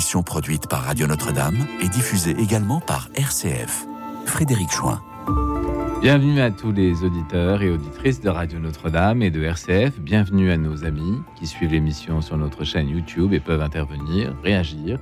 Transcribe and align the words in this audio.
émission 0.00 0.22
produite 0.22 0.66
par 0.66 0.84
Radio 0.84 1.06
Notre-Dame 1.06 1.58
et 1.82 1.88
diffusée 1.90 2.34
également 2.38 2.80
par 2.80 3.10
RCF. 3.16 3.84
Frédéric 4.24 4.70
Chouin. 4.70 5.02
Bienvenue 6.00 6.40
à 6.40 6.50
tous 6.50 6.72
les 6.72 7.04
auditeurs 7.04 7.60
et 7.60 7.70
auditrices 7.70 8.22
de 8.22 8.30
Radio 8.30 8.58
Notre-Dame 8.60 9.20
et 9.20 9.30
de 9.30 9.42
RCF. 9.42 10.00
Bienvenue 10.00 10.50
à 10.52 10.56
nos 10.56 10.86
amis 10.86 11.18
qui 11.38 11.46
suivent 11.46 11.72
l'émission 11.72 12.22
sur 12.22 12.38
notre 12.38 12.64
chaîne 12.64 12.88
YouTube 12.88 13.34
et 13.34 13.40
peuvent 13.40 13.60
intervenir, 13.60 14.34
réagir. 14.42 14.98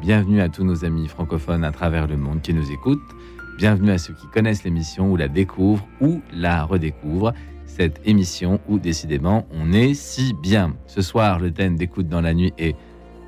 Bienvenue 0.00 0.40
à 0.40 0.48
tous 0.48 0.64
nos 0.64 0.82
amis 0.82 1.08
francophones 1.08 1.62
à 1.62 1.70
travers 1.70 2.06
le 2.06 2.16
monde 2.16 2.40
qui 2.40 2.54
nous 2.54 2.72
écoutent. 2.72 3.14
Bienvenue 3.58 3.90
à 3.90 3.98
ceux 3.98 4.14
qui 4.14 4.28
connaissent 4.28 4.64
l'émission 4.64 5.12
ou 5.12 5.16
la 5.16 5.28
découvrent 5.28 5.86
ou 6.00 6.22
la 6.32 6.64
redécouvrent. 6.64 7.34
Cette 7.66 8.00
émission 8.06 8.60
où 8.66 8.78
décidément 8.78 9.46
on 9.50 9.74
est 9.74 9.92
si 9.92 10.32
bien. 10.32 10.74
Ce 10.86 11.02
soir, 11.02 11.38
le 11.38 11.50
thème 11.50 11.76
d'écoute 11.76 12.08
dans 12.08 12.22
la 12.22 12.32
nuit 12.32 12.54
est 12.56 12.76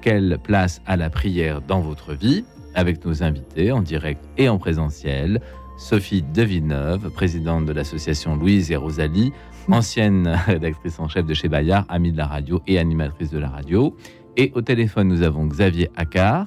quelle 0.01 0.39
place 0.43 0.81
a 0.87 0.97
la 0.97 1.11
prière 1.11 1.61
dans 1.61 1.81
votre 1.81 2.15
vie 2.15 2.45
avec 2.75 3.05
nos 3.05 3.23
invités 3.23 3.73
en 3.73 3.83
direct 3.83 4.23
et 4.37 4.49
en 4.49 4.59
présentiel. 4.59 5.41
Sophie 5.79 6.23
Devilleneuve, 6.23 7.11
présidente 7.11 7.65
de 7.65 7.73
l'association 7.73 8.37
Louise 8.37 8.71
et 8.71 8.77
Rosalie, 8.77 9.33
ancienne 9.71 10.29
rédactrice 10.47 10.99
en 11.01 11.09
chef 11.09 11.25
de 11.27 11.35
chez 11.35 11.49
Bayard, 11.49 11.85
amie 11.89 12.13
de 12.13 12.19
la 12.19 12.27
radio 12.27 12.61
et 12.67 12.79
animatrice 12.79 13.31
de 13.31 13.39
la 13.39 13.49
radio. 13.49 13.97
Et 14.37 14.53
au 14.55 14.61
téléphone, 14.61 15.09
nous 15.09 15.23
avons 15.23 15.47
Xavier 15.47 15.91
Accard. 15.97 16.47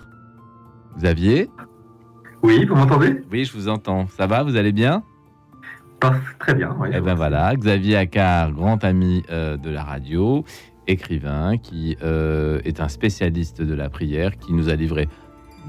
Xavier 0.97 1.49
Oui, 2.41 2.65
vous 2.65 2.75
m'entendez? 2.75 3.21
Oui, 3.31 3.45
je 3.45 3.53
vous 3.53 3.67
entends. 3.69 4.07
Ça 4.07 4.27
va, 4.27 4.43
vous 4.43 4.55
allez 4.55 4.71
bien? 4.71 5.03
Très 6.39 6.53
bien, 6.53 6.75
oui. 6.79 6.89
Eh 6.93 6.99
bien 6.99 7.15
voilà, 7.15 7.55
Xavier 7.55 7.95
Accard, 7.95 8.51
grand 8.51 8.83
ami 8.83 9.23
euh, 9.29 9.55
de 9.57 9.69
la 9.69 9.83
radio, 9.83 10.43
écrivain, 10.87 11.57
qui 11.57 11.97
euh, 12.03 12.59
est 12.65 12.79
un 12.79 12.87
spécialiste 12.87 13.61
de 13.61 13.73
la 13.73 13.89
prière, 13.89 14.37
qui 14.37 14.53
nous 14.53 14.69
a 14.69 14.75
livré 14.75 15.07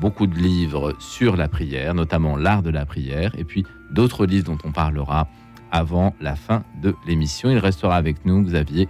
beaucoup 0.01 0.27
de 0.27 0.34
livres 0.34 0.95
sur 0.98 1.37
la 1.37 1.48
prière, 1.48 1.95
notamment 1.95 2.37
l'art 2.37 2.62
de 2.62 2.70
la 2.70 2.84
prière, 2.84 3.33
et 3.39 3.45
puis 3.45 3.65
d'autres 3.92 4.27
livres 4.27 4.47
dont 4.47 4.59
on 4.65 4.73
parlera 4.73 5.29
avant 5.70 6.15
la 6.20 6.37
fin 6.37 6.65
de 6.83 6.95
l'émission. 7.07 7.51
Il 7.51 7.59
restera 7.59 7.97
avec 7.97 8.25
nous, 8.25 8.42
Xavier, 8.42 8.89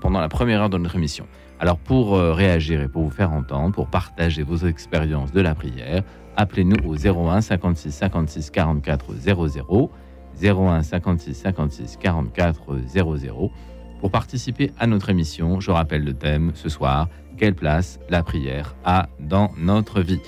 pendant 0.00 0.20
la 0.20 0.28
première 0.28 0.62
heure 0.62 0.70
de 0.70 0.78
notre 0.78 0.96
émission. 0.96 1.26
Alors 1.58 1.78
pour 1.78 2.16
euh, 2.16 2.32
réagir 2.32 2.82
et 2.82 2.88
pour 2.88 3.02
vous 3.02 3.10
faire 3.10 3.32
entendre, 3.32 3.74
pour 3.74 3.88
partager 3.88 4.42
vos 4.42 4.58
expériences 4.58 5.32
de 5.32 5.40
la 5.40 5.54
prière, 5.54 6.02
appelez-nous 6.36 6.76
au 6.86 6.94
01 6.96 7.40
56 7.40 7.92
56 7.92 8.50
44 8.50 9.14
00, 9.14 9.90
01 10.42 10.82
56 10.82 11.34
56 11.34 11.96
44 11.96 12.78
00. 12.86 13.50
Pour 14.00 14.10
participer 14.10 14.72
à 14.78 14.86
notre 14.86 15.10
émission, 15.10 15.58
je 15.60 15.70
rappelle 15.70 16.04
le 16.04 16.12
thème 16.12 16.52
ce 16.54 16.68
soir, 16.68 17.08
quelle 17.38 17.54
place 17.54 17.98
la 18.08 18.22
prière 18.22 18.76
a 18.84 19.08
dans 19.20 19.50
notre 19.58 20.00
vie? 20.00 20.20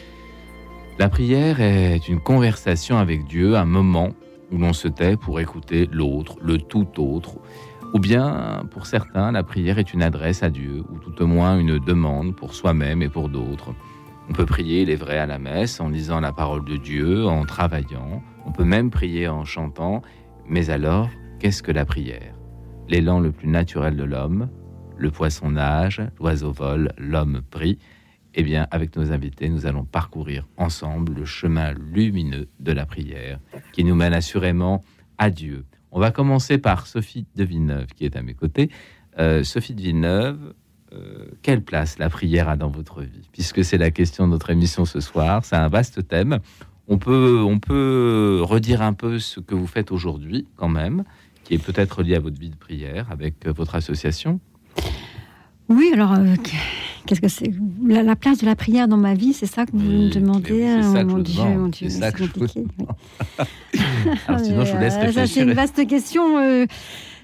La 0.99 1.09
prière 1.09 1.61
est 1.61 2.09
une 2.09 2.21
conversation 2.21 2.99
avec 2.99 3.27
Dieu, 3.27 3.57
un 3.57 3.65
moment 3.65 4.11
où 4.51 4.59
l'on 4.59 4.73
se 4.73 4.89
tait 4.89 5.17
pour 5.17 5.39
écouter 5.39 5.89
l'autre, 5.93 6.37
le 6.43 6.59
tout 6.59 6.89
autre. 6.99 7.39
Ou 7.95 7.99
bien, 7.99 8.65
pour 8.71 8.87
certains, 8.87 9.33
la 9.33 9.43
prière 9.43 9.79
est 9.79 9.93
une 9.93 10.03
adresse 10.03 10.43
à 10.43 10.51
Dieu, 10.51 10.83
ou 10.91 10.99
tout 10.99 11.23
au 11.23 11.27
moins 11.27 11.59
une 11.59 11.79
demande 11.79 12.35
pour 12.35 12.55
soi-même 12.55 13.03
et 13.03 13.09
pour 13.09 13.29
d'autres. 13.29 13.75
On 14.29 14.33
peut 14.33 14.47
prier, 14.47 14.83
il 14.83 14.91
est 14.91 14.97
vrai, 14.97 15.19
à 15.19 15.27
la 15.27 15.39
messe, 15.39 15.81
en 15.81 15.89
lisant 15.89 16.21
la 16.21 16.33
parole 16.33 16.65
de 16.65 16.77
Dieu, 16.77 17.27
en 17.27 17.45
travaillant. 17.45 18.23
On 18.45 18.53
peut 18.53 18.65
même 18.65 18.91
prier 18.91 19.29
en 19.29 19.45
chantant. 19.45 20.03
Mais 20.47 20.69
alors, 20.71 21.09
qu'est-ce 21.39 21.63
que 21.63 21.73
la 21.73 21.85
prière? 21.85 22.38
L'élan 22.89 23.21
le 23.21 23.33
plus 23.33 23.49
naturel 23.49 23.97
de 23.97 24.05
l'homme, 24.05 24.49
le 24.97 25.11
poisson 25.11 25.51
nage, 25.51 26.01
l'oiseau 26.19 26.53
vole, 26.53 26.93
l'homme 26.97 27.43
prie. 27.51 27.79
Eh 28.35 28.43
bien, 28.43 28.67
avec 28.71 28.97
nos 28.97 29.13
invités, 29.13 29.51
nous 29.51 29.67
allons 29.67 29.85
parcourir 29.85 30.47
ensemble 30.57 31.13
le 31.13 31.25
chemin 31.27 31.75
lumineux 31.93 32.49
de 32.61 32.73
la 32.73 32.87
prière, 32.87 33.41
qui 33.73 33.85
nous 33.85 33.95
mène 33.95 34.15
assurément 34.15 34.83
à 35.19 35.29
Dieu. 35.29 35.67
On 35.93 36.01
va 36.01 36.11
commencer 36.11 36.57
par 36.57 36.87
Sophie 36.87 37.27
de 37.37 37.45
Villeneuve, 37.45 37.89
qui 37.95 38.07
est 38.07 38.17
à 38.17 38.23
mes 38.23 38.35
côtés. 38.35 38.71
Euh, 39.19 39.43
Sophie 39.45 39.75
de 39.75 39.83
Villeneuve, 39.83 40.55
euh, 40.95 41.27
quelle 41.43 41.63
place 41.63 41.99
la 41.99 42.09
prière 42.09 42.49
a 42.49 42.57
dans 42.57 42.71
votre 42.71 43.03
vie? 43.03 43.29
Puisque 43.33 43.65
c'est 43.65 43.79
la 43.79 43.91
question 43.91 44.27
de 44.27 44.33
notre 44.33 44.49
émission 44.49 44.87
ce 44.87 45.01
soir, 45.01 45.45
c'est 45.45 45.57
un 45.57 45.69
vaste 45.69 46.09
thème. 46.09 46.39
On 46.87 46.97
peut, 46.97 47.43
on 47.47 47.59
peut 47.59 48.41
redire 48.43 48.81
un 48.81 48.95
peu 48.95 49.19
ce 49.19 49.41
que 49.41 49.55
vous 49.55 49.67
faites 49.67 49.93
aujourd'hui, 49.93 50.47
quand 50.57 50.69
même, 50.71 51.05
qui 51.49 51.55
est 51.55 51.59
peut-être 51.59 52.03
lié 52.03 52.15
à 52.17 52.21
votre 52.21 52.39
vie 52.39 52.51
de 52.51 52.57
prière 52.57 53.07
avec 53.11 53.47
euh, 53.47 53.53
votre 53.53 53.75
association. 53.75 54.39
Oui, 55.71 55.91
alors, 55.95 56.13
euh, 56.13 56.35
qu'est-ce 57.07 57.21
que 57.23 57.29
c'est? 57.29 57.51
La, 57.87 58.17
place 58.17 58.39
de 58.39 58.47
la 58.47 58.55
prière 58.55 58.87
dans 58.87 58.97
ma 58.99 59.15
vie, 59.15 59.33
c'est 59.33 59.47
ça 59.47 59.65
que 59.67 59.73
vous 59.73 59.79
me 59.79 60.11
demandez 60.11 60.67
C'est 60.77 60.83
ça 60.83 61.05
mon 61.05 61.19
Dieu, 61.19 61.35
demande. 61.43 61.59
mon 61.59 61.69
Dieu, 61.69 61.89
C'est 61.89 62.17
je 62.17 62.25
compliqué. 62.25 62.65
vous 62.79 62.87
oui. 62.87 63.45
Alors 64.29 64.41
sinon, 64.41 64.65
je 64.67 64.73
vous 64.73 64.79
laisse 64.79 64.95
Euh, 64.97 65.13
Ça, 65.13 65.27
c'est 65.27 65.41
une 65.43 65.53
vaste 65.55 65.87
question. 65.87 66.39
euh, 66.39 66.67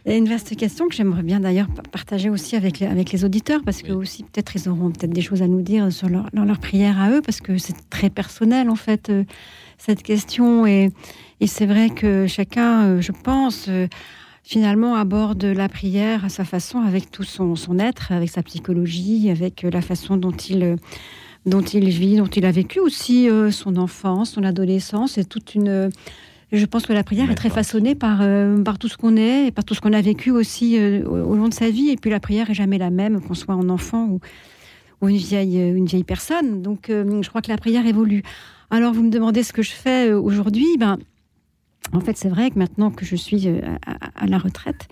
une 0.06 0.28
vaste 0.28 0.54
question 0.56 0.86
que 0.88 0.94
j'aimerais 0.94 1.22
bien 1.22 1.40
d'ailleurs 1.40 1.68
pa- 1.68 1.82
partager 1.90 2.28
aussi 2.28 2.56
avec 2.56 2.78
les, 2.80 2.86
avec 2.86 3.12
les 3.12 3.24
auditeurs, 3.24 3.60
parce 3.64 3.80
que 3.82 3.92
aussi 3.92 4.22
peut-être 4.22 4.54
ils 4.56 4.68
auront 4.68 4.90
peut-être 4.90 5.12
des 5.14 5.22
choses 5.22 5.40
à 5.42 5.48
nous 5.48 5.62
dire 5.62 5.90
sur 5.92 6.08
leur, 6.10 6.28
leur, 6.34 6.44
leur 6.44 6.58
prière 6.58 6.98
à 7.00 7.10
eux, 7.10 7.22
parce 7.24 7.40
que 7.40 7.56
c'est 7.56 7.88
très 7.88 8.10
personnel 8.10 8.68
en 8.68 8.74
fait 8.76 9.08
euh, 9.08 9.24
cette 9.78 10.02
question. 10.02 10.66
Et, 10.66 10.90
et 11.44 11.46
c'est 11.46 11.66
vrai 11.66 11.90
que 11.90 12.26
chacun, 12.26 12.84
euh, 12.84 13.00
je 13.02 13.12
pense, 13.12 13.66
euh, 13.68 13.86
finalement 14.42 14.94
aborde 14.94 15.44
la 15.44 15.68
prière 15.68 16.24
à 16.24 16.30
sa 16.30 16.46
façon, 16.46 16.80
avec 16.80 17.10
tout 17.10 17.22
son, 17.22 17.54
son 17.54 17.78
être, 17.78 18.12
avec 18.12 18.30
sa 18.30 18.42
psychologie, 18.42 19.28
avec 19.28 19.62
euh, 19.62 19.70
la 19.70 19.82
façon 19.82 20.16
dont 20.16 20.30
il 20.32 20.78
dont 21.44 21.60
il 21.60 21.90
vit, 21.90 22.16
dont 22.16 22.24
il 22.24 22.46
a 22.46 22.50
vécu 22.50 22.80
aussi 22.80 23.28
euh, 23.28 23.50
son 23.50 23.76
enfance, 23.76 24.30
son 24.30 24.42
adolescence, 24.42 25.18
et 25.18 25.26
toute 25.26 25.54
une. 25.54 25.68
euh, 25.68 25.90
je 26.50 26.64
pense 26.64 26.86
que 26.86 26.94
la 26.94 27.04
prière 27.04 27.30
est 27.30 27.34
très 27.34 27.50
façonnée 27.50 27.94
par, 27.94 28.20
euh, 28.22 28.62
par 28.62 28.78
tout 28.78 28.88
ce 28.88 28.96
qu'on 28.96 29.18
est 29.18 29.48
et 29.48 29.50
par 29.50 29.64
tout 29.64 29.74
ce 29.74 29.82
qu'on 29.82 29.92
a 29.92 30.00
vécu 30.00 30.30
aussi 30.30 30.78
au, 30.78 31.34
long 31.34 31.48
de 31.48 31.54
sa 31.54 31.68
vie. 31.68 31.90
Et 31.90 31.96
puis 31.96 32.10
la 32.10 32.20
prière 32.20 32.48
est 32.48 32.54
jamais 32.54 32.78
la 32.78 32.88
même, 32.88 33.20
qu'on 33.20 33.34
soit 33.34 33.54
un 33.54 33.68
enfant 33.68 34.06
ou, 34.06 34.20
ou 35.02 35.10
une, 35.10 35.18
vieille, 35.18 35.58
une 35.58 35.84
vieille 35.84 36.04
personne. 36.04 36.62
Donc 36.62 36.86
je 36.88 37.28
crois 37.28 37.42
que 37.42 37.50
la 37.50 37.58
prière 37.58 37.84
évolue. 37.86 38.22
Alors 38.70 38.92
vous 38.94 39.02
me 39.02 39.10
demandez 39.10 39.42
ce 39.42 39.52
que 39.52 39.62
je 39.62 39.72
fais 39.72 40.12
aujourd'hui. 40.12 40.66
Ben, 40.78 40.96
en 41.92 42.00
fait, 42.00 42.16
c'est 42.16 42.28
vrai 42.28 42.50
que 42.50 42.58
maintenant 42.58 42.90
que 42.90 43.04
je 43.04 43.16
suis 43.16 43.48
euh, 43.48 43.60
à, 44.16 44.26
la 44.26 44.38
retraite, 44.38 44.88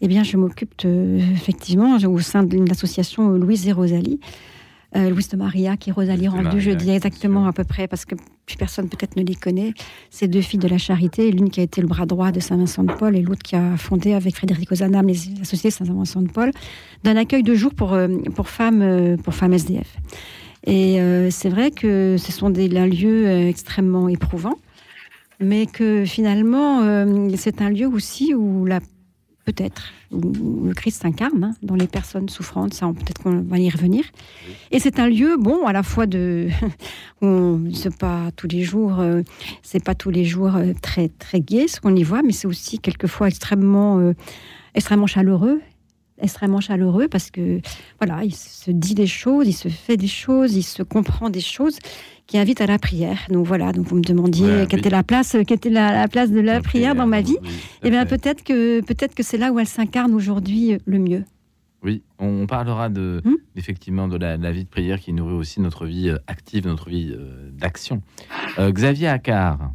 eh 0.00 0.08
bien, 0.08 0.22
je 0.22 0.36
m'occupe 0.36 0.72
de- 0.84 1.18
effectivement 1.34 1.96
au 1.96 2.18
sein 2.18 2.42
d'une 2.42 2.70
association 2.70 3.32
euh, 3.32 3.38
Louise 3.38 3.68
et 3.68 3.72
Rosalie. 3.72 4.20
Euh, 4.94 5.08
Louise 5.08 5.28
de 5.28 5.38
Maria, 5.38 5.78
qui 5.78 5.88
est 5.88 5.92
Rosalie 5.92 6.24
de 6.24 6.28
rendue, 6.28 6.60
je 6.60 6.70
dis 6.70 6.90
exactement 6.90 7.46
à 7.46 7.52
peu 7.54 7.64
près, 7.64 7.88
parce 7.88 8.04
que 8.04 8.14
plus 8.44 8.56
personne 8.58 8.90
peut-être 8.90 9.16
ne 9.16 9.22
les 9.22 9.34
connaît. 9.34 9.72
Ces 10.10 10.28
deux 10.28 10.42
filles 10.42 10.58
de 10.60 10.68
la 10.68 10.76
charité, 10.76 11.30
l'une 11.30 11.48
qui 11.48 11.60
a 11.60 11.62
été 11.62 11.80
le 11.80 11.86
bras 11.86 12.04
droit 12.04 12.30
de 12.30 12.40
Saint-Vincent 12.40 12.84
de 12.84 12.92
Paul 12.92 13.16
et 13.16 13.22
l'autre 13.22 13.42
qui 13.42 13.56
a 13.56 13.78
fondé 13.78 14.12
avec 14.12 14.36
Frédéric 14.36 14.70
Ozanam 14.70 15.06
les 15.06 15.40
associés 15.40 15.70
Saint-Vincent 15.70 16.20
de 16.20 16.28
Paul, 16.28 16.50
d'un 17.04 17.16
accueil 17.16 17.42
de 17.42 17.54
jour 17.54 17.72
pour, 17.72 17.96
pour, 18.34 18.48
femmes, 18.50 19.16
pour 19.24 19.34
femmes 19.34 19.54
SDF. 19.54 19.96
Et 20.66 21.00
euh, 21.00 21.30
c'est 21.30 21.48
vrai 21.48 21.70
que 21.70 22.16
ce 22.18 22.32
sont 22.32 22.50
des 22.50 22.76
un 22.76 22.86
lieu 22.86 23.26
euh, 23.26 23.48
extrêmement 23.48 24.08
éprouvant, 24.08 24.54
mais 25.42 25.66
que 25.66 26.04
finalement, 26.04 26.82
euh, 26.82 27.28
c'est 27.36 27.60
un 27.60 27.70
lieu 27.70 27.86
aussi 27.86 28.34
où 28.34 28.64
la 28.64 28.80
peut-être 29.44 29.92
le 30.12 30.72
Christ 30.72 31.02
s'incarne 31.02 31.42
hein, 31.42 31.54
dans 31.62 31.74
les 31.74 31.88
personnes 31.88 32.28
souffrantes. 32.28 32.74
Ça, 32.74 32.86
peut-être 32.86 33.24
qu'on 33.24 33.40
va 33.40 33.58
y 33.58 33.68
revenir. 33.68 34.04
Et 34.70 34.78
c'est 34.78 35.00
un 35.00 35.08
lieu, 35.08 35.36
bon, 35.36 35.66
à 35.66 35.72
la 35.72 35.82
fois 35.82 36.06
de, 36.06 36.48
c'est 37.74 37.96
pas 37.98 38.30
tous 38.36 38.46
les 38.46 38.62
jours, 38.62 39.00
euh, 39.00 39.22
c'est 39.62 39.82
pas 39.82 39.96
tous 39.96 40.10
les 40.10 40.24
jours 40.24 40.54
euh, 40.54 40.72
très 40.80 41.08
très 41.08 41.40
gai 41.40 41.66
ce 41.66 41.80
qu'on 41.80 41.96
y 41.96 42.04
voit, 42.04 42.22
mais 42.22 42.32
c'est 42.32 42.46
aussi 42.46 42.78
quelquefois 42.78 43.28
extrêmement 43.28 44.12
extrêmement 44.74 45.08
chaleureux 45.08 45.60
extrêmement 46.22 46.60
chaleureux 46.60 47.08
parce 47.08 47.30
que 47.30 47.60
voilà, 48.00 48.24
il 48.24 48.34
se 48.34 48.70
dit 48.70 48.94
des 48.94 49.06
choses, 49.06 49.46
il 49.48 49.52
se 49.52 49.68
fait 49.68 49.96
des 49.96 50.08
choses, 50.08 50.54
il 50.54 50.62
se 50.62 50.82
comprend 50.82 51.28
des 51.28 51.40
choses 51.40 51.78
qui 52.32 52.38
invitent 52.38 52.62
à 52.62 52.66
la 52.66 52.78
prière. 52.78 53.18
Donc 53.28 53.46
voilà, 53.46 53.72
donc 53.72 53.86
vous 53.86 53.96
me 53.96 54.02
demandiez 54.02 54.46
Ouais, 54.46 54.66
quelle 54.66 54.78
oui. 54.78 54.86
était 54.86 54.90
la 54.90 55.02
place, 55.02 55.32
quelle 55.46 55.58
était 55.58 55.68
la, 55.68 55.92
la 55.92 56.08
place 56.08 56.30
de 56.30 56.40
la 56.40 56.62
prière 56.62 56.94
dans 56.94 57.06
ma 57.06 57.20
vie. 57.20 57.36
oui, 57.42 57.48
à 57.48 57.86
Eh 57.86 57.90
bien 57.90 58.06
peut-être 58.06 58.42
que 58.42 58.80
peut-être 58.80 59.14
que 59.14 59.22
c'est 59.22 59.36
là 59.36 59.52
où 59.52 59.58
elle 59.58 59.66
s'incarne 59.66 60.14
aujourd'hui 60.14 60.72
euh, 60.72 60.78
le 60.86 60.98
mieux. 60.98 61.24
Oui, 61.84 62.00
on 62.18 62.46
parlera 62.46 62.88
de, 62.88 63.20
Hmm 63.24 63.34
effectivement 63.54 64.08
de 64.08 64.16
la, 64.16 64.38
la 64.38 64.50
vie 64.50 64.64
de 64.64 64.68
prière 64.70 64.98
qui 64.98 65.12
nourrit 65.12 65.34
aussi 65.34 65.60
notre 65.60 65.84
vie 65.84 66.08
euh, 66.08 66.16
active, 66.26 66.66
notre 66.66 66.88
vie 66.88 67.12
euh, 67.14 67.50
d'action. 67.52 68.00
Euh, 68.58 68.70
Xavier 68.72 69.08
Accard, 69.08 69.72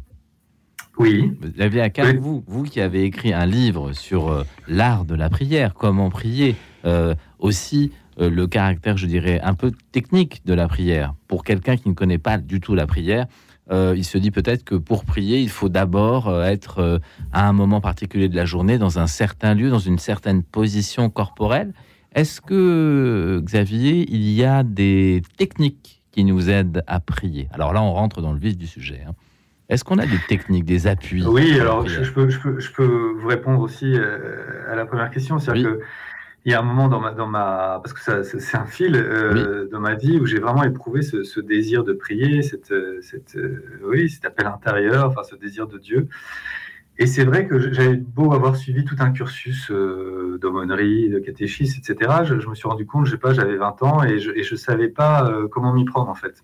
Oui, 0.98 1.30
Xavier 1.56 1.82
Accard, 1.82 2.06
Oui. 2.06 2.16
vous, 2.20 2.42
vous 2.48 2.64
qui 2.64 2.80
avez 2.80 3.04
écrit 3.04 3.32
un 3.32 3.46
livre 3.46 3.92
sur 3.92 4.30
euh, 4.32 4.42
l'art 4.66 5.04
de 5.04 5.14
la 5.14 5.28
prière, 5.30 5.74
comment 5.74 6.10
prier, 6.10 6.56
euh, 6.84 7.14
aussi 7.38 7.92
le 8.18 8.46
caractère, 8.46 8.96
je 8.96 9.06
dirais, 9.06 9.40
un 9.42 9.54
peu 9.54 9.70
technique 9.92 10.42
de 10.44 10.54
la 10.54 10.66
prière. 10.68 11.14
Pour 11.28 11.44
quelqu'un 11.44 11.76
qui 11.76 11.88
ne 11.88 11.94
connaît 11.94 12.18
pas 12.18 12.38
du 12.38 12.60
tout 12.60 12.74
la 12.74 12.86
prière, 12.86 13.26
euh, 13.70 13.94
il 13.96 14.04
se 14.04 14.16
dit 14.18 14.30
peut-être 14.30 14.64
que 14.64 14.74
pour 14.74 15.04
prier, 15.04 15.40
il 15.40 15.50
faut 15.50 15.68
d'abord 15.68 16.28
euh, 16.28 16.42
être 16.44 16.78
euh, 16.78 16.98
à 17.32 17.46
un 17.48 17.52
moment 17.52 17.80
particulier 17.82 18.28
de 18.28 18.34
la 18.36 18.46
journée, 18.46 18.78
dans 18.78 18.98
un 18.98 19.06
certain 19.06 19.54
lieu, 19.54 19.68
dans 19.70 19.78
une 19.78 19.98
certaine 19.98 20.42
position 20.42 21.10
corporelle. 21.10 21.74
Est-ce 22.14 22.40
que, 22.40 22.54
euh, 22.54 23.40
Xavier, 23.42 24.06
il 24.10 24.30
y 24.30 24.42
a 24.42 24.62
des 24.62 25.20
techniques 25.36 26.02
qui 26.10 26.24
nous 26.24 26.48
aident 26.48 26.82
à 26.86 26.98
prier? 27.00 27.48
Alors 27.52 27.74
là, 27.74 27.82
on 27.82 27.92
rentre 27.92 28.22
dans 28.22 28.32
le 28.32 28.38
vif 28.38 28.56
du 28.56 28.66
sujet. 28.66 29.02
hein. 29.06 29.12
Est-ce 29.68 29.84
qu'on 29.84 29.98
a 29.98 30.06
des 30.06 30.18
techniques, 30.28 30.64
des 30.64 30.86
appuis 30.86 31.22
Oui, 31.26 31.60
alors 31.60 31.86
je, 31.86 32.02
je 32.02 32.10
peux, 32.10 32.30
je, 32.30 32.40
peux, 32.40 32.58
je 32.58 32.72
peux 32.72 33.12
vous 33.20 33.28
répondre 33.28 33.60
aussi 33.60 33.84
euh, 33.84 34.72
à 34.72 34.74
la 34.74 34.86
première 34.86 35.10
question. 35.10 35.38
C'est-à-dire 35.38 35.72
Oui. 35.72 35.78
que 35.78 35.84
il 36.44 36.52
y 36.52 36.54
a 36.54 36.60
un 36.60 36.62
moment 36.62 36.88
dans 36.88 37.00
ma, 37.00 37.12
dans 37.12 37.26
ma 37.26 37.80
parce 37.82 37.92
que 37.92 38.00
ça, 38.00 38.22
c'est 38.24 38.56
un 38.56 38.66
fil 38.66 38.96
euh, 38.96 39.68
dans 39.70 39.80
ma 39.80 39.94
vie 39.94 40.18
où 40.18 40.26
j'ai 40.26 40.38
vraiment 40.38 40.64
éprouvé 40.64 41.02
ce, 41.02 41.22
ce 41.22 41.40
désir 41.40 41.84
de 41.84 41.92
prier, 41.92 42.42
cette, 42.42 42.70
euh, 42.70 42.98
cette, 43.02 43.36
euh, 43.36 43.80
oui, 43.84 44.08
cet 44.08 44.24
appel 44.24 44.46
intérieur, 44.46 45.08
enfin 45.08 45.24
ce 45.24 45.36
désir 45.36 45.66
de 45.66 45.78
Dieu. 45.78 46.08
Et 47.00 47.06
c'est 47.06 47.24
vrai 47.24 47.46
que 47.46 47.72
j'avais 47.72 47.96
beau 47.96 48.32
avoir 48.32 48.56
suivi 48.56 48.84
tout 48.84 48.96
un 48.98 49.12
cursus 49.12 49.70
euh, 49.70 50.36
d'aumônerie, 50.42 51.08
de 51.08 51.20
catéchisme, 51.20 51.80
etc. 51.80 52.24
Je, 52.24 52.40
je 52.40 52.48
me 52.48 52.56
suis 52.56 52.66
rendu 52.66 52.86
compte, 52.86 53.06
je 53.06 53.12
sais 53.12 53.18
pas, 53.18 53.32
j'avais 53.32 53.56
20 53.56 53.82
ans 53.84 54.02
et 54.02 54.18
je, 54.18 54.32
et 54.32 54.42
je 54.42 54.56
savais 54.56 54.88
pas 54.88 55.28
euh, 55.30 55.46
comment 55.46 55.72
m'y 55.72 55.84
prendre 55.84 56.08
en 56.08 56.16
fait. 56.16 56.42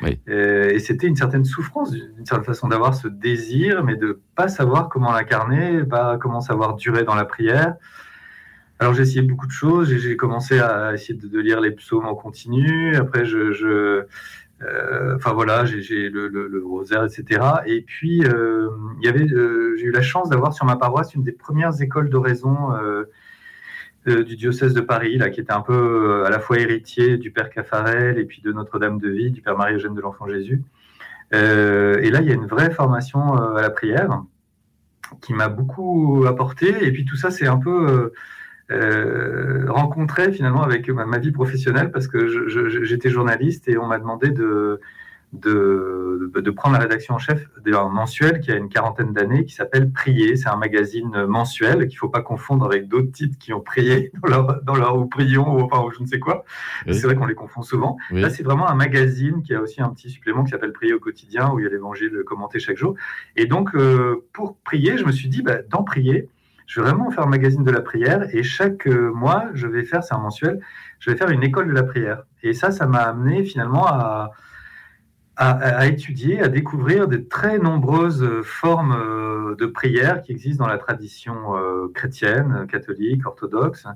Oui. 0.00 0.18
Euh, 0.30 0.70
Et, 0.70 0.78
c'était 0.78 1.06
une 1.06 1.16
certaine 1.16 1.44
souffrance, 1.44 1.90
d'une 1.90 2.24
certaine 2.24 2.46
façon 2.46 2.68
d'avoir 2.68 2.94
ce 2.94 3.08
désir, 3.08 3.84
mais 3.84 3.96
de 3.96 4.20
pas 4.34 4.48
savoir 4.48 4.88
comment 4.88 5.12
l'incarner, 5.12 5.84
pas 5.84 6.16
comment 6.16 6.40
savoir 6.40 6.76
durer 6.76 7.04
dans 7.04 7.14
la 7.14 7.26
prière. 7.26 7.74
Alors 8.80 8.94
j'ai 8.94 9.02
essayé 9.02 9.20
beaucoup 9.20 9.46
de 9.46 9.52
choses. 9.52 9.94
J'ai- 9.94 10.16
commencé 10.16 10.58
à 10.58 10.94
essayer 10.94 11.14
de, 11.14 11.38
lire 11.38 11.60
les 11.60 11.70
psaumes 11.70 12.06
en 12.06 12.14
continu. 12.14 12.96
Après, 12.96 13.24
euh, 13.34 14.06
voilà, 15.34 15.66
j'ai- 15.66 16.08
le, 16.08 16.28
le, 16.28 16.64
rosaire, 16.64 17.04
etc. 17.04 17.42
Et 17.66 17.82
puis 17.82 18.24
euh, 18.24 18.70
y 19.02 19.08
avait, 19.08 19.30
euh, 19.30 19.76
j'ai 19.76 19.84
eu 19.84 19.90
la 19.90 20.00
chance 20.00 20.30
d'avoir 20.30 20.54
sur 20.54 20.64
ma 20.64 20.76
paroisse 20.76 21.14
une 21.14 21.22
des 21.22 21.32
premières 21.32 21.80
écoles 21.82 22.08
d'oraison 22.08 22.70
du 24.06 24.36
diocèse 24.36 24.72
de 24.72 24.80
Paris, 24.80 25.18
là, 25.18 25.28
qui 25.28 25.40
était 25.40 25.52
un 25.52 25.60
peu 25.60 26.24
à 26.24 26.30
la 26.30 26.40
fois 26.40 26.58
héritier 26.58 27.18
du 27.18 27.30
père 27.30 27.50
Caffarel 27.50 28.18
et 28.18 28.24
puis 28.24 28.40
de 28.40 28.50
Notre-Dame 28.50 28.98
de 28.98 29.10
Vie, 29.10 29.30
du 29.30 29.42
père 29.42 29.58
Marie-Eugène 29.58 29.94
de 29.94 30.00
l'Enfant 30.00 30.26
Jésus. 30.26 30.62
Et 31.32 32.10
là, 32.10 32.20
il 32.22 32.26
y 32.26 32.30
a 32.30 32.34
une 32.34 32.46
vraie 32.46 32.70
formation 32.70 33.34
à 33.34 33.60
la 33.60 33.68
prière 33.68 34.22
qui 35.20 35.34
m'a 35.34 35.48
beaucoup 35.48 36.24
apporté. 36.26 36.74
Et 36.82 36.90
puis 36.92 37.04
tout 37.04 37.16
ça, 37.16 37.30
c'est 37.30 37.46
un 37.46 37.58
peu 37.58 38.12
euh, 38.70 39.66
rencontré 39.68 40.32
finalement 40.32 40.62
avec 40.62 40.88
ma, 40.88 41.04
ma 41.04 41.18
vie 41.18 41.32
professionnelle 41.32 41.90
parce 41.90 42.06
que 42.06 42.28
j'étais 42.84 43.10
journaliste 43.10 43.68
et 43.68 43.78
on 43.78 43.86
m'a 43.86 43.98
demandé 43.98 44.30
de, 44.30 44.80
de, 45.32 46.30
de 46.34 46.50
prendre 46.50 46.74
la 46.74 46.82
rédaction 46.82 47.14
en 47.14 47.18
chef 47.18 47.48
d'un 47.64 47.88
mensuel 47.88 48.40
qui 48.40 48.50
a 48.50 48.56
une 48.56 48.68
quarantaine 48.68 49.12
d'années 49.12 49.44
qui 49.44 49.54
s'appelle 49.54 49.90
Prier. 49.90 50.36
C'est 50.36 50.48
un 50.48 50.56
magazine 50.56 51.24
mensuel 51.26 51.86
qu'il 51.86 51.96
ne 51.96 51.98
faut 51.98 52.08
pas 52.08 52.22
confondre 52.22 52.64
avec 52.64 52.88
d'autres 52.88 53.12
titres 53.12 53.38
qui 53.38 53.52
ont 53.52 53.60
prié 53.60 54.10
dans 54.22 54.28
leur, 54.28 54.62
dans 54.62 54.74
leur 54.74 54.96
ou 54.98 55.06
prions 55.06 55.56
ou 55.56 55.60
enfin 55.60 55.82
ou 55.82 55.92
je 55.92 56.00
ne 56.00 56.06
sais 56.06 56.18
quoi. 56.18 56.44
Oui. 56.86 56.94
C'est 56.94 57.06
vrai 57.06 57.14
qu'on 57.14 57.26
les 57.26 57.34
confond 57.34 57.62
souvent. 57.62 57.96
Oui. 58.10 58.20
Là, 58.20 58.30
c'est 58.30 58.42
vraiment 58.42 58.68
un 58.68 58.74
magazine 58.74 59.42
qui 59.42 59.54
a 59.54 59.60
aussi 59.60 59.80
un 59.80 59.90
petit 59.90 60.10
supplément 60.10 60.42
qui 60.42 60.50
s'appelle 60.50 60.72
Prier 60.72 60.94
au 60.94 61.00
quotidien, 61.00 61.50
où 61.52 61.60
il 61.60 61.64
y 61.64 61.66
a 61.66 61.70
l'évangile 61.70 62.22
commenté 62.26 62.58
chaque 62.58 62.76
jour. 62.76 62.94
Et 63.36 63.46
donc, 63.46 63.74
euh, 63.74 64.24
pour 64.32 64.56
prier, 64.58 64.98
je 64.98 65.04
me 65.04 65.12
suis 65.12 65.28
dit, 65.28 65.42
bah, 65.42 65.58
dans 65.68 65.84
prier, 65.84 66.28
je 66.70 66.80
vais 66.80 66.86
vraiment 66.86 67.10
faire 67.10 67.24
un 67.24 67.30
magazine 67.30 67.64
de 67.64 67.70
la 67.72 67.80
prière. 67.80 68.32
Et 68.32 68.44
chaque 68.44 68.86
euh, 68.86 69.10
mois, 69.12 69.46
je 69.54 69.66
vais 69.66 69.82
faire, 69.82 70.04
c'est 70.04 70.14
un 70.14 70.18
mensuel, 70.18 70.60
je 71.00 71.10
vais 71.10 71.16
faire 71.16 71.30
une 71.30 71.42
école 71.42 71.66
de 71.66 71.72
la 71.72 71.82
prière. 71.82 72.22
Et 72.44 72.54
ça, 72.54 72.70
ça 72.70 72.86
m'a 72.86 73.00
amené 73.00 73.44
finalement 73.44 73.88
à, 73.88 74.30
à, 75.34 75.50
à 75.50 75.86
étudier, 75.86 76.40
à 76.40 76.46
découvrir 76.46 77.08
des 77.08 77.26
très 77.26 77.58
nombreuses 77.58 78.24
formes 78.44 78.92
euh, 78.92 79.56
de 79.56 79.66
prière 79.66 80.22
qui 80.22 80.30
existent 80.30 80.64
dans 80.64 80.70
la 80.70 80.78
tradition 80.78 81.56
euh, 81.56 81.88
chrétienne, 81.92 82.68
catholique, 82.70 83.26
orthodoxe. 83.26 83.88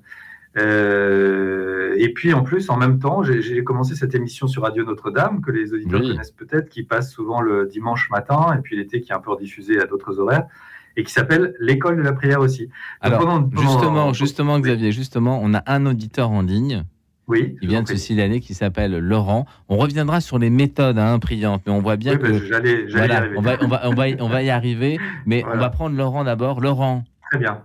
Euh, 0.57 1.95
et 1.97 2.13
puis 2.13 2.35
en 2.35 2.43
plus, 2.43 2.71
en 2.71 2.77
même 2.77 2.99
temps, 2.99 3.23
j'ai 3.23 3.63
commencé 3.63 3.95
cette 3.95 4.17
émission 4.17 4.49
sur 4.49 4.63
Radio 4.63 4.85
Notre-Dame 4.85 5.43
que 5.43 5.53
les 5.53 5.73
auditeurs 5.73 6.01
Oui. 6.01 6.11
connaissent 6.11 6.33
peut-être, 6.33 6.69
qui 6.69 6.83
passe 6.83 7.13
souvent 7.13 7.41
le 7.41 7.67
dimanche 7.67 8.11
matin 8.11 8.53
et 8.59 8.63
puis 8.63 8.77
l'été 8.77 9.01
qui 9.01 9.13
est 9.13 9.15
un 9.15 9.21
peu 9.21 9.31
rediffusé 9.31 9.81
à 9.81 9.87
d'autres 9.87 10.19
horaires 10.19 10.49
et 10.97 11.05
qui 11.05 11.13
s'appelle 11.13 11.55
l'école 11.61 11.97
de 11.97 12.03
la 12.03 12.13
prière 12.13 12.41
aussi. 12.41 12.63
Donc, 12.67 12.73
Alors, 13.01 13.19
pendant- 13.21 13.43
pendant- 13.43 13.61
justement, 13.63 14.13
justement, 14.13 14.61
Xavier, 14.61 14.93
justement, 14.93 15.41
on 15.43 15.55
a 15.55 15.63
un 15.67 15.87
auditeur 15.87 16.31
en 16.31 16.43
ligne 16.43 16.85
oui, 17.27 17.57
qui 17.61 17.67
vient 17.67 17.83
de 17.83 17.89
se 17.89 17.97
signaler 17.97 18.41
qui 18.41 18.55
s'appelle 18.55 18.97
Laurent. 18.99 19.47
On 19.69 19.77
reviendra 19.79 20.21
sur 20.21 20.39
les 20.39 20.51
méthodes 20.51 20.99
hein, 20.99 21.19
priantes, 21.19 21.63
mais 21.67 21.73
on 21.73 21.81
voit 21.81 21.97
bien 21.97 22.13
Oui, 22.13 22.19
que 22.19 22.45
j'allais, 22.45 22.89
j'allais 22.89 22.89
y 22.89 22.91
voilà, 22.93 23.17
arriver. 23.19 23.37
on 23.39 23.41
va, 23.41 23.57
on 23.63 23.67
va, 23.69 23.81
on 23.89 23.95
va, 23.95 24.09
y- 24.09 24.17
on 24.21 24.29
va 24.29 24.43
y 24.43 24.51
arriver, 24.51 24.99
mais 25.27 25.41
Voilà. 25.41 25.57
on 25.57 25.61
va 25.61 25.71
prendre 25.71 25.97
Laurent 25.97 26.23
d'abord. 26.25 26.61
Laurent, 26.61 27.05
Très 27.31 27.39
bien. 27.41 27.63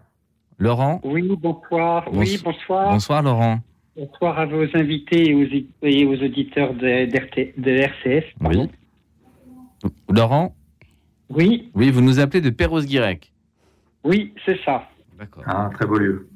Laurent, 0.58 1.00
Oui, 1.04 1.30
bonsoir. 1.42 2.06
Bonso- 2.10 2.18
Oui, 2.20 2.42
bonsoir. 2.44 2.90
bonsoir 2.92 3.22
Laurent. 3.24 3.60
Bonsoir 3.98 4.40
à 4.40 4.46
vos 4.46 4.64
invités 4.76 5.30
et 5.32 5.36
aux, 5.36 5.44
et 5.84 6.06
aux 6.06 6.24
auditeurs 6.24 6.74
de, 6.74 7.06
d'RT 7.06 7.54
de 7.58 7.72
RCF. 7.72 8.26
pardon. 8.42 8.70
Oui. 9.84 9.90
Laurent, 10.10 10.54
Oui, 11.30 11.70
oui, 11.76 11.92
vous 11.92 12.02
nous 12.02 12.20
appelez 12.20 12.42
de 12.42 12.50
Perros-Guirec. 12.50 13.32
oui, 14.04 14.34
c'est 14.46 14.60
ça. 14.66 14.88
D'accord. 15.18 15.44
Un 15.48 15.70
très 15.70 15.86
beau 15.86 15.98
lieu. 15.98 16.28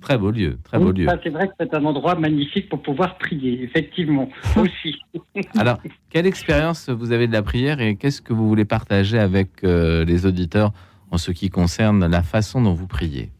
Très 0.00 0.18
beau 0.18 0.32
lieu, 0.32 0.58
très 0.64 0.78
beau 0.78 0.90
lieu. 0.90 1.06
c'est 1.22 1.28
vrai 1.30 1.46
que 1.46 1.52
c'est 1.60 1.72
un 1.74 1.84
endroit 1.84 2.16
magnifique 2.16 2.68
pour 2.68 2.82
pouvoir 2.82 3.18
prier, 3.18 3.62
effectivement, 3.62 4.28
aussi. 4.56 4.96
Alors, 5.56 5.78
quelle 6.10 6.26
expérience 6.26 6.88
vous 6.88 7.12
avez 7.12 7.28
de 7.28 7.32
la 7.32 7.42
prière 7.42 7.80
et 7.80 7.94
qu'est-ce 7.94 8.20
que 8.20 8.32
vous 8.32 8.48
voulez 8.48 8.64
partager 8.64 9.18
avec 9.18 9.62
euh, 9.62 10.04
les 10.04 10.26
auditeurs 10.26 10.72
en 11.12 11.18
ce 11.18 11.30
qui 11.30 11.50
concerne 11.50 12.04
la 12.06 12.22
façon 12.24 12.60
dont 12.62 12.74
vous 12.74 12.88
priez? 12.88 13.30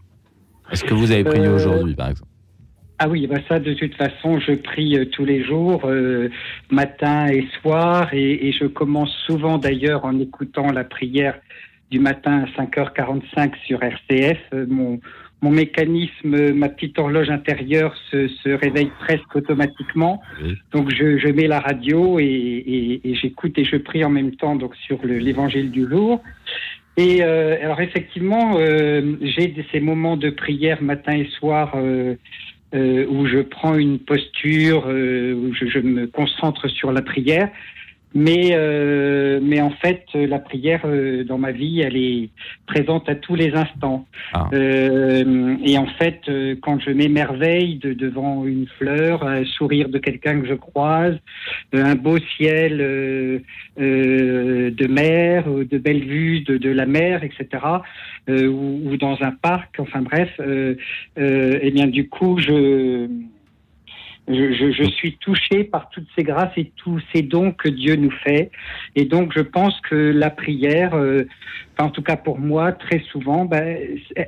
Est-ce 0.71 0.85
que 0.85 0.95
vous 0.95 1.11
avez 1.11 1.25
prié 1.25 1.47
Euh, 1.47 1.57
aujourd'hui, 1.57 1.95
par 1.97 2.11
exemple? 2.11 2.31
Ah 3.05 3.09
oui, 3.09 3.27
bah 3.27 3.39
ça, 3.49 3.59
de 3.59 3.75
toute 3.75 3.97
façon, 3.97 4.39
je 4.39 4.53
prie 4.53 4.97
euh, 4.97 5.07
tous 5.07 5.25
les 5.25 5.43
jours, 5.43 5.81
euh, 5.87 6.29
matin 6.71 7.27
et 7.27 7.49
soir, 7.61 8.15
et, 8.15 8.47
et 8.47 8.53
je 8.53 8.67
commence 8.67 9.13
souvent 9.27 9.59
d'ailleurs 9.59 10.05
en 10.05 10.21
écoutant 10.21 10.71
la 10.71 10.85
prière 10.85 11.35
du 11.91 11.99
matin 11.99 12.45
à 12.45 12.63
5h45 12.63 13.55
sur 13.67 13.83
RCF. 13.83 14.39
Euh, 14.55 14.67
mon, 14.69 15.01
mon 15.41 15.51
mécanisme, 15.51 16.53
ma 16.53 16.69
petite 16.69 16.97
horloge 16.97 17.29
intérieure 17.29 17.93
se, 18.13 18.29
se 18.29 18.51
réveille 18.51 18.93
presque 19.01 19.35
automatiquement. 19.35 20.23
Oui. 20.41 20.55
Donc 20.71 20.89
je, 20.95 21.19
je 21.19 21.27
mets 21.27 21.49
la 21.49 21.59
radio 21.59 22.21
et, 22.21 22.25
et- 22.25 23.01
et 23.11 23.15
j'écoute 23.17 23.59
et 23.59 23.65
je 23.65 23.79
prie 23.79 24.05
en 24.05 24.11
même 24.11 24.37
temps 24.37 24.55
donc 24.55 24.77
sur 24.77 25.05
le- 25.05 25.19
l'évangile 25.19 25.73
du 25.73 25.89
jour. 25.91 26.23
Et 26.97 27.23
alors 27.23 27.81
effectivement, 27.81 28.59
j'ai 29.23 29.55
ces 29.73 29.81
moments 29.81 30.19
de 30.19 30.29
prière 30.29 30.82
matin 30.82 31.13
et 31.17 31.25
soir 31.39 31.75
où 32.74 33.26
je 33.26 33.41
prends 33.41 33.74
une 33.74 33.98
posture, 33.98 34.84
euh, 34.86 35.34
où 35.34 35.55
je, 35.55 35.67
je 35.67 35.79
me 35.79 36.06
concentre 36.06 36.69
sur 36.69 36.93
la 36.93 37.02
prière. 37.02 37.50
Mais, 38.15 38.51
euh, 38.53 39.41
mais 39.43 39.61
en 39.61 39.71
fait, 39.71 40.05
la 40.15 40.39
prière 40.39 40.83
euh, 40.85 41.25
dans 41.25 41.39
ma 41.39 41.53
vie, 41.53 41.81
elle 41.81 41.97
est 41.97 42.31
présente 42.67 43.09
à 43.09 43.15
tous 43.15 43.35
les 43.35 43.55
instants. 43.55 44.07
Ah. 44.33 44.49
Euh, 44.53 45.57
et 45.65 45.79
en 45.79 45.87
fait, 45.87 46.21
euh, 46.29 46.55
quand 46.61 46.79
je 46.81 46.91
m'émerveille 46.91 47.77
de, 47.77 47.93
devant 47.93 48.47
une 48.47 48.67
fleur, 48.79 49.27
un 49.27 49.45
sourire 49.45 49.89
de 49.89 49.99
quelqu'un 49.99 50.41
que 50.41 50.47
je 50.47 50.55
croise, 50.55 51.17
euh, 51.75 51.85
un 51.85 51.95
beau 51.95 52.19
ciel 52.37 52.81
euh, 52.81 53.39
euh, 53.81 54.71
de 54.71 54.87
mer, 54.87 55.45
euh, 55.49 55.65
de 55.65 55.79
belles 55.79 56.05
vues 56.05 56.41
de, 56.41 56.57
de 56.57 56.71
la 56.71 56.87
mer, 56.87 57.25
etc., 57.25 57.47
euh, 58.29 58.47
ou, 58.47 58.91
ou 58.91 58.97
dans 58.97 59.23
un 59.23 59.33
parc, 59.33 59.77
enfin 59.79 60.03
bref, 60.03 60.31
euh, 60.41 60.75
euh, 61.19 61.59
eh 61.63 61.71
bien 61.71 61.87
du 61.87 62.09
coup, 62.09 62.39
je, 62.39 63.09
je, 64.29 64.52
je, 64.52 64.70
je 64.72 64.84
suis 64.84 65.17
touché 65.19 65.64
par 65.64 65.91
toutes 65.91 66.06
ces 66.17 66.22
grâces 66.22 66.52
et 66.56 66.70
tous 66.76 67.00
ces 67.12 67.22
dons 67.22 67.50
que 67.52 67.69
Dieu 67.69 67.96
nous 67.96 68.10
fait. 68.10 68.50
Et 68.94 69.05
donc, 69.05 69.32
je 69.34 69.41
pense 69.43 69.79
que 69.81 69.96
la 69.96 70.31
prière, 70.31 70.94
euh, 70.94 71.24
enfin, 71.76 71.88
en 71.88 71.91
tout 71.91 72.02
cas 72.02 72.17
pour 72.17 72.38
moi, 72.38 72.72
très 72.72 73.00
souvent, 73.10 73.44
ben, 73.44 73.76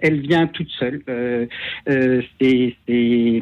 elle 0.02 0.20
vient 0.20 0.46
toute 0.48 0.70
seule. 0.70 1.02
Euh, 1.08 1.46
euh, 1.88 2.22
c'est 2.40 2.74
c'est 2.86 3.38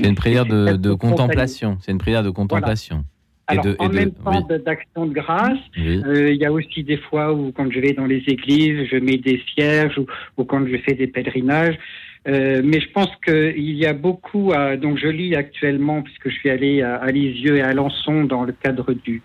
C'est 0.00 0.08
une 0.08 0.14
prière 0.14 0.46
de, 0.46 0.76
de 0.76 0.92
contemplation. 0.94 1.76
C'est 1.82 1.92
une 1.92 1.98
prière 1.98 2.22
de 2.22 2.30
contemplation. 2.30 3.04
Et 3.50 3.54
Alors, 3.54 3.64
de- 3.64 3.72
et 3.72 3.76
en 3.80 3.88
de- 3.88 3.94
même 3.94 4.12
temps 4.12 4.46
oui. 4.48 4.58
d'action 4.64 5.06
de 5.06 5.12
grâce, 5.12 5.58
Oui. 5.76 6.00
euh, 6.06 6.30
il 6.32 6.36
y 6.40 6.44
a 6.46 6.52
aussi 6.52 6.84
des 6.84 6.98
fois 6.98 7.34
où, 7.34 7.50
quand 7.52 7.70
je 7.70 7.80
vais 7.80 7.92
dans 7.92 8.06
les 8.06 8.22
églises, 8.28 8.86
je 8.90 8.96
mets 8.96 9.16
des 9.18 9.42
cierges 9.54 9.98
ou, 9.98 10.06
ou 10.38 10.44
quand 10.44 10.64
je 10.66 10.76
fais 10.78 10.94
des 10.94 11.08
pèlerinages. 11.08 11.76
Euh, 12.28 12.60
mais 12.62 12.80
je 12.80 12.90
pense 12.92 13.08
qu'il 13.24 13.72
y 13.76 13.86
a 13.86 13.94
beaucoup 13.94 14.52
à. 14.52 14.76
Donc, 14.76 14.98
je 14.98 15.08
lis 15.08 15.34
actuellement, 15.34 16.02
puisque 16.02 16.28
je 16.28 16.34
suis 16.34 16.50
allé 16.50 16.82
à, 16.82 16.96
à 16.96 17.10
Lisieux 17.10 17.56
et 17.56 17.62
à 17.62 17.68
Alençon 17.68 18.24
dans 18.24 18.44
le 18.44 18.52
cadre 18.52 18.92
du, 18.92 19.22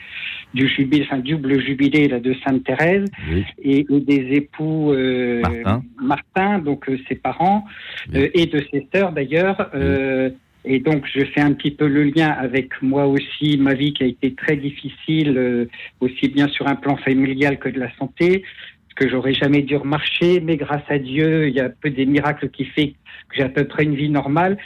du 0.53 0.67
jubilé, 0.69 1.03
enfin, 1.05 1.19
double 1.19 1.59
jubilé 1.59 2.07
là, 2.07 2.21
de 2.21 2.33
Sainte-Thérèse 2.45 3.05
oui. 3.29 3.43
et, 3.61 3.85
et 3.89 3.99
des 3.99 4.35
époux 4.37 4.93
euh, 4.93 5.41
Martin. 5.41 5.83
Martin, 6.01 6.59
donc 6.59 6.87
euh, 6.87 6.97
ses 7.09 7.15
parents, 7.15 7.65
Oui. 8.13 8.19
euh, 8.21 8.29
et 8.33 8.45
de 8.45 8.63
ses 8.71 8.87
sœurs 8.93 9.11
d'ailleurs. 9.11 9.69
Euh, 9.75 10.29
et 10.67 10.79
donc, 10.79 11.05
je 11.13 11.23
fais 11.25 11.41
un 11.41 11.53
petit 11.53 11.71
peu 11.71 11.87
le 11.87 12.05
lien 12.05 12.29
avec 12.29 12.81
moi 12.81 13.05
aussi, 13.05 13.57
ma 13.57 13.73
vie 13.75 13.93
qui 13.93 14.03
a 14.03 14.07
été 14.07 14.33
très 14.33 14.55
difficile, 14.55 15.37
euh, 15.37 15.65
aussi 15.99 16.27
bien 16.29 16.47
sur 16.47 16.67
un 16.67 16.75
plan 16.75 16.95
familial 16.97 17.59
que 17.59 17.69
de 17.69 17.79
la 17.79 17.93
santé, 17.97 18.43
que 18.95 19.09
j'aurais 19.09 19.33
jamais 19.33 19.61
dû 19.61 19.75
remarcher, 19.75 20.39
mais 20.39 20.57
grâce 20.57 20.83
à 20.87 20.97
Dieu, 20.97 21.47
il 21.47 21.55
y 21.55 21.59
a 21.59 21.69
peu 21.69 21.89
des 21.89 22.05
miracles 22.05 22.49
qui 22.49 22.65
fait 22.65 22.95
que 23.29 23.35
j'ai 23.35 23.43
à 23.43 23.49
peu 23.49 23.65
près 23.65 23.83
une 23.83 23.95
vie 23.95 24.09
normale. 24.09 24.57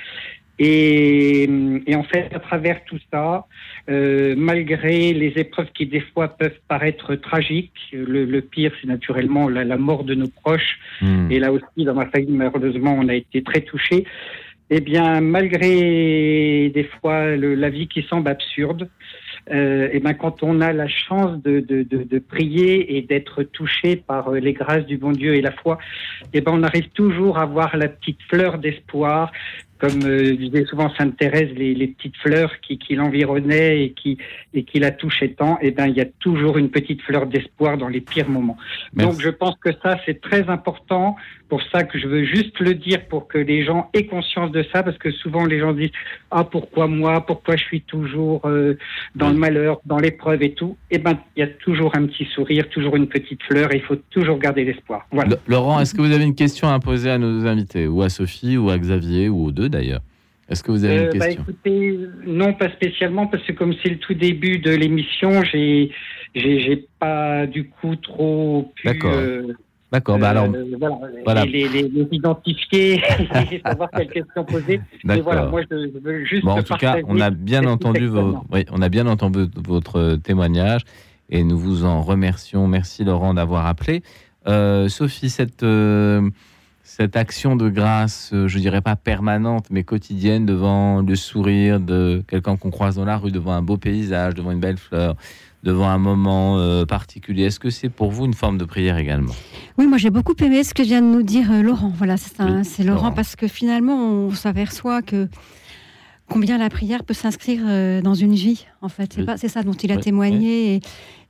Et, 0.61 1.47
en 1.95 2.03
fait, 2.03 2.29
à 2.33 2.39
travers 2.39 2.83
tout 2.83 2.99
ça, 3.11 3.45
euh, 3.89 4.35
malgré 4.37 5.13
les 5.13 5.33
épreuves 5.37 5.71
qui 5.73 5.85
des 5.85 6.01
fois 6.01 6.27
peuvent 6.27 6.59
paraître 6.67 7.15
tragiques, 7.15 7.71
le, 7.93 8.41
pire, 8.41 8.73
c'est 8.81 8.87
naturellement 8.87 9.47
la, 9.47 9.77
mort 9.77 10.03
de 10.03 10.15
nos 10.15 10.27
proches. 10.27 10.77
Hmm. 11.01 11.31
Et 11.31 11.39
là 11.39 11.53
aussi, 11.53 11.85
dans 11.85 11.93
ma 11.93 12.07
famille, 12.07 12.35
malheureusement, 12.35 12.93
on 12.99 13.07
a 13.07 13.15
été 13.15 13.41
très 13.41 13.61
touchés. 13.61 14.03
Eh 14.69 14.81
bien, 14.81 15.21
malgré 15.21 16.69
des 16.69 16.89
fois 16.99 17.35
la 17.35 17.69
vie 17.69 17.87
qui 17.87 18.03
semble 18.03 18.29
absurde, 18.29 18.89
euh, 19.51 19.89
et 19.91 19.99
ben 19.99 20.13
quand 20.13 20.43
on 20.43 20.61
a 20.61 20.73
la 20.73 20.87
chance 20.87 21.41
de, 21.41 21.59
de, 21.59 22.19
prier 22.19 22.97
et 22.97 23.01
d'être 23.01 23.43
touché 23.43 23.95
par 23.95 24.29
euh, 24.29 24.39
les 24.39 24.53
grâces 24.53 24.85
du 24.85 24.97
bon 24.97 25.11
Dieu 25.11 25.35
et 25.35 25.41
la 25.41 25.51
foi, 25.51 25.77
et 26.33 26.41
ben 26.41 26.51
on 26.53 26.63
arrive 26.63 26.89
toujours 26.89 27.39
à 27.39 27.45
voir 27.45 27.75
la 27.77 27.87
petite 27.87 28.21
fleur 28.29 28.59
d'espoir 28.59 29.31
comme 29.79 30.03
euh, 30.03 30.35
disait 30.35 30.65
souvent 30.65 30.93
Sainte 30.95 31.17
Thérèse, 31.17 31.49
les, 31.55 31.73
les 31.73 31.87
petites 31.87 32.17
fleurs 32.17 32.51
qui, 32.61 32.77
qui 32.77 32.95
l'environnaient 32.95 33.83
et 33.83 33.91
qui, 33.91 34.17
et 34.53 34.63
qui 34.63 34.79
la 34.79 34.91
touchaient 34.91 35.29
tant, 35.29 35.57
et 35.61 35.67
eh 35.67 35.71
ben, 35.71 35.87
il 35.87 35.95
y 35.95 36.01
a 36.01 36.05
toujours 36.19 36.57
une 36.57 36.69
petite 36.69 37.01
fleur 37.01 37.27
d'espoir 37.27 37.77
dans 37.77 37.87
les 37.87 38.01
pires 38.01 38.29
moments. 38.29 38.57
Donc 38.93 39.19
je 39.21 39.29
pense 39.29 39.55
que 39.61 39.69
ça, 39.81 39.97
c'est 40.05 40.19
très 40.19 40.49
important. 40.49 41.15
Pour 41.47 41.61
ça 41.71 41.83
que 41.83 41.97
je 41.97 42.07
veux 42.07 42.25
juste 42.25 42.59
le 42.59 42.75
dire 42.75 43.07
pour 43.07 43.27
que 43.27 43.39
les 43.39 43.65
gens 43.65 43.89
aient 43.93 44.05
conscience 44.05 44.51
de 44.51 44.63
ça, 44.71 44.83
parce 44.83 44.97
que 44.97 45.11
souvent 45.11 45.45
les 45.45 45.59
gens 45.59 45.73
disent 45.73 45.91
Ah, 46.29 46.43
pourquoi 46.43 46.87
moi? 46.87 47.25
Pourquoi 47.25 47.55
je 47.55 47.63
suis 47.63 47.81
toujours 47.81 48.41
euh, 48.45 48.77
dans 49.15 49.29
le 49.29 49.35
malheur, 49.35 49.79
dans 49.85 49.97
l'épreuve 49.97 50.43
et 50.43 50.53
tout 50.53 50.77
eh 50.91 50.97
ben, 50.97 51.17
il 51.35 51.39
y 51.39 51.43
a 51.43 51.47
toujours 51.47 51.95
un 51.95 52.05
petit 52.05 52.25
sourire, 52.33 52.67
toujours 52.69 52.95
une 52.95 53.07
petite 53.07 53.41
fleur, 53.43 53.73
et 53.73 53.77
il 53.77 53.83
faut 53.83 53.95
toujours 54.09 54.39
garder 54.39 54.63
l'espoir. 54.63 55.07
Voilà. 55.11 55.37
Laurent, 55.47 55.79
est-ce 55.79 55.93
que 55.93 56.01
vous 56.01 56.11
avez 56.11 56.23
une 56.23 56.35
question 56.35 56.67
à 56.67 56.79
poser 56.79 57.09
à 57.09 57.17
nos 57.17 57.45
invités, 57.45 57.87
ou 57.87 58.01
à 58.01 58.09
Sophie, 58.09 58.57
ou 58.57 58.69
à 58.69 58.77
Xavier, 58.77 59.29
ou 59.29 59.45
aux 59.45 59.51
deux 59.51 59.68
d'ailleurs. 59.69 60.01
Est-ce 60.49 60.63
que 60.63 60.71
vous 60.71 60.83
avez 60.83 60.95
une 60.95 61.01
euh, 61.01 61.11
bah, 61.13 61.27
question 61.27 61.43
écoutez, 61.43 61.99
Non, 62.25 62.53
pas 62.53 62.69
spécialement, 62.71 63.27
parce 63.27 63.43
que 63.43 63.51
comme 63.51 63.73
c'est 63.83 63.89
le 63.89 63.97
tout 63.97 64.15
début 64.15 64.57
de 64.57 64.71
l'émission, 64.71 65.43
j'ai, 65.43 65.91
j'ai, 66.33 66.87
pas 66.97 67.45
du 67.45 67.69
coup 67.69 67.95
trop 67.95 68.71
pu. 68.75 68.87
D'accord. 68.87 69.13
Euh, 69.13 69.53
D'accord, 69.91 70.19
bah 70.19 70.29
alors. 70.29 70.45
Euh, 70.45 70.65
voilà, 71.23 71.45
Les, 71.45 71.67
les, 71.67 72.07
identifier 72.11 73.01
et 73.51 73.61
savoir 73.65 73.89
quelles 73.91 74.09
questions 74.09 74.43
poser. 74.43 74.81
Mais 75.03 75.19
voilà, 75.19 75.45
moi 75.45 75.61
je, 75.69 75.99
veux 75.99 76.25
juste. 76.25 76.45
Bon, 76.45 76.51
en 76.51 76.63
tout 76.63 76.75
cas, 76.75 76.97
on 77.07 77.19
a 77.19 77.29
bien 77.29 77.65
entendu 77.65 78.07
vos, 78.07 78.43
oui, 78.51 78.65
on 78.71 78.81
a 78.81 78.89
bien 78.89 79.07
entendu 79.07 79.45
votre 79.55 80.15
témoignage 80.17 80.81
et 81.29 81.43
nous 81.43 81.57
vous 81.57 81.85
en 81.85 82.01
remercions. 82.01 82.67
Merci 82.67 83.03
Laurent 83.03 83.33
d'avoir 83.35 83.65
appelé. 83.67 84.01
Sophie, 84.45 85.29
cette 85.29 85.63
cette 86.89 87.15
action 87.15 87.55
de 87.55 87.69
grâce, 87.69 88.31
euh, 88.33 88.47
je 88.47 88.57
dirais 88.57 88.81
pas 88.81 88.95
permanente, 88.95 89.67
mais 89.69 89.83
quotidienne, 89.83 90.47
devant 90.47 91.01
le 91.01 91.15
sourire 91.15 91.79
de 91.79 92.23
quelqu'un 92.27 92.57
qu'on 92.57 92.71
croise 92.71 92.95
dans 92.95 93.05
la 93.05 93.15
rue, 93.15 93.31
devant 93.31 93.51
un 93.51 93.61
beau 93.61 93.77
paysage, 93.77 94.33
devant 94.33 94.51
une 94.51 94.59
belle 94.59 94.77
fleur, 94.77 95.15
devant 95.61 95.87
un 95.87 95.99
moment 95.99 96.57
euh, 96.57 96.85
particulier. 96.85 97.43
Est-ce 97.43 97.59
que 97.59 97.69
c'est 97.69 97.89
pour 97.89 98.09
vous 98.09 98.25
une 98.25 98.33
forme 98.33 98.57
de 98.57 98.65
prière 98.65 98.97
également? 98.97 99.33
Oui, 99.77 99.85
moi 99.85 99.99
j'ai 99.99 100.09
beaucoup 100.09 100.33
aimé 100.41 100.63
ce 100.63 100.73
que 100.73 100.81
vient 100.81 101.01
de 101.01 101.07
nous 101.07 101.21
dire 101.21 101.51
euh, 101.51 101.61
Laurent. 101.61 101.93
Voilà, 101.95 102.17
c'est 102.17 102.83
Laurent, 102.83 103.11
parce 103.11 103.35
que 103.35 103.47
finalement 103.47 103.95
on 103.95 104.31
s'aperçoit 104.31 105.03
que 105.03 105.29
combien 106.29 106.57
la 106.57 106.69
prière 106.69 107.03
peut 107.03 107.13
s'inscrire 107.13 107.61
euh, 107.65 108.01
dans 108.01 108.13
une 108.13 108.35
vie, 108.35 108.65
en 108.81 108.89
fait. 108.89 109.13
C'est, 109.13 109.25
pas, 109.25 109.37
c'est 109.37 109.47
ça 109.47 109.63
dont 109.63 109.73
il 109.73 109.91
a 109.91 109.97
témoigné. 109.97 110.75
Et, 110.75 110.79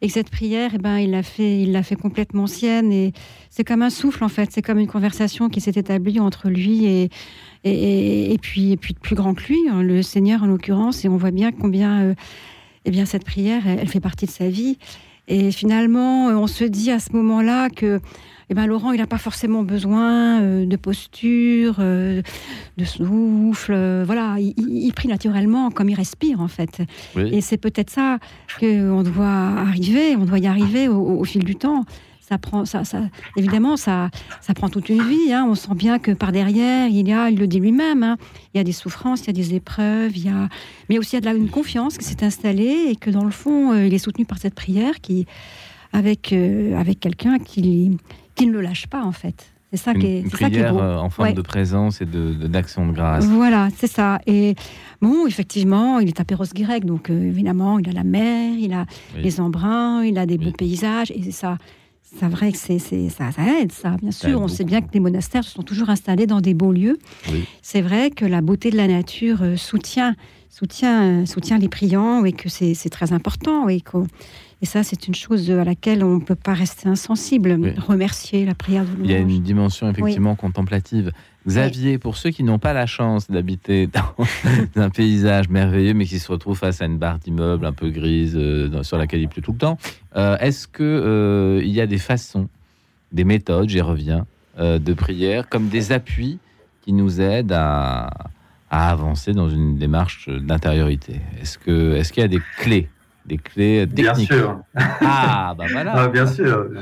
et, 0.02 0.10
cette 0.10 0.30
prière, 0.30 0.72
eh 0.76 0.78
ben, 0.78 0.98
il 0.98 1.12
l'a 1.12 1.24
fait, 1.24 1.62
il 1.62 1.72
l'a 1.72 1.84
fait 1.84 1.96
complètement 1.96 2.46
sienne. 2.46 2.92
Et 2.92 3.14
c'est 3.50 3.64
comme 3.64 3.82
un 3.82 3.90
souffle, 3.90 4.24
en 4.24 4.30
fait. 4.30 4.52
C'est 4.52 4.62
comme 4.62 4.80
une 4.80 4.88
conversation 4.88 5.50
qui 5.50 5.62
s'est 5.62 5.74
établie 5.76 6.20
entre 6.20 6.50
lui 6.50 6.86
et, 6.86 7.10
et, 7.64 8.34
et 8.34 8.38
puis, 8.38 8.74
et 8.74 8.78
puis 8.78 8.94
plus 8.94 9.16
grand 9.16 9.34
que 9.34 9.44
lui, 9.48 9.60
hein, 9.70 9.82
le 9.82 10.02
Seigneur 10.02 10.44
en 10.44 10.48
l'occurrence. 10.48 11.04
Et 11.06 11.10
on 11.10 11.18
voit 11.18 11.32
bien 11.32 11.52
combien, 11.52 12.02
euh, 12.02 12.14
eh 12.86 12.92
bien, 12.92 13.06
cette 13.06 13.26
prière, 13.26 13.68
elle, 13.68 13.88
fait 13.88 14.00
partie 14.00 14.26
de 14.26 14.32
sa 14.32 14.50
vie. 14.50 14.78
Et 15.28 15.52
finalement, 15.52 16.28
on 16.28 16.48
se 16.48 16.64
dit 16.64 16.92
à 16.92 17.00
ce 17.00 17.14
moment-là 17.14 17.70
que 17.70 18.02
eh 18.52 18.56
ben, 18.56 18.66
Laurent, 18.66 18.92
il 18.92 18.98
n'a 18.98 19.06
pas 19.06 19.20
forcément 19.20 19.62
besoin 19.62 20.42
euh, 20.42 20.66
de 20.66 20.76
posture, 20.76 21.76
euh, 21.80 22.24
de 22.78 22.84
souffle. 22.84 23.74
Euh, 23.76 24.04
voilà, 24.04 24.38
il, 24.40 24.92
prie 24.94 25.08
naturellement 25.08 25.70
comme 25.70 25.88
il 25.90 25.96
respire, 25.96 26.42
en 26.42 26.48
fait. 26.48 26.82
Et 27.16 27.42
c'est 27.42 27.58
peut-être 27.58 27.92
ça 27.92 28.18
qu'on 28.60 29.04
doit 29.04 29.28
arriver, 29.28 30.16
on 30.16 30.26
doit 30.26 30.40
y 30.40 30.48
arriver 30.48 30.88
au, 30.88 31.24
fil 31.26 31.44
du 31.44 31.56
temps. 31.56 31.86
Ça 32.22 32.38
prend, 32.38 32.66
ça, 32.66 32.84
ça, 32.84 33.02
évidemment, 33.38 33.76
ça, 33.76 34.10
ça 34.42 34.54
prend 34.54 34.70
toute 34.70 34.90
une 34.90 35.02
vie. 35.02 35.32
Hein. 35.32 35.46
On 35.48 35.56
sent 35.56 35.74
bien 35.76 36.00
que 36.00 36.12
par 36.12 36.32
derrière, 36.32 36.88
il 36.88 37.08
y 37.08 37.14
a, 37.14 37.30
il 37.30 37.40
le 37.40 37.48
dit 37.48 37.60
lui-même, 37.60 38.04
hein. 38.04 38.18
il 38.54 38.58
y 38.58 38.62
a 38.62 38.64
des 38.64 38.72
souffrances, 38.72 39.22
il 39.22 39.28
y 39.28 39.30
a 39.30 39.34
des 39.34 39.56
épreuves, 39.56 40.16
il 40.16 40.26
y 40.26 40.30
a, 40.30 40.48
mais 40.90 41.00
aussi 41.00 41.16
il 41.16 41.24
y 41.24 41.28
a 41.28 41.34
de 41.34 41.38
une 41.38 41.50
confiance 41.50 41.98
qui 41.98 42.06
s'est 42.06 42.24
installée 42.24 42.88
et 42.90 42.96
que 42.96 43.10
dans 43.10 43.26
le 43.26 43.32
fond, 43.32 43.74
il 43.76 43.94
est 43.94 44.00
soutenu 44.00 44.26
par 44.26 44.38
cette 44.38 44.54
prière 44.54 45.02
qui, 45.02 45.26
avec, 45.92 46.34
avec 46.34 47.00
quelqu'un 47.00 47.40
qui, 47.40 47.98
qui 48.40 48.48
ne 48.48 48.54
le 48.54 48.62
lâche 48.62 48.88
pas 48.88 49.04
en 49.04 49.12
fait. 49.12 49.52
C'est 49.72 49.78
ça, 49.78 49.94
qui 49.94 50.08
est, 50.08 50.30
ça 50.36 50.50
qui 50.50 50.58
est 50.58 50.72
beau. 50.72 50.80
Euh, 50.80 50.98
en 50.98 51.12
forme 51.12 51.34
de 51.34 51.42
présence 51.42 52.02
et 52.02 52.06
d'action 52.06 52.88
de, 52.88 52.92
de, 52.92 52.96
grâce. 52.96 53.26
Voilà, 53.26 53.68
c'est 53.78 53.92
ça. 53.92 54.20
Et 54.26 54.56
bon, 55.00 55.28
effectivement, 55.28 56.00
il 56.00 56.08
est 56.08 56.20
à 56.20 56.26
Perros-Guirec, 56.26 56.86
donc 56.86 57.12
euh, 57.12 57.28
évidemment, 57.28 57.78
il 57.78 57.88
a 57.88 57.92
la 57.92 58.04
mer, 58.04 58.56
il 58.58 58.74
a 58.74 58.88
les 59.16 59.40
embruns, 59.40 60.04
il 60.04 60.18
a 60.18 60.26
des 60.26 60.40
beaux 60.40 60.52
paysages, 60.52 61.12
et 61.12 61.32
ça, 61.32 61.60
c'est 62.02 62.28
vrai 62.28 62.52
que 62.52 62.58
c'est, 62.58 62.80
ça, 62.80 63.32
ça, 63.32 63.42
aide, 63.62 63.72
ça, 63.72 63.96
bien 64.02 64.10
sûr. 64.10 64.42
On 64.42 64.48
sait 64.48 64.64
bien 64.64 64.82
que 64.82 64.90
les 64.92 65.00
monastères 65.00 65.44
se 65.44 65.52
sont 65.52 65.62
toujours 65.62 65.92
installés 65.92 66.26
dans 66.26 66.42
des 66.42 66.56
beaux 66.56 66.72
lieux. 66.72 66.98
C'est 67.62 67.82
vrai 67.82 68.10
que 68.10 68.26
la 68.26 68.42
beauté 68.42 68.72
de 68.72 68.78
la 68.78 68.88
nature 68.88 69.44
euh, 69.44 69.56
soutient, 69.56 70.16
soutient, 70.50 71.28
soutient 71.28 71.60
les 71.60 71.70
priants, 71.70 72.26
et 72.26 72.32
que 72.32 72.50
c'est, 72.50 72.74
très 72.90 73.14
important, 73.14 73.70
et 73.70 73.82
qu'on 73.82 74.08
et 74.62 74.66
ça, 74.66 74.84
c'est 74.84 75.08
une 75.08 75.16
chose 75.16 75.50
à 75.52 75.64
laquelle 75.64 76.04
on 76.04 76.16
ne 76.16 76.20
peut 76.20 76.36
pas 76.36 76.54
rester 76.54 76.90
insensible. 76.90 77.58
Remercier 77.78 78.46
la 78.46 78.56
prière 78.56 78.84
de 78.84 78.90
Il 79.04 79.10
y 79.10 79.16
a 79.16 79.20
une 79.20 79.42
dimension 79.42 79.90
effectivement 79.90 80.36
contemplative. 80.36 81.12
Xavier, 81.48 81.98
pour 81.98 82.18
ceux 82.18 82.32
qui 82.32 82.44
n'ont 82.44 82.60
pas 82.60 82.74
la 82.74 82.86
chance 82.86 83.32
d'habiter 83.32 83.88
dans 83.88 84.14
un 84.76 84.90
paysage 84.90 85.48
merveilleux, 85.48 85.94
mais 85.94 86.06
qui 86.06 86.20
se 86.20 86.30
retrouvent 86.30 86.58
face 86.58 86.82
à 86.82 86.86
une 86.86 86.98
barre 86.98 87.20
d'immeuble 87.20 87.66
un 87.66 87.72
peu 87.72 87.90
grise 87.90 88.36
euh, 88.36 88.84
sur 88.84 88.98
laquelle 88.98 89.22
il 89.22 89.30
pleut 89.30 89.42
tout 89.42 89.54
le 89.54 89.58
temps, 89.58 89.78
euh, 90.18 90.38
est-ce 90.40 90.68
qu'il 90.68 90.86
euh, 90.86 91.62
y 91.64 91.80
a 91.80 91.88
des 91.88 91.98
façons, 91.98 92.50
des 93.14 93.24
méthodes, 93.24 93.70
j'y 93.70 93.82
reviens, 93.82 94.26
de 94.58 94.94
prière, 94.94 95.48
comme 95.48 95.70
des 95.70 95.94
appuis 95.94 96.38
qui 96.82 96.92
nous 96.92 97.22
aident 97.22 97.54
à, 97.54 98.10
avancer 98.70 99.32
dans 99.32 99.50
une 99.50 99.78
démarche 99.78 100.28
d'intériorité? 100.28 101.22
Est-ce 101.42 101.58
qu'il 101.58 101.98
est 101.98 102.12
qu'il 102.12 102.22
y 102.22 102.26
a 102.26 102.28
des 102.28 102.42
clés 102.58 102.90
des 103.26 103.38
clés 103.38 103.88
techniques. 103.88 104.30
Bien 104.30 104.38
sûr. 104.38 104.62
Ah, 104.76 105.54
bah 105.58 105.66
voilà. 105.72 105.94
Ah, 105.96 106.08
bien 106.08 106.26
sûr. 106.26 106.68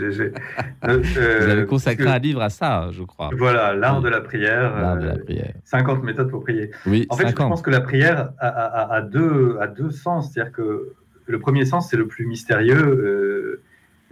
Euh, 0.87 1.01
Vous 1.41 1.49
avez 1.49 1.65
consacré 1.65 2.07
un 2.07 2.19
livre 2.19 2.41
à 2.41 2.49
ça, 2.49 2.89
je 2.91 3.03
crois. 3.03 3.29
Voilà, 3.37 3.73
l'art 3.73 4.01
de 4.01 4.09
la 4.09 4.21
prière. 4.21 4.79
L'art 4.79 4.97
de 4.97 5.05
la 5.05 5.13
euh, 5.13 5.23
prière. 5.23 5.53
50 5.65 6.03
méthodes 6.03 6.29
pour 6.29 6.43
prier. 6.43 6.71
Oui, 6.85 7.05
en 7.09 7.17
fait, 7.17 7.27
je 7.29 7.33
pense 7.33 7.61
que 7.61 7.69
la 7.69 7.81
prière 7.81 8.29
a, 8.39 9.01
deux, 9.01 9.57
a 9.59 9.67
deux 9.67 9.91
sens. 9.91 10.31
C'est-à-dire 10.31 10.53
que 10.53 10.93
le 11.25 11.39
premier 11.39 11.65
sens, 11.65 11.89
c'est 11.89 11.97
le 11.97 12.07
plus 12.07 12.25
mystérieux. 12.25 13.61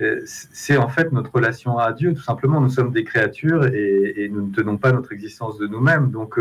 Euh, 0.02 0.22
c'est 0.26 0.78
en 0.78 0.90
fait 0.90 1.12
notre 1.14 1.32
relation 1.34 1.78
à 1.78 1.94
Dieu. 1.94 2.14
Tout 2.14 2.24
simplement, 2.24 2.60
nous 2.60 2.70
sommes 2.70 2.92
des 2.92 3.04
créatures 3.04 3.66
et, 3.68 4.30
nous 4.32 4.48
ne 4.48 4.54
tenons 4.54 4.78
pas 4.78 4.92
notre 4.92 5.14
existence 5.14 5.58
de 5.58 5.68
nous-mêmes. 5.68 6.12
Donc, 6.12 6.40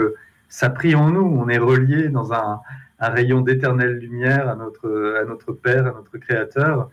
ça 0.49 0.71
prie 0.71 0.95
en 0.95 1.11
nous. 1.11 1.23
On 1.23 1.49
est 1.49 1.59
relié 1.59 2.09
dans 2.09 2.33
un 2.33 2.61
un 3.05 3.11
rayon 3.11 3.41
d'éternelle 3.41 3.99
lumière 3.99 4.49
à 4.49 4.57
notre, 4.57 5.19
à 5.21 5.25
notre 5.25 5.53
Père, 5.53 5.87
à 5.87 5.93
notre 5.93 6.19
Créateur. 6.19 6.91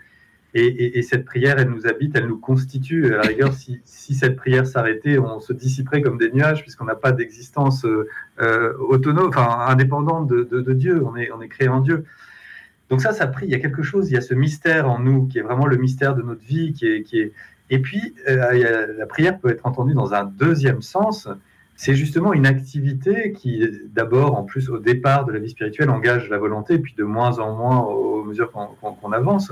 Et, 0.54 1.02
cette 1.04 1.24
prière, 1.24 1.60
elle 1.60 1.70
nous 1.70 1.88
habite, 1.88 2.14
elle 2.18 2.28
nous 2.28 2.38
constitue. 2.38 3.14
À 3.14 3.18
la 3.18 3.22
rigueur, 3.22 3.54
si, 3.54 3.80
cette 3.86 4.36
prière 4.36 4.68
s'arrêtait, 4.68 5.18
on 5.18 5.40
se 5.40 5.54
dissiperait 5.54 6.02
comme 6.02 6.18
des 6.18 6.30
nuages, 6.30 6.62
puisqu'on 6.62 6.84
n'a 6.84 6.96
pas 6.96 7.14
d'existence 7.14 7.86
euh, 7.86 8.74
autonome, 8.80 9.30
enfin 9.30 9.66
indépendante 9.68 10.28
de, 10.28 10.74
Dieu. 10.74 11.02
On 11.06 11.16
est, 11.16 11.32
on 11.32 11.42
est 11.42 11.48
créé 11.48 11.70
en 11.70 11.80
Dieu. 11.80 12.04
Donc 12.90 13.02
ça, 13.02 13.14
ça 13.14 13.28
prie. 13.28 13.46
Il 13.46 13.52
y 13.52 13.56
a 13.56 13.60
quelque 13.60 13.82
chose, 13.82 14.10
il 14.12 14.16
y 14.16 14.18
a 14.18 14.22
ce 14.22 14.34
mystère 14.34 14.90
en 14.90 15.00
nous 15.00 15.26
qui 15.28 15.40
est 15.40 15.42
vraiment 15.42 15.66
le 15.66 15.78
mystère 15.78 16.16
de 16.16 16.22
notre 16.22 16.44
vie, 16.44 16.74
qui 16.74 16.86
est, 16.86 17.04
qui 17.04 17.20
est... 17.20 17.32
Et 17.70 17.80
puis, 17.80 18.14
euh, 18.28 18.88
la 18.98 19.06
prière 19.06 19.40
peut 19.40 19.50
être 19.50 19.66
entendue 19.66 19.94
dans 19.94 20.14
un 20.14 20.26
deuxième 20.26 20.82
sens, 20.82 21.30
c'est 21.76 21.96
justement 21.96 22.34
une 22.34 22.46
activité 22.46 23.34
qui, 23.34 23.68
d'abord, 23.94 24.38
en 24.38 24.44
plus, 24.44 24.70
au 24.70 24.78
départ 24.78 25.26
de 25.26 25.32
la 25.32 25.40
vie 25.40 25.50
spirituelle, 25.50 25.90
engage 25.90 26.30
la 26.30 26.38
volonté, 26.38 26.78
puis 26.78 26.94
de 26.96 27.04
moins 27.04 27.40
en 27.40 27.56
moins 27.56 27.80
au 27.80 28.24
mesure 28.24 28.52
qu'on 28.52 29.12
avance, 29.12 29.52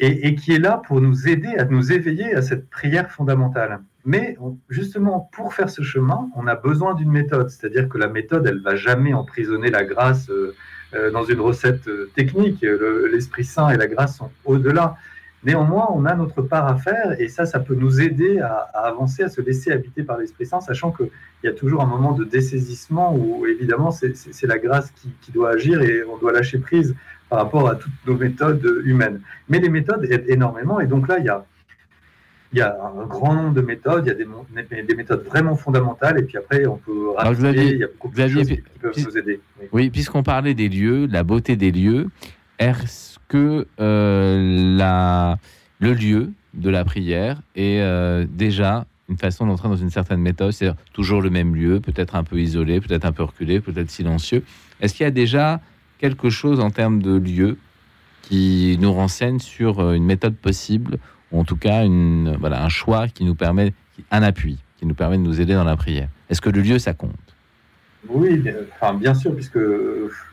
et, 0.00 0.34
qui 0.34 0.52
est 0.52 0.58
là 0.58 0.80
pour 0.86 1.00
nous 1.00 1.28
aider 1.28 1.54
à 1.58 1.64
nous 1.64 1.92
éveiller 1.92 2.34
à 2.34 2.42
cette 2.42 2.68
prière 2.70 3.10
fondamentale. 3.10 3.80
Mais 4.04 4.36
justement, 4.70 5.28
pour 5.32 5.52
faire 5.52 5.68
ce 5.68 5.82
chemin, 5.82 6.30
on 6.36 6.46
a 6.46 6.54
besoin 6.54 6.94
d'une 6.94 7.10
méthode, 7.10 7.50
c'est-à-dire 7.50 7.88
que 7.88 7.98
la 7.98 8.08
méthode, 8.08 8.46
elle 8.46 8.62
va 8.62 8.76
jamais 8.76 9.12
emprisonner 9.12 9.70
la 9.70 9.84
grâce 9.84 10.30
euh, 10.30 10.54
euh, 10.94 11.10
dans 11.10 11.24
une 11.24 11.40
recette 11.40 11.86
euh, 11.88 12.10
technique. 12.14 12.64
L'Esprit 13.12 13.44
Saint 13.44 13.68
et 13.68 13.76
la 13.76 13.86
grâce 13.86 14.16
sont 14.16 14.30
au-delà. 14.46 14.96
Néanmoins, 15.42 15.88
on 15.94 16.04
a 16.04 16.14
notre 16.14 16.42
part 16.42 16.66
à 16.66 16.76
faire 16.76 17.18
et 17.18 17.28
ça, 17.28 17.46
ça 17.46 17.60
peut 17.60 17.74
nous 17.74 18.00
aider 18.00 18.40
à, 18.40 18.68
avancer, 18.74 19.22
à 19.22 19.28
se 19.28 19.40
laisser 19.40 19.72
habiter 19.72 20.02
par 20.02 20.18
l'Esprit 20.18 20.44
Saint, 20.44 20.60
sachant 20.60 20.92
qu'il 20.92 21.08
y 21.44 21.48
a 21.48 21.52
toujours 21.52 21.80
un 21.80 21.86
moment 21.86 22.12
de 22.12 22.24
dessaisissement 22.24 23.14
où, 23.14 23.46
évidemment, 23.46 23.90
c'est 23.90 24.46
la 24.46 24.58
grâce 24.58 24.92
qui, 24.92 25.32
doit 25.32 25.50
agir 25.50 25.80
et 25.80 26.02
on 26.04 26.18
doit 26.18 26.32
lâcher 26.32 26.58
prise 26.58 26.94
par 27.30 27.38
rapport 27.38 27.68
à 27.68 27.76
toutes 27.76 27.92
nos 28.06 28.16
méthodes 28.16 28.82
humaines. 28.84 29.20
Mais 29.48 29.60
les 29.60 29.70
méthodes 29.70 30.04
aident 30.10 30.28
énormément 30.28 30.80
et 30.80 30.86
donc 30.86 31.08
là, 31.08 31.18
il 31.18 31.24
y 31.24 31.30
a, 31.30 31.46
il 32.52 32.58
y 32.58 32.62
a 32.62 32.76
un 32.82 33.06
grand 33.06 33.32
nombre 33.32 33.54
de 33.54 33.62
méthodes, 33.62 34.04
il 34.06 34.08
y 34.08 34.10
a 34.10 34.74
des, 34.74 34.82
des 34.82 34.94
méthodes 34.94 35.24
vraiment 35.24 35.56
fondamentales, 35.56 36.18
et 36.18 36.22
puis 36.24 36.36
après, 36.36 36.66
on 36.66 36.76
peut 36.76 37.12
rajouter, 37.16 37.66
il 37.66 37.78
y 37.78 37.84
a 37.84 37.86
beaucoup 37.86 38.14
de 38.14 38.28
choses 38.28 38.46
qui 38.46 38.62
peuvent 38.80 38.92
nous 39.06 39.16
aider. 39.16 39.40
Oui, 39.72 39.88
puisqu'on 39.88 40.22
parlait 40.22 40.54
des 40.54 40.68
lieux, 40.68 41.06
la 41.06 41.22
beauté 41.22 41.56
des 41.56 41.70
lieux, 41.70 42.08
est-ce 42.58 43.09
que 43.30 43.68
euh, 43.80 44.76
la, 44.76 45.38
le 45.78 45.94
lieu 45.94 46.32
de 46.52 46.68
la 46.68 46.84
prière 46.84 47.40
est 47.54 47.80
euh, 47.80 48.26
déjà 48.28 48.86
une 49.08 49.16
façon 49.16 49.46
d'entrer 49.46 49.68
dans 49.68 49.76
une 49.76 49.90
certaine 49.90 50.20
méthode, 50.20 50.52
c'est-à-dire 50.52 50.76
toujours 50.92 51.22
le 51.22 51.30
même 51.30 51.54
lieu, 51.54 51.80
peut-être 51.80 52.16
un 52.16 52.24
peu 52.24 52.40
isolé, 52.40 52.80
peut-être 52.80 53.04
un 53.04 53.12
peu 53.12 53.22
reculé, 53.22 53.60
peut-être 53.60 53.90
silencieux. 53.90 54.44
Est-ce 54.80 54.94
qu'il 54.94 55.04
y 55.04 55.06
a 55.06 55.12
déjà 55.12 55.60
quelque 55.98 56.28
chose 56.28 56.58
en 56.58 56.70
termes 56.70 57.00
de 57.00 57.16
lieu 57.16 57.56
qui 58.22 58.76
nous 58.80 58.92
renseigne 58.92 59.38
sur 59.38 59.78
euh, 59.78 59.94
une 59.94 60.04
méthode 60.04 60.34
possible 60.34 60.98
ou 61.30 61.38
en 61.38 61.44
tout 61.44 61.56
cas 61.56 61.84
une, 61.84 62.36
voilà, 62.40 62.64
un 62.64 62.68
choix 62.68 63.06
qui 63.06 63.24
nous 63.24 63.36
permet, 63.36 63.72
un 64.10 64.24
appui, 64.24 64.58
qui 64.76 64.86
nous 64.86 64.94
permet 64.94 65.18
de 65.18 65.22
nous 65.22 65.40
aider 65.40 65.54
dans 65.54 65.64
la 65.64 65.76
prière? 65.76 66.08
Est-ce 66.30 66.40
que 66.40 66.50
le 66.50 66.62
lieu, 66.62 66.80
ça 66.80 66.94
compte? 66.94 67.29
Oui, 68.08 68.42
enfin, 68.74 68.94
bien 68.94 69.12
sûr, 69.12 69.34
puisque 69.34 69.58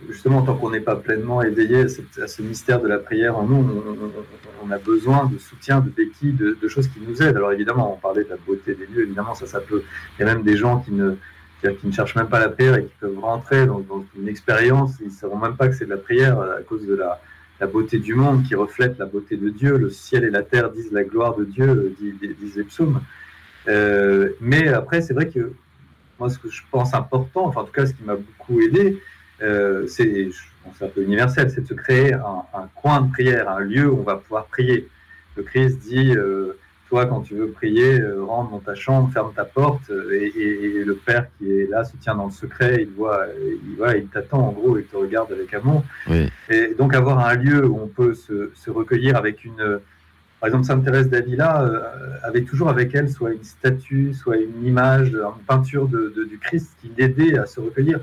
justement, 0.07 0.41
tant 0.41 0.55
qu'on 0.55 0.71
n'est 0.71 0.79
pas 0.79 0.95
pleinement 0.95 1.41
éveillé 1.41 1.85
à, 2.21 2.27
ce 2.27 2.41
mystère 2.41 2.81
de 2.81 2.87
la 2.87 2.97
prière 2.97 3.37
en 3.37 3.43
nous, 3.43 3.83
on, 4.63 4.71
a 4.71 4.77
besoin 4.77 5.25
de 5.25 5.37
soutien, 5.37 5.81
de 5.81 5.89
béquilles, 5.89 6.33
de, 6.33 6.67
choses 6.69 6.87
qui 6.87 7.01
nous 7.01 7.21
aident. 7.21 7.35
Alors 7.35 7.51
évidemment, 7.51 7.93
on 7.93 7.97
parlait 7.97 8.23
de 8.23 8.29
la 8.29 8.37
beauté 8.37 8.73
des 8.73 8.85
lieux, 8.85 9.03
évidemment, 9.03 9.35
ça, 9.35 9.47
ça 9.47 9.59
peut. 9.59 9.83
Il 10.17 10.25
y 10.25 10.29
a 10.29 10.33
même 10.33 10.43
des 10.43 10.55
gens 10.55 10.79
qui 10.79 10.91
ne, 10.91 11.17
qui, 11.61 11.87
ne 11.87 11.91
cherchent 11.91 12.15
même 12.15 12.29
pas 12.29 12.39
la 12.39 12.49
prière 12.49 12.75
et 12.75 12.85
qui 12.85 12.93
peuvent 13.01 13.19
rentrer 13.19 13.65
dans, 13.65 13.83
une 14.17 14.29
expérience, 14.29 14.93
ils 15.01 15.07
ne 15.07 15.11
sauront 15.11 15.37
même 15.37 15.57
pas 15.57 15.67
que 15.67 15.75
c'est 15.75 15.85
de 15.85 15.89
la 15.89 15.97
prière 15.97 16.39
à 16.39 16.61
cause 16.61 16.85
de 16.85 16.95
la, 16.95 17.19
beauté 17.67 17.99
du 17.99 18.15
monde 18.15 18.43
qui 18.43 18.55
reflète 18.55 18.97
la 18.97 19.07
beauté 19.07 19.35
de 19.35 19.49
Dieu. 19.49 19.77
Le 19.77 19.89
ciel 19.89 20.23
et 20.23 20.29
la 20.29 20.43
terre 20.43 20.69
disent 20.69 20.91
la 20.91 21.03
gloire 21.03 21.35
de 21.35 21.43
Dieu, 21.43 21.95
disent 21.99 22.55
les 22.55 22.63
psaumes. 22.63 23.01
Euh, 23.67 24.29
mais 24.39 24.69
après, 24.69 25.01
c'est 25.01 25.13
vrai 25.13 25.27
que 25.27 25.51
moi, 26.19 26.29
ce 26.29 26.39
que 26.39 26.49
je 26.49 26.61
pense 26.71 26.93
important, 26.93 27.45
enfin, 27.45 27.61
en 27.61 27.65
tout 27.65 27.71
cas, 27.71 27.85
ce 27.85 27.93
qui 27.93 28.03
m'a 28.03 28.15
beaucoup 28.15 28.61
aidé, 28.61 29.01
euh, 29.41 29.85
c'est, 29.87 30.29
un 30.81 30.87
peu 30.87 31.01
universel, 31.01 31.49
c'est 31.51 31.61
de 31.61 31.67
se 31.67 31.73
créer 31.73 32.13
un, 32.13 32.69
coin 32.75 33.01
de 33.01 33.11
prière, 33.11 33.49
un 33.49 33.59
lieu 33.59 33.89
où 33.89 33.99
on 33.99 34.03
va 34.03 34.15
pouvoir 34.15 34.45
prier. 34.45 34.87
Le 35.35 35.43
Christ 35.43 35.79
dit 35.79 36.15
euh, 36.15 36.57
toi, 36.89 37.05
quand 37.05 37.21
tu 37.21 37.35
veux 37.35 37.49
prier, 37.49 37.99
euh, 37.99 38.23
rentre 38.23 38.51
dans 38.51 38.59
ta 38.59 38.75
chambre, 38.75 39.11
ferme 39.11 39.33
ta 39.33 39.45
porte, 39.45 39.89
euh, 39.89 40.11
et, 40.13 40.83
le 40.83 40.95
Père 40.95 41.27
qui 41.37 41.51
est 41.51 41.69
là 41.69 41.83
se 41.83 41.97
tient 41.97 42.15
dans 42.15 42.25
le 42.25 42.31
secret, 42.31 42.77
il 42.81 42.89
voit, 42.95 43.25
il, 43.45 43.97
il 43.97 44.07
t'attend 44.07 44.47
en 44.47 44.51
gros, 44.51 44.77
il 44.77 44.85
te 44.85 44.95
regarde 44.95 45.31
avec 45.31 45.53
amour. 45.53 45.83
Et 46.49 46.73
donc 46.77 46.95
avoir 46.95 47.19
un 47.19 47.35
lieu 47.35 47.65
où 47.65 47.79
on 47.81 47.87
peut 47.87 48.13
se, 48.13 48.69
recueillir 48.69 49.17
avec 49.17 49.43
une, 49.43 49.79
par 50.39 50.47
exemple, 50.47 50.65
Sainte 50.65 50.83
Thérèse 50.83 51.09
d'Avila 51.09 51.63
euh, 51.63 51.81
avait 52.23 52.43
toujours 52.43 52.69
avec 52.69 52.93
elle 52.93 53.09
soit 53.09 53.33
une 53.33 53.43
statue, 53.43 54.13
soit 54.13 54.37
une 54.37 54.65
image, 54.65 55.09
une 55.09 55.43
peinture 55.47 55.87
de, 55.87 56.27
du 56.29 56.37
Christ 56.37 56.69
qui 56.81 56.91
l'aidait 56.95 57.37
à 57.39 57.45
se 57.45 57.59
recueillir. 57.59 57.99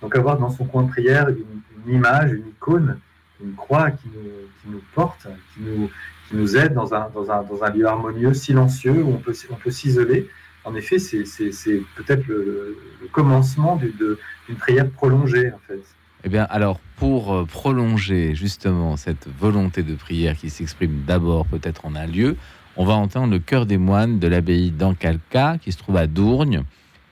Donc 0.00 0.14
avoir 0.16 0.38
dans 0.38 0.50
son 0.50 0.64
coin 0.64 0.84
de 0.84 0.88
prière 0.88 1.28
une, 1.28 1.92
image, 1.92 2.32
une 2.32 2.46
icône, 2.48 2.98
une 3.42 3.54
croix 3.54 3.90
qui 3.90 4.08
nous, 4.08 4.30
qui 4.60 4.68
nous 4.68 4.82
porte, 4.94 5.26
qui 5.54 5.60
nous, 5.60 5.90
nous 6.32 6.56
aide 6.56 6.74
dans 6.74 6.94
un, 6.94 7.08
dans 7.10 7.30
un, 7.30 7.42
dans 7.42 7.64
un 7.64 7.70
lieu 7.70 7.86
harmonieux, 7.86 8.32
silencieux, 8.32 9.02
où 9.02 9.14
on 9.14 9.18
peut, 9.18 9.34
on 9.50 9.56
peut 9.56 9.70
s'isoler. 9.70 10.28
En 10.64 10.76
effet, 10.76 11.00
c'est 11.00 11.24
peut-être 11.96 12.26
le, 12.28 12.78
commencement 13.10 13.76
d'une 13.76 14.56
prière 14.56 14.88
prolongée, 14.88 15.52
en 15.52 15.58
fait. 15.66 15.82
Eh 16.24 16.28
bien, 16.28 16.46
alors, 16.50 16.78
pour 16.96 17.34
euh, 17.34 17.44
prolonger 17.44 18.34
justement 18.34 18.96
cette 18.96 19.28
volonté 19.28 19.82
de 19.82 19.94
prière 19.94 20.36
qui 20.36 20.50
s'exprime 20.50 21.02
d'abord 21.06 21.46
peut-être 21.46 21.84
en 21.84 21.94
un 21.94 22.06
lieu, 22.06 22.36
on 22.76 22.84
va 22.84 22.94
entendre 22.94 23.32
le 23.32 23.38
chœur 23.38 23.66
des 23.66 23.78
moines 23.78 24.18
de 24.18 24.28
l'abbaye 24.28 24.70
d'Ancalca, 24.70 25.58
qui 25.58 25.72
se 25.72 25.78
trouve 25.78 25.96
à 25.96 26.06
Dourgne, 26.06 26.62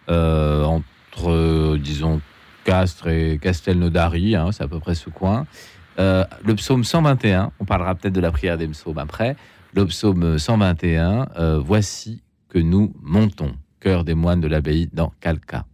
euh, 0.08 0.64
entre, 0.64 1.76
disons, 1.76 2.20
Castres 2.64 3.08
et 3.08 3.38
Castelnaudary, 3.40 4.36
hein, 4.36 4.52
c'est 4.52 4.64
à 4.64 4.68
peu 4.68 4.78
près 4.78 4.94
ce 4.94 5.10
coin. 5.10 5.46
Euh, 5.98 6.24
le 6.44 6.54
psaume 6.54 6.84
121, 6.84 7.52
on 7.60 7.64
parlera 7.64 7.94
peut-être 7.94 8.14
de 8.14 8.20
la 8.20 8.30
prière 8.30 8.56
des 8.56 8.68
psaumes 8.68 8.98
après. 8.98 9.36
Le 9.74 9.86
psaume 9.86 10.38
121, 10.38 11.28
euh, 11.36 11.60
voici 11.62 12.22
que 12.48 12.58
nous 12.58 12.94
montons, 13.02 13.52
cœur 13.80 14.04
des 14.04 14.14
moines 14.14 14.40
de 14.40 14.48
l'abbaye 14.48 14.88
dans 14.92 15.12
Calca. 15.20 15.64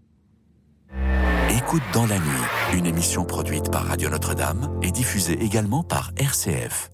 Écoute 1.50 1.82
dans 1.92 2.06
la 2.06 2.18
nuit, 2.18 2.65
une 2.76 2.86
émission 2.86 3.24
produite 3.24 3.70
par 3.70 3.86
Radio 3.86 4.10
Notre-Dame 4.10 4.78
et 4.82 4.90
diffusée 4.90 5.42
également 5.42 5.82
par 5.82 6.12
RCF. 6.18 6.92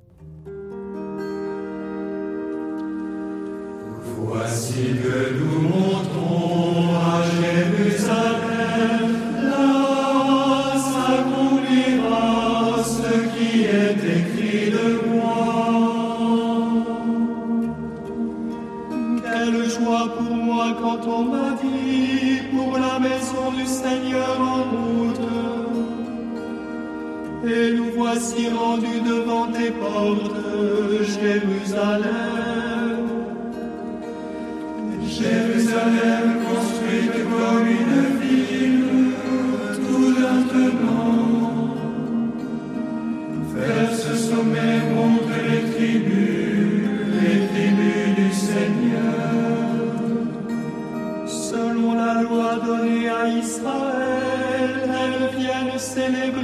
Voici 4.17 4.97
que 5.03 5.39
nous 5.39 5.61
montons 5.69 6.95
à 6.95 7.23
Jérusalem. 7.41 8.43
quand 20.81 21.07
on 21.07 21.25
m'a 21.25 21.51
dit 21.63 22.41
pour 22.53 22.79
la 22.79 22.99
maison 22.99 23.51
du 23.57 23.67
Seigneur 23.67 24.41
en 24.41 24.63
route. 24.71 25.02
Et 27.45 27.73
nous 27.73 27.91
voici 27.97 28.49
rendus 28.49 29.01
devant 29.05 29.47
tes 29.49 29.71
portes, 29.73 30.31
Jérusalem. 31.01 32.03
Jérusalem 35.05 36.27
construite 36.49 37.19
comme 37.33 37.67
une 37.67 38.21
ville, 38.21 39.15
tout 39.75 40.15
maintenant. 40.21 41.75
Vers 43.55 43.95
ce 43.95 44.15
sommet 44.17 44.79
montent 44.95 45.37
les 45.47 45.63
tribus, 45.73 46.89
les 47.09 47.39
tribus 47.49 48.15
du 48.17 48.33
Seigneur 48.33 49.33
selon 51.53 51.95
la 51.95 52.23
loi 52.23 52.57
donnée 52.65 53.09
à 53.09 53.29
Israël, 53.29 54.71
elles 55.01 55.39
viennent 55.39 55.79
célébrer 55.79 56.42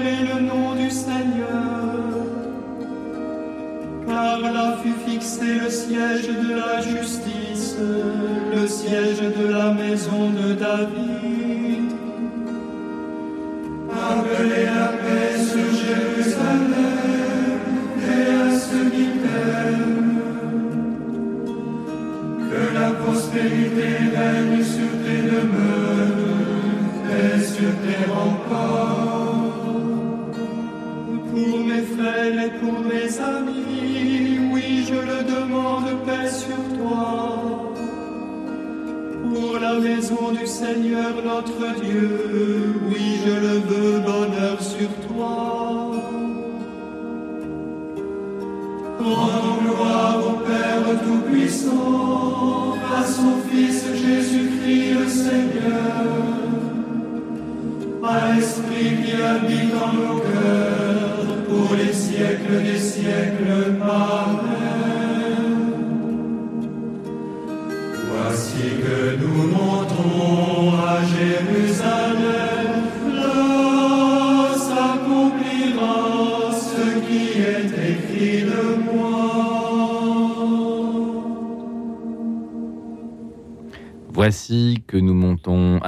siège 8.89 9.21
de 9.21 9.47
la 9.53 9.71
maison 9.73 10.31
de 10.31 10.55
David. 10.55 11.08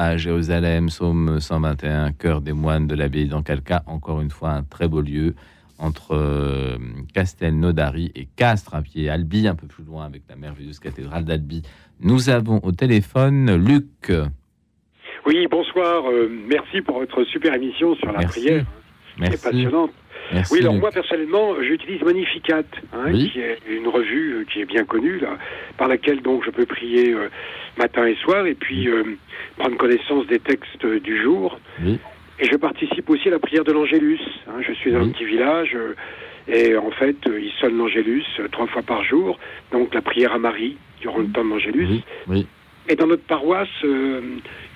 À 0.01 0.17
Jérusalem, 0.17 0.87
psaume 0.87 1.41
121, 1.41 2.13
cœur 2.13 2.41
des 2.41 2.55
moines 2.55 2.87
de 2.87 2.95
l'abbaye 2.95 3.29
d'Ancalca. 3.29 3.83
Encore 3.87 4.23
une 4.23 4.31
fois, 4.31 4.53
un 4.53 4.63
très 4.63 4.89
beau 4.89 5.03
lieu 5.03 5.35
entre 5.79 6.13
euh, 6.13 6.79
Castelnaudary 7.13 8.11
et 8.15 8.27
Castres, 8.35 8.75
un 8.75 8.81
pied 8.81 9.11
Albi, 9.11 9.47
un 9.47 9.55
peu 9.55 9.67
plus 9.67 9.85
loin 9.85 10.07
avec 10.07 10.23
la 10.31 10.37
merveilleuse 10.37 10.79
cathédrale 10.79 11.27
d'Albi. 11.27 11.61
Nous 12.01 12.31
avons 12.31 12.61
au 12.63 12.73
téléphone 12.73 13.55
Luc. 13.57 14.11
Oui, 15.27 15.47
bonsoir. 15.51 16.11
Euh, 16.11 16.31
merci 16.49 16.81
pour 16.81 16.99
votre 16.99 17.23
super 17.25 17.53
émission 17.53 17.95
sur 17.97 18.11
la 18.11 18.21
Merci. 18.21 18.41
prière. 18.41 18.67
Merci. 19.19 19.37
C'est 19.37 19.51
passionnant. 19.51 19.91
Merci, 20.33 20.53
Oui, 20.55 20.61
alors 20.61 20.73
Luc. 20.75 20.81
moi 20.83 20.91
personnellement, 20.93 21.55
j'utilise 21.63 22.03
Magnificat, 22.03 22.63
hein, 22.93 23.07
Oui. 23.13 23.31
qui 23.33 23.41
est 23.41 23.59
une 23.69 23.89
revue 23.89 24.35
euh, 24.35 24.45
qui 24.53 24.61
est 24.61 24.65
bien 24.65 24.85
connue, 24.85 25.19
là, 25.19 25.37
par 25.77 25.89
laquelle 25.89 26.23
donc 26.23 26.45
je 26.45 26.51
peux 26.51 26.67
prier 26.67 27.13
euh, 27.13 27.29
matin 27.79 28.07
et 28.07 28.15
soir, 28.17 28.47
et 28.47 28.55
puis 28.55 28.89
euh, 28.89 29.03
prendre 29.59 29.77
connaissance 29.77 30.27
des 30.27 30.39
textes 30.39 30.87
du 30.87 31.21
jour. 31.23 31.59
Oui. 31.83 31.99
Et 32.39 32.45
je 32.47 32.57
participe 32.57 33.09
aussi 33.11 33.29
à 33.29 33.33
la 33.33 33.39
prière 33.39 33.65
de 33.65 33.73
l'Angélus. 33.73 34.21
hein. 34.49 34.61
je 34.67 34.73
suis 34.73 34.93
dans 34.93 35.01
Oui. 35.01 35.09
un 35.09 35.13
petit 35.13 35.25
village, 35.25 35.75
euh, 35.75 35.95
et 36.49 36.77
en 36.77 36.91
fait, 36.93 37.17
ils 37.27 37.53
sonnent 37.61 37.77
l'Angélus 37.77 38.25
trois 38.53 38.67
fois 38.67 38.83
par 38.83 39.05
jour, 39.05 39.39
donc 39.73 39.93
la 39.95 40.01
prière 40.03 40.33
à 40.33 40.39
Marie 40.39 40.77
durant 41.01 41.19
le 41.19 41.27
temps 41.29 41.45
de 41.45 41.51
l'Angélus. 41.51 42.01
Oui, 42.29 42.47
Et 42.89 42.97
dans 42.97 43.07
notre 43.07 43.23
paroisse, 43.25 43.69
euh, 43.85 44.21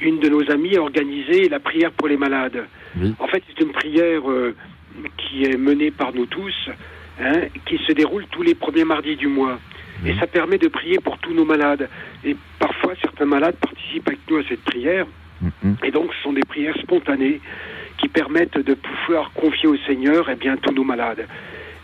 une 0.01 0.19
de 0.21 0.29
nos 0.29 0.51
amies 0.51 0.77
a 0.77 0.83
organisé 0.83 1.49
la 1.49 1.59
prière 1.61 1.90
pour 1.93 2.07
les 2.09 2.17
malades. 2.17 2.64
oui, 3.01 3.14
En 3.19 3.27
fait, 3.29 3.43
c'est 3.49 3.64
une 3.64 3.73
prière 3.73 4.31
euh, 4.31 4.55
qui 5.17 5.45
est 5.45 5.57
menée 5.57 5.91
par 5.91 6.13
nous 6.15 6.27
tous, 6.27 6.71
hein, 7.21 7.43
qui 7.67 7.79
se 7.79 7.93
déroule 7.93 8.27
tous 8.31 8.43
les 8.43 8.55
premiers 8.55 8.85
mardis 8.85 9.17
du 9.17 9.29
mois. 9.29 9.59
Et 10.07 10.15
ça 10.19 10.27
permet 10.27 10.59
de 10.59 10.69
prier 10.69 10.99
pour 10.99 11.17
tous 11.19 11.33
nos 11.33 11.45
malades. 11.45 11.89
Et 12.25 12.37
parfois, 12.59 12.93
certains 13.01 13.25
malades 13.25 13.57
participent 13.57 14.09
avec 14.09 14.21
nous 14.29 14.37
à 14.37 14.43
cette 14.49 14.63
prière. 14.63 15.07
Mhm. 15.41 15.77
Et 15.83 15.91
donc, 15.91 16.13
ce 16.15 16.23
sont 16.23 16.33
des 16.33 16.43
prières 16.43 16.77
spontanées 16.77 17.41
qui 17.99 18.09
permettent 18.09 18.59
de 18.59 18.75
pouvoir 18.75 19.33
confier 19.33 19.69
au 19.69 19.77
Seigneur 19.87 20.29
eh 20.31 20.35
bien, 20.35 20.57
tous 20.57 20.75
nos 20.75 20.85
malades. 20.85 21.27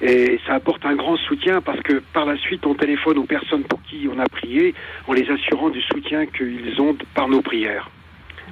Et 0.02 0.40
ça 0.46 0.54
apporte 0.54 0.84
un 0.86 0.96
grand 0.96 1.16
soutien 1.16 1.60
parce 1.60 1.80
que 1.80 2.02
par 2.12 2.24
la 2.24 2.36
suite, 2.38 2.66
on 2.66 2.74
téléphone 2.74 3.18
aux 3.18 3.24
personnes 3.24 3.64
pour 3.64 3.82
qui 3.82 4.08
on 4.12 4.18
a 4.18 4.26
prié 4.26 4.74
en 5.06 5.12
les 5.12 5.30
assurant 5.30 5.68
du 5.68 5.80
soutien 5.82 6.26
qu'ils 6.26 6.80
ont 6.80 6.96
par 7.14 7.28
nos 7.28 7.42
prières. 7.42 7.90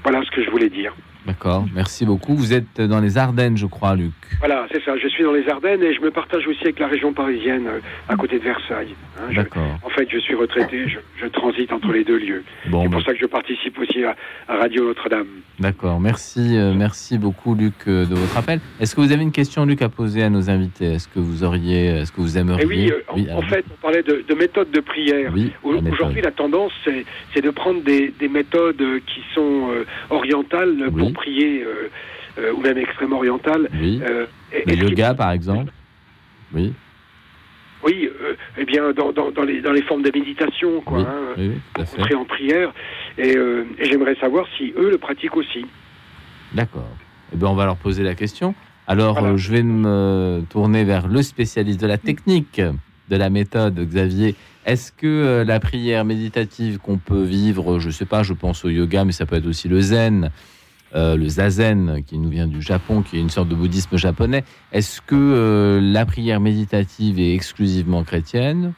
Voilà 0.03 0.23
ce 0.25 0.31
que 0.31 0.43
je 0.43 0.51
voulais 0.51 0.69
dire. 0.69 0.95
D'accord, 1.29 1.67
merci 1.75 2.07
beaucoup. 2.07 2.35
Vous 2.35 2.55
êtes 2.55 2.81
dans 2.81 3.01
les 3.01 3.19
Ardennes, 3.19 3.57
je 3.59 3.67
crois, 3.67 3.95
Luc. 3.95 4.13
Voilà, 4.39 4.67
c'est 4.73 4.83
ça. 4.83 4.97
Je 4.97 5.07
suis 5.09 5.23
dans 5.23 5.33
les 5.33 5.47
Ardennes 5.49 5.83
et 5.83 5.93
je 5.93 6.01
me 6.01 6.11
partage 6.11 6.47
aussi 6.47 6.63
avec 6.65 6.79
la 6.79 6.87
région 6.89 7.13
parisienne, 7.13 7.67
euh, 7.67 7.81
à 8.09 8.17
côté 8.17 8.39
de 8.39 8.45
Versailles. 8.45 8.95
hein. 9.19 9.25
Je- 9.31 9.37
D'accord. 9.37 9.79
en 9.85 9.91
fait, 9.91 10.09
je 10.11 10.19
suis 10.19 10.35
retraité, 10.35 10.89
je, 10.89 10.99
je 11.21 11.27
transite 11.27 11.71
entre 11.71 11.93
les 11.93 12.03
deux 12.03 12.17
lieux. 12.19 12.43
Bon, 12.71 12.83
C'est 12.83 12.89
bah, 12.89 12.97
pour 12.97 13.05
ça 13.05 13.13
que 13.13 13.19
je 13.21 13.27
participe 13.27 13.79
aussi 13.79 14.03
à, 14.05 14.17
à 14.49 14.57
Radio 14.57 14.87
Notre-Dame. 14.89 15.27
d'accord. 15.61 16.01
Merci, 16.01 16.57
euh, 16.57 16.73
merci 16.75 17.19
beaucoup, 17.19 17.55
Luc, 17.55 17.75
euh, 17.89 18.07
de 18.07 18.15
votre 18.15 18.37
appel. 18.39 18.61
Est-ce 18.81 18.95
que 18.97 19.03
vous 19.03 19.13
avez 19.13 19.23
une 19.23 19.33
question, 19.33 19.67
Luc, 19.67 19.83
à 19.83 19.91
poser 19.91 20.23
à 20.23 20.31
nos 20.31 20.49
invités? 20.49 20.87
Est-ce 20.95 21.09
que 21.09 21.19
vous 21.21 21.45
auriez, 21.45 21.89
est-ce 21.89 22.11
que 22.13 22.23
vous 22.23 22.39
aimeriez? 22.39 22.63
Et 22.87 22.93
oui, 23.15 23.27
euh, 23.29 23.35
en, 23.37 23.43
fait, 23.43 23.65
on 23.71 23.83
parlait 23.83 24.03
de, 24.03 24.25
de 24.27 24.35
méthode 24.35 24.71
de 24.71 24.81
prière. 24.81 25.31
oui, 25.35 25.53
Au- 25.63 25.73
la 25.73 25.83
méthode. 25.83 25.93
Aujourd'hui, 25.93 26.23
la 26.23 26.33
tendance, 26.33 26.73
c'est 26.85 27.05
c'est 27.35 27.43
de 27.43 27.51
prendre 27.51 27.83
des, 27.83 28.15
des 28.19 28.29
méthodes 28.29 28.83
qui 29.07 29.21
sont 29.35 29.69
orientales 30.11 30.77
pour 30.97 31.13
prier, 31.23 31.63
euh, 31.65 31.89
euh, 32.39 32.53
ou 32.55 32.61
même 32.61 32.79
extrême 32.79 33.13
orientales. 33.13 33.69
Oui, 33.81 34.01
Euh, 34.03 34.27
qui- 34.67 34.77
yoga, 34.77 35.15
par 35.15 35.31
exemple. 35.33 35.73
Oui, 36.55 36.73
Oui, 37.85 38.09
euh, 38.23 38.35
eh 38.57 38.65
bien, 38.65 38.91
dans, 38.93 39.13
dans, 39.13 39.31
dans 39.31 39.45
les, 39.45 39.61
dans 39.61 39.71
les 39.73 39.83
formes 39.83 40.03
de 40.03 40.11
méditation, 40.13 40.81
quoi. 40.81 40.99
oui, 40.99 41.05
hein, 41.09 41.35
oui, 41.39 41.85
fait. 41.85 42.01
entrer 42.01 42.15
en 42.17 42.25
prière. 42.25 42.73
Et, 43.17 43.37
euh, 43.37 43.65
et 43.79 43.85
j'aimerais 43.85 44.17
savoir 44.17 44.47
si 44.57 44.73
eux 44.77 44.91
le 44.91 44.99
pratiquent 44.99 45.37
aussi. 45.37 45.65
D'accord. 46.55 46.89
Eh 47.33 47.37
bien, 47.37 47.49
on 47.49 47.55
va 47.55 47.67
leur 47.67 47.77
poser 47.77 48.03
la 48.03 48.15
question. 48.17 48.55
Alors, 48.89 49.15
Voilà. 49.21 49.35
euh, 49.35 49.37
je 49.37 49.53
vais 49.53 49.63
me 49.63 50.43
tourner 50.51 50.83
vers 50.85 51.07
le 51.07 51.23
spécialiste 51.23 51.81
de 51.81 51.87
la 51.87 51.99
technique, 51.99 52.61
de 53.11 53.17
la 53.17 53.31
méthode, 53.31 53.79
Xavier. 53.79 54.35
Est-ce 54.67 54.91
que 54.93 55.45
la 55.47 55.61
prière 55.61 56.05
méditative 56.05 56.79
qu'on 56.79 56.99
peut 56.99 57.23
vivre, 57.23 57.79
je 57.79 57.87
ne 57.89 57.93
sais 57.93 58.07
pas, 58.07 58.23
je 58.25 58.33
pense 58.35 58.65
au 58.65 58.71
yoga, 58.71 59.05
mais 59.05 59.13
ça 59.13 59.25
peut 59.25 59.37
être 59.37 59.47
aussi 59.47 59.69
le 59.69 59.81
zen, 59.81 60.31
euh, 60.95 61.17
le 61.17 61.29
zazen, 61.29 62.03
qui 62.07 62.19
nous 62.19 62.31
vient 62.31 62.47
du 62.47 62.63
Japon, 62.63 63.03
qui 63.03 63.17
est 63.17 63.21
une 63.21 63.29
sorte 63.31 63.49
de 63.49 63.55
bouddhisme 63.55 63.97
japonais, 63.97 64.45
est-ce 64.73 65.01
que 65.01 65.15
euh, 65.15 65.81
la 65.83 66.07
prière 66.07 66.41
méditative 66.41 67.21
est 67.21 67.35
exclusivement 67.35 68.05
chrétienne? 68.05 68.73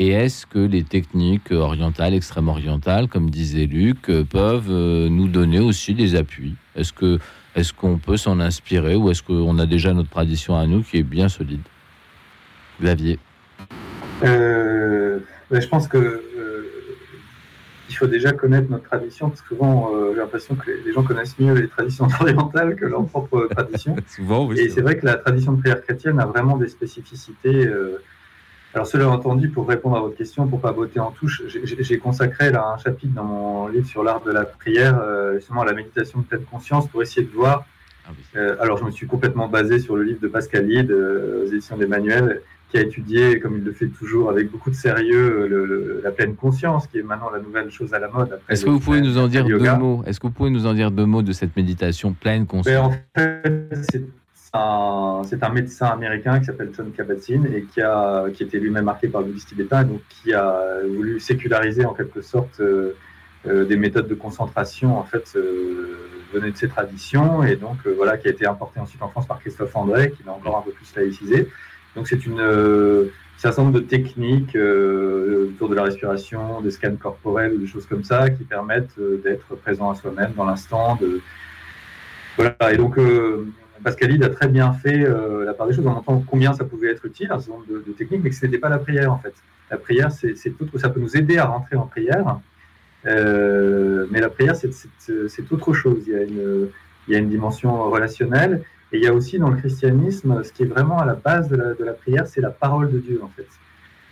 Et 0.00 0.08
est-ce 0.08 0.46
que 0.46 0.58
les 0.58 0.82
techniques 0.82 1.52
orientales, 1.52 2.14
extrême 2.14 2.48
orientales, 2.48 3.06
comme 3.06 3.30
disait 3.30 3.66
Luc, 3.66 4.10
euh, 4.10 4.24
peuvent 4.24 4.70
nous 4.70 5.28
donner 5.28 5.60
aussi 5.60 5.94
des 5.94 6.16
appuis? 6.16 6.56
Est-ce 6.74 6.92
est-ce 7.54 7.72
qu'on 7.72 7.98
peut 7.98 8.16
s'en 8.16 8.40
inspirer 8.40 8.96
ou 8.96 9.10
est-ce 9.10 9.22
qu'on 9.22 9.60
a 9.60 9.66
déjà 9.66 9.92
notre 9.92 10.10
tradition 10.10 10.56
à 10.56 10.66
nous 10.66 10.82
qui 10.82 10.98
est 10.98 11.04
bien 11.04 11.28
solide? 11.28 11.62
Xavier. 12.82 13.20
Je 14.22 15.66
pense 15.68 15.86
que 15.86 16.20
il 17.88 17.94
faut 17.96 18.06
déjà 18.06 18.32
connaître 18.32 18.70
notre 18.70 18.84
tradition, 18.84 19.28
parce 19.28 19.42
que 19.42 19.48
souvent 19.48 19.90
euh, 19.94 20.12
j'ai 20.14 20.20
l'impression 20.20 20.54
que 20.54 20.70
les, 20.70 20.82
les 20.82 20.92
gens 20.92 21.02
connaissent 21.02 21.38
mieux 21.38 21.54
les 21.54 21.68
traditions 21.68 22.06
orientales 22.20 22.76
que 22.76 22.86
leur 22.86 23.04
propre 23.06 23.46
tradition. 23.50 23.96
Souvent, 24.06 24.50
Et 24.52 24.68
c'est 24.68 24.80
vrai 24.80 24.98
que 24.98 25.06
la 25.06 25.16
tradition 25.16 25.52
de 25.52 25.60
prière 25.60 25.82
chrétienne 25.82 26.18
a 26.20 26.26
vraiment 26.26 26.56
des 26.56 26.68
spécificités. 26.68 27.66
euh. 27.66 27.98
Alors, 28.72 28.88
cela 28.88 29.08
entendu, 29.08 29.50
pour 29.50 29.68
répondre 29.68 29.96
à 29.96 30.00
votre 30.00 30.16
question, 30.16 30.48
pour 30.48 30.60
pas 30.60 30.72
botter 30.72 30.98
en 30.98 31.12
touche, 31.12 31.42
j'ai- 31.46 31.98
consacré 31.98 32.50
là 32.50 32.72
un 32.74 32.78
chapitre 32.78 33.14
dans 33.14 33.22
mon 33.24 33.68
livre 33.68 33.86
sur 33.86 34.02
l'art 34.02 34.20
de 34.22 34.32
la 34.32 34.44
prière, 34.44 34.98
euh, 35.00 35.34
justement 35.36 35.62
à 35.62 35.64
la 35.64 35.74
méditation 35.74 36.20
de 36.20 36.24
pleine 36.24 36.44
conscience, 36.44 36.88
pour 36.88 37.00
essayer 37.02 37.24
de 37.24 37.32
voir. 37.32 37.64
Ah 38.06 38.10
oui. 38.12 38.40
alors, 38.60 38.76
je 38.78 38.84
me 38.84 38.90
suis 38.90 39.06
complètement 39.06 39.48
basé 39.48 39.78
sur 39.78 39.94
le 39.96 40.02
livre 40.02 40.20
de 40.20 40.28
Pascal 40.28 40.68
euh, 40.70 41.44
aux 41.44 41.46
éditions 41.46 41.76
d'Emmanuel, 41.76 42.42
qui 42.70 42.78
a 42.78 42.80
étudié, 42.82 43.38
comme 43.40 43.58
il 43.58 43.64
le 43.64 43.72
fait 43.72 43.86
toujours, 43.86 44.30
avec 44.30 44.50
beaucoup 44.50 44.70
de 44.70 44.74
sérieux, 44.74 45.46
le- 45.48 45.64
le- 45.64 46.00
la 46.02 46.10
pleine 46.10 46.34
conscience, 46.34 46.86
qui 46.88 46.98
est 46.98 47.02
maintenant 47.02 47.30
la 47.30 47.38
nouvelle 47.40 47.70
chose 47.70 47.94
à 47.94 47.98
la 48.00 48.08
mode. 48.08 48.40
Est-ce 48.48 48.64
que 48.64 48.70
vous 48.70 48.80
pouvez 48.80 49.00
nous 49.00 49.16
en 49.18 49.28
dire 49.28 49.44
deux 49.46 49.58
mots? 49.76 50.02
Est-ce 50.06 50.18
que 50.18 50.26
vous 50.26 50.32
pouvez 50.32 50.50
nous 50.50 50.66
en 50.66 50.74
dire 50.74 50.90
deux 50.90 51.06
mots 51.06 51.22
de 51.22 51.32
cette 51.32 51.56
méditation 51.56 52.12
pleine 52.12 52.42
Ben, 52.42 52.46
conscience 52.48 52.94
en 53.16 53.20
fait, 53.20 53.76
c'est 55.28 55.42
un, 55.42 55.48
médecin 55.52 55.86
américain 55.86 56.38
qui 56.38 56.44
s'appelle 56.46 56.70
John 56.76 56.90
Kabat-Zinn 56.92 57.46
et 57.54 57.62
qui, 57.62 57.80
a, 57.80 58.26
qui 58.32 58.44
était 58.44 58.58
lui-même 58.58 58.84
marqué 58.84 59.08
par 59.08 59.20
le 59.22 59.28
bouddhisme 59.28 59.48
tibétain 59.48 59.82
donc 59.84 60.00
qui 60.08 60.32
a 60.32 60.78
voulu 60.88 61.18
séculariser 61.18 61.84
en 61.84 61.92
quelque 61.92 62.22
sorte 62.22 62.60
euh, 62.60 62.94
euh, 63.46 63.64
des 63.64 63.76
méthodes 63.76 64.06
de 64.06 64.14
concentration 64.14 64.96
en 64.96 65.02
fait 65.04 65.32
euh, 65.36 65.96
venaient 66.32 66.52
de 66.52 66.56
ces 66.56 66.68
traditions 66.68 67.42
et 67.42 67.56
donc 67.56 67.78
euh, 67.86 67.94
voilà 67.96 68.16
qui 68.16 68.28
a 68.28 68.30
été 68.30 68.46
importé 68.46 68.78
ensuite 68.78 69.02
en 69.02 69.08
France 69.08 69.26
par 69.26 69.40
Christophe 69.40 69.74
André 69.74 70.12
qui 70.12 70.22
l'a 70.24 70.32
encore 70.32 70.56
un 70.58 70.62
peu 70.62 70.70
plus 70.70 70.86
laïcisé. 70.96 71.48
Donc 71.96 72.08
c'est 72.08 72.26
une 72.26 72.40
euh, 72.40 73.10
un 73.44 73.52
certain 73.52 73.70
de 73.70 73.80
techniques 73.80 74.56
euh, 74.56 75.48
autour 75.48 75.68
de 75.68 75.74
la 75.74 75.82
respiration, 75.82 76.60
des 76.60 76.70
scans 76.70 76.96
corporels 76.96 77.52
ou 77.54 77.58
des 77.58 77.66
choses 77.66 77.86
comme 77.86 78.04
ça 78.04 78.30
qui 78.30 78.44
permettent 78.44 78.98
euh, 78.98 79.20
d'être 79.22 79.56
présent 79.56 79.90
à 79.90 79.94
soi-même 79.94 80.32
dans 80.34 80.44
l'instant, 80.44 80.96
de 80.96 81.20
voilà, 82.36 82.72
et 82.72 82.76
donc 82.76 82.98
euh, 82.98 83.46
Pascalide 83.82 84.22
a 84.24 84.30
très 84.30 84.48
bien 84.48 84.72
fait 84.72 85.04
euh, 85.04 85.44
la 85.44 85.54
part 85.54 85.66
des 85.66 85.74
choses 85.74 85.86
en 85.86 85.94
montrant 85.94 86.24
combien 86.26 86.52
ça 86.52 86.64
pouvait 86.64 86.90
être 86.90 87.04
utile, 87.04 87.30
un 87.30 87.38
certain 87.38 87.60
de, 87.68 87.92
techniques, 87.92 88.22
mais 88.22 88.30
que 88.30 88.36
ce 88.36 88.46
n'était 88.46 88.58
pas 88.58 88.68
la 88.68 88.78
prière 88.78 89.12
en 89.12 89.18
fait. 89.18 89.34
La 89.70 89.78
prière, 89.78 90.10
c'est 90.10 90.34
autre, 90.60 90.78
ça 90.78 90.88
peut 90.88 91.00
nous 91.00 91.16
aider 91.16 91.38
à 91.38 91.46
rentrer 91.46 91.76
en 91.76 91.86
prière, 91.86 92.38
mais 93.04 94.20
la 94.20 94.28
prière, 94.28 94.54
c'est 94.56 95.52
autre 95.52 95.72
chose. 95.72 96.04
Il 96.06 96.12
y, 96.12 96.16
a 96.16 96.22
une, 96.22 96.68
il 97.08 97.14
y 97.14 97.16
a 97.16 97.18
une 97.18 97.30
dimension 97.30 97.90
relationnelle, 97.90 98.62
et 98.94 98.98
il 98.98 99.02
y 99.02 99.08
a 99.08 99.12
aussi 99.12 99.40
dans 99.40 99.50
le 99.50 99.56
christianisme, 99.56 100.44
ce 100.44 100.52
qui 100.52 100.62
est 100.62 100.66
vraiment 100.66 101.00
à 101.00 101.04
la 101.04 101.16
base 101.16 101.48
de 101.48 101.84
la, 101.84 101.92
prière, 101.94 102.28
c'est 102.28 102.40
la 102.40 102.50
parole 102.50 102.92
de 102.92 102.98
Dieu 103.00 103.20
en 103.24 103.28
fait. 103.28 103.48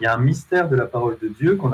Il 0.00 0.02
y 0.02 0.06
a 0.06 0.14
un 0.16 0.18
mystère 0.18 0.68
de 0.68 0.74
la 0.74 0.86
parole 0.86 1.16
de 1.22 1.28
Dieu 1.28 1.54
qu'on 1.54 1.70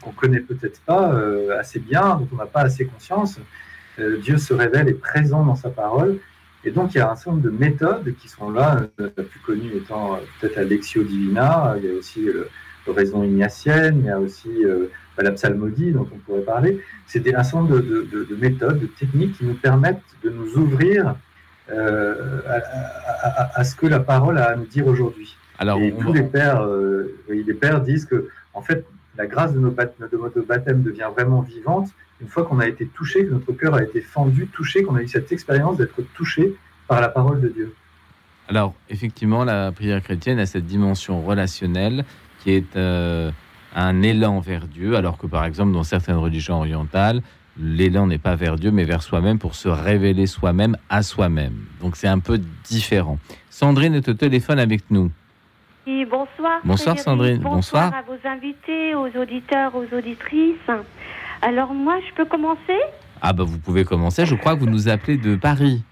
qu'on 0.00 0.12
connaît 0.12 0.40
peut-être 0.40 0.80
pas 0.82 1.12
euh, 1.12 1.58
assez 1.58 1.80
bien, 1.80 2.14
dont 2.14 2.28
on 2.32 2.36
n'a 2.36 2.46
pas 2.46 2.60
assez 2.60 2.86
conscience. 2.86 3.40
Euh, 3.98 4.18
Dieu 4.18 4.38
se 4.38 4.54
révèle 4.54 4.88
et 4.88 4.94
présent 4.94 5.44
dans 5.44 5.56
sa 5.56 5.70
parole. 5.70 6.18
Et 6.62 6.70
donc, 6.70 6.94
il 6.94 6.98
y 6.98 7.00
a 7.00 7.10
un 7.10 7.16
certain 7.16 7.32
nombre 7.32 7.42
de 7.42 7.50
méthodes 7.50 8.14
qui 8.20 8.28
sont 8.28 8.50
là, 8.50 8.88
euh, 9.00 9.10
la 9.16 9.24
plus 9.24 9.40
connue 9.40 9.72
étant 9.74 10.20
peut-être 10.40 10.54
la 10.54 10.64
Lectio 10.64 11.02
Divina, 11.02 11.74
il 11.78 11.84
y 11.84 11.90
a 11.90 11.98
aussi 11.98 12.22
le 12.22 12.92
raison 12.92 13.24
ignatienne, 13.24 13.98
il 13.98 14.06
y 14.06 14.10
a 14.10 14.20
aussi 14.20 14.64
la 15.18 15.32
psalmodie 15.32 15.90
dont 15.90 16.08
on 16.14 16.18
pourrait 16.18 16.42
parler. 16.42 16.80
C'est 17.06 17.26
un 17.34 17.42
certain 17.42 17.62
nombre 17.62 17.80
de 17.80 18.36
méthodes, 18.36 18.78
de 18.78 18.86
techniques 18.86 19.36
qui 19.36 19.44
nous 19.44 19.54
permettent 19.54 20.00
de 20.22 20.30
nous 20.30 20.56
ouvrir 20.56 21.16
euh, 21.70 22.40
à, 22.48 23.26
à- 23.26 23.42
à- 23.42 23.60
à 23.60 23.64
ce 23.64 23.74
que 23.76 23.86
la 23.86 24.00
parole 24.00 24.38
a 24.38 24.50
à 24.50 24.56
nous 24.56 24.66
dire 24.66 24.86
aujourd'hui. 24.86 25.36
Alors, 25.58 25.78
Et 25.80 25.92
tous 25.92 26.12
va- 26.12 26.18
les 26.20 26.22
pères, 26.22 26.60
euh, 26.62 27.14
oui, 27.28 27.42
les 27.46 27.54
pères 27.54 27.80
disent 27.80 28.04
que, 28.06 28.28
en 28.54 28.62
fait, 28.62 28.84
la 29.16 29.26
grâce 29.26 29.52
de, 29.54 29.58
nos 29.58 29.70
bat- 29.70 29.86
de 29.86 30.16
notre 30.16 30.40
baptême 30.42 30.82
devient 30.82 31.08
vraiment 31.16 31.40
vivante 31.40 31.88
une 32.20 32.28
fois 32.28 32.44
qu'on 32.44 32.60
a 32.60 32.66
été 32.66 32.86
touché, 32.86 33.26
que 33.26 33.32
notre 33.32 33.52
cœur 33.52 33.74
a 33.74 33.82
été 33.82 34.00
fendu, 34.00 34.46
touché, 34.48 34.82
qu'on 34.82 34.96
a 34.96 35.02
eu 35.02 35.08
cette 35.08 35.32
expérience 35.32 35.76
d'être 35.78 36.00
touché 36.14 36.54
par 36.88 37.00
la 37.00 37.08
parole 37.08 37.40
de 37.40 37.48
Dieu. 37.48 37.74
Alors, 38.48 38.74
effectivement, 38.88 39.44
la 39.44 39.72
prière 39.72 40.02
chrétienne 40.02 40.38
a 40.38 40.46
cette 40.46 40.66
dimension 40.66 41.20
relationnelle 41.22 42.04
qui 42.40 42.52
est 42.52 42.76
euh, 42.76 43.30
un 43.74 44.02
élan 44.02 44.40
vers 44.40 44.66
Dieu, 44.66 44.96
alors 44.96 45.18
que 45.18 45.26
par 45.26 45.44
exemple 45.44 45.72
dans 45.72 45.82
certaines 45.82 46.16
religions 46.16 46.58
orientales, 46.58 47.22
l'élan 47.58 48.06
n'est 48.06 48.18
pas 48.18 48.36
vers 48.36 48.56
Dieu, 48.56 48.70
mais 48.70 48.84
vers 48.84 49.02
soi-même 49.02 49.38
pour 49.38 49.54
se 49.54 49.68
révéler 49.68 50.26
soi-même 50.26 50.76
à 50.88 51.02
soi-même. 51.02 51.54
Donc 51.80 51.96
c'est 51.96 52.08
un 52.08 52.18
peu 52.18 52.40
différent. 52.64 53.18
Sandrine 53.50 53.94
est 53.94 54.08
au 54.08 54.14
téléphone 54.14 54.58
avec 54.58 54.90
nous. 54.90 55.10
Oui, 55.86 56.04
bonsoir. 56.04 56.60
Bonsoir. 56.64 56.98
Sandrine. 56.98 57.38
Bonsoir. 57.38 57.90
Bonsoir. 57.90 57.94
à 57.94 58.02
vos 58.02 58.28
invités, 58.28 58.94
aux 58.94 59.20
auditeurs, 59.20 59.74
aux 59.74 59.96
auditrices. 59.96 60.70
Alors 61.42 61.72
moi, 61.72 61.98
je 62.08 62.14
peux 62.14 62.24
commencer? 62.24 62.80
Ah 63.22 63.32
bah 63.32 63.44
vous 63.44 63.58
pouvez 63.58 63.84
commencer, 63.84 64.26
je 64.26 64.34
crois 64.34 64.54
que 64.54 64.60
vous 64.60 64.70
nous 64.70 64.88
appelez 64.88 65.16
de 65.16 65.36
Paris. 65.36 65.82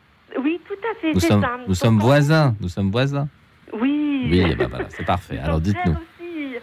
Oui, 0.43 0.61
tout 0.67 0.75
à 0.75 1.01
fait. 1.01 1.15
Nous 1.15 1.21
sommes, 1.21 1.43
ça. 1.43 1.51
nous 1.67 1.75
sommes 1.75 1.95
Donc, 1.97 2.03
voisins, 2.03 2.55
nous 2.61 2.69
sommes 2.69 2.91
voisins. 2.91 3.29
Oui. 3.73 4.29
Oui, 4.31 4.55
bah 4.57 4.67
voilà, 4.69 4.87
c'est 4.91 5.05
parfait. 5.05 5.39
Alors 5.39 5.61
dites-nous. 5.61 5.93
aussi. 6.21 6.55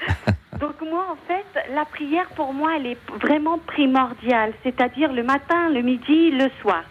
Donc 0.60 0.76
moi, 0.82 1.06
en 1.12 1.18
fait, 1.28 1.61
la 1.74 1.86
prière 1.86 2.28
pour 2.36 2.54
moi, 2.54 2.72
elle 2.78 2.88
est 2.88 2.98
vraiment 3.22 3.58
primordiale, 3.58 4.54
c'est-à-dire 4.64 5.12
le 5.14 5.24
matin, 5.24 5.70
le 5.70 5.82
midi, 5.82 6.32
le 6.32 6.50
soir. 6.62 6.84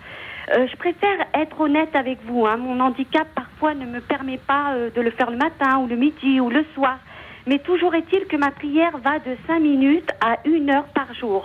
Euh, 0.52 0.66
je 0.70 0.76
préfère 0.76 1.26
être 1.34 1.60
honnête 1.60 1.94
avec 1.94 2.18
vous. 2.24 2.46
hein. 2.46 2.56
Mon 2.56 2.80
handicap 2.80 3.28
parfois 3.34 3.74
ne 3.74 3.86
me 3.86 4.00
permet 4.00 4.38
pas 4.38 4.72
euh, 4.72 4.90
de 4.90 5.00
le 5.00 5.10
faire 5.10 5.30
le 5.30 5.36
matin 5.36 5.78
ou 5.78 5.86
le 5.86 5.96
midi 5.96 6.40
ou 6.40 6.48
le 6.50 6.64
soir. 6.74 6.98
Mais 7.46 7.58
toujours 7.58 7.94
est-il 7.94 8.26
que 8.26 8.36
ma 8.36 8.50
prière 8.50 8.96
va 8.98 9.18
de 9.18 9.36
5 9.46 9.60
minutes 9.60 10.10
à 10.20 10.38
1 10.46 10.68
heure 10.70 10.86
par 10.94 11.12
jour. 11.14 11.44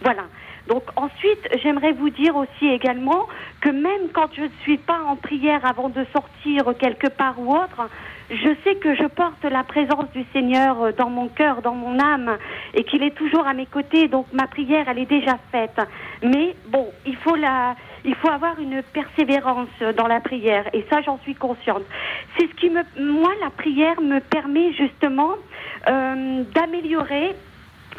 Voilà. 0.00 0.24
Donc 0.68 0.84
ensuite, 0.96 1.48
j'aimerais 1.62 1.92
vous 1.92 2.10
dire 2.10 2.36
aussi 2.36 2.66
également 2.66 3.26
que 3.60 3.68
même 3.68 4.08
quand 4.12 4.28
je 4.34 4.42
ne 4.42 4.48
suis 4.62 4.78
pas 4.78 5.00
en 5.06 5.16
prière 5.16 5.64
avant 5.64 5.88
de 5.88 6.04
sortir 6.12 6.72
quelque 6.78 7.08
part 7.08 7.38
ou 7.38 7.54
autre, 7.54 7.88
je 8.32 8.54
sais 8.64 8.76
que 8.76 8.94
je 8.94 9.04
porte 9.04 9.44
la 9.44 9.62
présence 9.62 10.10
du 10.12 10.24
Seigneur 10.32 10.80
euh, 10.82 10.92
dans 10.92 11.10
mon 11.10 11.28
cœur, 11.28 11.62
dans 11.62 11.74
mon 11.74 11.98
âme, 11.98 12.36
et 12.74 12.84
qu'il 12.84 13.02
est 13.02 13.14
toujours 13.14 13.46
à 13.46 13.52
mes 13.52 13.66
côtés. 13.66 14.08
Donc 14.08 14.26
ma 14.32 14.46
prière, 14.46 14.86
elle 14.88 14.98
est 14.98 15.06
déjà 15.06 15.38
faite. 15.50 15.78
Mais 16.22 16.54
bon, 16.68 16.86
il 17.06 17.16
faut 17.16 17.36
la, 17.36 17.76
il 18.04 18.14
faut 18.14 18.30
avoir 18.30 18.58
une 18.58 18.82
persévérance 18.82 19.68
dans 19.96 20.06
la 20.06 20.20
prière, 20.20 20.64
et 20.72 20.84
ça, 20.90 21.02
j'en 21.02 21.18
suis 21.18 21.34
consciente. 21.34 21.82
C'est 22.36 22.48
ce 22.48 22.54
qui 22.54 22.70
me, 22.70 22.82
moi, 22.98 23.30
la 23.40 23.50
prière 23.50 24.00
me 24.00 24.20
permet 24.20 24.72
justement 24.72 25.32
euh, 25.88 26.42
d'améliorer 26.54 27.34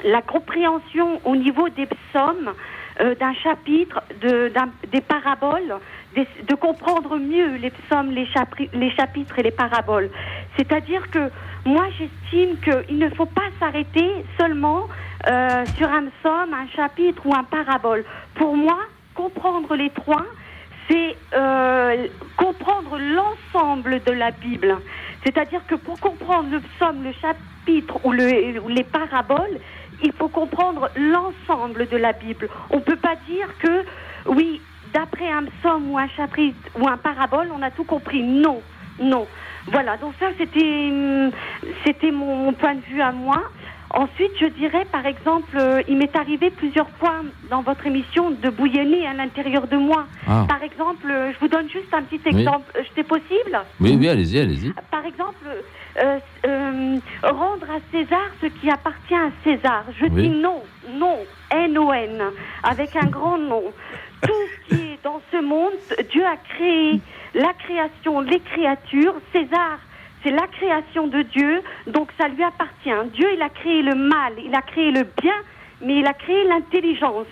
la 0.03 0.21
compréhension 0.21 1.21
au 1.23 1.35
niveau 1.35 1.69
des 1.69 1.85
psaumes, 1.85 2.51
euh, 2.99 3.15
d'un 3.15 3.33
chapitre, 3.35 4.01
de, 4.21 4.51
des 4.91 5.01
paraboles, 5.01 5.75
de 6.15 6.55
comprendre 6.55 7.17
mieux 7.17 7.55
les 7.55 7.71
psaumes, 7.71 8.11
les, 8.11 8.25
chapitres 8.91 9.39
et 9.39 9.43
les 9.43 9.51
paraboles. 9.51 10.09
C'est-à-dire 10.57 11.09
que 11.09 11.29
moi, 11.65 11.85
j'estime 11.97 12.57
qu'il 12.59 12.97
ne 12.97 13.09
faut 13.09 13.25
pas 13.25 13.49
s'arrêter 13.59 14.09
seulement 14.39 14.87
euh, 15.27 15.65
sur 15.77 15.89
un 15.89 16.05
psaume, 16.05 16.53
un 16.53 16.67
chapitre 16.75 17.25
ou 17.25 17.33
un 17.33 17.43
parabole. 17.43 18.03
Pour 18.35 18.55
moi, 18.55 18.77
comprendre 19.15 19.75
les 19.75 19.89
trois, 19.89 20.25
c'est 20.89 21.15
euh, 21.33 22.07
comprendre 22.37 22.97
l'ensemble 22.99 24.01
de 24.03 24.11
la 24.11 24.31
Bible. 24.31 24.77
C'est-à-dire 25.23 25.65
que 25.67 25.75
pour 25.75 25.99
comprendre 25.99 26.49
le 26.51 26.59
psaume, 26.59 27.03
le 27.03 27.13
chapitre 27.13 27.99
ou, 28.03 28.09
ou 28.11 28.67
les 28.67 28.83
paraboles, 28.83 29.59
il 30.03 30.11
faut 30.11 30.27
comprendre 30.27 30.89
l'ensemble 30.95 31.87
de 31.87 31.97
la 31.97 32.11
Bible. 32.11 32.49
On 32.69 32.77
ne 32.77 32.81
peut 32.81 32.97
pas 32.97 33.15
dire 33.27 33.47
que, 33.59 33.85
oui, 34.25 34.61
d'après 34.93 35.29
un 35.31 35.45
psaume 35.45 35.91
ou 35.91 35.97
un 35.97 36.07
chapitre 36.09 36.69
ou 36.75 36.87
un 36.87 36.97
parabole, 36.97 37.49
on 37.53 37.61
a 37.61 37.71
tout 37.71 37.85
compris. 37.85 38.23
Non, 38.23 38.63
non. 38.99 39.27
Voilà, 39.67 39.97
donc 39.97 40.13
ça, 40.19 40.27
c'était, 40.37 40.89
hum, 40.91 41.31
c'était 41.85 42.11
mon, 42.11 42.35
mon 42.35 42.53
point 42.53 42.75
de 42.75 42.81
vue 42.81 43.01
à 43.01 43.11
moi. 43.11 43.41
Ensuite, 43.95 44.31
je 44.41 44.47
dirais, 44.47 44.85
par 44.91 45.05
exemple, 45.05 45.55
euh, 45.55 45.81
il 45.87 45.97
m'est 45.97 46.15
arrivé 46.17 46.49
plusieurs 46.49 46.89
fois 46.97 47.21
dans 47.43 47.61
votre 47.61 47.85
émission 47.85 48.31
de 48.31 48.49
bouillonner 48.49 49.05
à 49.05 49.13
l'intérieur 49.13 49.67
de 49.67 49.77
moi. 49.77 50.07
Ah. 50.27 50.45
Par 50.49 50.63
exemple, 50.63 51.05
euh, 51.11 51.31
je 51.31 51.39
vous 51.39 51.47
donne 51.47 51.69
juste 51.69 51.93
un 51.93 52.03
petit 52.03 52.19
Oui. 52.25 52.41
exemple. 52.41 52.71
Euh, 52.75 52.81
C'est 52.95 53.03
possible 53.03 53.55
Oui, 53.79 53.95
oui, 53.99 54.09
allez-y, 54.09 54.39
allez-y. 54.39 54.73
par 54.89 55.05
exemple, 55.05 55.45
euh, 56.03 56.19
rendre 57.23 57.67
à 57.69 57.79
César 57.91 58.19
ce 58.41 58.47
qui 58.47 58.67
appartient 58.71 59.13
à 59.13 59.29
César. 59.43 59.85
Je 59.99 60.05
Oui. 60.05 60.23
dis 60.23 60.29
non, 60.41 60.63
non, 60.89 61.27
N-O-N, 61.51 62.23
avec 62.63 62.95
un 62.95 63.09
grand 63.09 63.37
nom. 63.37 63.75
Tout 64.23 64.33
ce 64.69 64.75
qui 64.75 64.81
est 64.93 65.03
dans 65.03 65.21
ce 65.31 65.37
monde, 65.37 65.73
Dieu 66.11 66.25
a 66.25 66.37
créé 66.37 66.99
la 67.33 67.53
création, 67.53 68.21
les 68.21 68.39
créatures. 68.39 69.15
César, 69.31 69.79
c'est 70.23 70.31
la 70.31 70.47
création 70.47 71.07
de 71.07 71.21
Dieu, 71.23 71.61
donc 71.87 72.09
ça 72.17 72.27
lui 72.27 72.43
appartient. 72.43 73.09
Dieu, 73.13 73.27
il 73.33 73.41
a 73.41 73.49
créé 73.49 73.81
le 73.81 73.95
mal, 73.95 74.33
il 74.43 74.55
a 74.55 74.61
créé 74.61 74.91
le 74.91 75.03
bien, 75.21 75.35
mais 75.81 75.99
il 75.99 76.07
a 76.07 76.13
créé 76.13 76.43
l'intelligence. 76.45 77.27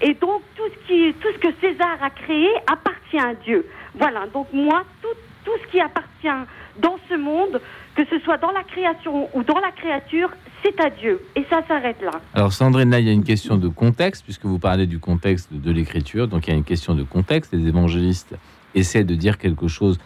Et 0.00 0.14
donc, 0.14 0.42
tout 0.56 0.68
ce, 0.68 0.86
qui, 0.86 1.14
tout 1.14 1.28
ce 1.32 1.38
que 1.38 1.52
César 1.60 1.98
a 2.00 2.10
créé 2.10 2.48
appartient 2.66 3.20
à 3.20 3.34
Dieu. 3.34 3.66
Voilà, 3.94 4.26
donc 4.32 4.48
moi, 4.52 4.84
tout, 5.02 5.16
tout 5.44 5.58
ce 5.62 5.70
qui 5.70 5.80
appartient 5.80 6.48
dans 6.78 6.98
ce 7.08 7.14
monde, 7.14 7.60
que 7.94 8.04
ce 8.06 8.18
soit 8.20 8.38
dans 8.38 8.50
la 8.52 8.62
création 8.62 9.28
ou 9.34 9.42
dans 9.42 9.58
la 9.58 9.70
créature, 9.70 10.30
c'est 10.62 10.80
à 10.80 10.90
Dieu. 10.90 11.20
Et 11.36 11.44
ça 11.50 11.60
s'arrête 11.66 12.00
là. 12.02 12.12
Alors 12.34 12.52
Sandrine, 12.52 12.90
là, 12.90 13.00
il 13.00 13.06
y 13.06 13.10
a 13.10 13.12
une 13.12 13.24
question 13.24 13.56
de 13.56 13.68
contexte, 13.68 14.24
puisque 14.24 14.44
vous 14.44 14.58
parlez 14.58 14.86
du 14.86 14.98
contexte 14.98 15.52
de 15.52 15.70
l'écriture, 15.70 16.28
donc 16.28 16.46
il 16.46 16.50
y 16.50 16.52
a 16.54 16.56
une 16.56 16.64
question 16.64 16.94
de 16.94 17.02
contexte. 17.02 17.52
Les 17.52 17.66
évangélistes 17.66 18.34
essaient 18.74 19.04
de 19.04 19.14
dire 19.14 19.38
quelque 19.38 19.68
chose 19.68 19.98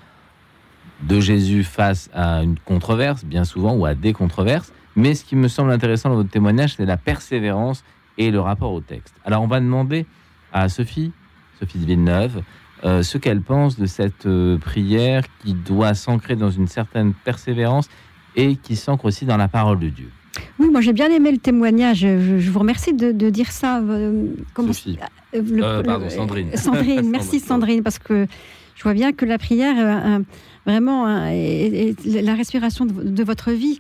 de 1.03 1.21
Jésus 1.21 1.63
face 1.63 2.11
à 2.15 2.43
une 2.43 2.59
controverse, 2.59 3.25
bien 3.25 3.45
souvent, 3.45 3.75
ou 3.75 3.87
à 3.87 3.95
des 3.95 4.13
controverses. 4.13 4.73
Mais 4.97 5.15
ce 5.15 5.25
qui 5.25 5.37
me 5.37 5.49
semble 5.49 5.71
intéressant 5.71 6.09
dans 6.09 6.17
votre 6.17 6.31
témoignage, 6.31 6.75
c'est 6.77 6.87
la 6.87 6.97
persévérance 6.97 7.85
et 8.19 8.31
le 8.31 8.41
rapport 8.41 8.73
au 8.73 8.81
texte. 8.81 9.15
Alors 9.25 9.43
on 9.43 9.47
va 9.47 9.61
demander 9.61 10.07
à 10.53 10.69
Sophie, 10.71 11.13
Sophie 11.61 11.79
de 11.79 11.85
Villeneuve, 11.85 12.43
euh, 12.85 13.03
ce 13.03 13.19
qu'elle 13.19 13.41
pense 13.41 13.79
de 13.79 13.87
cette 13.87 14.27
euh, 14.27 14.59
prière 14.59 15.23
qui 15.43 15.55
doit 15.55 15.95
s'ancrer 15.95 16.37
dans 16.37 16.51
une 16.51 16.69
certaine 16.69 17.13
persévérance 17.15 17.89
et 18.37 18.57
qui 18.57 18.77
s'ancre 18.77 19.07
aussi 19.07 19.25
dans 19.25 19.37
la 19.39 19.49
parole 19.49 19.79
de 19.79 19.89
Dieu. 19.89 20.11
Oui, 20.59 20.69
moi 20.71 20.83
j'ai 20.83 20.93
bien 20.93 21.11
aimé 21.11 21.33
le 21.33 21.39
témoignage. 21.39 22.01
Je, 22.01 22.39
je 22.39 22.51
vous 22.51 22.59
remercie 22.59 22.93
de, 22.93 23.11
de 23.13 23.31
dire 23.31 23.51
ça. 23.51 23.79
euh, 23.81 24.27
comment- 24.53 24.69
Sophie. 24.75 24.99
euh, 25.35 25.41
le- 25.43 25.65
Euh, 25.65 25.83
pardon, 25.83 26.05
le- 26.05 26.11
Sandrine. 26.11 26.51
Sandrine, 26.57 27.09
merci 27.11 27.41
Sandrine. 27.41 27.83
Parce 27.83 27.99
que 27.99 28.27
je 28.75 28.83
vois 28.83 28.93
bien 28.93 29.13
que 29.13 29.25
la 29.25 29.39
prière, 29.39 29.75
euh, 29.79 30.19
vraiment, 30.67 31.09
est, 31.29 31.95
est 32.07 32.21
la 32.23 32.35
respiration 32.35 32.85
de, 32.85 32.93
de 33.09 33.25
votre 33.25 33.53
vie, 33.53 33.79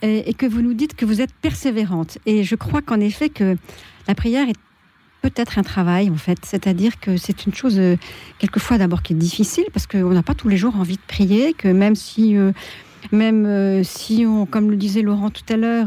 et, 0.00 0.30
et 0.30 0.32
que 0.32 0.46
vous 0.46 0.62
nous 0.62 0.72
dites 0.72 0.94
que 0.96 1.04
vous 1.04 1.20
êtes 1.20 1.34
persévérante. 1.42 2.16
Et 2.24 2.42
je 2.44 2.54
crois 2.54 2.80
qu'en 2.80 3.00
effet 3.00 3.28
que 3.28 3.58
la 4.06 4.14
prière 4.14 4.48
est 4.48 4.56
peut-être 5.30 5.58
un 5.58 5.62
travail 5.62 6.10
en 6.10 6.16
fait, 6.16 6.38
c'est-à-dire 6.44 7.00
que 7.00 7.16
c'est 7.16 7.46
une 7.46 7.54
chose 7.54 7.78
euh, 7.78 7.96
quelquefois 8.38 8.78
d'abord 8.78 9.02
qui 9.02 9.12
est 9.12 9.16
difficile 9.16 9.64
parce 9.72 9.86
qu'on 9.86 10.10
n'a 10.10 10.22
pas 10.22 10.34
tous 10.34 10.48
les 10.48 10.56
jours 10.56 10.76
envie 10.76 10.96
de 10.96 11.02
prier, 11.06 11.52
que 11.52 11.68
même 11.68 11.94
si 11.94 12.36
euh, 12.36 12.52
même 13.12 13.46
euh, 13.46 13.84
si 13.84 14.26
on, 14.26 14.44
comme 14.44 14.70
le 14.70 14.76
disait 14.76 15.02
Laurent 15.02 15.30
tout 15.30 15.44
à 15.48 15.56
l'heure, 15.56 15.86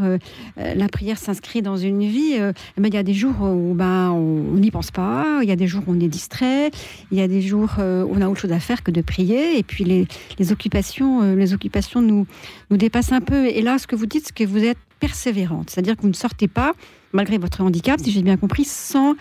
la 0.58 0.88
prière 0.88 1.18
s'inscrit 1.18 1.62
dans 1.62 1.76
une 1.76 2.04
vie, 2.04 2.36
eh 2.36 2.82
ben, 2.82 2.88
il 2.88 2.94
y 2.94 2.98
a 2.98 3.04
des 3.04 3.14
jours 3.14 3.42
où 3.42 3.74
ben, 3.74 4.12
on 4.12 4.56
n'y 4.56 4.72
pense 4.72 4.92
pas, 4.92 5.40
il 5.44 5.50
y 5.50 5.52
a 5.52 5.58
des 5.58 5.68
jours 5.68 5.84
où 5.88 5.92
on 5.92 6.00
est 6.00 6.08
distrait, 6.08 6.72
il 7.12 7.18
y 7.18 7.22
a 7.22 7.28
des 7.28 7.42
jours 7.42 7.72
où 7.78 7.82
on 8.16 8.22
a 8.22 8.30
autre 8.30 8.40
chose 8.40 8.54
à 8.54 8.62
faire 8.62 8.82
que 8.82 8.92
de 8.92 9.02
prier, 9.02 9.60
et 9.60 9.64
puis 9.64 9.84
les, 9.84 10.08
les 10.40 10.52
occupations, 10.54 11.36
les 11.36 11.54
occupations 11.54 12.02
nous, 12.02 12.26
nous 12.70 12.78
dépassent 12.78 13.12
un 13.12 13.22
peu. 13.22 13.48
Et 13.48 13.62
là, 13.62 13.78
ce 13.78 13.88
que 13.88 13.98
vous 13.98 14.06
dites, 14.06 14.28
c'est 14.28 14.36
que 14.36 14.46
vous 14.46 14.64
êtes 14.64 14.80
persévérante, 15.02 15.70
c'est-à-dire 15.70 15.98
que 15.98 16.04
vous 16.04 16.08
ne 16.08 16.14
sortez 16.14 16.48
pas, 16.48 16.74
malgré 17.14 17.38
votre 17.38 17.62
handicap, 17.62 18.00
si 18.00 18.12
j'ai 18.12 18.22
bien 18.22 18.38
compris, 18.38 18.66
sans, 18.66 19.16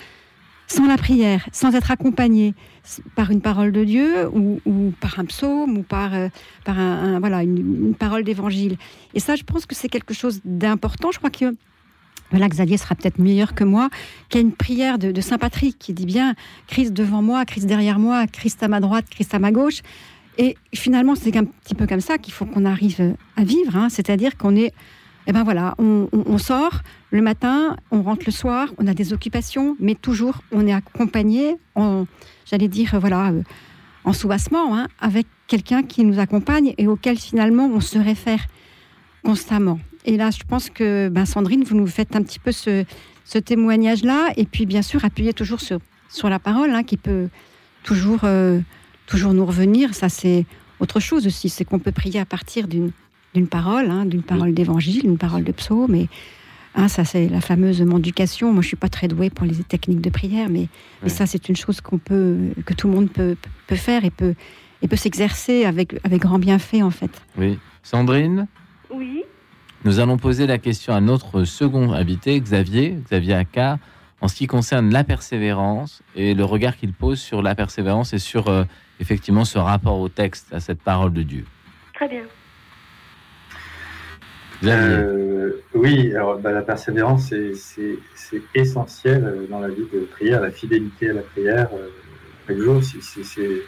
sans 0.67 0.87
la 0.87 0.97
prière, 0.97 1.49
sans 1.53 1.75
être 1.75 1.91
accompagné 1.91 2.55
par 3.17 3.31
une 3.31 3.41
parole 3.41 3.73
de 3.73 3.85
Dieu 3.85 4.29
ou, 4.33 4.61
ou 4.65 4.93
par 5.01 5.19
un 5.19 5.25
psaume 5.25 5.79
ou 5.79 5.83
par, 5.83 6.15
euh, 6.15 6.29
par 6.65 6.79
un, 6.79 7.19
voilà, 7.19 7.43
une, 7.43 7.95
parole 7.99 8.25
d'évangile. 8.25 8.77
Et 9.15 9.21
ça, 9.21 9.37
je 9.37 9.43
pense 9.43 9.67
que 9.67 9.75
c'est 9.75 9.89
quelque 9.89 10.15
chose 10.15 10.41
d'important. 10.45 11.11
Je 11.13 11.19
crois 11.19 11.31
que 11.31 11.55
voilà, 12.31 12.49
Xavier 12.49 12.77
sera 12.77 12.95
peut-être 12.95 13.19
meilleur 13.19 13.55
que 13.55 13.65
moi, 13.65 13.91
qu'il 14.29 14.41
y 14.41 14.45
a 14.45 14.47
une 14.47 14.53
prière 14.55 14.99
de, 14.99 15.11
de 15.11 15.21
Saint 15.21 15.39
Patrick 15.39 15.77
qui 15.79 15.93
dit 15.93 16.07
bien 16.07 16.37
Christ 16.69 16.93
devant 16.93 17.23
moi, 17.23 17.45
Christ 17.45 17.67
derrière 17.67 17.99
moi, 17.99 18.29
Christ 18.29 18.63
à 18.63 18.69
ma 18.69 18.79
droite, 18.79 19.07
Christ 19.11 19.35
à 19.35 19.41
ma 19.41 19.51
gauche. 19.51 19.83
Et 20.39 20.57
finalement, 20.73 21.17
c'est 21.17 21.37
un 21.37 21.45
petit 21.45 21.75
peu 21.75 21.87
comme 21.89 22.01
ça 22.01 22.19
qu'il 22.19 22.33
faut 22.33 22.47
qu'on 22.47 22.65
arrive 22.65 23.17
à 23.37 23.43
vivre. 23.43 23.77
hein. 23.77 23.89
C'est-à-dire 23.89 24.37
qu'on 24.37 24.55
est, 24.55 24.73
eh 25.31 25.33
ben 25.33 25.45
voilà, 25.45 25.77
on, 25.79 26.39
sort 26.39 26.81
le 27.13 27.23
matin, 27.23 27.77
on 27.93 28.03
rentre 28.03 28.25
le 28.27 28.33
soir, 28.33 28.67
on 28.79 28.89
a 28.89 28.95
des 28.95 29.13
occupations, 29.13 29.77
mais 29.79 29.95
toujours 29.95 30.43
on 30.51 30.67
est 30.67 30.73
accompagné, 30.73 31.57
j'allais 32.51 32.67
dire, 32.67 32.99
voilà, 32.99 33.29
euh, 33.29 33.43
en 34.03 34.13
soubassement, 34.13 34.77
hein, 34.77 34.89
avec 34.99 35.29
quelqu'un 35.47 35.85
qui 35.85 36.05
nous 36.05 36.19
accompagne 36.19 36.75
et 36.79 36.89
auquel 36.89 37.17
finalement 37.17 37.67
on 37.73 37.79
se 37.79 37.97
réfère 37.97 38.45
constamment. 39.23 39.79
Et 40.05 40.17
là, 40.17 40.33
je 40.33 40.43
pense 40.43 40.69
que 40.69 41.09
ben, 41.09 41.25
Sandrine, 41.27 41.63
vous 41.63 41.77
nous 41.77 41.87
faites 41.87 42.17
un 42.17 42.25
petit 42.25 42.41
peu 42.41 42.51
ce, 42.51 42.85
témoignage-là, 43.39 44.33
et 44.37 44.47
puis 44.47 44.67
bien 44.67 44.83
sûr 44.83 45.05
appuyer 45.05 45.33
toujours 45.33 45.61
sur, 45.61 45.79
sur 46.09 46.29
la 46.29 46.41
parole, 46.41 46.71
hein, 46.71 46.83
qui 46.83 46.97
peut 46.97 47.29
toujours, 47.85 48.23
euh, 48.25 48.59
toujours 49.07 49.33
nous 49.33 49.47
revenir. 49.47 49.95
Ça, 49.95 50.09
c'est 50.09 50.45
autre 50.81 50.99
chose 50.99 51.29
aussi, 51.29 51.51
c'est 51.51 51.65
qu'on 51.65 51.79
peut 51.79 51.93
prier 51.93 52.19
à 52.19 52.27
partir 52.27 52.67
d'une 52.67 52.91
d'une 53.35 53.47
parole, 53.47 53.91
hein, 53.91 54.05
d'une 54.07 54.23
parole 54.23 54.55
d'évangile, 54.55 55.03
d'une 55.03 55.19
parole 55.19 55.45
de 55.45 55.53
psaume. 55.53 55.95
Et 55.95 56.09
Hein, 56.75 56.89
ça, 56.89 57.05
c'est 57.05 57.29
la 57.29 57.41
fameuse 57.41 57.83
mendication. 57.83 58.53
Moi, 58.53 58.63
je 58.63 58.69
suis 58.69 58.77
pas 58.77 58.89
très 58.89 59.09
douée 59.09 59.31
pour 59.31 59.45
les 59.45 59.57
techniques 59.57 60.01
de 60.01 60.11
prière, 60.11 60.49
mais, 60.49 60.69
mais 61.03 61.09
ça, 61.09 61.27
c'est 61.27 61.49
une 61.49 61.57
chose 61.57 61.81
qu'on 61.81 61.99
peut, 61.99 62.39
que 62.65 62.75
tout 62.75 62.87
le 62.89 62.95
monde 62.95 63.11
peut, 63.11 63.37
peut 63.67 63.77
faire 63.77 64.05
et 64.05 64.11
peut, 64.11 64.35
et 64.81 64.89
peut 64.89 64.97
s'exercer 64.97 65.65
avec, 65.65 65.95
avec 66.05 66.23
grand 66.23 66.39
bienfait, 66.39 66.83
en 66.83 66.91
fait. 66.91 67.11
Oui. 67.37 67.59
Sandrine? 67.83 68.47
Oui. 68.93 69.25
Nous 69.85 69.99
allons 69.99 70.17
poser 70.17 70.47
la 70.47 70.59
question 70.59 70.95
à 70.95 71.01
notre 71.01 71.45
second 71.45 71.93
invité, 71.93 72.39
Xavier, 72.41 72.99
Xavier 73.05 73.35
Accard, 73.35 73.79
en 74.21 74.29
ce 74.29 74.37
qui 74.37 74.47
concerne 74.47 74.93
la 74.93 75.03
persévérance 75.03 76.03
et 76.15 76.35
le 76.35 76.45
regard 76.45 76.77
qu'il 76.77 76.93
pose 76.93 77.19
sur 77.19 77.43
la 77.43 77.55
persévérance 77.55 78.13
et 78.13 78.19
sur 78.19 78.49
euh, 78.49 78.65
effectivement 79.01 79.47
ce 79.47 79.59
rapport 79.59 79.99
au 79.99 80.11
texte, 80.11 80.53
à 80.53 80.61
cette 80.61 80.83
parole 80.83 81.15
de 81.15 81.23
Dieu. 81.23 81.47
Très 81.95 82.09
bien. 82.09 82.23
Euh, 84.65 85.53
oui, 85.75 86.15
alors 86.15 86.39
bah, 86.39 86.53
la 86.53 86.63
persévérance, 86.63 87.29
c'est- 87.55 88.03
essentiel 88.55 89.25
euh, 89.25 89.47
dans 89.49 89.61
la 89.61 89.69
vie 89.69 89.87
de 89.93 90.01
prière, 90.01 90.41
la 90.43 90.51
fidélité 90.51 91.11
à 91.11 91.13
la 91.15 91.23
prière, 91.23 91.69
euh, 91.75 91.89
chaque 92.47 92.59
jour. 92.59 92.83
c'est- 92.83 93.63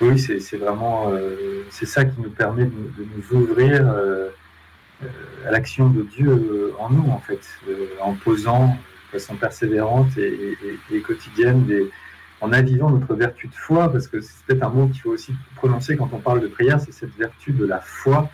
oui, 0.00 0.18
c'est 0.18 0.56
vraiment 0.56 1.12
euh, 1.12 1.62
c'est 1.70 1.86
ça 1.86 2.04
qui 2.04 2.20
nous 2.20 2.30
permet 2.30 2.64
de, 2.64 2.72
nous- 2.74 3.04
de 3.04 3.06
nous 3.16 3.40
ouvrir 3.42 3.88
euh, 3.88 4.28
euh, 5.04 5.06
à 5.46 5.50
l'action 5.52 5.88
de 5.88 6.02
Dieu 6.02 6.74
en 6.80 6.90
nous, 6.90 7.08
en 7.10 7.20
fait, 7.20 7.40
euh, 7.68 7.86
en 8.02 8.14
posant 8.14 8.68
de 8.68 9.18
façon 9.18 9.36
persévérante 9.36 10.16
et, 10.18 10.22
et- 10.22 10.58
et- 10.90 10.96
et 10.96 11.00
quotidienne 11.00 11.64
des, 11.64 11.88
en 12.40 12.52
avivant 12.52 12.90
notre 12.90 13.14
vertu 13.14 13.46
de 13.46 13.54
foi, 13.54 13.90
parce 13.92 14.08
que 14.08 14.20
c'est 14.20 14.34
peut-être 14.46 14.64
un 14.64 14.68
mot 14.70 14.88
qu'il 14.88 15.00
faut 15.02 15.10
aussi 15.10 15.32
prononcer 15.56 15.96
quand 15.96 16.10
on 16.12 16.18
parle 16.18 16.40
de 16.40 16.48
prière, 16.48 16.80
c'est 16.80 16.92
cette 16.92 17.14
vertu 17.16 17.52
de 17.52 17.64
la 17.64 17.80
foi. 17.80 18.28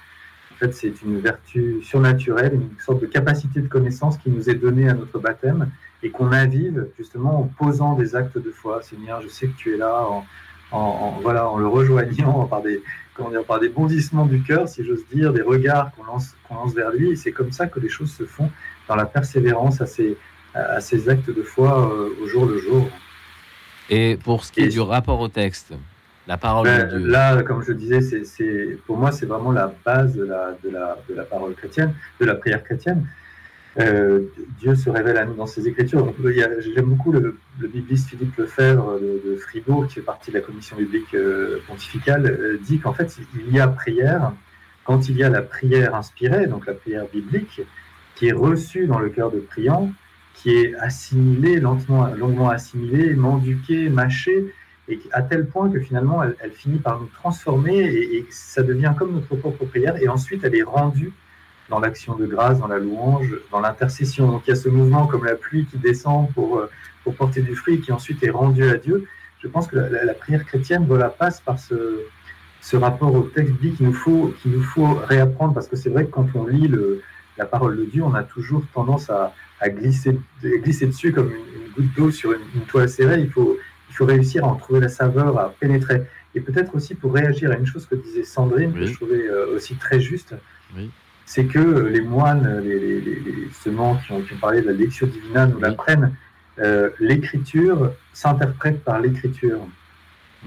Fait, 0.61 0.75
c'est 0.75 0.93
une 1.03 1.19
vertu 1.21 1.79
surnaturelle, 1.83 2.53
une 2.53 2.69
sorte 2.85 3.01
de 3.01 3.07
capacité 3.07 3.63
de 3.63 3.67
connaissance 3.69 4.19
qui 4.19 4.29
nous 4.29 4.51
est 4.51 4.55
donnée 4.55 4.91
à 4.91 4.93
notre 4.95 5.19
baptême 5.19 5.71
et 6.03 6.11
qu'on 6.11 6.33
avive 6.33 6.87
justement 6.99 7.41
en 7.41 7.45
posant 7.45 7.95
des 7.95 8.15
actes 8.15 8.37
de 8.37 8.51
foi. 8.51 8.83
Seigneur, 8.83 9.23
je 9.23 9.29
sais 9.29 9.47
que 9.47 9.57
tu 9.57 9.73
es 9.75 9.79
là, 9.79 10.03
en, 10.07 10.27
en- 10.71 10.79
en- 10.79 11.19
voilà, 11.23 11.49
en 11.49 11.57
le 11.57 11.67
rejoignant 11.67 12.45
par 12.51 12.61
des, 12.61 12.83
comment 13.15 13.31
dire, 13.31 13.43
par 13.45 13.59
des 13.59 13.71
bondissements 13.71 14.27
du 14.27 14.43
cœur, 14.43 14.69
si 14.69 14.85
j'ose 14.85 15.03
dire, 15.11 15.33
des 15.33 15.41
regards 15.41 15.93
qu'on 15.93 16.05
lance, 16.05 16.37
qu'on 16.47 16.57
lance 16.57 16.75
vers 16.75 16.91
lui. 16.91 17.11
Et 17.13 17.17
c'est 17.17 17.33
comme 17.33 17.53
ça 17.53 17.67
que 17.67 17.81
les 17.81 17.89
choses 17.89 18.13
se 18.13 18.25
font 18.25 18.51
dans 18.87 18.97
la 18.97 19.07
persévérance 19.07 19.81
à 19.81 19.87
ces, 19.87 20.19
à 20.53 20.81
ces 20.83 21.09
actes 21.09 21.31
de 21.31 21.43
foi 21.43 21.91
euh, 21.91 22.11
au 22.23 22.27
jour 22.27 22.45
le 22.45 22.59
jour. 22.59 22.87
Et 23.89 24.19
pour 24.23 24.45
ce 24.45 24.53
qui 24.53 24.61
est 24.61 24.69
du 24.69 24.81
rapport 24.81 25.21
au 25.21 25.29
texte, 25.29 25.73
la 26.31 26.37
parole 26.37 26.65
Ben, 26.67 26.89
de 26.89 26.99
Dieu. 26.99 27.09
là, 27.11 27.43
comme 27.43 27.63
je 27.65 27.73
disais, 27.73 28.01
c'est, 28.01 28.25
c'est- 28.25 28.79
pour 28.87 28.97
moi, 28.97 29.11
c'est 29.11 29.27
vraiment 29.27 29.51
la 29.51 29.73
base 29.85 30.15
de 30.15 30.25
la, 30.25 30.57
de, 30.63 30.71
la, 30.71 30.97
de 31.09 31.15
la 31.15 31.25
parole 31.25 31.55
chrétienne, 31.55 31.93
de 32.21 32.25
la 32.25 32.37
prière 32.37 32.63
chrétienne. 32.63 33.05
Euh, 33.79 34.21
Dieu 34.61 34.75
se 34.77 34.89
révèle 34.91 35.17
à 35.17 35.25
nous 35.25 35.35
dans 35.35 35.47
ses 35.47 35.67
Écritures. 35.67 36.05
Donc, 36.05 36.15
il 36.25 36.37
y 36.37 36.43
a- 36.43 36.61
j'aime 36.61 36.87
beaucoup 36.87 37.13
le, 37.13 37.37
le 37.61 37.69
bibliste 37.69 38.09
Philippe 38.11 38.37
Lefebvre 38.37 38.99
de, 39.01 39.13
de 39.29 39.37
Fribourg, 39.37 39.87
qui 39.89 39.95
fait 39.95 40.01
partie 40.03 40.31
de 40.31 40.37
la 40.37 40.43
commission 40.43 40.77
biblique 40.77 41.15
euh, 41.15 41.59
pontificale, 41.67 42.27
euh, 42.27 42.59
dit 42.63 42.79
qu'en 42.79 42.93
fait, 42.93 43.17
il 43.35 43.53
y 43.55 43.59
a 43.61 43.67
prière 43.69 44.33
quand 44.85 45.09
il 45.09 45.17
y 45.17 45.25
a 45.25 45.29
la 45.31 45.43
prière 45.43 45.95
inspirée, 45.95 46.47
donc 46.47 46.67
la 46.67 46.75
prière 46.75 47.07
biblique, 47.13 47.61
qui 48.17 48.29
est 48.29 48.33
reçue 48.33 48.87
dans 48.87 48.99
le 48.99 49.09
cœur 49.09 49.31
de 49.33 49.39
priant, 49.41 49.91
qui 50.35 50.51
est 50.57 50.75
assimilée, 50.77 51.59
lentement, 51.61 52.07
longuement 52.15 52.51
assimilée, 52.51 53.15
menduquée, 53.15 53.89
mâchée, 53.89 54.53
et 54.91 55.01
à 55.13 55.23
tel 55.23 55.47
point 55.47 55.71
que 55.71 55.81
finalement, 55.81 56.23
elle, 56.23 56.51
finit 56.51 56.79
par 56.79 57.01
nous 57.01 57.09
transformer 57.15 57.79
et, 57.79 58.17
et 58.19 58.27
ça 58.31 58.63
devient 58.63 58.93
comme 58.99 59.15
notre 59.15 59.37
propre 59.37 59.65
prière. 59.65 59.97
Et 60.03 60.09
ensuite, 60.09 60.43
elle 60.45 60.57
est 60.57 60.63
rendue 60.63 61.13
dans 61.71 61.79
l'action 61.79 62.17
de 62.17 62.27
grâce, 62.27 62.59
dans 62.59 62.67
la 62.67 62.79
louange, 62.79 63.33
dans 63.51 63.61
l'intercession. 63.61 64.31
Donc 64.31 64.43
il 64.47 64.51
y 64.51 64.53
a 64.53 64.57
ce 64.57 64.69
mouvement 64.69 65.07
comme 65.07 65.25
la 65.25 65.37
pluie 65.37 65.65
qui 65.67 65.79
descend 65.79 66.31
pour, 66.35 66.59
euh, 66.59 66.71
pour 67.05 67.15
porter 67.15 67.41
du 67.41 67.55
fruit, 67.55 67.81
qui 67.81 67.93
ensuite 67.93 68.23
est 68.23 68.31
rendu 68.31 68.69
à 68.69 68.77
Dieu. 68.77 69.07
Je 69.39 69.49
pense 69.49 69.69
que 69.69 69.77
la, 69.77 70.13
prière 70.13 70.45
chrétienne 70.45 70.85
voilà, 70.87 71.09
passe 71.09 71.41
par 71.41 71.59
ce, 71.59 72.03
ce 72.61 72.77
rapport 72.77 73.15
au 73.15 73.23
texte 73.23 73.53
biblique 73.53 73.77
qu'il 73.79 73.87
nous 73.87 73.95
faut, 73.95 74.35
nous 74.45 74.63
faut 74.63 74.95
réapprendre, 75.07 75.55
parce 75.55 75.69
que 75.69 75.77
c'est 75.77 75.89
vrai 75.89 76.05
que 76.05 76.11
quand 76.11 76.27
on 76.35 76.47
lit 76.47 76.71
la 77.39 77.47
parole 77.47 77.79
de 77.79 77.85
Dieu, 77.85 78.03
on 78.03 78.13
a 78.15 78.23
toujours 78.23 78.63
tendance 78.75 79.09
à, 79.09 79.33
glisser, 79.67 80.19
glisser 80.43 80.87
dessus 80.87 81.13
comme 81.13 81.31
une, 81.31 81.63
une 81.63 81.73
goutte 81.73 81.95
d'eau 81.97 82.11
sur 82.11 82.33
une, 82.33 82.43
une 82.55 82.63
toile 82.63 82.89
serrée. 82.89 83.21
Il 83.21 83.31
faut, 83.31 83.57
il 83.91 83.95
faut 83.95 84.07
réussir 84.07 84.45
à 84.45 84.49
en 84.49 84.55
trouver 84.57 84.81
la 84.81 84.89
saveur, 84.89 85.39
à 85.39 85.53
pénétrer. 85.61 86.03
Et 86.35 86.41
peut-être 86.41 86.75
aussi 86.77 86.95
pour 86.95 87.13
réagir 87.13 87.51
à 87.51 87.57
une 87.57 87.67
chose 87.67 87.87
que 87.87 87.97
disait 87.97 88.23
Sandrine, 88.25 88.73
que 88.73 88.87
je 88.87 88.95
trouvais 88.95 89.27
euh, 89.29 89.57
aussi 89.57 89.75
très 89.75 90.01
juste, 90.01 90.35
Oui. 90.77 90.89
c'est 91.27 91.45
que 91.47 91.59
euh, 91.59 91.89
les 91.91 92.01
moines, 92.01 92.61
les, 92.63 92.79
les, 92.79 93.01
les, 93.01 93.15
les 93.21 93.49
semants 93.65 93.97
qui 93.97 94.13
ont, 94.13 94.23
qui 94.23 94.35
ont 94.35 94.39
parlé 94.39 94.63
de 94.63 94.67
la 94.69 94.73
lecture 94.73 95.09
divina 95.09 95.47
nous 95.47 95.57
Oui. 95.57 95.63
l'apprennent. 95.63 96.13
Euh, 96.61 96.91
l'écriture 97.01 97.93
s'interprète 98.13 98.85
par 98.85 99.01
l'écriture. 99.01 99.61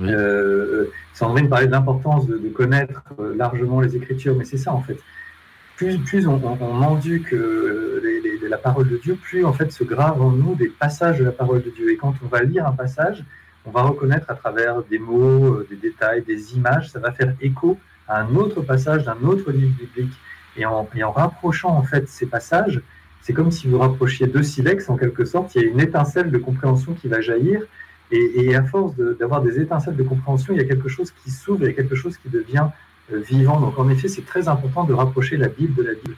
Euh, 0.01 0.85
Sandrine 1.13 1.49
parlait 1.49 1.67
de 1.67 1.71
l'importance 1.71 2.27
de, 2.27 2.37
de 2.37 2.49
connaître 2.49 3.03
euh, 3.19 3.35
largement 3.35 3.79
les 3.81 3.95
écritures, 3.95 4.35
mais 4.35 4.45
c'est 4.45 4.57
ça 4.57 4.73
en 4.73 4.81
fait. 4.81 4.97
Plus, 5.75 5.97
plus 5.99 6.27
on, 6.27 6.35
on, 6.43 6.57
on 6.61 6.73
mendique 6.73 7.33
euh, 7.33 7.99
les- 8.03 8.12
les- 8.43 8.49
la 8.49 8.57
parole 8.57 8.87
de 8.89 8.97
Dieu, 8.97 9.15
plus 9.15 9.45
en 9.45 9.53
fait 9.53 9.71
se 9.71 9.83
gravent 9.83 10.21
en 10.21 10.31
nous 10.31 10.55
des 10.55 10.67
passages 10.67 11.19
de 11.19 11.25
la 11.25 11.31
parole 11.31 11.61
de 11.63 11.69
Dieu. 11.69 11.91
Et 11.91 11.97
quand 11.97 12.13
on 12.23 12.27
va 12.27 12.43
lire 12.43 12.67
un 12.67 12.71
passage, 12.73 13.23
on 13.65 13.71
va 13.71 13.81
reconnaître 13.83 14.29
à 14.29 14.35
travers 14.35 14.83
des 14.83 14.99
mots, 14.99 15.45
euh, 15.55 15.67
des 15.69 15.77
détails, 15.77 16.21
des 16.23 16.55
images, 16.57 16.89
ça 16.91 16.99
va 16.99 17.11
faire 17.11 17.33
écho 17.41 17.77
à 18.07 18.19
un 18.21 18.35
autre 18.35 18.61
passage 18.61 19.05
d'un 19.05 19.17
autre 19.31 19.51
livre 19.51 19.73
biblique. 19.77 20.13
Et 20.57 20.65
en, 20.65 20.85
rapprochant 21.11 21.73
en 21.81 21.83
fait 21.83 22.07
ces 22.09 22.25
passages, 22.25 22.81
c'est 23.21 23.33
comme 23.33 23.51
si 23.51 23.67
vous 23.69 23.79
rapprochiez 23.79 24.27
deux 24.27 24.43
silex 24.43 24.89
en 24.89 24.97
quelque 24.97 25.25
sorte. 25.25 25.55
Il 25.55 25.61
y 25.61 25.65
a 25.65 25.67
une 25.67 25.79
étincelle 25.79 26.29
de 26.29 26.37
compréhension 26.37 26.93
qui 26.93 27.07
va 27.07 27.21
jaillir. 27.21 27.61
Et, 28.11 28.55
à 28.55 28.63
force 28.63 28.95
de- 28.95 29.13
d'avoir 29.19 29.41
des 29.41 29.59
étincelles 29.59 29.95
de 29.95 30.03
compréhension, 30.03 30.53
il 30.53 30.57
y 30.57 30.61
a 30.61 30.65
quelque 30.65 30.89
chose 30.89 31.09
qui 31.19 31.31
s'ouvre, 31.31 31.61
il 31.63 31.67
y 31.67 31.69
a 31.69 31.73
quelque 31.73 31.95
chose 31.95 32.15
qui 32.17 32.29
devient 32.29 32.67
euh, 33.11 33.19
vivant. 33.19 33.59
Donc 33.59 33.79
en 33.79 33.89
effet, 33.89 34.07
c'est 34.07 34.25
très 34.33 34.47
important 34.47 34.83
de 34.83 34.93
rapprocher 34.93 35.35
la 35.37 35.47
Bible 35.47 35.73
de 35.73 35.83
la 35.83 35.93
Bible. 35.93 36.15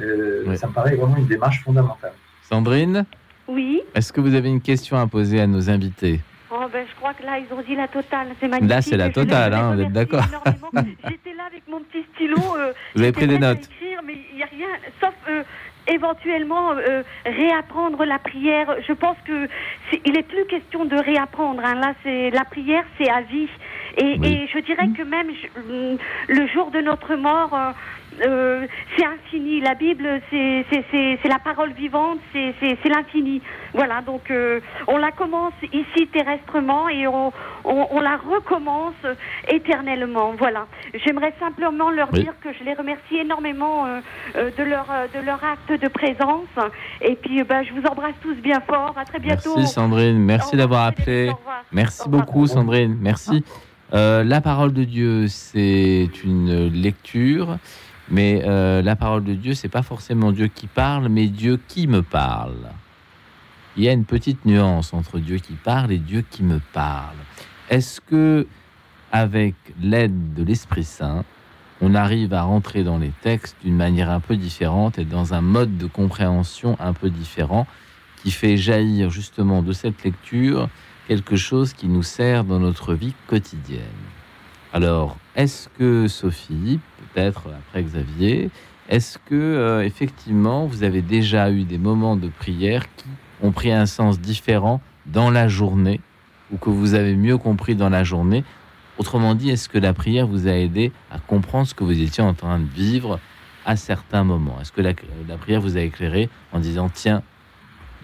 Euh. 0.00 0.54
Ça 0.56 0.66
me 0.66 0.72
paraît 0.72 0.94
vraiment 0.96 1.16
une 1.16 1.26
démarche 1.26 1.62
fondamentale. 1.62 2.12
Sandrine, 2.42 3.04
Oui. 3.48 3.82
est-ce 3.94 4.12
que 4.12 4.20
vous 4.20 4.34
avez 4.34 4.48
une 4.48 4.60
question 4.60 4.96
à 4.98 5.06
poser 5.06 5.40
à 5.40 5.46
nos 5.46 5.68
invités 5.70 6.20
Oh, 6.50 6.66
ben, 6.72 6.86
je 6.88 6.94
crois 6.96 7.12
que 7.12 7.24
là, 7.24 7.38
ils 7.38 7.52
ont 7.52 7.60
dit 7.60 7.74
la 7.74 7.88
totale. 7.88 8.28
C'est 8.40 8.46
magnifique. 8.48 8.70
Là, 8.70 8.80
c'est 8.82 8.96
la 8.96 9.10
totale, 9.10 9.52
hein, 9.52 9.74
vous 9.74 9.82
êtes 9.82 9.92
d'accord. 9.92 10.22
J'étais 11.08 11.34
là 11.34 11.44
avec 11.50 11.62
mon 11.68 11.80
petit 11.80 12.04
stylo. 12.14 12.36
euh, 12.56 12.72
Vous 12.94 13.02
avez 13.02 13.12
pris 13.12 13.26
des 13.26 13.38
notes 13.38 13.64
écrire, 13.64 14.00
mais 14.06 14.14
il 14.30 14.36
n'y 14.36 14.42
a 14.42 14.46
rien, 14.46 14.68
sauf 15.00 15.12
euh, 15.28 15.42
éventuellement 15.88 16.70
euh, 16.72 17.02
réapprendre 17.24 18.04
la 18.04 18.18
prière. 18.20 18.76
Je 18.86 18.92
pense 18.92 19.16
que 19.26 19.48
c'est- 19.90 20.00
il 20.04 20.16
est 20.16 20.22
plus 20.22 20.44
question 20.46 20.84
de 20.84 20.96
réapprendre. 20.96 21.62
hein. 21.64 21.74
Là, 21.74 21.94
c'est 22.04 22.30
la 22.30 22.44
prière, 22.44 22.84
c'est 22.98 23.10
à 23.10 23.22
vie. 23.22 23.48
Et, 23.98 24.16
Oui. 24.20 24.26
et 24.26 24.48
je 24.52 24.58
dirais 24.60 24.88
que 24.96 25.02
même 25.02 25.28
je- 25.30 25.96
le 26.32 26.46
jour 26.48 26.70
de 26.70 26.80
notre 26.80 27.16
mort, 27.16 27.54
euh, 28.24 28.66
c'est 28.96 29.04
infini. 29.04 29.60
La 29.60 29.74
Bible, 29.74 30.20
c'est 30.30 30.64
la 31.28 31.38
parole 31.38 31.72
vivante, 31.72 32.18
c'est 32.32 32.88
l'infini. 32.88 33.42
Voilà, 33.74 34.00
donc 34.00 34.30
euh, 34.30 34.60
on 34.86 34.96
la 34.96 35.10
commence 35.10 35.52
ici 35.72 36.06
terrestrement 36.12 36.88
et 36.88 37.06
on, 37.06 37.32
on, 37.64 37.86
on 37.90 38.00
la 38.00 38.16
recommence 38.16 38.94
éternellement. 39.48 40.32
Voilà. 40.38 40.66
J'aimerais 41.04 41.34
simplement 41.38 41.90
leur 41.90 42.12
Oui. 42.12 42.20
dire 42.22 42.34
que 42.40 42.52
je 42.58 42.64
les 42.64 42.74
remercie 42.74 43.16
énormément 43.16 43.86
euh, 43.86 44.50
de, 44.56 44.62
leur, 44.62 44.86
de 45.14 45.20
leur 45.24 45.42
acte 45.44 45.80
de 45.80 45.88
présence. 45.88 46.48
Et 47.02 47.16
puis, 47.16 47.42
ben, 47.42 47.62
je 47.64 47.72
vous 47.72 47.86
embrasse 47.86 48.14
tous 48.22 48.34
bien 48.36 48.60
fort. 48.60 48.94
À 48.96 49.04
très 49.04 49.18
bientôt. 49.18 49.54
Merci 49.56 49.72
Sandrine, 49.72 50.18
merci 50.18 50.56
d'avoir 50.56 50.86
appelé. 50.86 51.30
Merci 51.72 52.08
beaucoup 52.08 52.46
Sandrine, 52.46 52.96
merci. 53.00 53.44
La 53.92 54.40
parole 54.40 54.72
de 54.72 54.84
Dieu, 54.84 55.26
c'est 55.28 56.08
une 56.24 56.68
lecture, 56.72 57.58
mais 58.08 58.42
euh, 58.44 58.82
la 58.82 58.96
parole 58.96 59.24
de 59.24 59.34
Dieu, 59.34 59.54
c'est 59.54 59.68
pas 59.68 59.82
forcément 59.82 60.32
Dieu 60.32 60.46
qui 60.48 60.66
parle, 60.66 61.08
mais 61.08 61.26
Dieu 61.26 61.60
qui 61.68 61.86
me 61.86 62.02
parle. 62.02 62.70
Il 63.76 63.84
y 63.84 63.88
a 63.88 63.92
une 63.92 64.04
petite 64.04 64.44
nuance 64.44 64.94
entre 64.94 65.18
Dieu 65.18 65.38
qui 65.38 65.54
parle 65.54 65.92
et 65.92 65.98
Dieu 65.98 66.24
qui 66.30 66.42
me 66.42 66.60
parle. 66.72 67.16
Est-ce 67.68 68.00
que, 68.00 68.46
avec 69.12 69.54
l'aide 69.80 70.34
de 70.34 70.44
l'Esprit 70.44 70.84
Saint, 70.84 71.24
on 71.82 71.94
arrive 71.94 72.32
à 72.32 72.42
rentrer 72.42 72.84
dans 72.84 72.98
les 72.98 73.12
textes 73.22 73.56
d'une 73.62 73.76
manière 73.76 74.10
un 74.10 74.20
peu 74.20 74.36
différente 74.36 74.98
et 74.98 75.04
dans 75.04 75.34
un 75.34 75.42
mode 75.42 75.76
de 75.76 75.86
compréhension 75.86 76.76
un 76.80 76.94
peu 76.94 77.10
différent 77.10 77.66
qui 78.22 78.30
fait 78.30 78.56
jaillir 78.56 79.10
justement 79.10 79.62
de 79.62 79.72
cette 79.72 80.02
lecture 80.02 80.70
quelque 81.06 81.36
chose 81.36 81.74
qui 81.74 81.86
nous 81.86 82.02
sert 82.02 82.44
dans 82.44 82.58
notre 82.58 82.94
vie 82.94 83.14
quotidienne? 83.26 83.82
Alors, 84.72 85.16
est-ce 85.34 85.68
que 85.78 86.08
Sophie, 86.08 86.80
peut-être 87.16 87.48
après 87.48 87.82
Xavier, 87.82 88.50
est-ce 88.88 89.18
que 89.18 89.34
euh, 89.34 89.84
effectivement 89.84 90.66
vous 90.66 90.82
avez 90.82 91.00
déjà 91.00 91.50
eu 91.50 91.64
des 91.64 91.78
moments 91.78 92.16
de 92.16 92.28
prière 92.28 92.84
qui 92.96 93.06
ont 93.42 93.52
pris 93.52 93.72
un 93.72 93.86
sens 93.86 94.20
différent 94.20 94.80
dans 95.06 95.30
la 95.30 95.48
journée 95.48 96.00
ou 96.52 96.58
que 96.58 96.68
vous 96.68 96.94
avez 96.94 97.16
mieux 97.16 97.38
compris 97.38 97.74
dans 97.74 97.88
la 97.88 98.04
journée? 98.04 98.44
Autrement 98.98 99.34
dit, 99.34 99.50
est-ce 99.50 99.68
que 99.68 99.78
la 99.78 99.92
prière 99.92 100.26
vous 100.26 100.46
a 100.46 100.52
aidé 100.52 100.92
à 101.10 101.18
comprendre 101.18 101.66
ce 101.66 101.74
que 101.74 101.84
vous 101.84 102.00
étiez 102.00 102.22
en 102.22 102.34
train 102.34 102.58
de 102.58 102.68
vivre 102.68 103.18
à 103.64 103.76
certains 103.76 104.24
moments? 104.24 104.58
Est-ce 104.60 104.72
que 104.72 104.80
la, 104.80 104.92
la 105.28 105.36
prière 105.36 105.60
vous 105.60 105.76
a 105.76 105.80
éclairé 105.80 106.28
en 106.52 106.60
disant 106.60 106.88
tiens, 106.88 107.22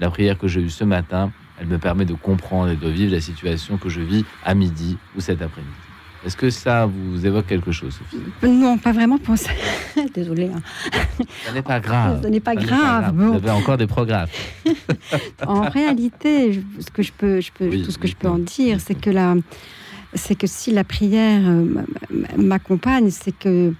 la 0.01 0.11
prière 0.11 0.39
que 0.39 0.49
j'ai 0.49 0.61
eue 0.61 0.71
ce 0.71 0.85
matin, 0.85 1.33
elle 1.61 1.67
me 1.67 1.79
permet 1.79 2.07
de 2.07 2.15
comprendre 2.15 2.71
et 2.71 2.77
de 2.77 2.89
vivre 2.89 3.13
la 3.13 3.21
situation 3.21 3.77
que 3.77 3.91
je 3.91 4.01
vis 4.01 4.25
à 4.45 4.55
midi 4.55 4.97
ou 5.17 5.21
cet 5.21 5.43
après-midi? 5.43 5.92
Est-ce 6.25 6.37
que 6.37 6.51
ça 6.51 6.87
vous 6.87 7.27
évoque 7.27 7.47
quelque 7.47 7.73
chose, 7.73 7.99
Sophie? 7.99 8.23
Non, 8.47 8.79
pas 8.79 8.93
vraiment 8.93 9.19
pour 9.19 9.37
ça. 9.37 9.51
Désolée. 10.15 10.51
hein. 10.55 10.63
Ça 11.45 11.53
n'est 11.53 11.63
pas 11.63 11.81
grave. 11.81 12.21
Ce 12.23 12.29
n'est 12.29 12.41
pas 12.41 12.55
grave. 12.55 13.13
Vous 13.17 13.35
avez 13.35 13.51
encore 13.51 13.77
des 13.77 13.87
progrès. 13.89 14.25
En 15.47 15.63
réalité, 15.63 16.63
ce 16.79 16.91
que 16.91 17.03
je 17.03 17.13
peux, 17.13 17.41
je 17.41 17.51
peux, 17.53 17.69
Oui, 17.69 17.83
tout 17.83 17.91
ce 17.91 17.99
que 17.99 18.07
je 18.07 18.15
peux 18.15 18.29
en 18.29 18.39
dire, 18.39 18.79
c'est 18.81 18.95
que 18.95 19.11
la, 19.11 19.35
c'est 20.15 20.37
que 20.37 20.47
si 20.47 20.71
la 20.71 20.85
prière 20.85 21.43
euh, 21.45 21.65
m'accompagne, 22.37 23.11
c'est 23.11 23.37
que 23.37 23.75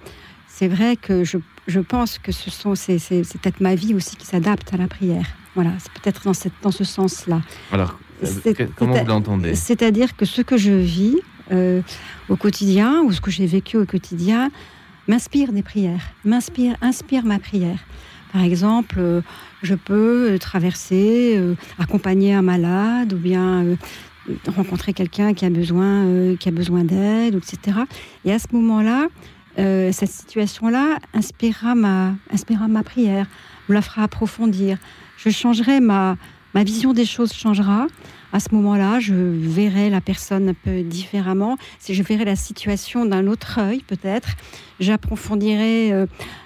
c'est 0.47 0.67
vrai 0.67 0.97
que 0.97 1.23
je, 1.23 1.37
je 1.67 1.79
pense 1.79 2.19
que 2.19 2.31
ce 2.31 2.51
sont, 2.51 2.75
c'est, 2.75 2.97
peut-être 3.41 3.61
ma 3.61 3.75
vie 3.75 3.93
aussi 3.93 4.15
qui 4.17 4.25
s'adapte 4.25 4.73
à 4.73 4.77
la 4.77 4.87
prière. 4.87 5.25
Voilà, 5.55 5.71
c'est 5.79 5.91
peut-être 5.93 6.23
dans, 6.25 6.33
cette, 6.33 6.53
dans 6.61 6.71
ce 6.71 6.83
sens-là. 6.83 7.41
Alors, 7.71 7.99
euh, 8.23 8.53
comment 8.75 8.95
vous 8.95 9.05
l'entendez? 9.05 9.55
C'est-à-dire 9.55 10.15
que 10.15 10.25
ce 10.25 10.41
que 10.41 10.57
je 10.57 10.71
vis 10.71 11.17
euh, 11.51 11.81
au 12.29 12.35
quotidien 12.35 13.01
ou 13.01 13.11
ce 13.11 13.21
que 13.21 13.31
j'ai 13.31 13.45
vécu 13.45 13.77
au 13.77 13.85
quotidien 13.85 14.49
m'inspire 15.07 15.51
des 15.51 15.63
prières, 15.63 16.13
m'inspire, 16.23 16.75
inspire 16.81 17.25
ma 17.25 17.39
prière. 17.39 17.79
Par 18.31 18.43
exemple, 18.43 18.95
euh, 18.99 19.21
je 19.61 19.75
peux 19.75 20.31
euh, 20.31 20.37
traverser, 20.37 21.39
accompagner 21.77 22.33
un 22.33 22.41
malade 22.41 23.13
ou 23.13 23.17
bien 23.17 23.77
rencontrer 24.47 24.93
quelqu'un 24.93 25.33
qui 25.33 25.45
a 25.45 25.49
besoin, 25.49 26.35
qui 26.37 26.47
a 26.47 26.51
besoin 26.51 26.85
d'aide, 26.85 27.35
etc. 27.35 27.79
Et 28.23 28.31
à 28.31 28.39
ce 28.39 28.47
moment-là, 28.53 29.07
cette 29.57 30.09
situation-là 30.09 30.97
inspirera 31.13 31.75
ma, 31.75 32.15
inspirera 32.31 32.69
ma 32.69 32.83
prière, 32.83 33.27
me 33.67 33.73
la 33.73 33.81
fera 33.81 34.03
approfondir. 34.03 34.77
Je 35.17 35.29
changerai 35.29 35.81
ma, 35.81 36.15
ma 36.53 36.63
vision 36.63 36.93
des 36.93 37.05
choses 37.05 37.33
changera. 37.33 37.87
À 38.33 38.39
ce 38.39 38.53
moment-là, 38.55 38.99
je 38.99 39.13
verrai 39.13 39.89
la 39.91 40.01
personne 40.01 40.49
un 40.49 40.53
peu 40.55 40.81
différemment. 40.81 41.55
Si 41.79 41.93
je 41.93 42.01
verrai 42.01 42.25
la 42.25 42.35
situation 42.35 43.05
d'un 43.05 43.27
autre 43.27 43.59
œil, 43.59 43.83
peut-être, 43.85 44.29
j'approfondirai 44.79 45.91
euh, 45.93 46.05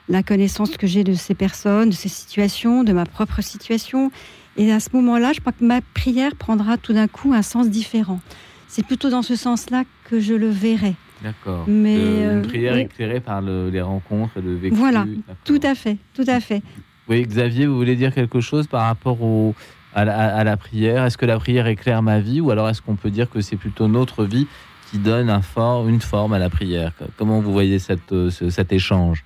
la 0.10 0.22
connaissance 0.24 0.76
que 0.78 0.86
j'ai 0.88 1.04
de 1.04 1.14
ces 1.14 1.34
personnes, 1.34 1.90
de 1.90 1.94
ces 1.96 2.10
situations, 2.10 2.84
de 2.84 2.92
ma 2.94 3.06
propre 3.06 3.42
situation. 3.42 4.12
Et 4.58 4.72
à 4.72 4.80
ce 4.80 4.90
moment-là, 4.94 5.34
je 5.34 5.40
crois 5.40 5.54
que 5.54 5.64
ma 5.64 5.82
prière 5.94 6.36
prendra 6.36 6.78
tout 6.78 6.94
d'un 6.94 7.08
coup 7.08 7.34
un 7.34 7.42
sens 7.42 7.70
différent. 7.70 8.20
C'est 8.68 8.86
plutôt 8.86 9.10
dans 9.10 9.22
ce 9.22 9.36
sens-là 9.36 9.84
que 10.10 10.20
je 10.20 10.34
le 10.34 10.50
verrai. 10.50 10.96
D'accord. 11.24 11.66
Mais, 11.68 11.96
Euh, 11.98 12.02
euh, 12.02 12.42
une 12.44 12.48
prière 12.48 12.74
oui. 12.76 12.82
éclairée 12.82 13.20
par 13.22 13.42
le- 13.42 13.70
les 13.70 13.82
rencontres 13.82 14.38
et 14.38 14.42
le 14.42 14.56
vécu. 14.56 14.76
Voilà. 14.76 15.06
Tout 15.46 15.60
à 15.64 15.74
fait, 15.74 15.98
tout 16.14 16.26
à 16.28 16.40
fait. 16.40 16.62
Oui, 17.08 17.22
Xavier, 17.26 17.66
vous 17.66 17.78
voulez 17.78 17.96
dire 17.96 18.14
quelque 18.14 18.42
chose 18.42 18.68
par 18.68 18.84
rapport 18.86 19.22
au, 19.22 19.56
à, 19.94 20.06
la, 20.06 20.36
à 20.36 20.44
la 20.44 20.58
prière 20.58 21.06
Est-ce 21.06 21.18
que 21.18 21.26
la 21.26 21.38
prière 21.40 21.68
éclaire 21.68 22.02
ma 22.02 22.20
vie 22.20 22.42
ou 22.42 22.52
alors 22.52 22.70
est-ce 22.70 22.82
qu'on 22.82 22.96
peut 22.96 23.10
dire 23.12 23.30
que 23.30 23.42
c'est 23.42 23.56
plutôt 23.56 23.88
notre 23.88 24.24
vie 24.26 24.48
qui 24.92 24.98
donne 25.00 25.30
un 25.30 25.42
for- 25.42 25.88
une 25.88 26.02
forme 26.02 26.34
à 26.34 26.40
la 26.40 26.50
prière? 26.50 26.92
Comment 27.18 27.40
vous 27.40 27.52
voyez 27.52 27.80
cette, 27.80 28.12
euh, 28.12 28.30
ce- 28.30 28.50
cet 28.50 28.72
échange? 28.72 29.24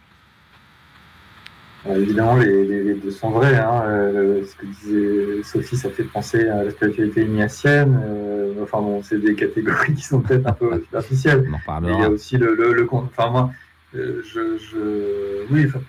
Euh, 1.89 1.95
évidemment, 1.99 2.35
les, 2.35 2.63
les- 2.65 2.83
les 2.83 2.93
deux 2.93 3.09
sont 3.09 3.31
vrais. 3.31 3.55
hein. 3.55 3.81
Euh, 3.85 4.43
ce 4.45 4.55
que 4.55 4.65
disait 4.67 5.43
Sophie, 5.43 5.77
ça 5.77 5.89
fait 5.89 6.03
penser 6.03 6.47
à 6.47 6.63
la 6.63 6.69
spiritualité 6.69 7.23
ignatienne. 7.23 7.99
Euh, 8.05 8.53
enfin 8.61 8.79
bon, 8.81 9.01
c'est 9.03 9.19
des 9.19 9.33
catégories 9.33 9.93
qui 9.95 10.03
sont 10.03 10.21
peut-être 10.21 10.45
un 10.47 10.51
peu 10.53 10.71
superficielles. 10.83 11.49
Il 11.83 11.89
y 11.99 12.03
a 12.03 12.09
aussi 12.09 12.37
le, 12.37 12.53
le, 12.55 12.73
le 12.73 12.85
con- 12.85 13.09
Enfin, 13.17 13.31
moi, 13.31 13.51
euh, 13.95 14.21
je, 14.23 14.57
je- 14.59 15.51
Oui, 15.51 15.65
enfin, 15.67 15.79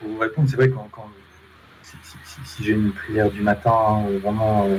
pour 0.00 0.08
vous 0.08 0.18
répondre, 0.18 0.48
c'est 0.48 0.56
vrai 0.56 0.68
que 0.70 0.74
quand, 0.74 0.88
quand- 0.90 1.08
si, 2.44 2.64
j'ai 2.64 2.72
une 2.72 2.92
prière 2.92 3.30
du 3.30 3.40
matin, 3.40 4.04
euh, 4.08 4.18
vraiment, 4.18 4.66
euh, 4.66 4.78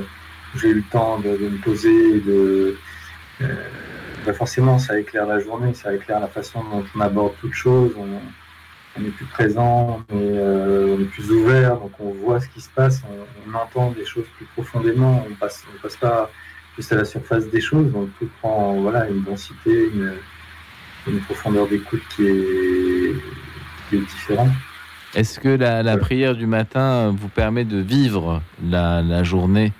j'ai 0.56 0.68
eu 0.68 0.74
le 0.74 0.82
temps 0.82 1.18
de, 1.18 1.30
me 1.30 1.58
poser 1.62 2.22
euh, 3.40 3.56
bah 4.24 4.32
forcément, 4.32 4.78
ça 4.78 4.98
éclaire 4.98 5.26
la 5.26 5.40
journée, 5.40 5.74
ça 5.74 5.94
éclaire 5.94 6.20
la 6.20 6.28
façon 6.28 6.62
dont 6.64 6.84
on 6.94 7.00
aborde 7.00 7.34
toute 7.40 7.52
chose. 7.52 7.92
On, 7.96 9.04
est 9.04 9.10
plus 9.10 9.26
présent, 9.26 10.04
on 10.08 10.16
est, 10.16 10.38
euh, 10.38 10.96
on 10.96 11.02
est 11.02 11.06
plus 11.06 11.30
ouvert, 11.32 11.78
donc 11.78 11.92
on 11.98 12.12
voit 12.12 12.40
ce 12.40 12.48
qui 12.48 12.60
se 12.60 12.70
passe, 12.70 13.02
on, 13.48 13.54
entend 13.54 13.90
des 13.90 14.04
choses 14.04 14.26
plus 14.36 14.46
profondément, 14.46 15.26
on 15.28 15.34
passe, 15.34 15.64
passe 15.82 15.96
pas 15.96 16.30
juste 16.76 16.92
à 16.92 16.96
la 16.96 17.04
surface 17.04 17.48
des 17.48 17.60
choses, 17.60 17.90
donc 17.90 18.08
tout 18.18 18.30
prend 18.40 18.74
voilà, 18.74 19.08
une 19.08 19.22
densité, 19.22 19.90
une, 21.06 21.20
profondeur 21.26 21.66
d'écoute 21.66 22.02
qui 22.16 22.26
est 22.26 23.98
différente. 23.98 24.50
Est-ce 25.14 25.38
que 25.38 25.48
la, 25.48 25.96
prière 25.96 26.34
du 26.34 26.46
matin 26.46 27.14
vous 27.16 27.28
permet 27.28 27.64
de 27.64 27.78
vivre 27.78 28.42
la, 28.64 29.00
la 29.00 29.22
journée 29.22 29.72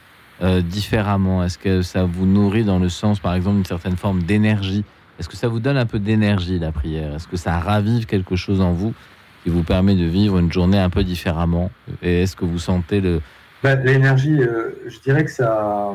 euh, 0.43 0.61
différemment? 0.61 1.43
Est-ce 1.43 1.59
que 1.59 1.82
ça 1.82 2.05
vous 2.05 2.24
nourrit 2.24 2.62
dans 2.62 2.78
le 2.78 2.89
sens, 2.89 3.18
par 3.18 3.35
exemple, 3.35 3.57
d'une 3.57 3.64
certaine 3.64 3.97
forme 3.97 4.22
d'énergie? 4.22 4.85
Est-ce 5.18 5.28
que 5.28 5.37
ça 5.37 5.49
vous 5.49 5.59
donne 5.59 5.76
un 5.76 5.87
peu 5.87 5.99
d'énergie, 5.99 6.61
la 6.61 6.70
prière? 6.70 7.14
Est-ce 7.16 7.26
que 7.26 7.37
ça 7.37 7.59
ravive 7.59 8.07
quelque 8.07 8.37
chose 8.37 8.61
en 8.61 8.72
vous 8.72 8.95
qui 9.43 9.51
vous 9.51 9.64
permet 9.64 9.97
de 9.97 10.05
vivre 10.05 10.39
une 10.39 10.53
journée 10.53 10.78
un 10.78 10.91
peu 10.91 11.03
différemment? 11.03 11.72
Et 12.01 12.22
est-ce 12.22 12.37
que 12.37 12.45
vous 12.45 12.61
sentez 12.61 13.01
le... 13.01 13.20
Bah, 13.62 13.74
L'énergie, 13.74 14.41
euh, 14.41 14.70
je 14.87 15.01
dirais 15.01 15.24
que 15.24 15.32
ça, 15.32 15.93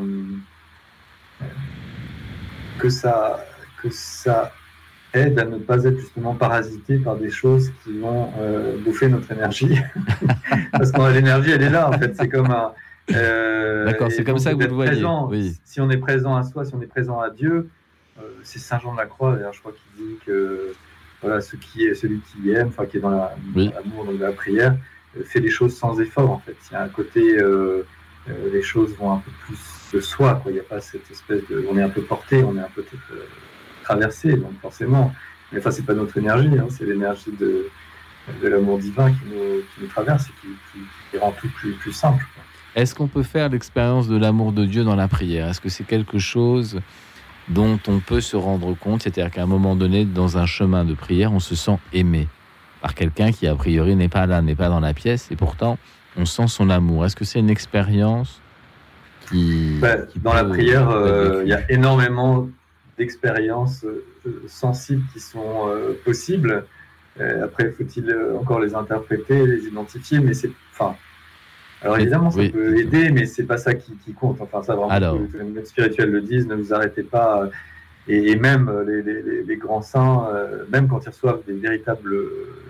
que 2.78 2.90
ça, 2.90 3.46
que 3.82 3.90
ça 3.90 4.52
aide 5.14 5.40
à 5.40 5.46
ne 5.46 5.58
pas 5.58 5.84
être 5.86 5.98
justement 5.98 6.36
parasité 6.36 6.98
par 6.98 7.16
des 7.16 7.30
choses 7.32 7.72
qui 7.84 7.98
vont 8.00 8.30
euh, 8.40 8.78
bouffer 8.84 9.08
notre 9.08 9.32
énergie. 9.32 9.80
Parce 10.72 10.92
que 10.92 11.14
l'énergie, 11.14 11.52
elle 11.52 11.64
est 11.64 11.70
là, 11.70 11.90
en 11.90 11.94
fait. 11.94 12.16
C'est 12.16 12.30
comme 12.30 12.52
un. 12.52 12.74
euh, 13.14 13.86
D'accord, 13.86 14.12
c'est 14.12 14.24
comme 14.24 14.38
ça 14.40 14.52
que 14.52 14.56
vous 14.56 14.62
le 14.62 14.68
voyez, 14.68 14.92
présent, 14.92 15.28
oui. 15.30 15.58
Si 15.66 15.82
on 15.82 15.90
est 15.90 15.98
présent 15.98 16.36
à 16.36 16.44
soi, 16.44 16.64
si 16.66 16.76
on 16.76 16.82
est 16.82 16.88
présent 16.88 17.20
à 17.20 17.30
Dieu, 17.30 17.70
euh, 18.20 18.24
c'est 18.44 18.60
Saint 18.60 18.80
Jean 18.80 18.94
de 18.94 18.98
la 19.00 19.06
Croix, 19.08 19.36
d'ailleurs, 19.36 19.54
je 19.54 19.60
crois 19.62 19.72
qu'il 19.74 20.06
dit 20.06 20.16
que 20.26 20.74
voilà, 21.22 21.42
ce 21.42 21.56
qui 21.56 21.86
est, 21.86 21.96
celui 21.96 22.20
qui 22.22 22.52
aime, 22.52 22.68
enfin 22.70 22.86
qui 22.86 22.98
est 22.98 23.02
dans 23.02 23.10
la- 23.10 23.36
Oui. 23.56 23.70
dans 23.70 23.76
l'amour, 23.76 24.06
donc 24.06 24.20
dans 24.20 24.26
la 24.28 24.32
prière, 24.32 24.76
euh, 25.18 25.24
fait 25.26 25.40
les 25.40 25.50
choses 25.50 25.76
sans 25.76 26.00
effort, 26.00 26.30
en 26.32 26.40
fait. 26.40 26.56
Il 26.70 26.74
y 26.74 26.78
a 26.78 26.84
un 26.84 26.88
côté, 26.90 27.38
euh, 27.40 27.84
les 28.54 28.62
choses 28.62 28.96
vont 28.96 29.12
un 29.14 29.18
peu 29.18 29.32
plus 29.46 29.58
de 29.94 30.00
soi, 30.02 30.40
quoi. 30.42 30.52
Il 30.52 30.56
n'y 30.56 30.60
a 30.60 30.64
pas 30.64 30.80
cette 30.82 31.10
espèce 31.10 31.42
de. 31.50 31.66
On 31.70 31.78
est 31.78 31.82
un 31.82 31.90
peu 31.90 32.02
porté, 32.04 32.44
on 32.44 32.56
est 32.56 32.60
un 32.62 32.70
peu 32.76 32.84
peut-être 32.84 33.24
traversé, 33.90 34.34
donc 34.44 34.54
forcément. 34.62 35.06
Mais 35.52 35.60
enfin, 35.60 35.72
c'est 35.72 35.86
pas 35.86 35.94
notre 35.96 36.16
énergie, 36.18 36.50
hein, 36.60 36.68
c'est 36.70 36.86
l'énergie 36.86 37.32
de, 37.40 37.68
de 38.44 38.48
l'amour 38.48 38.78
divin 38.78 39.10
qui 39.12 39.26
nous, 39.32 39.62
qui 39.74 39.82
nous 39.82 39.88
traverse 39.88 40.26
et 40.30 40.34
qui, 40.42 40.48
qui- 40.72 40.86
qui 41.12 41.18
rend 41.18 41.32
tout 41.40 41.50
plus, 41.58 41.72
plus 41.74 41.92
simple. 41.92 42.24
Est-ce 42.76 42.94
qu'on 42.94 43.08
peut 43.08 43.24
faire 43.24 43.50
l'expérience 43.50 44.08
de 44.08 44.16
l'amour 44.16 44.52
de 44.52 44.64
Dieu 44.66 44.84
dans 44.84 44.96
la 44.96 45.08
prière? 45.08 45.48
Est-ce 45.50 45.60
que 45.60 45.70
c'est 45.70 45.86
quelque 45.86 46.20
chose 46.20 46.80
dont 47.48 47.80
on 47.88 48.00
peut 48.00 48.22
se 48.22 48.38
rendre 48.38 48.76
compte? 48.78 49.02
C'est-à-dire 49.02 49.32
qu'à 49.32 49.42
un 49.42 49.48
moment 49.48 49.76
donné, 49.76 50.06
dans 50.06 50.38
un 50.38 50.46
chemin 50.46 50.86
de 50.86 50.94
prière, 50.94 51.34
on 51.34 51.40
se 51.40 51.56
sent 51.56 51.78
aimé 51.94 52.28
par 52.82 52.94
quelqu'un 52.94 53.32
qui, 53.32 53.48
a 53.48 53.56
priori, 53.56 53.96
n'est 53.96 54.08
pas 54.08 54.28
là, 54.28 54.42
n'est 54.44 54.56
pas 54.56 54.70
dans 54.70 54.80
la 54.80 54.94
pièce, 54.94 55.32
et 55.32 55.36
pourtant, 55.36 55.80
on 56.16 56.26
sent 56.26 56.48
son 56.48 56.70
amour. 56.70 57.06
Est-ce 57.06 57.16
que 57.16 57.26
c'est 57.26 57.40
une 57.40 57.50
expérience 57.50 58.40
qui... 59.28 59.80
Bah, 59.82 59.98
qui 60.10 60.20
dans 60.20 60.34
la 60.34 60.44
prière, 60.46 60.90
euh, 60.90 61.42
il 61.44 61.50
y 61.50 61.54
a 61.54 61.70
énormément 61.72 62.48
d'expériences 63.00 63.84
euh, 63.86 64.04
sensibles 64.48 65.02
qui 65.14 65.20
sont 65.20 65.68
euh, 65.70 65.94
possibles. 66.06 66.66
Euh, 67.20 67.46
après, 67.46 67.72
faut-il 67.72 68.06
encore 68.40 68.60
les 68.60 68.76
interpréter, 68.76 69.46
les 69.48 69.64
identifier, 69.66 70.20
mais 70.20 70.34
c'est, 70.34 70.52
enfin, 70.74 70.96
alors 71.82 71.98
évidemment, 71.98 72.30
ça 72.30 72.40
oui. 72.40 72.50
peut 72.50 72.78
aider, 72.78 73.10
mais 73.10 73.26
c'est 73.26 73.44
pas 73.54 73.58
ça 73.58 73.74
qui, 73.74 73.94
qui 74.06 74.14
compte. 74.14 74.40
Enfin, 74.42 74.62
ça 74.62 74.76
vraiment, 74.76 74.92
Alors. 74.92 75.18
tous 75.18 75.38
les 75.38 75.44
maîtres 75.46 75.70
spirituels 75.70 76.12
le 76.12 76.22
disent, 76.22 76.46
ne 76.48 76.56
vous 76.56 76.74
arrêtez 76.74 77.04
pas. 77.04 77.50
Et, 78.08 78.32
et 78.32 78.36
même 78.36 78.72
les, 78.88 79.02
les- 79.04 79.22
les- 79.22 79.44
les 79.44 79.58
grands 79.58 79.82
saints, 79.82 80.28
euh, 80.34 80.64
même 80.72 80.88
quand 80.88 81.00
ils 81.06 81.10
reçoivent 81.10 81.42
des 81.48 81.54
véritables 81.54 82.16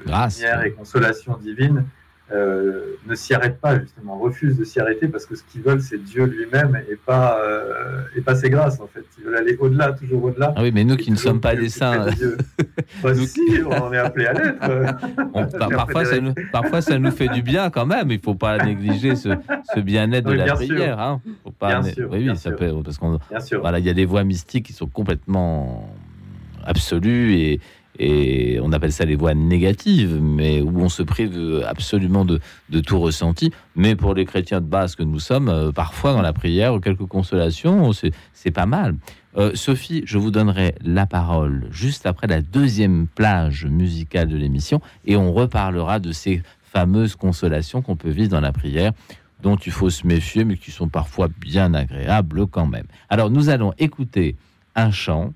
Grâce. 0.06 0.38
lumières 0.40 0.64
et 0.66 0.72
consolations 0.72 1.38
divines, 1.38 1.86
euh, 2.32 2.96
ne 3.08 3.16
s'y 3.16 3.34
arrêtent 3.34 3.60
pas 3.60 3.80
justement, 3.80 4.18
refusent 4.20 4.58
de 4.58 4.64
s'y 4.64 4.80
arrêter 4.80 5.08
parce 5.08 5.26
que 5.26 5.36
ce 5.36 5.44
qu'ils 5.44 5.62
veulent, 5.62 5.82
c'est 5.82 5.98
Dieu 6.04 6.26
lui-même 6.26 6.80
et 6.90 6.96
pas 6.96 7.40
euh, 7.44 8.02
et 8.16 8.22
pas 8.22 8.36
ses 8.36 8.50
grâces 8.50 8.80
en 8.80 8.88
fait. 8.88 9.04
Ils 9.18 9.26
veulent 9.26 9.38
aller 9.38 9.58
au-delà, 9.60 9.94
toujours 9.94 10.24
au-delà. 10.26 10.54
Ah 10.56 10.62
oui, 10.62 10.72
mais 10.74 10.84
nous 10.84 10.96
qui 10.96 11.10
ne 11.12 11.16
sommes 11.16 11.42
pas 11.42 11.56
des 11.56 11.70
saints. 11.70 12.06
Bah 13.04 13.14
Nous- 13.14 13.26
si, 13.26 13.42
on 13.70 13.94
est 13.94 13.98
appelé 13.98 14.26
à 14.28 14.34
l'être. 14.34 14.58
on- 15.34 15.46
par- 15.46 15.70
parfois, 15.70 16.06
ça 16.06 16.20
nous, 16.20 16.34
parfois 16.52 16.82
ça 16.82 16.98
nous 17.00 17.12
fait 17.12 17.28
du 17.30 17.42
bien 17.42 17.70
quand 17.70 17.86
même. 17.86 18.10
Il 18.12 18.18
ne 18.18 18.22
faut 18.24 18.36
pas 18.36 18.58
négliger 18.66 19.16
ce, 19.16 19.30
ce 19.74 19.80
bien-être 19.80 20.28
de 20.28 20.34
la 20.34 20.46
bien 20.46 20.56
prière. 20.56 21.00
Hein. 21.00 21.22
Faut 21.44 21.52
pas, 21.52 21.80
Bien 21.80 21.84
sûr, 21.94 22.10
oui, 22.12 22.24
bien 22.24 22.36
ça 22.36 22.50
sûr. 22.50 22.56
peut, 22.58 22.72
parce 22.84 22.98
qu'on. 22.98 23.20
Voilà, 23.60 23.80
il 23.80 23.86
y 23.86 23.90
a 23.90 23.94
des 23.94 24.06
voies 24.06 24.24
mystiques 24.24 24.66
qui 24.68 24.74
sont 24.74 24.88
complètement 24.88 25.88
absolues 26.66 27.34
et, 27.36 27.60
et 28.00 28.60
on 28.64 28.72
appelle 28.72 28.94
ça 28.94 29.06
les 29.06 29.16
voies 29.16 29.34
négatives, 29.34 30.20
mais 30.22 30.62
où 30.62 30.80
on 30.80 30.90
se 30.90 31.04
prive 31.04 31.64
absolument 31.68 32.26
de, 32.26 32.40
tout 32.80 33.00
ressenti. 33.00 33.52
Mais 33.76 33.96
pour 33.96 34.14
les 34.14 34.26
chrétiens 34.26 34.62
de 34.62 34.66
base 34.66 34.96
que 34.96 35.04
nous 35.04 35.20
sommes, 35.20 35.50
euh, 35.50 35.72
parfois 35.72 36.14
dans 36.14 36.22
la 36.22 36.34
prière, 36.34 36.80
quelques 36.82 37.06
consolations, 37.06 37.92
c'est 37.92 38.12
c'est 38.34 38.52
pas 38.52 38.66
mal. 38.66 38.96
Euh, 39.38 39.52
Sophie, 39.54 40.02
je 40.06 40.18
vous 40.18 40.32
donnerai 40.32 40.76
la 40.84 41.06
parole 41.06 41.68
juste 41.72 42.06
après 42.06 42.28
la 42.28 42.42
deuxième 42.42 43.08
plage 43.08 43.66
musicale 43.66 44.28
de 44.28 44.38
l'émission 44.38 44.82
et 45.06 45.18
on 45.18 45.34
reparlera 45.34 46.00
de 46.00 46.12
ces 46.12 46.42
fameuses 46.62 47.16
consolations 47.16 47.82
qu'on 47.82 47.96
peut 47.96 48.10
vivre 48.10 48.30
dans 48.30 48.42
la 48.42 48.52
prière 48.52 48.94
dont 49.44 49.56
il 49.56 49.72
faut 49.72 49.90
se 49.90 50.08
méfier 50.08 50.46
mais 50.46 50.58
qui 50.58 50.72
sont 50.72 50.88
parfois 50.88 51.28
bien 51.28 51.74
agréables 51.74 52.48
quand 52.48 52.66
même. 52.66 52.86
Alors 53.10 53.30
nous 53.30 53.50
allons 53.50 53.74
écouter 53.78 54.36
un 54.76 54.92
chant. 54.92 55.34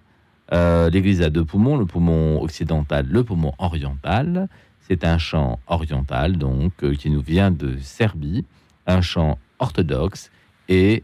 Euh, 0.53 0.89
L'Église 0.89 1.21
a 1.21 1.29
deux 1.29 1.43
poumons, 1.43 1.77
le 1.77 1.85
poumon 1.85 2.41
occidental, 2.41 3.07
le 3.09 3.23
poumon 3.23 3.53
oriental. 3.57 4.47
C'est 4.81 5.03
un 5.03 5.17
chant 5.17 5.59
oriental 5.67 6.37
donc 6.37 6.73
euh, 6.83 6.93
qui 6.93 7.09
nous 7.09 7.21
vient 7.21 7.51
de 7.51 7.77
Serbie, 7.81 8.45
un 8.85 9.01
chant 9.01 9.39
orthodoxe 9.59 10.29
et 10.69 11.03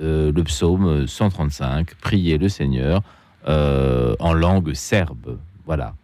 euh, 0.00 0.32
le 0.32 0.44
psaume 0.44 1.06
135, 1.06 1.94
Priez 1.96 2.38
le 2.38 2.48
Seigneur 2.48 3.02
en 3.44 4.34
langue 4.34 4.72
serbe. 4.72 5.38
Voilà. 5.66 5.94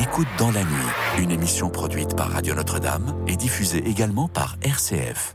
Écoute 0.00 0.28
dans 0.38 0.52
la 0.52 0.62
nuit, 0.62 1.22
une 1.22 1.32
émission 1.32 1.70
produite 1.70 2.14
par 2.14 2.30
Radio 2.30 2.54
Notre-Dame 2.54 3.16
et 3.26 3.34
diffusée 3.34 3.84
également 3.84 4.28
par 4.28 4.56
RCF. 4.62 5.34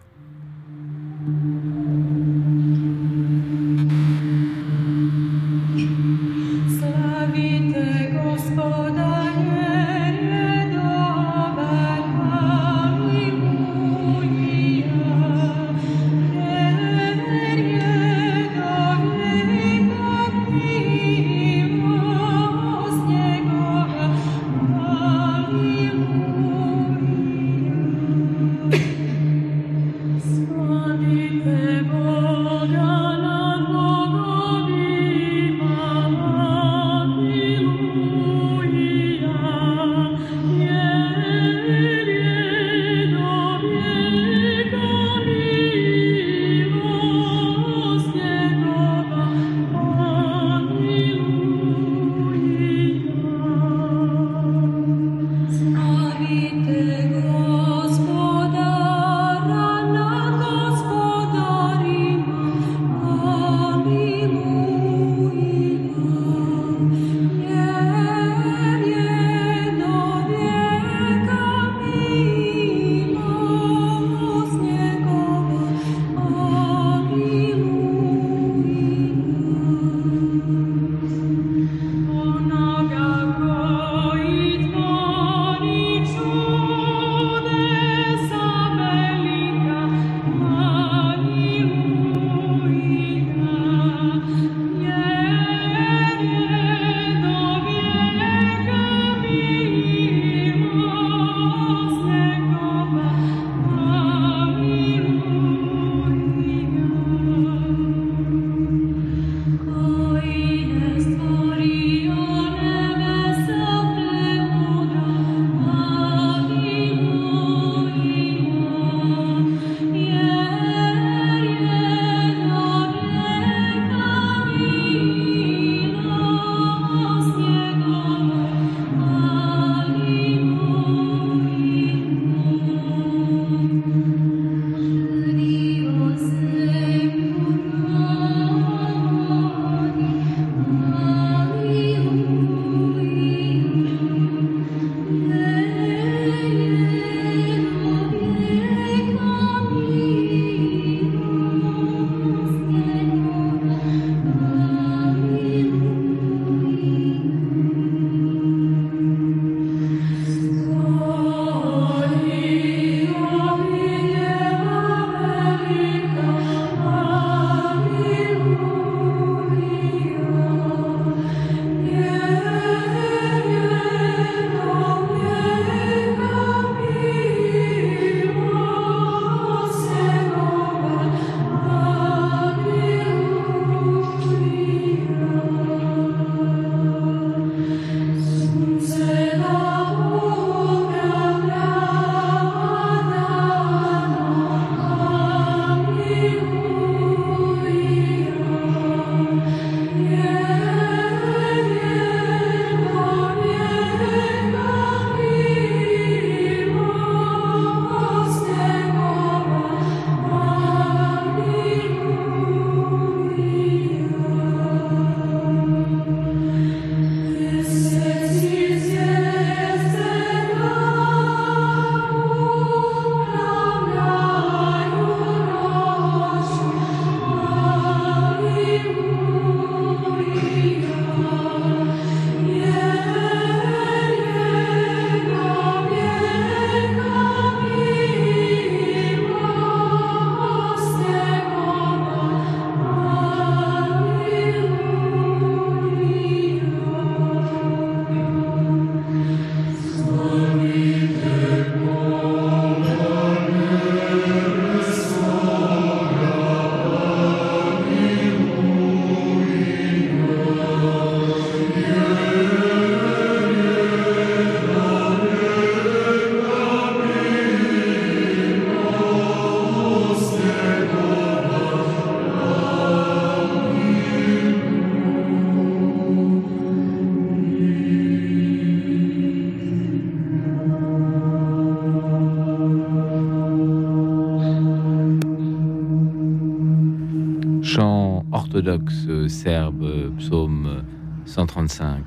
Serbe, 289.45 290.11
psaume 290.19 290.65
euh, 290.67 290.81
135. 291.25 292.03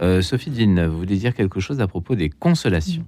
Euh, 0.00 0.22
Sophie 0.22 0.50
Villeneuve, 0.50 0.90
vous 0.92 0.98
voulez 0.98 1.16
dire 1.16 1.34
quelque 1.34 1.60
chose 1.60 1.80
à 1.80 1.86
propos 1.88 2.14
des 2.14 2.28
consolations? 2.28 3.04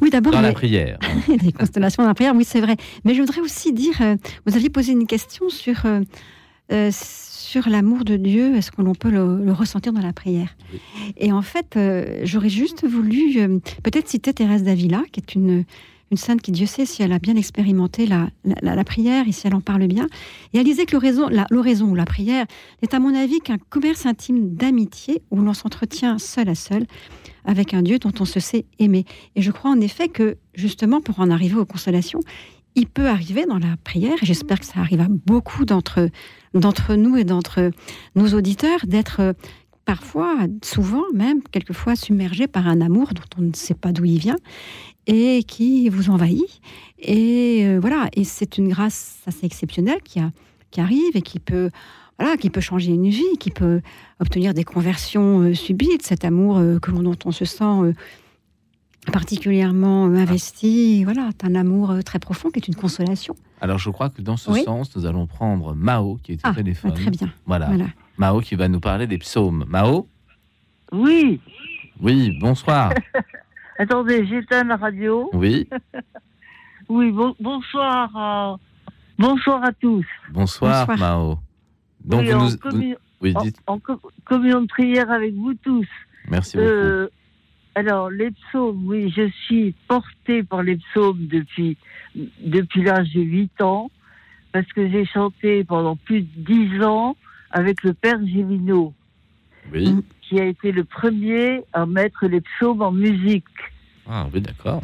Oui, 0.00 0.10
d'abord, 0.10 0.32
dans 0.32 0.40
la 0.40 0.48
les- 0.48 0.54
prière 0.54 0.98
des 1.28 1.52
constellations 1.52 2.02
dans 2.02 2.08
la 2.08 2.14
prière, 2.14 2.34
oui, 2.36 2.44
c'est 2.44 2.60
vrai. 2.60 2.76
Mais 3.04 3.14
je 3.14 3.20
voudrais 3.20 3.40
aussi 3.40 3.72
dire, 3.72 3.94
euh, 4.00 4.16
vous 4.46 4.54
aviez 4.56 4.70
posé 4.70 4.92
une 4.92 5.06
question 5.06 5.48
sur, 5.48 5.86
euh, 5.86 6.90
sur 6.92 7.68
l'amour 7.68 8.04
de 8.04 8.16
Dieu, 8.16 8.54
est-ce 8.56 8.70
que 8.70 8.82
l'on 8.82 8.94
peut 8.94 9.10
le, 9.10 9.44
le 9.44 9.52
ressentir 9.52 9.92
dans 9.92 10.02
la 10.02 10.12
prière? 10.12 10.56
Et 11.16 11.32
en 11.32 11.42
fait, 11.42 11.76
j'aurais 12.24 12.48
juste 12.48 12.86
voulu 12.86 13.58
peut-être 13.82 14.08
citer 14.08 14.32
Thérèse 14.32 14.62
d'Avila, 14.62 15.02
qui 15.10 15.20
est 15.20 15.34
une, 15.34 15.64
une 16.10 16.16
sainte 16.16 16.42
qui, 16.42 16.50
Dieu 16.50 16.66
sait, 16.66 16.86
si 16.86 17.02
elle 17.02 17.12
a 17.12 17.18
bien 17.18 17.36
expérimenté 17.36 18.06
la, 18.06 18.28
la, 18.44 18.84
prière 18.84 19.28
et 19.28 19.32
si 19.32 19.46
elle 19.46 19.54
en 19.54 19.60
parle 19.60 19.86
bien. 19.86 20.08
Et 20.52 20.58
elle 20.58 20.64
disait 20.64 20.84
que 20.84 20.96
l'oraison, 20.96 21.86
ou 21.86 21.94
la 21.94 22.04
prière 22.04 22.46
n'est, 22.82 22.94
à 22.94 22.98
mon 22.98 23.14
avis, 23.14 23.40
qu'un 23.40 23.58
commerce 23.58 24.06
intime 24.06 24.54
d'amitié 24.54 25.22
où 25.30 25.40
l'on 25.40 25.54
s'entretient 25.54 26.18
seul 26.18 26.48
à 26.48 26.54
seul 26.54 26.86
avec 27.44 27.74
un 27.74 27.82
Dieu 27.82 27.98
dont 27.98 28.12
on 28.18 28.24
se 28.24 28.40
sait 28.40 28.66
aimer. 28.78 29.04
Et 29.36 29.42
je 29.42 29.52
crois 29.52 29.70
en 29.70 29.80
effet 29.80 30.08
que, 30.08 30.36
justement, 30.54 31.00
pour 31.00 31.20
en 31.20 31.30
arriver 31.30 31.56
aux 31.56 31.64
consolations, 31.64 32.20
il 32.74 32.86
peut 32.86 33.08
arriver 33.08 33.46
dans 33.46 33.58
la 33.58 33.76
prière, 33.82 34.16
et 34.22 34.26
j'espère 34.26 34.60
que 34.60 34.66
ça 34.66 34.80
arrive 34.80 35.00
à 35.00 35.08
beaucoup 35.08 35.64
d'entre, 35.64 36.08
d'entre 36.54 36.94
nous 36.94 37.16
et 37.16 37.24
d'entre 37.24 37.70
nos 38.14 38.28
auditeurs, 38.34 38.80
d'être 38.84 39.34
parfois, 39.84 40.36
souvent 40.62 41.02
même, 41.14 41.42
quelquefois 41.50 41.96
submergé 41.96 42.46
par 42.46 42.68
un 42.68 42.80
amour 42.80 43.08
dont 43.12 43.38
on 43.38 43.42
ne 43.42 43.54
sait 43.54 43.74
pas 43.74 43.90
d'où 43.90 44.04
il 44.04 44.18
vient 44.18 44.36
et 45.12 45.42
qui 45.42 45.88
vous 45.88 46.10
envahit. 46.10 46.60
Et 46.98 47.62
euh, 47.64 47.78
voilà, 47.80 48.08
et 48.14 48.24
c'est 48.24 48.58
une 48.58 48.68
grâce 48.68 49.18
assez 49.26 49.44
exceptionnelle 49.46 50.00
qui, 50.04 50.20
a, 50.20 50.30
qui 50.70 50.80
arrive 50.80 51.16
et 51.16 51.22
qui 51.22 51.38
peut, 51.40 51.70
voilà, 52.18 52.36
qui 52.36 52.50
peut 52.50 52.60
changer 52.60 52.92
une 52.92 53.08
vie, 53.08 53.36
qui 53.38 53.50
peut 53.50 53.80
obtenir 54.20 54.54
des 54.54 54.64
conversions 54.64 55.40
euh, 55.40 55.54
subites, 55.54 56.02
cet 56.02 56.24
amour 56.24 56.58
euh, 56.58 56.78
que 56.78 56.90
l'on, 56.90 57.02
dont 57.02 57.16
on 57.24 57.32
se 57.32 57.44
sent 57.44 57.64
euh, 57.64 57.92
particulièrement 59.12 60.06
euh, 60.08 60.14
investi. 60.16 61.04
Voilà, 61.04 61.30
c'est 61.32 61.46
un 61.46 61.54
amour 61.54 61.90
euh, 61.90 62.02
très 62.02 62.18
profond 62.18 62.50
qui 62.50 62.58
est 62.58 62.68
une 62.68 62.74
consolation. 62.76 63.34
Alors 63.60 63.78
je 63.78 63.90
crois 63.90 64.10
que 64.10 64.22
dans 64.22 64.36
ce 64.36 64.50
Oui. 64.50 64.62
sens, 64.64 64.94
nous 64.96 65.06
allons 65.06 65.26
prendre 65.26 65.74
Mao 65.74 66.18
qui 66.22 66.32
est 66.32 66.36
au 66.36 66.40
Ah, 66.50 66.54
téléphone. 66.54 66.90
bah, 66.92 66.96
très 67.00 67.10
bien. 67.10 67.32
Voilà. 67.46 67.66
Voilà. 67.66 67.86
Mao 68.18 68.40
qui 68.40 68.54
va 68.54 68.68
nous 68.68 68.80
parler 68.80 69.06
des 69.06 69.18
psaumes. 69.18 69.64
Mao? 69.68 70.06
Oui, 70.92 71.40
Oui, 72.00 72.36
bonsoir. 72.40 72.92
attendez, 73.82 74.26
j'éteins 74.26 74.64
la 74.64 74.76
radio. 74.76 75.30
Oui, 75.32 75.68
Oui, 76.88 77.10
bon- 77.12 77.36
bonsoir. 77.40 78.10
à- 78.16 78.56
bonsoir 79.18 79.62
à 79.64 79.72
tous. 79.72 80.04
bonsoir, 80.30 80.86
Bonsoir. 80.86 80.98
Mao. 80.98 81.38
Donc 82.04 82.20
oui, 82.22 82.26
vous 82.28 82.34
en, 82.34 82.44
nous... 82.44 82.50
vous- 82.50 82.56
commu- 82.56 82.96
Oui, 83.20 83.32
en- 83.36 83.42
dites. 83.42 83.56
en 83.66 83.78
co- 83.78 84.00
communion 84.24 84.62
de 84.62 84.66
prière 84.66 85.10
avec 85.10 85.34
vous 85.34 85.54
tous. 85.54 85.86
Merci 86.28 86.56
beaucoup. 86.56 86.68
Euh, 86.68 87.08
alors, 87.76 88.10
les 88.10 88.30
psaumes, 88.32 88.82
oui, 88.86 89.12
je 89.16 89.28
suis 89.46 89.74
portée 89.86 90.42
par 90.42 90.62
les 90.62 90.76
psaumes 90.76 91.26
depuis, 91.28 91.76
depuis 92.44 92.82
l'âge 92.82 93.12
de 93.14 93.20
8 93.20 93.60
ans, 93.62 93.90
parce 94.52 94.66
que 94.72 94.88
j'ai 94.90 95.04
chanté 95.06 95.62
pendant 95.62 95.94
plus 95.94 96.22
de 96.22 96.28
10 96.38 96.82
ans 96.82 97.16
avec 97.52 97.82
le 97.84 97.94
père 97.94 98.18
Gélineau, 98.26 98.92
Oui. 99.72 99.94
Qui 100.30 100.38
a 100.38 100.44
été 100.44 100.70
le 100.70 100.84
premier 100.84 101.62
à 101.72 101.86
mettre 101.86 102.26
les 102.28 102.40
psaumes 102.40 102.82
en 102.82 102.92
musique. 102.92 103.44
Ah 104.08 104.28
oui, 104.32 104.40
d'accord. 104.40 104.82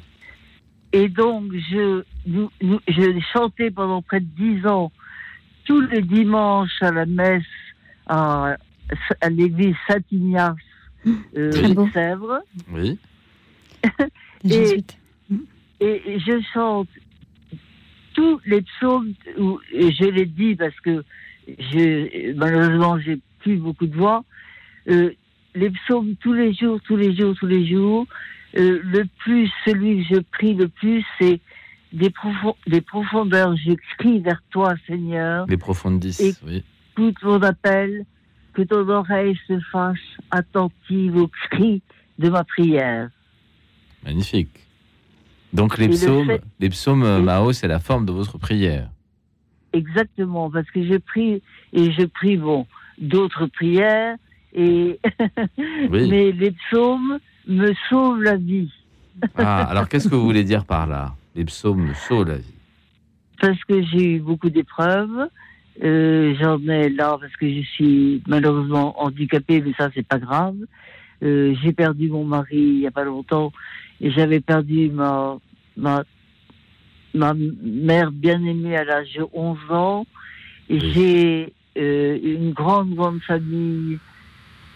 Et 0.92 1.08
donc, 1.08 1.52
je, 1.70 2.02
nous, 2.26 2.50
nous- 2.60 2.80
je 2.88 3.20
chantais 3.32 3.70
pendant 3.70 4.02
près 4.02 4.18
de 4.18 4.26
dix 4.26 4.66
ans, 4.66 4.90
tous 5.64 5.80
les 5.82 6.02
dimanches 6.02 6.82
à 6.82 6.90
la 6.90 7.06
messe 7.06 7.44
à, 8.08 8.56
à 9.20 9.30
l'église 9.30 9.76
Saint-Ignace 9.86 10.56
euh, 11.36 11.50
de 11.52 11.90
Sèvres. 11.92 12.40
Oui. 12.72 12.98
Les 14.42 14.72
Et-. 14.72 14.84
Et 15.78 16.14
et 16.14 16.18
je 16.20 16.40
chante 16.52 16.88
tous 18.14 18.40
les 18.46 18.62
psaumes, 18.62 19.12
où- 19.38 19.60
et 19.72 19.92
je 19.92 20.04
l'ai 20.06 20.24
dit 20.26 20.56
parce 20.56 20.78
que 20.80 21.04
je, 21.46 22.32
malheureusement, 22.34 22.98
j'ai 22.98 23.20
plus 23.40 23.58
beaucoup 23.58 23.86
de 23.86 23.94
voix. 23.94 24.24
euh, 24.88 25.12
les 25.56 25.70
psaumes 25.70 26.14
tous 26.20 26.32
les 26.32 26.52
jours, 26.54 26.78
tous 26.86 26.96
les 26.96 27.16
jours, 27.16 27.34
tous 27.38 27.46
les 27.46 27.66
jours. 27.66 28.06
Euh, 28.56 28.80
le 28.84 29.04
plus, 29.18 29.50
celui 29.64 30.02
que 30.06 30.14
je 30.14 30.20
prie 30.20 30.54
le 30.54 30.68
plus, 30.68 31.04
c'est 31.18 31.40
des, 31.92 32.10
profond- 32.10 32.56
des 32.66 32.80
profondeurs. 32.80 33.56
Je 33.56 33.72
crie 33.98 34.20
vers 34.20 34.40
toi, 34.50 34.74
Seigneur. 34.86 35.46
Les 35.48 35.56
profondes 35.56 35.98
10, 35.98 36.20
Et- 36.20 36.34
oui. 36.46 36.62
Écoute 36.92 37.16
mon 37.22 37.42
appel, 37.42 38.06
que 38.54 38.62
ton 38.62 38.88
oreille 38.88 39.38
se 39.46 39.58
fasse 39.70 39.98
attentive 40.30 41.16
aux 41.16 41.28
cris 41.50 41.82
de 42.18 42.30
ma 42.30 42.42
prière. 42.44 43.10
Magnifique. 44.04 44.48
Donc 45.52 45.76
les 45.76 45.84
Et 45.84 45.88
le 45.88 45.94
psaumes, 45.94 46.26
fait- 46.26 46.42
les 46.60 46.68
psaumes 46.70 47.02
euh. 47.02 47.20
Mao, 47.20 47.52
c'est 47.52 47.68
la 47.68 47.80
forme 47.80 48.06
de 48.06 48.12
votre 48.12 48.38
prière. 48.38 48.88
Exactement, 49.74 50.50
parce 50.50 50.70
que 50.70 50.82
je 50.86 50.96
prie 50.96 51.42
et 51.74 51.92
je 51.92 52.04
prie 52.06 52.36
bon 52.38 52.66
d'autres 52.98 53.46
prières 53.46 54.16
et 54.56 54.98
Oui. 55.90 56.08
mais 56.10 56.32
les 56.32 56.50
psaumes 56.50 57.18
me 57.46 57.72
sauvent 57.88 58.22
la 58.22 58.36
vie 58.36 58.70
Ah, 59.36 59.64
alors 59.64 59.88
qu'est-ce 59.88 60.08
que 60.08 60.14
vous 60.14 60.24
voulez 60.24 60.44
dire 60.44 60.64
par 60.64 60.86
là? 60.86 61.14
Les 61.36 61.44
psaumes 61.44 61.92
sauvent 61.94 62.26
la 62.28 62.38
vie. 62.38 62.54
parce 63.40 63.62
que 63.64 63.82
j'ai 63.82 64.14
eu 64.14 64.18
beaucoup 64.20 64.50
d'épreuves. 64.50 65.28
Euh, 65.84 66.34
J'en 66.40 66.58
ai 66.68 66.88
là 66.88 67.18
parce 67.20 67.36
que 67.36 67.46
je 67.48 67.60
suis 67.60 68.22
malheureusement 68.26 69.00
handicapée, 69.02 69.60
mais 69.60 69.74
ça 69.78 69.90
c'est 69.94 70.06
pas 70.06 70.18
grave. 70.18 70.56
Euh, 71.22 71.54
j'ai 71.62 71.72
perdu 71.72 72.08
mon 72.08 72.24
mari 72.24 72.56
il 72.56 72.80
y 72.80 72.86
a 72.86 72.90
pas 72.90 73.04
longtemps 73.04 73.52
et 74.00 74.10
j'avais 74.10 74.40
perdu 74.40 74.88
ma 74.90 75.38
ma 75.76 76.02
ma 77.14 77.34
mère 77.34 78.10
bien-aimée 78.12 78.76
à 78.76 78.84
l'âge 78.84 79.12
de 79.14 79.24
11 79.32 79.58
ans. 79.70 80.06
Et 80.68 80.74
Oui. 80.80 80.90
j'ai 80.94 81.52
euh, 81.78 82.18
une 82.22 82.52
grande, 82.52 82.94
grande 82.94 83.20
famille 83.22 83.98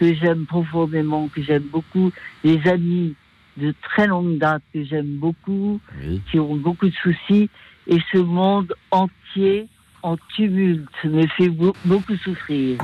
que 0.00 0.14
j'aime 0.14 0.46
profondément, 0.46 1.28
que 1.28 1.42
j'aime 1.42 1.64
beaucoup, 1.70 2.10
des 2.42 2.58
amis 2.66 3.14
de 3.58 3.74
très 3.82 4.06
longue 4.06 4.38
date 4.38 4.62
que 4.72 4.82
j'aime 4.82 5.16
beaucoup, 5.18 5.78
Oui. 6.02 6.22
qui 6.30 6.40
ont 6.40 6.56
beaucoup 6.56 6.88
de 6.88 6.94
soucis, 6.94 7.50
et 7.86 7.98
ce 8.12 8.18
monde 8.18 8.72
entier 8.90 9.68
en 10.02 10.16
tumulte 10.34 10.88
me 11.04 11.26
fait 11.26 11.50
beau- 11.50 11.76
beaucoup 11.84 12.16
souffrir. 12.16 12.78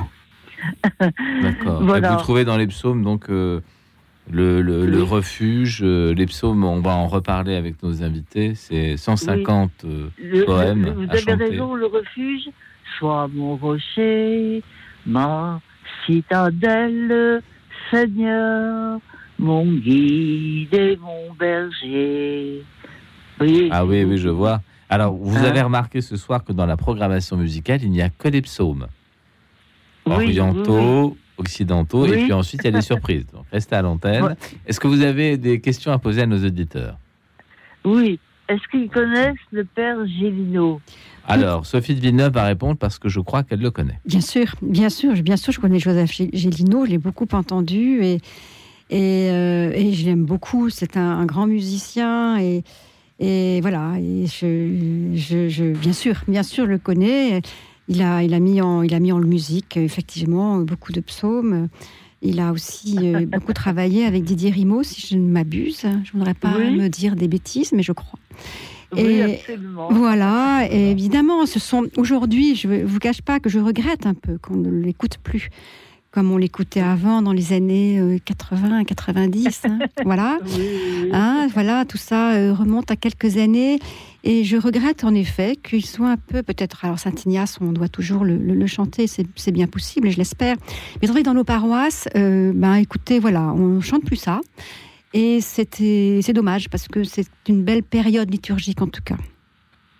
D'accord. 1.41 1.81
Voilà. 1.83 2.11
Vous 2.11 2.17
trouvez 2.23 2.45
dans 2.45 2.57
les 2.57 2.67
psaumes 2.67 3.03
donc 3.03 3.29
euh, 3.29 3.61
le, 4.31 4.61
le- 4.61 4.85
le 4.85 5.01
Oui. 5.01 5.07
refuge. 5.09 5.79
euh, 5.83 6.13
les 6.13 6.25
psaumes, 6.27 6.63
on 6.63 6.81
va 6.81 6.91
en 6.91 7.07
reparler 7.07 7.55
avec 7.55 7.81
nos 7.81 8.03
invités. 8.03 8.53
C'est 8.55 8.97
150. 8.97 9.71
euh, 9.85 10.09
Le- 10.21 10.45
Poème 10.45 10.83
le- 10.85 10.91
vous 10.91 11.01
à 11.09 11.13
avez 11.13 11.19
chanter. 11.21 11.45
raison, 11.49 11.73
le 11.75 11.85
refuge, 11.87 12.49
soit 12.99 13.27
mon 13.33 13.55
rocher, 13.55 14.61
ma 15.07 15.59
citadelle, 16.07 17.41
Seigneur, 17.91 18.99
mon 19.37 19.65
guide 19.73 20.73
et 20.73 20.97
mon 20.97 21.33
berger. 21.37 22.63
Ah 23.69 23.85
oui, 23.85 24.03
oui, 24.03 24.17
je 24.17 24.29
vois. 24.29 24.61
Alors, 24.89 25.13
vous 25.13 25.37
Hein? 25.37 25.43
avez 25.43 25.61
remarqué 25.61 26.01
ce 26.01 26.15
soir 26.17 26.43
que 26.43 26.53
dans 26.53 26.65
la 26.65 26.77
programmation 26.77 27.37
musicale, 27.37 27.81
il 27.83 27.91
n'y 27.91 28.01
a 28.01 28.09
que 28.09 28.27
les 28.29 28.41
psaumes. 28.41 28.87
Orientaux, 30.05 31.11
oui, 31.11 31.17
occidentaux, 31.37 32.05
et 32.05 32.23
puis 32.23 32.33
ensuite 32.33 32.61
il 32.63 32.65
y 32.65 32.69
a 32.69 32.71
des 32.71 32.81
surprises. 32.93 33.25
Donc 33.33 33.45
restez 33.51 33.75
à 33.75 33.81
l'antenne. 33.81 34.35
Est-ce 34.65 34.79
que 34.79 34.87
vous 34.87 35.01
avez 35.01 35.37
des 35.37 35.59
questions 35.59 35.91
à 35.91 35.99
poser 35.99 36.21
à 36.21 36.25
nos 36.25 36.43
auditeurs? 36.43 36.97
Oui. 37.85 38.19
Est-ce 38.49 38.61
qu'ils 38.71 38.89
connaissent 38.89 39.35
le 39.51 39.65
père 39.65 39.97
Gélino 40.07 40.79
Alors, 41.27 41.65
Sophie 41.65 41.95
de 41.95 41.99
Villeneuve 41.99 42.33
va 42.33 42.45
répondre 42.45 42.77
parce 42.77 42.97
que 42.97 43.09
je 43.09 43.19
crois 43.19 43.43
qu'elle 43.43 43.59
le 43.59 43.71
connaît. 43.71 43.99
Bien 44.05 44.21
sûr, 44.21 44.55
bien 44.61 44.89
sûr, 44.89 45.13
bien 45.15 45.35
sûr, 45.37 45.51
je 45.51 45.59
connais 45.59 45.79
Joseph 45.79 46.11
Gé- 46.11 46.29
Gélino, 46.33 46.85
je 46.85 46.91
l'ai 46.91 46.97
beaucoup 46.97 47.27
entendu 47.33 48.01
et, 48.03 48.13
et, 48.89 49.29
euh, 49.31 49.71
et 49.73 49.91
je 49.93 50.05
l'aime 50.05 50.23
beaucoup. 50.25 50.69
C'est 50.69 50.95
un, 50.95 51.01
un 51.19 51.25
grand 51.25 51.45
musicien 51.47 52.39
et, 52.39 52.63
et 53.19 53.59
voilà. 53.61 53.95
Et 53.99 54.27
je, 54.27 55.11
je, 55.15 55.49
je- 55.49 55.77
bien 55.77 55.93
sûr, 55.93 56.15
bien 56.27 56.43
sûr, 56.43 56.65
je 56.65 56.71
le 56.71 56.77
connais. 56.77 57.41
Il 57.89 58.01
a, 58.01 58.23
il 58.23 58.33
a 58.33 58.39
mis 58.39 58.61
en, 58.61 58.81
il 58.81 58.93
a 58.93 58.99
mis 58.99 59.11
en 59.11 59.19
musique 59.19 59.75
effectivement 59.77 60.57
beaucoup 60.59 60.91
de 60.93 60.99
psaumes. 61.01 61.67
Il 62.21 62.39
a 62.39 62.51
aussi 62.51 62.97
euh, 62.99 63.25
beaucoup 63.25 63.53
travaillé 63.53 64.05
avec 64.05 64.23
Didier 64.23 64.49
Rimaud, 64.49 64.83
si 64.83 65.05
je 65.05 65.15
ne 65.15 65.27
m'abuse. 65.27 65.81
Je 65.81 65.87
ne 65.87 66.11
voudrais 66.13 66.33
pas 66.33 66.53
Oui. 66.57 66.75
me 66.75 66.87
dire 66.89 67.15
des 67.15 67.27
bêtises, 67.27 67.71
mais 67.73 67.83
je 67.83 67.91
crois. 67.91 68.19
Oui, 68.93 69.01
Et- 69.03 69.35
absolument. 69.35 69.89
Voilà, 69.91 70.67
et 70.71 70.91
évidemment, 70.91 71.45
ce 71.45 71.59
sont 71.59 71.87
aujourd'hui, 71.97 72.55
je 72.55 72.67
ne 72.67 72.83
vous 72.85 72.99
cache 72.99 73.21
pas 73.21 73.39
que 73.39 73.49
je 73.49 73.59
regrette 73.59 74.05
un 74.05 74.13
peu 74.13 74.37
qu'on 74.37 74.55
ne 74.55 74.69
l'écoute 74.71 75.17
plus, 75.21 75.49
comme 76.17 76.31
on 76.31 76.37
l'écoutait 76.37 76.81
avant 76.81 77.21
dans 77.21 77.31
les 77.31 77.53
années 77.53 77.99
euh, 77.99 78.17
80, 78.25 78.85
90. 78.85 79.61
hein. 79.65 79.77
voilà. 80.03 80.39
Hein, 81.13 81.47
voilà, 81.53 81.85
tout 81.85 81.99
ça 81.99 82.31
euh, 82.33 82.55
remonte 82.55 82.89
à 82.89 82.95
quelques 82.95 83.37
années. 83.37 83.77
Et 84.23 84.43
je 84.43 84.57
regrette 84.57 85.03
en 85.03 85.13
effet 85.13 85.55
qu'il 85.57 85.85
soit 85.85 86.09
un 86.09 86.17
peu, 86.17 86.41
peut-être, 86.41 86.83
alors 86.85 86.97
Saint-Ignace, 86.97 87.59
on 87.61 87.71
doit 87.71 87.87
toujours 87.87 88.25
le, 88.25 88.35
le- 88.35 88.55
le 88.55 88.65
chanter, 88.65 89.05
c'est 89.05 89.51
bien 89.51 89.67
possible, 89.67 90.07
et 90.07 90.11
je 90.11 90.17
l'espère. 90.17 90.55
Mais 91.03 91.07
dans 91.21 91.35
nos 91.35 91.43
paroisses, 91.43 92.09
euh, 92.15 92.51
ben 92.55 92.73
écoutez, 92.73 93.19
voilà, 93.19 93.53
on 93.53 93.79
chante 93.81 94.03
plus 94.03 94.15
ça. 94.15 94.41
Et 95.13 95.39
c'est 95.39 96.33
dommage 96.33 96.67
parce 96.71 96.87
que 96.87 97.03
c'est 97.03 97.27
une 97.47 97.61
belle 97.63 97.83
période 97.83 98.31
liturgique 98.31 98.81
en 98.81 98.87
tout 98.87 99.03
cas. 99.05 99.17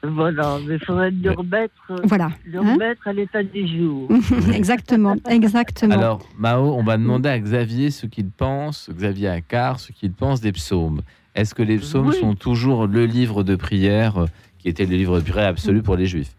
Voilà, 0.09 0.57
mais 0.65 0.75
il 0.75 0.85
faudrait 0.85 1.11
le 1.11 1.31
remettre, 1.31 1.73
euh, 1.89 1.97
Voilà. 2.03 2.29
le 2.45 2.59
hein. 2.59 2.73
remettre 2.73 3.07
à 3.07 3.13
l'état 3.13 3.43
du 3.43 3.67
jour. 3.67 4.09
exactement, 4.53 5.15
exactement. 5.29 5.93
Alors, 5.95 6.27
Mao, 6.37 6.73
on 6.75 6.83
va 6.83 6.97
demander 6.97 7.29
à 7.29 7.37
Xavier 7.39 7.91
ce 7.91 8.05
qu'il 8.05 8.29
pense, 8.29 8.89
Xavier 8.91 9.27
Accard, 9.29 9.79
ce 9.79 9.91
qu'il 9.91 10.13
pense 10.13 10.39
des 10.39 10.51
psaumes. 10.53 11.01
Est-ce 11.35 11.53
que 11.53 11.61
les 11.63 11.77
psaumes 11.77 12.07
Oui. 12.07 12.15
sont 12.19 12.35
toujours 12.35 12.87
le 12.87 13.05
livre 13.05 13.43
de 13.43 13.55
prière 13.55 14.17
euh, 14.23 14.25
qui 14.59 14.69
était 14.69 14.85
le 14.85 14.95
livre 14.95 15.19
de 15.19 15.29
prière 15.29 15.49
absolu 15.49 15.81
pour 15.83 15.97
les 15.97 16.05
Juifs? 16.05 16.33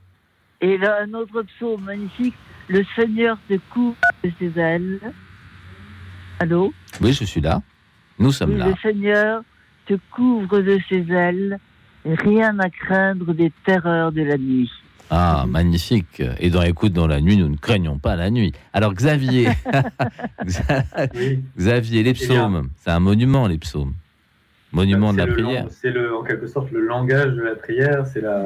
Et 0.61 0.77
là, 0.79 0.99
un 1.03 1.13
autre 1.15 1.43
psaume 1.43 1.83
magnifique, 1.85 2.35
le 2.69 2.83
Seigneur 2.97 3.39
te 3.49 3.55
couvre 3.73 3.97
de 4.25 4.31
ses 4.39 4.59
ailes. 4.59 4.99
Allô? 6.41 6.73
Oui, 7.01 7.13
je 7.13 7.25
suis 7.25 7.41
là. 7.41 7.61
Nous 8.19 8.33
sommes 8.33 8.53
Oui, 8.53 8.59
là. 8.59 8.69
Le 8.69 8.75
Seigneur 8.83 9.43
te 9.87 9.95
couvre 10.11 10.61
de 10.61 10.79
ses 10.89 11.05
ailes, 11.13 11.59
rien 12.05 12.59
à 12.59 12.71
craindre 12.71 13.33
des 13.35 13.53
terreurs 13.65 14.13
de 14.13 14.23
la 14.23 14.37
nuit. 14.39 14.71
Ah, 15.11 15.47
magnifique. 15.49 16.23
Et 16.39 16.51
dans 16.51 16.61
Écoute 16.63 16.93
dans 16.93 17.07
la 17.07 17.21
nuit, 17.21 17.37
nous 17.39 17.49
ne 17.49 17.57
craignons 17.57 17.99
pas 17.99 18.15
la 18.17 18.31
nuit. 18.31 18.53
Alors, 18.75 18.93
Xavier, 18.95 19.49
Oui. 21.15 21.41
Xavier, 21.57 22.03
les 22.03 22.13
psaumes, 22.15 22.69
c'est 22.77 22.91
un 22.91 23.01
monument, 23.01 23.47
les 23.47 23.59
psaumes. 23.59 23.95
Monument 24.73 25.13
de 25.15 25.19
la 25.19 25.27
prière. 25.27 25.67
C'est 25.71 25.91
le, 25.91 26.15
en 26.15 26.23
quelque 26.23 26.47
sorte 26.47 26.71
le 26.73 26.81
langage 26.87 27.33
de 27.33 27.41
la 27.43 27.55
prière, 27.55 28.07
c'est 28.07 28.21
la, 28.21 28.45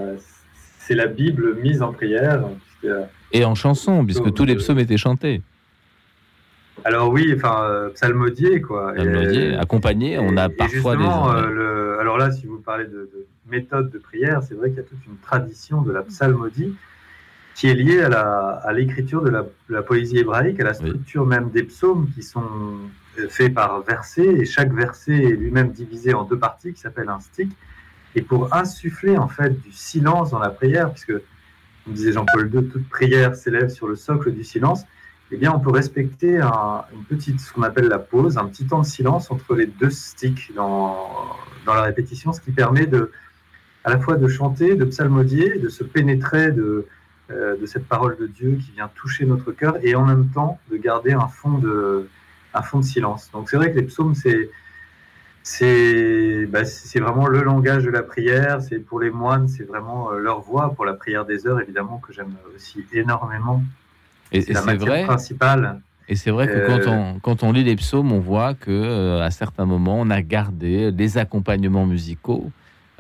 c'est 0.79 0.95
la 0.95 1.07
Bible 1.09 1.57
mise 1.61 1.83
en 1.83 1.93
prière. 1.93 2.45
puisque- 2.81 2.95
Et 3.33 3.45
en 3.45 3.57
chanson, 3.57 4.05
puisque 4.05 4.33
tous 4.33 4.45
les 4.45 4.55
psaumes 4.55 4.79
étaient 4.79 4.97
chantés. 4.97 5.43
Alors 6.85 7.11
oui, 7.11 7.33
enfin 7.37 7.63
euh, 7.65 7.91
psalmodier 7.91 8.61
quoi. 8.61 8.93
Mélodiés, 8.95 9.51
Et- 9.51 9.57
accompagnés, 9.57 10.19
on 10.19 10.37
a 10.37 10.49
parfois 10.49 10.97
des. 10.97 11.03
justement, 11.03 11.33
euh, 11.33 11.47
le- 11.51 11.99
alors 12.01 12.19
là, 12.19 12.31
si 12.33 12.47
vous 12.47 12.59
parlez 12.59 12.85
de, 12.87 12.91
de 13.13 13.27
méthode 13.53 13.91
de 13.91 13.99
prière, 13.99 14.43
c'est 14.43 14.55
vrai 14.55 14.71
qu'il 14.71 14.79
y 14.79 14.81
a 14.81 14.89
toute 14.95 15.05
une 15.07 15.19
tradition 15.19 15.83
de 15.83 15.93
la 15.93 16.03
psalmodie 16.03 16.75
qui 17.55 17.69
est 17.69 17.75
liée 17.75 18.01
à 18.03 18.73
l'écriture 18.73 19.21
de 19.23 19.29
la, 19.31 19.43
de 19.43 19.73
la 19.79 19.83
poésie 19.83 20.19
hébraïque, 20.19 20.59
à 20.61 20.65
la 20.65 20.75
structure 20.75 21.27
même 21.27 21.51
des 21.51 21.65
psaumes 21.65 22.09
qui 22.15 22.23
sont 22.23 22.43
euh, 23.19 23.29
faits 23.29 23.53
par 23.53 23.83
versets, 23.83 24.25
et 24.41 24.45
chaque 24.47 24.73
verset 24.73 25.13
est 25.29 25.37
lui-même 25.43 25.71
divisé 25.71 26.15
en 26.15 26.25
deux 26.25 26.39
parties 26.39 26.73
qui 26.73 26.81
s'appellent 26.81 27.11
un 27.11 27.21
stick. 27.21 27.51
Et 28.15 28.23
pour 28.23 28.55
insuffler 28.55 29.17
en 29.19 29.29
fait 29.29 29.51
du 29.61 29.71
silence 29.73 30.31
dans 30.31 30.39
la 30.39 30.49
prière, 30.51 30.91
puisque 30.93 31.13
comme 31.85 31.93
disait 31.95 32.13
Jean-Paul 32.13 32.51
II, 32.55 32.69
toute 32.69 32.89
prière 32.89 33.35
s'élève 33.37 33.69
sur 33.69 33.87
le 33.87 33.97
socle 33.97 34.33
du 34.33 34.45
silence, 34.45 34.85
eh 35.35 35.37
bien, 35.37 35.51
on 35.53 35.61
peut 35.61 35.71
respecter 35.71 36.39
un- 36.41 36.85
une 36.95 37.05
petite, 37.05 37.41
ce 37.41 37.53
qu'on 37.53 37.63
appelle 37.63 37.89
la 37.89 37.99
pause, 37.99 38.37
un 38.39 38.47
petit 38.47 38.67
temps 38.67 38.81
de 38.81 38.87
silence 38.87 39.31
entre 39.31 39.55
les 39.55 39.67
deux 39.67 39.91
sticks 39.91 40.53
dans, 40.55 40.99
dans 41.67 41.75
la 41.75 41.83
répétition, 41.83 42.33
ce 42.35 42.41
qui 42.41 42.53
permet 42.53 42.87
de, 42.87 43.11
à 43.85 43.91
la 43.91 43.99
fois 43.99 44.17
de 44.17 44.29
chanter, 44.29 44.77
de 44.77 44.85
psalmodier, 44.85 45.59
de 45.59 45.69
se 45.69 45.85
pénétrer 45.85 46.53
de, 46.53 46.87
euh, 47.31 47.57
de 47.57 47.67
cette 47.67 47.87
parole 47.87 48.17
de 48.19 48.27
Dieu 48.27 48.59
qui 48.65 48.73
vient 48.73 48.91
toucher 48.95 49.25
notre 49.27 49.53
cœur 49.53 49.77
et 49.83 49.95
en 49.95 50.05
même 50.05 50.29
temps 50.29 50.59
de 50.71 50.77
garder 50.77 51.13
un 51.13 51.29
fond 51.29 51.59
de, 51.59 52.09
un 52.55 52.63
fond 52.63 52.81
de 52.81 52.85
silence. 52.85 53.31
Donc 53.33 53.49
c'est 53.51 53.57
vrai 53.57 53.73
que 53.73 53.79
les 53.79 53.87
psaumes, 53.87 54.15
c'est 54.15 54.51
c'est 55.45 56.47
bah, 56.47 56.63
vraiment 56.97 57.27
le 57.27 57.43
langage 57.43 57.85
de 57.85 57.91
la 57.91 58.03
prière. 58.03 58.63
C'est 58.63 58.79
pour 58.79 59.01
les 59.01 59.11
moines, 59.11 59.49
c'est 59.49 59.65
vraiment 59.65 60.13
euh, 60.13 60.19
leur 60.19 60.41
voix. 60.41 60.73
Pour 60.75 60.85
la 60.85 60.95
prière 60.95 61.25
des 61.25 61.47
heures, 61.47 61.61
évidemment, 61.61 61.99
que 61.99 62.13
j'aime 62.13 62.35
aussi 62.55 62.85
énormément. 62.93 63.63
Et, 64.31 64.43
C'est 64.43 64.55
vrai. 64.55 65.05
principale. 65.05 65.81
Et 66.09 66.17
c'est 66.17 66.31
vrai 66.31 66.47
que 66.47 66.53
Euh, 66.53 66.67
quand, 66.67 66.91
on, 66.91 67.19
quand 67.21 67.43
on 67.43 67.53
lit 67.53 67.65
les 67.65 67.77
psaumes, 67.77 68.13
on 68.13 68.21
voit 68.21 68.55
que 68.55 68.71
euh, 68.71 69.21
à 69.21 69.31
certains 69.31 69.67
moments, 69.67 70.01
on 70.01 70.11
a 70.11 70.23
gardé 70.23 70.91
les 70.91 71.19
accompagnements 71.19 71.87
musicaux. 71.87 72.51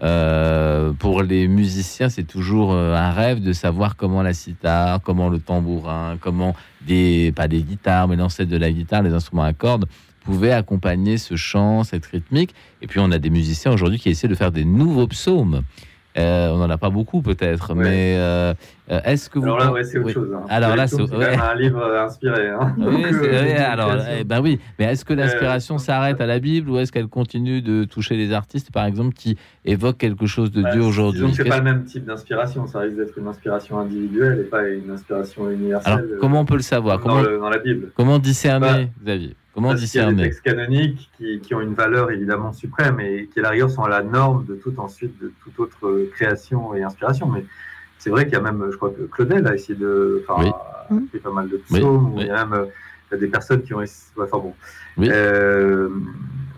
Euh, 0.02 0.92
pour 0.92 1.22
les 1.22 1.46
musiciens, 1.46 2.08
c'est 2.08 2.24
toujours 2.24 2.72
euh, 2.72 2.94
un 2.94 3.12
rêve 3.12 3.40
de 3.40 3.52
savoir 3.52 3.96
comment 3.96 4.22
la 4.22 4.32
sitar, 4.32 5.00
comment 5.02 5.28
le 5.28 5.38
tambourin, 5.38 6.16
comment 6.20 6.56
des 6.80 7.32
pas 7.36 7.46
des 7.46 7.62
guitares, 7.62 8.08
mais 8.08 8.16
l'ancêtre 8.16 8.50
de 8.50 8.56
la 8.56 8.72
guitare, 8.72 9.02
les 9.02 9.12
instruments 9.12 9.44
à 9.44 9.52
cordes 9.52 9.86
pouvaient 10.24 10.52
accompagner 10.52 11.18
ce 11.18 11.36
chant, 11.36 11.84
cette 11.84 12.06
rythmique. 12.06 12.54
Et 12.80 12.86
puis 12.86 13.00
on 13.00 13.10
a 13.12 13.18
des 13.18 13.30
musiciens 13.30 13.72
aujourd'hui 13.72 13.98
qui 13.98 14.08
essaient 14.08 14.28
de 14.28 14.34
faire 14.34 14.52
des 14.52 14.64
nouveaux 14.64 15.06
psaumes. 15.06 15.62
Euh, 16.18 16.50
on 16.50 16.58
n'en 16.58 16.68
a 16.68 16.76
pas 16.76 16.90
beaucoup 16.90 17.22
peut-être, 17.22 17.74
Ouais. 17.74 17.84
mais 17.84 18.16
euh, 18.18 18.52
euh, 18.90 19.00
est-ce 19.04 19.30
que 19.30 19.38
vous 19.38 19.46
Alors 19.46 19.58
là, 19.60 19.72
ouais, 19.72 19.82
c'est 19.82 19.96
autre 19.96 20.08
Oui. 20.08 20.12
chose. 20.12 20.28
hein. 20.34 20.42
Alors 20.50 20.76
là, 20.76 20.86
c'est- 20.86 21.00
ouais. 21.00 21.36
un 21.38 21.54
livre 21.54 21.82
inspiré. 21.96 22.50
hein. 22.50 22.74
Oui, 22.76 22.84
Donc, 23.02 23.14
vrai. 23.14 23.48
donc, 23.54 23.60
Alors, 23.60 23.96
eh 24.18 24.24
ben 24.24 24.42
oui. 24.42 24.60
Mais 24.78 24.84
est-ce 24.86 25.06
que 25.06 25.14
l'inspiration 25.14 25.78
s'arrête 25.78 26.20
à 26.20 26.26
la 26.26 26.38
Bible 26.38 26.68
ou 26.68 26.76
est-ce 26.78 26.92
qu'elle 26.92 27.06
continue 27.08 27.62
de 27.62 27.84
toucher 27.84 28.16
les 28.16 28.32
artistes, 28.34 28.70
par 28.70 28.84
exemple, 28.84 29.14
qui 29.14 29.38
évoquent 29.64 29.96
quelque 29.96 30.26
chose 30.26 30.50
de 30.52 30.62
Bah, 30.62 30.72
Dieu 30.72 30.82
aujourd'hui? 30.82 31.30
que 31.30 31.36
c'est 31.36 31.44
pas 31.48 31.56
le 31.58 31.64
même 31.64 31.84
type 31.84 32.04
d'inspiration. 32.04 32.66
Ça 32.66 32.80
risque 32.80 32.96
d'être 32.96 33.16
une 33.16 33.28
inspiration 33.28 33.78
individuelle 33.78 34.40
et 34.40 34.44
pas 34.44 34.68
une 34.68 34.90
inspiration 34.90 35.50
universelle. 35.50 35.92
Alors, 35.94 36.20
comment 36.20 36.40
on 36.40 36.44
peut 36.44 36.56
le 36.56 36.60
savoir? 36.62 36.98
dans, 36.98 37.02
comment, 37.04 37.22
le- 37.22 37.38
dans 37.38 37.48
la 37.48 37.58
Bible 37.58 37.90
comment 37.96 38.18
discerner, 38.18 38.66
Bah, 39.00 39.12
Xavier? 39.12 39.34
Comment 39.54 39.68
Parce 39.70 39.82
qu'il 39.82 40.00
y 40.00 40.04
a 40.04 40.10
des 40.12 40.22
textes 40.22 40.40
canoniques 40.42 41.10
qui, 41.18 41.40
qui 41.40 41.54
ont 41.54 41.60
une 41.60 41.74
valeur 41.74 42.10
évidemment 42.10 42.52
suprême 42.52 43.00
et 43.00 43.28
qui 43.32 43.38
à 43.40 43.42
la 43.42 43.50
rigueur 43.50 43.70
sont 43.70 43.82
à 43.82 43.88
la 43.88 44.02
norme 44.02 44.44
de 44.46 44.54
toute 44.54 44.78
ensuite 44.78 45.20
de 45.20 45.32
toute 45.42 45.58
autre 45.60 45.86
euh, 45.86 46.10
création 46.14 46.74
et 46.74 46.82
inspiration. 46.82 47.28
Mais 47.28 47.44
c'est 47.98 48.08
vrai 48.10 48.24
qu'il 48.24 48.32
y 48.34 48.36
a 48.36 48.40
même, 48.40 48.66
je 48.70 48.76
crois 48.76 48.90
que 48.90 49.02
Claudel 49.02 49.46
a 49.46 49.54
essayé 49.54 49.78
de, 49.78 50.24
enfin, 50.26 50.42
Oui. 50.42 50.50
a 50.50 51.10
fait 51.12 51.18
pas 51.18 51.30
mal 51.32 51.48
de 51.48 51.60
Oui, 51.70 51.78
psaumes. 51.80 52.14
ou. 52.14 52.20
Il 52.20 52.26
y 52.26 52.30
a 52.30 52.44
même 52.46 52.66
euh, 53.12 53.16
des 53.16 53.28
personnes 53.28 53.62
qui 53.62 53.74
ont, 53.74 53.82
ess- 53.82 54.10
ouais, 54.16 54.24
enfin 54.30 54.38
bon. 54.38 54.54
Euh, 55.00 55.88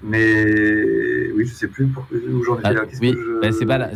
mais 0.05 1.31
oui, 1.35 1.47
je 1.47 1.55
sais 1.55 1.67
plus 1.69 1.87
pour, 1.87 2.07
où 2.13 2.43
j'en 2.45 2.59
étais 2.59 2.73
là. 2.75 2.85
Qu'est-ce 2.87 3.01
oui, 3.01 3.13
que 3.15 3.19
je- 3.21 3.41
ben, 3.41 3.53
c'est 3.53 3.67
pas 3.67 3.79
la, 3.79 3.91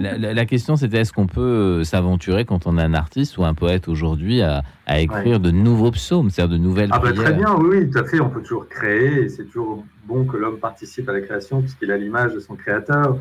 la, 0.00 0.18
la- 0.18 0.34
la 0.34 0.46
question 0.46 0.76
c'était 0.76 0.98
est-ce 0.98 1.12
qu'on 1.12 1.26
peut 1.26 1.40
euh, 1.40 1.84
s'aventurer 1.84 2.44
quand 2.44 2.66
on 2.66 2.78
est 2.78 2.82
un 2.82 2.94
artiste 2.94 3.38
ou 3.38 3.44
un 3.44 3.54
poète 3.54 3.88
aujourd'hui 3.88 4.42
à, 4.42 4.62
à 4.86 5.00
écrire 5.00 5.40
de 5.40 5.50
nouveaux 5.50 5.90
psaumes, 5.90 6.30
c'est-à-dire 6.30 6.58
de 6.58 6.62
nouvelles 6.62 6.90
Ah 6.92 7.00
prières 7.00 7.14
très 7.16 7.32
bien, 7.32 7.54
oui, 7.56 7.88
tout 7.90 7.98
à 7.98 8.04
fait. 8.04 8.20
On 8.20 8.28
peut 8.30 8.42
toujours 8.42 8.68
créer 8.68 9.22
et 9.22 9.28
c'est 9.28 9.44
toujours 9.44 9.84
bon 10.06 10.24
que 10.24 10.36
l'homme 10.36 10.58
participe 10.58 11.08
à 11.08 11.12
la 11.12 11.20
création 11.20 11.60
puisqu'il 11.60 11.90
a 11.90 11.96
l'image 11.96 12.34
de 12.34 12.40
son 12.40 12.54
créateur. 12.54 13.16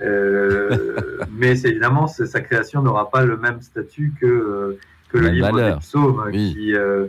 Euh, 0.00 0.96
mais 1.36 1.60
évidemment, 1.62 2.06
sa 2.06 2.40
création 2.40 2.82
n'aura 2.82 3.10
pas 3.10 3.24
le 3.24 3.36
même 3.36 3.60
statut 3.60 4.12
que, 4.20 4.26
euh, 4.26 4.78
que 5.10 5.18
le 5.18 5.28
livre 5.28 5.50
valeur. 5.52 5.76
des 5.76 5.80
psaumes 5.80 6.22
Oui. 6.32 6.52
qui, 6.54 6.74
euh, 6.74 7.06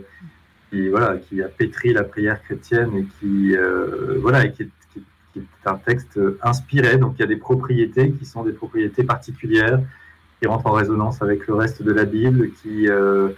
qui, 0.70 0.88
voilà, 0.88 1.16
qui 1.18 1.42
a 1.42 1.48
pétri 1.48 1.92
la 1.92 2.04
prière 2.04 2.42
chrétienne 2.42 2.90
et 2.96 3.04
qui, 3.18 3.56
euh, 3.56 4.16
voilà, 4.20 4.44
et 4.46 4.52
qui, 4.52 4.62
est, 4.62 4.68
qui- 4.94 5.02
qui 5.32 5.38
est 5.40 5.68
un 5.68 5.74
texte 5.76 6.18
inspiré. 6.42 6.96
Donc 6.96 7.14
il 7.18 7.20
y 7.20 7.24
a 7.24 7.28
des 7.28 7.36
propriétés 7.36 8.12
qui 8.12 8.24
sont 8.24 8.44
des 8.44 8.52
propriétés 8.52 9.04
particulières 9.04 9.80
qui 10.40 10.46
rentrent 10.48 10.66
en 10.66 10.72
résonance 10.72 11.20
avec 11.22 11.46
le 11.48 11.54
reste 11.54 11.82
de 11.82 11.92
la 11.92 12.04
Bible, 12.04 12.50
qui, 12.62 12.88
euh, 12.88 13.28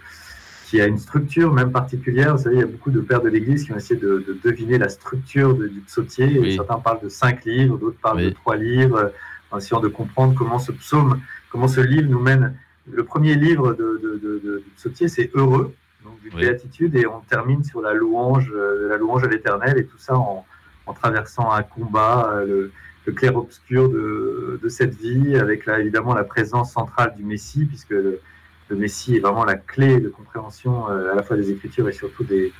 qui 0.67 0.79
a 0.79 0.85
une 0.87 0.97
structure 0.97 1.53
même 1.53 1.71
particulière. 1.71 2.35
Vous 2.37 2.43
savez, 2.43 2.55
il 2.55 2.59
y 2.59 2.63
a 2.63 2.67
beaucoup 2.67 2.91
de 2.91 3.01
pères 3.01 3.21
de 3.21 3.29
l'Église 3.29 3.65
qui 3.65 3.73
ont 3.73 3.77
essayé 3.77 3.99
de, 3.99 4.23
de 4.27 4.37
deviner 4.43 4.77
la 4.77 4.89
structure 4.89 5.53
de- 5.55 5.67
du 5.67 5.81
psautier. 5.81 6.39
Oui. 6.39 6.55
Certains 6.55 6.79
parlent 6.79 7.01
de 7.03 7.09
cinq 7.09 7.45
livres, 7.45 7.77
d'autres 7.77 7.99
parlent 7.99 8.17
Oui. 8.17 8.25
de 8.25 8.29
trois 8.29 8.55
livres, 8.55 9.11
en 9.51 9.57
essayant 9.57 9.81
de 9.81 9.87
comprendre 9.89 10.33
comment 10.35 10.59
ce 10.59 10.71
psaume, 10.71 11.19
comment 11.51 11.67
ce 11.67 11.81
livre 11.81 12.09
nous 12.09 12.19
mène. 12.19 12.55
Le 12.91 13.03
premier 13.03 13.35
livre 13.35 13.73
de, 13.73 13.99
de, 14.03 14.19
de- 14.23 14.39
de- 14.43 14.57
du 14.59 14.69
psautier, 14.77 15.07
c'est 15.09 15.29
Heureux, 15.35 15.73
donc 16.03 16.19
d'une 16.21 16.33
Oui. 16.35 16.41
béatitude, 16.41 16.95
et 16.95 17.05
on 17.07 17.19
termine 17.21 17.63
sur 17.63 17.81
la 17.81 17.93
louange, 17.93 18.51
euh, 18.55 18.87
la 18.89 18.97
louange 18.97 19.23
à 19.23 19.27
l'Éternel, 19.27 19.77
et 19.77 19.85
tout 19.85 19.97
ça 19.97 20.15
en, 20.17 20.45
en 20.85 20.93
traversant 20.93 21.51
un 21.51 21.63
combat, 21.63 22.31
euh, 22.33 22.45
le, 22.45 22.71
le 23.05 23.13
clair-obscur 23.13 23.89
de, 23.89 24.59
de 24.61 24.69
cette 24.69 24.95
vie, 24.95 25.35
avec 25.35 25.65
là, 25.65 25.79
évidemment 25.79 26.13
la 26.13 26.23
présence 26.23 26.71
centrale 26.73 27.13
du 27.15 27.23
Messie, 27.23 27.65
puisque 27.65 27.89
le, 27.91 28.19
le 28.69 28.75
Messie 28.75 29.15
est 29.17 29.19
vraiment 29.19 29.45
la 29.45 29.55
clé 29.55 29.99
de 29.99 30.09
compréhension 30.09 30.89
euh, 30.89 31.11
à 31.11 31.15
la 31.15 31.23
fois 31.23 31.35
des 31.35 31.51
Écritures 31.51 31.87
et 31.89 31.93
surtout 31.93 32.23
des, 32.23 32.53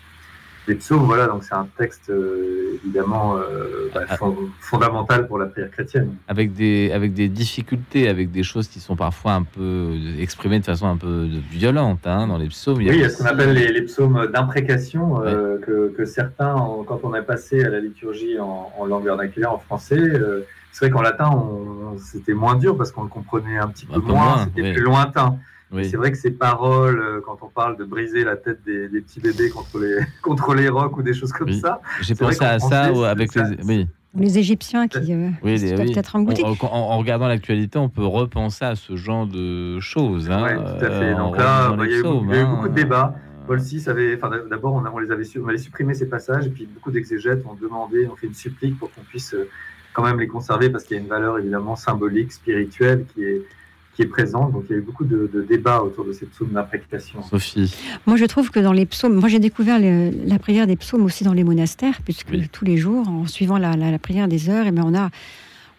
des 0.68 0.76
psaumes. 0.76 1.04
Voilà, 1.04 1.28
donc 1.28 1.44
c'est 1.44 1.54
un 1.56 1.68
texte 1.78 2.10
euh, 2.10 2.78
évidemment 2.84 3.36
euh, 3.38 3.90
bah, 3.94 4.02
Ah, 4.10 4.18
fond- 4.18 4.36
fondamental 4.62 5.28
pour 5.28 5.38
la 5.38 5.46
prière 5.48 5.70
chrétienne. 5.72 6.16
avec 6.28 6.54
des, 6.54 6.92
avec 6.94 7.14
des 7.14 7.28
difficultés, 7.30 8.08
avec 8.08 8.32
des 8.32 8.44
choses 8.44 8.68
qui 8.68 8.80
sont 8.80 8.96
parfois 8.96 9.34
un 9.34 9.44
peu 9.44 9.92
exprimées 10.20 10.60
de 10.60 10.66
façon 10.66 10.88
un 10.88 10.98
peu 10.98 11.28
violente 11.52 12.06
hein, 12.06 12.28
dans 12.28 12.38
les 12.38 12.48
psaumes. 12.48 12.78
Oui, 12.78 12.88
il 12.90 12.96
y 13.00 13.04
a 13.04 13.10
ce 13.10 13.18
qu'on 13.22 13.26
appelle 13.30 13.54
les, 13.54 13.72
les 13.72 13.82
psaumes 13.84 14.28
d'imprécation, 14.34 15.22
euh, 15.24 15.58
que, 15.60 15.94
que 15.96 16.06
certains, 16.06 16.54
en- 16.56 16.84
quand 16.84 17.00
on 17.04 17.14
est 17.16 17.22
passé 17.24 17.64
à 17.64 17.70
la 17.70 17.80
liturgie 17.80 18.40
en, 18.40 18.72
en 18.78 18.86
langue 18.86 19.06
vernaculaire, 19.06 19.52
en 19.54 19.60
français, 19.60 20.00
euh, 20.00 20.42
c'est 20.72 20.86
vrai 20.86 20.92
qu'en 20.92 21.02
latin, 21.02 21.30
on- 21.32 21.98
c'était 21.98 22.34
moins 22.34 22.56
dur 22.56 22.76
parce 22.78 22.92
qu'on 22.92 23.04
le 23.04 23.10
comprenait 23.10 23.58
un 23.58 23.68
petit 23.68 23.86
peu 23.86 23.96
Un 23.96 24.00
peu 24.00 24.08
moins, 24.08 24.36
moins, 24.36 24.46
c'était 24.46 24.74
plus 24.74 24.82
lointain. 24.82 25.38
Oui. 25.74 25.86
C'est 25.90 25.98
vrai 25.98 26.12
que 26.12 26.18
ces 26.18 26.32
paroles, 26.32 27.00
euh, 27.00 27.22
quand 27.26 27.38
on 27.42 27.48
parle 27.48 27.78
de 27.78 27.84
briser 27.84 28.24
la 28.24 28.36
tête 28.38 28.60
des, 28.66 28.88
des 28.90 29.02
petits 29.02 29.20
bébés 29.20 29.50
contre 29.50 29.80
les, 29.80 29.98
contre 30.22 30.54
les 30.54 30.70
rocs 30.70 30.96
ou 30.98 31.02
des 31.02 31.14
choses 31.14 31.32
comme 31.34 31.50
Oui. 31.50 31.60
ça, 31.60 31.82
J'ai 32.02 32.14
C'est 32.16 32.24
vrai 32.24 32.34
pensé 32.36 32.46
à 32.46 32.60
ça 32.60 32.92
ou 32.94 33.04
avec 33.04 33.32
ça- 33.32 33.44
les. 33.50 33.58
Oui, 33.66 33.88
les 34.16 34.38
Égyptiens 34.38 34.88
qui, 34.88 35.12
euh, 35.12 35.30
oui, 35.44 35.56
qui 35.56 35.62
les- 35.66 35.72
doivent 35.74 35.88
oui. 35.88 35.94
être 35.98 36.16
engloutis. 36.16 36.44
En, 36.44 36.52
en- 36.62 36.68
en 36.92 36.98
regardant 37.00 37.28
l'actualité, 37.28 37.80
on 37.80 37.90
peut 37.90 38.06
repenser 38.06 38.64
à 38.66 38.76
ce 38.76 38.96
genre 38.96 39.26
de 39.26 39.80
choses. 39.80 40.30
Hein, 40.30 40.44
Ouais, 40.44 40.56
tout 40.56 40.86
à 40.86 40.90
fait. 40.92 41.14
euh, 41.14 41.18
Donc 41.18 41.36
là, 41.38 41.72
bah, 41.72 41.84
il 41.86 41.92
y 41.92 41.96
a 41.96 41.98
eu 41.98 42.04
beaucoup, 42.04 42.32
eu 42.32 42.36
hein. 42.38 42.50
beaucoup 42.56 42.70
de 42.70 42.76
débats. 42.76 43.16
Paul 43.48 43.60
VI 43.60 43.84
avait, 43.90 44.16
enfin, 44.16 44.30
d'abord, 44.50 44.76
on, 44.76 44.86
a- 44.86 44.92
on 44.94 45.00
les 45.00 45.12
avait, 45.12 45.24
su- 45.24 45.40
on 45.44 45.48
avait 45.48 45.58
supprimé 45.58 45.96
ces 45.96 46.08
passages, 46.08 46.46
et 46.46 46.50
puis 46.52 46.66
beaucoup 46.72 46.92
d'exégètes 46.92 47.44
ont 47.46 47.56
demandé, 47.60 48.08
ont 48.08 48.16
fait 48.16 48.28
une 48.28 48.34
supplique 48.36 48.78
pour 48.78 48.90
qu'on 48.94 49.02
puisse 49.02 49.34
euh, 49.34 49.50
quand 49.94 50.04
même 50.04 50.20
les 50.20 50.28
conserver, 50.28 50.70
parce 50.70 50.84
qu'il 50.86 50.96
y 50.96 51.00
a 51.00 51.04
une 51.04 51.10
valeur 51.10 51.40
évidemment 51.40 51.76
symbolique, 51.76 52.32
spirituelle 52.32 53.06
qui 53.14 53.24
est, 53.24 53.42
qui 53.96 54.02
est 54.02 54.08
présente. 54.08 54.52
Donc 54.54 54.66
il 54.70 54.74
y 54.74 54.76
a 54.76 54.78
eu 54.80 54.82
beaucoup 54.82 55.06
de, 55.06 55.30
de 55.34 55.42
débats 55.44 55.82
autour 55.82 56.06
de 56.06 56.14
ces 56.14 56.26
psaumes 56.26 56.50
d'imprécation. 56.52 57.22
Sophie. 57.24 57.74
Moi, 58.08 58.18
je 58.18 58.26
trouve 58.26 58.50
que 58.52 58.60
dans 58.60 58.74
les 58.74 58.86
psaumes, 58.86 59.16
moi 59.16 59.30
j'ai 59.30 59.40
découvert 59.40 59.80
le- 59.80 60.12
la 60.26 60.40
prière 60.40 60.68
des 60.68 60.76
psaumes 60.76 61.04
aussi 61.06 61.24
dans 61.24 61.34
les 61.34 61.44
monastères, 61.44 62.02
puisque 62.04 62.30
Oui. 62.32 62.48
tous 62.52 62.66
les 62.66 62.78
jours, 62.78 63.08
en 63.08 63.28
suivant 63.28 63.58
la, 63.58 63.76
la- 63.76 63.92
la 63.92 64.00
prière 64.00 64.28
des 64.28 64.50
heures, 64.50 64.66
et 64.68 64.72
ben 64.72 64.84
on 64.86 64.96
a 64.96 65.10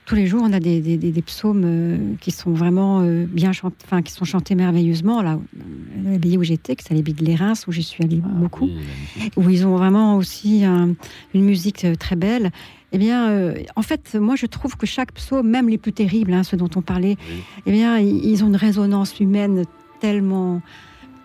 tous 0.06 0.16
les 0.16 0.26
jours, 0.26 0.42
on 0.44 0.52
a 0.52 0.60
des, 0.60 0.80
des- 0.82 0.98
des- 0.98 1.10
des 1.12 1.22
psaumes 1.22 1.62
euh, 1.64 1.96
qui 2.20 2.30
sont 2.30 2.52
vraiment 2.52 3.00
euh, 3.00 3.24
bien 3.26 3.52
chantés, 3.52 3.76
enfin 3.86 4.02
qui 4.02 4.12
sont 4.12 4.26
chantés 4.26 4.54
merveilleusement. 4.54 5.22
Là, 5.22 5.38
euh, 5.56 6.12
l'abbaye 6.12 6.36
où 6.36 6.42
j'étais, 6.44 6.76
que 6.76 6.82
c'est 6.86 6.92
l'abbaye 6.94 7.14
de 7.14 7.24
Lérins, 7.24 7.54
où 7.66 7.72
j'y 7.72 7.82
suis 7.82 8.04
allée 8.04 8.20
beaucoup, 8.22 8.68
Ah 8.70 8.76
Oui, 8.76 8.84
magnifique. 9.16 9.32
où 9.38 9.48
ils 9.50 9.66
ont 9.66 9.76
vraiment 9.76 10.16
aussi 10.18 10.62
un- 10.64 10.94
une 11.32 11.44
musique 11.44 11.86
très 11.98 12.16
belle. 12.16 12.50
Eh 12.94 12.98
bien, 12.98 13.28
euh, 13.28 13.54
en 13.74 13.82
fait, 13.82 14.14
moi, 14.14 14.36
je 14.36 14.46
trouve 14.46 14.76
que 14.76 14.86
chaque 14.86 15.10
psaume, 15.12 15.48
même 15.48 15.68
les 15.68 15.78
plus 15.78 15.92
terribles, 15.92 16.32
hein, 16.32 16.44
ceux 16.44 16.56
dont 16.56 16.70
on 16.76 16.80
parlait, 16.80 17.16
Oui. 17.28 17.42
eh 17.66 17.72
bien, 17.72 17.98
ils 17.98 18.44
ont 18.44 18.46
une 18.46 18.54
résonance 18.56 19.18
humaine 19.18 19.64
tellement, 19.98 20.62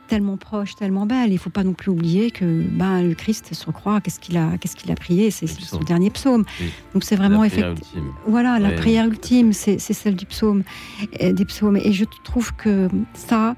tellement 0.07 0.35
proche, 0.35 0.75
tellement 0.75 1.05
belle. 1.05 1.31
Il 1.31 1.37
faut 1.37 1.51
pas 1.51 1.63
non 1.63 1.73
plus 1.73 1.91
oublier 1.91 2.31
que 2.31 2.63
ben, 2.71 3.03
le 3.03 3.13
Christ 3.13 3.53
sur 3.53 3.71
croix, 3.71 4.01
qu'est-ce 4.01 4.19
qu'il 4.19 4.35
a, 4.37 4.57
qu'est-ce 4.57 4.75
qu'il 4.75 4.91
a 4.91 4.95
prié 4.95 5.29
C'est 5.29 5.45
son 5.45 5.81
dernier 5.81 6.09
psaume. 6.09 6.43
Oui. 6.59 6.71
Donc 6.95 7.03
c'est 7.03 7.15
vraiment 7.15 7.43
effectivement. 7.43 8.13
Voilà, 8.25 8.57
la 8.57 8.71
prière 8.71 9.05
ultime, 9.05 9.53
c'est 9.53 9.77
celle 9.77 10.15
du 10.15 10.25
psaume, 10.25 10.63
euh, 11.21 11.33
des 11.33 11.45
psaumes. 11.45 11.77
Et 11.77 11.93
je 11.93 12.05
trouve 12.23 12.51
que 12.55 12.87
ça, 13.13 13.55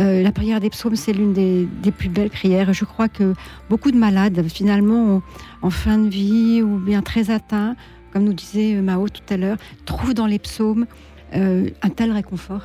euh, 0.00 0.22
la 0.22 0.32
prière 0.32 0.58
des 0.58 0.70
psaumes, 0.70 0.96
c'est 0.96 1.12
l'une 1.12 1.32
des, 1.34 1.68
des 1.82 1.92
plus 1.92 2.08
belles 2.08 2.30
prières. 2.30 2.72
Je 2.72 2.84
crois 2.84 3.08
que 3.08 3.34
beaucoup 3.70 3.92
de 3.92 3.98
malades, 3.98 4.42
finalement, 4.48 5.16
ont- 5.18 5.22
en 5.62 5.70
fin 5.70 5.98
de 5.98 6.08
vie 6.08 6.62
ou 6.62 6.76
bien 6.78 7.02
très 7.02 7.30
atteints, 7.30 7.76
comme 8.12 8.24
nous 8.24 8.32
disait 8.34 8.74
Mao 8.82 9.08
tout 9.08 9.22
à 9.32 9.36
l'heure, 9.36 9.56
trouvent 9.84 10.14
dans 10.14 10.26
les 10.26 10.38
psaumes 10.38 10.86
euh, 11.34 11.68
un 11.82 11.88
tel 11.88 12.12
réconfort. 12.12 12.62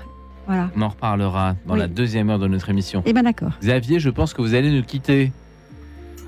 Voilà. 0.47 0.69
On 0.77 0.81
en 0.81 0.89
reparlera 0.89 1.55
dans 1.65 1.73
Oui. 1.73 1.79
la 1.79 1.87
deuxième 1.87 2.29
heure 2.29 2.39
de 2.39 2.47
notre 2.47 2.69
émission. 2.69 3.03
Eh 3.05 3.13
bien 3.13 3.23
d'accord. 3.23 3.51
Xavier, 3.61 3.99
je 3.99 4.09
pense 4.09 4.33
que 4.33 4.41
vous 4.41 4.53
allez 4.55 4.71
nous 4.71 4.83
quitter. 4.83 5.31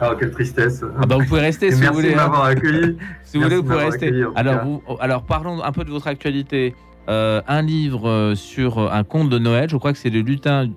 Ah, 0.02 0.14
quelle 0.18 0.32
tristesse. 0.32 0.84
Ah 1.02 1.06
bah, 1.06 1.18
vous 1.18 1.26
pouvez 1.26 1.42
rester 1.42 1.70
si 1.72 1.76
vous 1.76 1.82
merci 1.82 1.96
voulez. 1.96 2.10
de 2.10 2.14
hein. 2.14 2.24
m'avoir 2.24 2.44
accueilli. 2.46 2.98
Si 3.24 3.38
vous 3.38 3.44
Merci 3.44 3.56
voulez, 3.56 3.56
vous 3.58 3.64
pouvez 3.64 3.86
rester. 3.86 4.24
Alors, 4.36 4.56
cas. 4.56 4.64
vous, 4.64 4.82
alors, 5.00 5.24
parlons 5.24 5.62
un 5.64 5.72
peu 5.72 5.84
de 5.84 5.90
votre 5.92 6.08
actualité. 6.08 6.74
Euh, 7.10 7.42
un 7.48 7.62
livre 7.62 8.10
euh, 8.10 8.36
sur 8.36 8.78
euh, 8.80 8.90
un 8.92 9.04
conte 9.04 9.30
de 9.30 9.38
Noël, 9.40 9.70
je 9.70 9.78
crois 9.78 9.92
que 9.94 10.00
c'est 10.00 10.10
le 10.10 10.22
lutin 10.22 10.68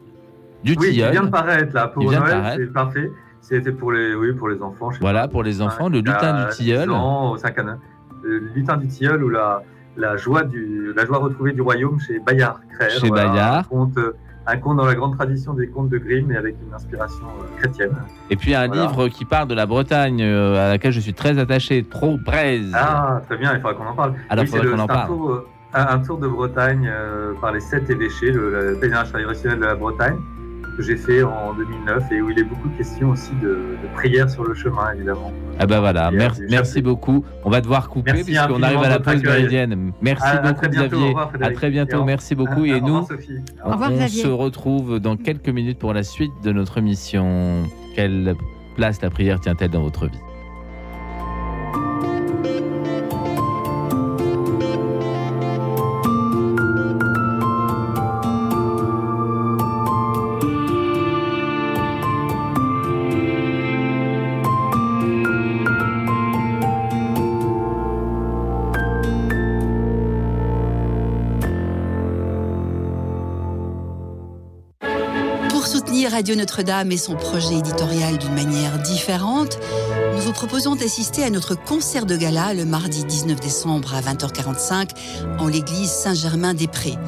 du 0.64 0.74
Oui, 0.78 0.86
il 0.88 0.92
tilleul. 0.92 1.12
vient 1.12 1.22
de 1.24 1.28
paraître 1.30 1.74
là. 1.74 1.88
Pour 1.88 2.02
Il 2.12 2.18
Noël, 2.18 2.54
c'est 2.58 2.72
parfait. 2.72 3.10
C'était 3.42 3.72
pour 3.72 3.92
les, 3.92 4.14
oui, 4.14 4.32
pour 4.32 4.48
les 4.48 4.62
enfants. 4.62 4.90
Voilà, 5.00 5.22
pas, 5.22 5.28
pour 5.28 5.42
les 5.42 5.60
enfants, 5.60 5.88
le 5.88 5.98
lutin 5.98 6.46
du 6.46 6.52
tilleul. 6.54 6.88
10 6.88 6.94
ans, 6.94 7.32
au 7.32 7.36
cinq 7.36 7.58
à 7.58 7.62
neuf. 7.64 7.78
Le 8.22 8.38
lutin 8.54 8.76
du 8.76 8.86
tilleul 8.86 9.22
ou 9.24 9.28
la, 9.28 9.62
la, 9.96 10.16
joie 10.16 10.44
du, 10.44 10.92
la 10.96 11.04
joie 11.04 11.18
retrouvée 11.18 11.52
du 11.52 11.60
royaume 11.60 11.98
chez 12.00 12.20
Bayard 12.20 12.60
Crère. 12.72 12.90
Chez 12.90 13.10
Bayard. 13.10 13.58
Un 13.66 13.68
conte, 13.68 13.98
un 14.46 14.56
conte 14.58 14.76
dans 14.76 14.86
la 14.86 14.94
grande 14.94 15.16
tradition 15.16 15.54
des 15.54 15.66
contes 15.68 15.88
de 15.88 15.98
Grimm 15.98 16.30
et 16.30 16.36
avec 16.36 16.54
une 16.66 16.72
inspiration 16.72 17.24
euh, 17.26 17.58
chrétienne. 17.58 17.90
Et 18.30 18.36
puis 18.36 18.54
un 18.54 18.68
Voilà. 18.68 18.82
livre 18.82 19.08
qui 19.08 19.24
parle 19.24 19.48
de 19.48 19.54
la 19.54 19.66
Bretagne, 19.66 20.22
euh, 20.22 20.66
à 20.66 20.68
laquelle 20.70 20.92
je 20.92 21.00
suis 21.00 21.14
très 21.14 21.36
attaché, 21.38 21.82
Trop 21.82 22.16
Braise. 22.16 22.70
Ah, 22.74 23.20
très 23.26 23.36
bien, 23.36 23.52
il 23.54 23.60
faudra 23.60 23.74
qu'on 23.74 23.86
en 23.86 23.94
parle. 23.94 24.14
Alors, 24.30 24.44
Oui, 24.44 24.50
faudrait 24.50 24.66
c'est 24.66 24.70
le- 24.70 24.76
qu'on 24.76 24.82
en 24.82 24.86
parle. 24.86 25.06
tour, 25.08 25.30
euh, 25.32 25.46
un, 25.74 25.86
un 25.88 25.98
tour 25.98 26.18
de 26.18 26.28
Bretagne 26.28 26.88
euh, 26.92 27.32
par 27.40 27.50
les 27.52 27.60
sept 27.60 27.90
évêchés, 27.90 28.30
le, 28.30 28.70
le 28.70 28.76
pèlerinage 28.78 29.10
traditionnel 29.10 29.58
de 29.58 29.64
la 29.64 29.74
Bretagne, 29.74 30.16
que 30.76 30.82
j'ai 30.82 30.96
fait 30.96 31.22
en 31.22 31.54
2009 31.54 32.12
et 32.12 32.20
où 32.22 32.30
il 32.30 32.38
est 32.38 32.44
beaucoup 32.44 32.68
question 32.70 33.10
aussi 33.10 33.32
de, 33.42 33.48
de 33.82 33.94
prières 33.94 34.30
sur 34.30 34.44
le 34.44 34.54
chemin, 34.54 34.92
évidemment. 34.94 35.30
Ah 35.58 35.66
bah 35.66 35.80
voilà, 35.80 36.10
Et, 36.12 36.16
merci, 36.16 36.42
merci 36.50 36.82
beaucoup. 36.82 37.24
On 37.44 37.50
va 37.50 37.60
devoir 37.60 37.88
couper 37.88 38.12
Merci 38.12 38.24
puisqu'on 38.32 38.62
arrive 38.62 38.78
à 38.82 38.88
la 38.88 39.00
pause 39.00 39.22
méridienne. 39.22 39.92
Merci 40.00 40.24
À- 40.26 40.30
à 40.30 40.38
beaucoup 40.52 40.54
très 40.62 40.68
bientôt. 40.68 40.96
Au 40.96 40.98
Xavier. 40.98 41.08
revoir, 41.08 41.30
à 41.42 41.50
très 41.50 41.70
bientôt, 41.70 42.04
merci 42.04 42.34
beaucoup. 42.34 42.60
Au 42.62 42.64
Et 42.64 42.80
nous, 42.80 43.06
Sophie. 43.06 43.38
Au 43.64 43.70
revoir, 43.72 43.90
on 43.92 43.96
Xavier. 43.96 44.22
se 44.22 44.28
retrouve 44.28 44.98
dans 45.00 45.16
quelques 45.16 45.48
minutes 45.50 45.78
pour 45.78 45.92
la 45.92 46.02
suite 46.02 46.32
de 46.42 46.52
notre 46.52 46.78
émission. 46.78 47.64
Quelle 47.94 48.34
place 48.76 49.02
la 49.02 49.10
prière 49.10 49.40
tient-elle 49.40 49.70
dans 49.70 49.82
votre 49.82 50.06
vie? 50.06 50.18
Soutenir 75.84 76.12
Radio 76.12 76.36
Notre-Dame 76.36 76.92
et 76.92 76.96
son 76.96 77.16
projet 77.16 77.54
éditorial 77.54 78.16
d'une 78.16 78.34
manière 78.34 78.78
différente, 78.82 79.58
nous 80.14 80.20
vous 80.20 80.32
proposons 80.32 80.76
d'assister 80.76 81.24
à 81.24 81.30
notre 81.30 81.56
concert 81.56 82.06
de 82.06 82.16
gala 82.16 82.54
le 82.54 82.64
mardi 82.64 83.04
19 83.04 83.40
décembre 83.40 83.92
à 83.92 84.00
20h45 84.00 84.90
en 85.40 85.48
l'église 85.48 85.90
Saint-Germain-des-Prés. 85.90 86.98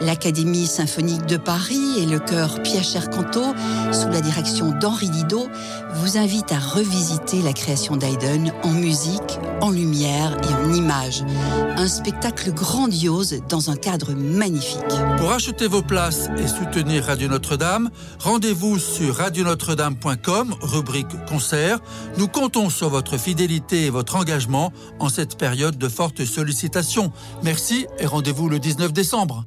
L'Académie 0.00 0.66
symphonique 0.66 1.26
de 1.26 1.36
Paris 1.36 1.98
et 1.98 2.06
le 2.06 2.18
chœur 2.18 2.62
Pierre 2.62 3.10
Canto, 3.10 3.42
sous 3.92 4.08
la 4.08 4.20
direction 4.20 4.70
d'Henri 4.70 5.08
Didot, 5.08 5.48
vous 5.94 6.18
invitent 6.18 6.52
à 6.52 6.58
revisiter 6.58 7.40
la 7.42 7.52
création 7.52 7.96
d'Haydn 7.96 8.52
en 8.62 8.70
musique, 8.70 9.38
en 9.60 9.70
lumière 9.70 10.36
et 10.42 10.54
en 10.54 10.72
images. 10.72 11.24
Un 11.76 11.88
spectacle 11.88 12.52
grandiose 12.52 13.42
dans 13.48 13.70
un 13.70 13.76
cadre 13.76 14.12
magnifique. 14.12 14.82
Pour 15.18 15.32
acheter 15.32 15.66
vos 15.66 15.82
places 15.82 16.28
et 16.38 16.46
soutenir 16.46 17.04
Radio 17.04 17.28
Notre-Dame, 17.28 17.90
rendez-vous 18.18 18.78
sur 18.78 19.16
radionotre-dame.com, 19.16 20.54
rubrique 20.60 21.24
concert. 21.26 21.80
Nous 22.18 22.28
comptons 22.28 22.70
sur 22.70 22.90
votre 22.90 23.16
fidélité 23.16 23.86
et 23.86 23.90
votre 23.90 24.16
engagement 24.16 24.72
en 24.98 25.08
cette 25.08 25.38
période 25.38 25.78
de 25.78 25.88
forte 25.88 26.24
sollicitation. 26.24 27.12
Merci 27.42 27.86
et 27.98 28.06
rendez-vous 28.06 28.48
le 28.48 28.58
19 28.58 28.92
décembre. 28.92 29.46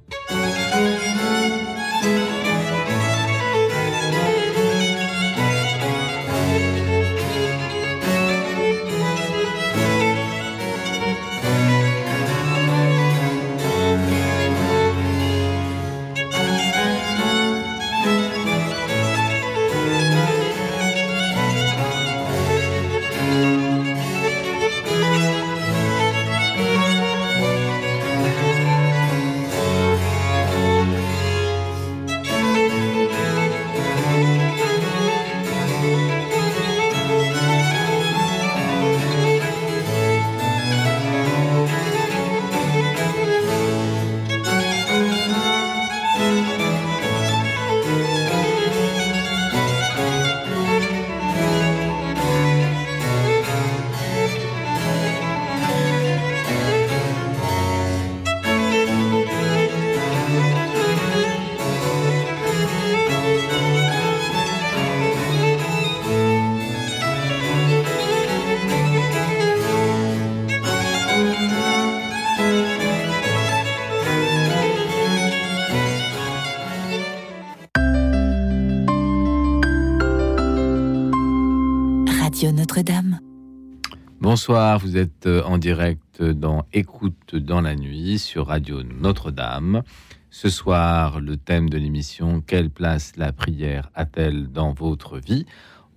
Vous 84.50 84.98
êtes 84.98 85.28
euh, 85.28 85.44
en 85.44 85.60
direct 85.60 86.24
dans 86.24 86.66
Écoute 86.74 87.36
dans 87.36 87.62
la 87.62 87.76
nuit 87.76 88.18
sur 88.18 88.48
Radio 88.48 88.82
Notre-Dame. 88.82 89.84
Ce 90.32 90.50
soir, 90.50 91.20
le 91.20 91.38
thème 91.38 91.70
de 91.70 91.78
l'émission 91.78 92.42
Quelle 92.42 92.72
place 92.72 93.12
la 93.16 93.32
prière 93.32 93.92
a-t-elle 93.94 94.52
dans 94.52 94.74
votre 94.74 95.20
vie? 95.20 95.46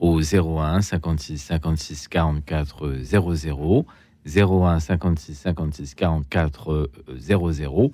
Au 0.01 0.21
01 0.21 0.83
56 0.83 1.39
56 1.39 2.09
44 2.09 2.93
00 3.01 3.87
01 4.27 4.81
56 4.81 5.35
56 5.35 5.95
44 5.95 6.91
00. 7.17 7.93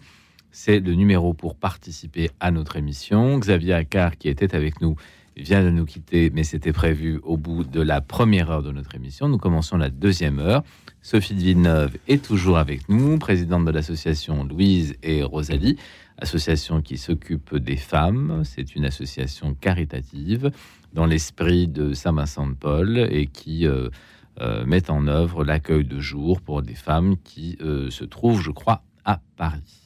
C'est 0.51 0.81
le 0.81 0.95
numéro 0.95 1.35
pour 1.35 1.55
participer 1.55 2.31
à 2.41 2.51
notre 2.51 2.75
émission. 2.75 3.39
Xavier 3.39 3.75
Accard, 3.75 4.19
qui 4.19 4.29
était 4.29 4.57
avec 4.57 4.81
nous, 4.81 4.97
vient 5.39 5.63
de 5.63 5.71
nous 5.71 5.85
quitter, 5.85 6.31
mais 6.31 6.45
c'était 6.45 6.73
prévu 6.73 7.21
au 7.23 7.37
bout 7.37 7.65
de 7.65 7.81
la 7.81 8.01
première 8.01 8.51
heure 8.51 8.63
de 8.63 8.73
notre 8.73 8.95
émission. 8.95 9.29
Nous 9.29 9.39
commençons 9.39 9.77
la 9.77 9.91
deuxième 9.91 10.39
heure. 10.39 10.63
Sophie 11.03 11.35
de 11.35 11.41
Villeneuve 11.41 11.97
est 12.09 12.23
toujours 12.23 12.59
avec 12.59 12.89
nous, 12.89 13.19
présidente 13.19 13.65
de 13.65 13.71
l'association 13.71 14.45
Louise 14.45 14.97
et 15.03 15.23
Rosalie, 15.23 15.77
association 16.19 16.83
qui 16.83 16.99
s'occupe 16.99 17.57
des 17.57 17.77
femmes. 17.77 18.43
C'est 18.45 18.75
une 18.75 18.85
association 18.85 19.55
caritative 19.55 20.51
dans 20.93 21.07
l'esprit 21.07 21.69
de 21.69 21.93
Saint-Vincent 21.93 22.49
de 22.49 22.55
Paul 22.55 22.99
et 23.11 23.27
qui 23.27 23.67
euh, 23.67 23.89
euh, 24.41 24.65
met 24.67 24.91
en 24.91 25.07
œuvre 25.07 25.45
l'accueil 25.45 25.85
de 25.85 26.01
jour 26.01 26.41
pour 26.41 26.63
des 26.63 26.75
femmes 26.75 27.17
qui 27.19 27.57
euh, 27.61 27.91
se 27.91 28.05
trouvent, 28.05 28.43
je 28.43 28.51
crois, 28.51 28.83
à 29.05 29.21
Paris. 29.37 29.78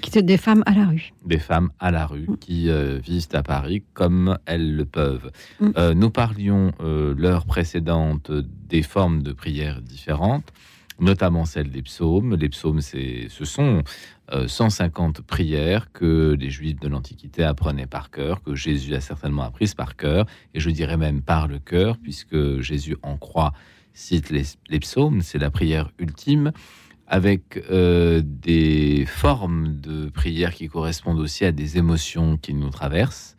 Qui 0.00 0.10
sont 0.10 0.20
des 0.20 0.36
femmes 0.36 0.62
à 0.66 0.72
la 0.72 0.86
rue. 0.86 1.12
Des 1.24 1.38
femmes 1.38 1.70
à 1.80 1.90
la 1.90 2.06
rue 2.06 2.28
qui 2.40 2.68
euh, 2.68 2.98
vivent 2.98 3.26
à 3.32 3.42
Paris 3.42 3.82
comme 3.92 4.38
elles 4.46 4.76
le 4.76 4.84
peuvent. 4.84 5.32
Mm. 5.58 5.70
Euh, 5.76 5.94
nous 5.94 6.10
parlions 6.10 6.72
euh, 6.80 7.14
l'heure 7.16 7.44
précédente 7.44 8.30
des 8.68 8.82
formes 8.82 9.22
de 9.22 9.32
prières 9.32 9.82
différentes, 9.82 10.52
notamment 11.00 11.44
celle 11.44 11.70
des 11.70 11.82
psaumes. 11.82 12.36
Les 12.36 12.48
psaumes, 12.48 12.80
c'est, 12.80 13.26
ce 13.28 13.44
sont 13.44 13.82
euh, 14.32 14.46
150 14.46 15.22
prières 15.22 15.90
que 15.92 16.36
les 16.38 16.50
Juifs 16.50 16.78
de 16.78 16.86
l'Antiquité 16.86 17.42
apprenaient 17.42 17.86
par 17.86 18.10
cœur, 18.10 18.42
que 18.42 18.54
Jésus 18.54 18.94
a 18.94 19.00
certainement 19.00 19.42
apprises 19.42 19.74
par 19.74 19.96
cœur, 19.96 20.26
et 20.54 20.60
je 20.60 20.70
dirais 20.70 20.96
même 20.96 21.20
par 21.20 21.48
le 21.48 21.58
cœur, 21.58 21.96
puisque 21.98 22.60
Jésus 22.60 22.96
en 23.02 23.16
croix 23.16 23.52
cite 23.92 24.30
les, 24.30 24.44
les 24.68 24.78
psaumes, 24.78 25.20
c'est 25.22 25.38
la 25.38 25.50
prière 25.50 25.90
ultime 25.98 26.52
avec 27.10 27.62
euh, 27.72 28.22
des 28.24 29.04
formes 29.04 29.80
de 29.80 30.08
prière 30.08 30.54
qui 30.54 30.68
correspondent 30.68 31.18
aussi 31.18 31.44
à 31.44 31.50
des 31.50 31.76
émotions 31.76 32.36
qui 32.36 32.54
nous 32.54 32.70
traversent. 32.70 33.36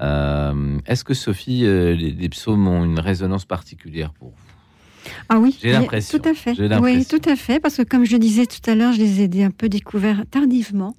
Euh, 0.00 0.78
Est-ce 0.86 1.04
que 1.04 1.14
Sophie, 1.14 1.64
euh, 1.64 1.94
les, 1.94 2.10
les 2.10 2.28
psaumes 2.28 2.66
ont 2.66 2.84
une 2.84 2.98
résonance 2.98 3.44
particulière 3.44 4.12
pour 4.12 4.30
vous? 4.30 5.12
Ah 5.28 5.38
oui, 5.38 5.56
J'ai 5.62 5.70
l'impression. 5.70 6.18
Tout 6.18 6.28
à 6.28 6.34
fait. 6.34 6.56
Oui, 6.80 7.06
tout 7.06 7.20
à 7.24 7.36
fait. 7.36 7.60
Parce 7.60 7.76
que 7.76 7.82
comme 7.82 8.04
je 8.04 8.12
le 8.12 8.18
disais 8.18 8.44
tout 8.44 8.68
à 8.68 8.74
l'heure, 8.74 8.92
je 8.92 8.98
les 8.98 9.22
ai 9.22 9.44
un 9.44 9.52
peu 9.52 9.68
découverts 9.68 10.24
tardivement. 10.28 10.96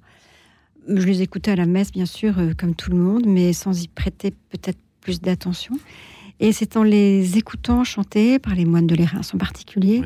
Je 0.88 1.06
les 1.06 1.20
écoutais 1.20 1.50
à 1.50 1.56
la 1.56 1.66
messe, 1.66 1.92
bien 1.92 2.06
sûr, 2.06 2.34
comme 2.58 2.74
tout 2.74 2.90
le 2.90 2.96
monde, 2.96 3.24
mais 3.26 3.52
sans 3.52 3.82
y 3.82 3.88
prêter 3.88 4.32
peut-être 4.50 4.78
plus 5.02 5.20
d'attention. 5.20 5.78
Et 6.40 6.52
c'est 6.52 6.78
en 6.78 6.82
les 6.82 7.36
écoutant 7.36 7.84
chanter 7.84 8.38
par 8.38 8.54
les 8.54 8.64
moines 8.64 8.86
de 8.86 8.94
l'Érins 8.94 9.20
en 9.32 9.38
particulier 9.38 10.02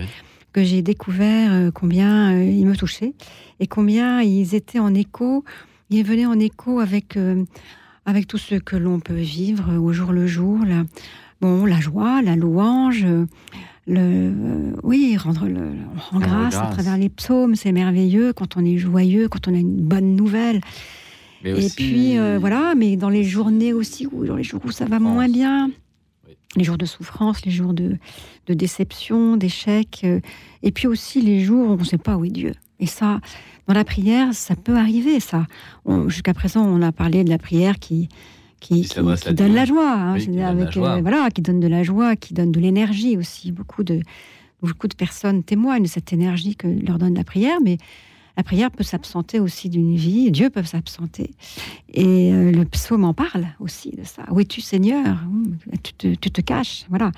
que 0.52 0.62
j'ai 0.64 0.82
découvert 0.82 1.52
euh, 1.52 1.70
combien 1.72 2.34
euh, 2.34 2.44
ils 2.44 2.66
me 2.66 2.74
touchaient 2.76 3.12
et 3.60 3.66
combien 3.66 4.22
ils 4.22 4.54
étaient 4.54 4.78
en 4.78 4.94
écho, 4.94 5.44
ils 5.90 6.04
venaient 6.04 6.26
en 6.26 6.38
écho 6.38 6.80
avec, 6.80 7.16
euh, 7.16 7.44
avec 8.06 8.26
tout 8.26 8.38
ce 8.38 8.54
que 8.56 8.76
l'on 8.76 9.00
peut 9.00 9.14
vivre 9.14 9.76
au 9.78 9.92
jour 9.92 10.12
le 10.12 10.26
jour, 10.26 10.58
la, 10.66 10.84
bon, 11.40 11.64
la 11.64 11.80
joie, 11.80 12.22
la 12.22 12.36
louange, 12.36 13.06
le, 13.86 14.74
oui, 14.82 15.16
rendre 15.16 15.46
le, 15.46 15.70
on 15.94 15.98
rend 15.98 16.18
grâce, 16.20 16.54
à 16.56 16.66
travers 16.72 16.96
les 16.98 17.08
psaumes, 17.08 17.54
c'est 17.54 17.72
merveilleux 17.72 18.32
quand 18.32 18.56
on 18.56 18.64
est 18.64 18.76
joyeux, 18.78 19.28
quand 19.28 19.48
on 19.48 19.54
a 19.54 19.58
une 19.58 19.76
bonne 19.82 20.14
nouvelle. 20.14 20.60
Mais 21.44 21.50
Et 21.50 21.54
aussi- 21.54 21.76
puis 21.76 22.18
euh, 22.18 22.38
voilà, 22.38 22.74
mais 22.76 22.96
dans 22.96 23.08
les 23.10 23.24
journées 23.24 23.72
aussi, 23.72 24.06
où, 24.10 24.24
dans 24.26 24.36
les 24.36 24.42
jours 24.42 24.60
où 24.64 24.70
ça 24.72 24.84
va 24.86 24.98
moins 24.98 25.28
bien, 25.28 25.70
les 26.56 26.64
jours 26.64 26.78
de 26.78 26.86
souffrance, 26.86 27.44
les 27.44 27.50
jours 27.50 27.74
de, 27.74 27.96
de 28.46 28.54
déception, 28.54 29.36
d'échec, 29.36 30.00
euh, 30.04 30.20
et 30.62 30.72
puis 30.72 30.86
aussi 30.86 31.20
les 31.20 31.40
jours 31.40 31.70
où 31.70 31.72
on 31.74 31.76
ne 31.76 31.84
sait 31.84 31.98
pas 31.98 32.16
où 32.16 32.24
est 32.24 32.30
Dieu. 32.30 32.54
Et 32.80 32.86
ça, 32.86 33.20
dans 33.66 33.74
la 33.74 33.84
prière, 33.84 34.32
ça 34.32 34.56
peut 34.56 34.76
arriver. 34.76 35.20
Ça, 35.20 35.46
jusqu'à 36.06 36.32
présent, 36.32 36.64
on 36.64 36.80
a 36.80 36.92
parlé 36.92 37.24
de 37.24 37.30
la 37.30 37.38
prière 37.38 37.78
qui 37.78 38.08
qui, 38.60 38.88
donne 39.30 39.54
la 39.54 39.64
joie, 39.64 39.92
hein, 39.94 40.14
Oui, 40.14 40.26
qui 40.26 40.40
avec, 40.40 40.72
joie. 40.72 40.96
euh, 40.96 41.00
voilà, 41.00 41.30
qui 41.30 41.42
donne 41.42 41.60
de 41.60 41.68
la 41.68 41.84
joie, 41.84 42.16
qui 42.16 42.34
donne 42.34 42.50
de 42.50 42.58
l'énergie 42.58 43.16
aussi. 43.16 43.52
Beaucoup 43.52 43.84
de 43.84 44.00
beaucoup 44.60 44.88
de 44.88 44.96
personnes 44.96 45.44
témoignent 45.44 45.84
de 45.84 45.88
cette 45.88 46.12
énergie 46.12 46.56
que 46.56 46.66
leur 46.66 46.98
donne 46.98 47.14
la 47.14 47.22
prière, 47.22 47.58
mais 47.62 47.78
la 48.38 48.44
prière 48.44 48.70
peut 48.70 48.84
s'absenter 48.84 49.40
aussi 49.40 49.68
d'une 49.68 49.96
vie, 49.96 50.30
Dieu 50.30 50.48
peut 50.48 50.62
s'absenter. 50.62 51.32
Et 51.92 52.32
euh, 52.32 52.52
le 52.52 52.64
psaume 52.64 53.02
en 53.02 53.12
parle 53.12 53.48
aussi 53.58 53.90
de 53.90 54.04
ça. 54.04 54.22
Où 54.30 54.38
es-tu 54.38 54.60
Seigneur? 54.60 55.16
Tu 55.82 55.92
te, 55.94 56.14
tu 56.14 56.30
te 56.30 56.40
caches, 56.40 56.86
voilà. 56.88 57.10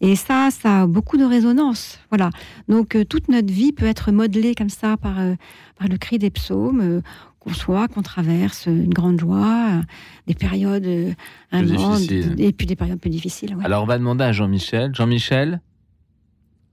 Et 0.00 0.16
ça, 0.16 0.48
ça 0.50 0.82
a 0.82 0.86
beaucoup 0.88 1.16
de 1.16 1.24
résonance, 1.24 2.00
voilà. 2.10 2.30
Donc 2.68 2.96
euh, 2.96 3.04
toute 3.04 3.28
notre 3.28 3.52
vie 3.52 3.70
peut 3.70 3.86
être 3.86 4.10
modelée 4.10 4.56
comme 4.56 4.68
ça 4.68 4.96
par, 4.96 5.20
euh, 5.20 5.36
par 5.78 5.86
le 5.86 5.96
cri 5.96 6.18
des 6.18 6.30
psaumes, 6.30 6.80
euh, 6.80 7.00
qu'on 7.38 7.54
soit, 7.54 7.86
qu'on 7.86 8.02
traverse 8.02 8.66
une 8.66 8.92
grande 8.92 9.20
joie, 9.20 9.80
des 10.26 10.34
périodes 10.34 11.14
un 11.52 11.62
difficiles. 11.62 12.34
et 12.38 12.52
puis 12.52 12.66
des 12.66 12.74
périodes 12.74 12.98
plus 12.98 13.10
difficiles. 13.10 13.54
ouais. 13.54 13.64
Alors, 13.64 13.84
on 13.84 13.86
va 13.86 13.96
demander 13.98 14.24
à 14.24 14.32
Jean-Michel. 14.32 14.92
Jean-Michel, 14.92 15.60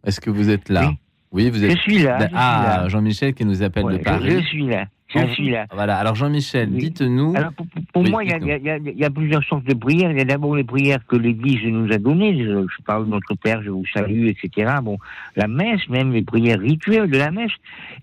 est-ce 0.05 0.19
que 0.19 0.31
vous 0.31 0.49
êtes 0.49 0.69
là? 0.69 0.89
Oui, 0.89 0.97
vous 1.31 1.63
êtes. 1.63 1.71
Je 1.71 1.77
suis 1.81 1.99
là, 1.99 2.17
je 2.19 2.25
suis 2.25 2.33
Ah, 2.35 2.79
là. 2.83 2.89
Jean-Michel 2.89 3.33
qui 3.33 3.45
nous 3.45 3.63
appelle 3.63 3.85
Ouais, 3.85 3.97
de 3.97 4.03
Paris. 4.03 4.29
je 4.29 4.39
suis 4.47 4.65
là, 4.67 4.85
je 5.07 5.25
suis 5.33 5.49
là. 5.49 5.65
Voilà. 5.73 5.97
Alors, 5.97 6.15
Jean-Michel, 6.15 6.69
dites-nous. 6.71 7.33
Alors, 7.35 7.51
pour, 7.53 7.65
Oui, 7.95 8.09
moi, 8.11 8.23
il 8.23 8.29
y, 8.29 8.33
a- 8.51 8.57
y 8.77 9.03
y 9.05 9.09
plusieurs 9.09 9.43
sortes 9.45 9.65
de 9.65 9.73
prières. 9.73 10.11
Il 10.11 10.17
y 10.17 10.21
a 10.21 10.25
d'abord 10.25 10.55
les 10.55 10.63
prières 10.63 11.05
que 11.07 11.15
l'Église 11.15 11.63
nous 11.65 11.91
a 11.91 11.97
données. 11.97 12.37
Je, 12.37 12.61
je 12.67 12.83
parle 12.83 13.05
de 13.05 13.11
notre 13.11 13.33
Père, 13.35 13.61
je 13.63 13.69
vous 13.69 13.85
salue, 13.93 14.27
etc. 14.27 14.71
Bon, 14.83 14.97
la 15.35 15.47
messe, 15.47 15.87
même 15.89 16.11
les 16.11 16.21
prières 16.23 16.59
rituelles 16.59 17.09
de 17.09 17.17
la 17.17 17.31
messe. 17.31 17.51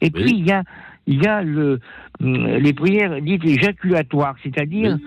Et 0.01 0.11
puis, 0.11 0.31
il 0.39 0.47
y 0.47 0.53
a, 0.53 0.63
il 1.07 1.23
y 1.23 1.27
a 1.27 1.43
le, 1.43 1.81
hum, 2.23 2.47
les 2.47 2.73
prières 2.73 3.21
dites 3.23 3.45
éjaculatoires, 3.45 4.37
c'est-à-dire 4.43 4.99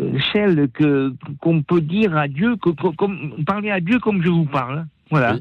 euh, 0.00 0.18
celles 0.32 0.68
que 0.74 1.14
qu'on 1.40 1.62
peut 1.62 1.80
dire 1.80 2.16
à 2.16 2.26
Dieu, 2.26 2.56
que, 2.56 2.70
que- 2.70 2.94
comme, 2.96 3.44
parler 3.46 3.70
à 3.70 3.78
Dieu 3.80 3.98
comme 4.00 4.22
je 4.22 4.28
vous 4.28 4.44
parle. 4.46 4.86
Voilà. 5.10 5.36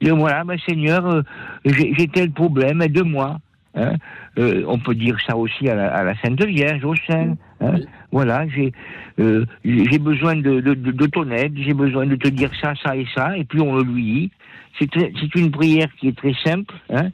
Dire 0.00 0.16
voilà, 0.16 0.44
Seigneur, 0.66 1.06
euh, 1.06 1.22
j'ai 1.64 2.08
tel 2.08 2.30
problème, 2.30 2.82
aide-moi. 2.82 3.38
Hein. 3.76 3.94
Euh, 4.38 4.62
on 4.68 4.78
peut 4.78 4.94
dire 4.94 5.16
ça 5.26 5.36
aussi 5.36 5.68
à 5.68 5.74
la, 5.74 5.92
à 5.92 6.04
la 6.04 6.14
Sainte 6.20 6.42
Vierge, 6.44 6.84
au 6.84 6.94
Saint. 7.08 7.34
hein. 7.60 7.74
Voilà, 8.12 8.46
j'ai 8.48 8.72
euh, 9.18 9.44
besoin 10.00 10.36
de, 10.36 10.60
de, 10.60 10.74
de- 10.74 10.92
de 10.92 11.06
ton 11.06 11.28
aide, 11.30 11.54
j'ai 11.58 11.74
besoin 11.74 12.06
de 12.06 12.14
te 12.14 12.28
dire 12.28 12.50
ça, 12.60 12.74
ça 12.84 12.96
et 12.96 13.06
ça, 13.14 13.36
et 13.36 13.42
puis 13.44 13.60
on 13.60 13.74
le 13.76 13.82
lui 13.82 14.02
dit. 14.02 14.30
C'est 14.78 15.34
une 15.36 15.50
prière 15.50 15.88
qui 15.98 16.08
est 16.08 16.16
très 16.16 16.34
simple 16.44 16.74
hein, 16.90 17.10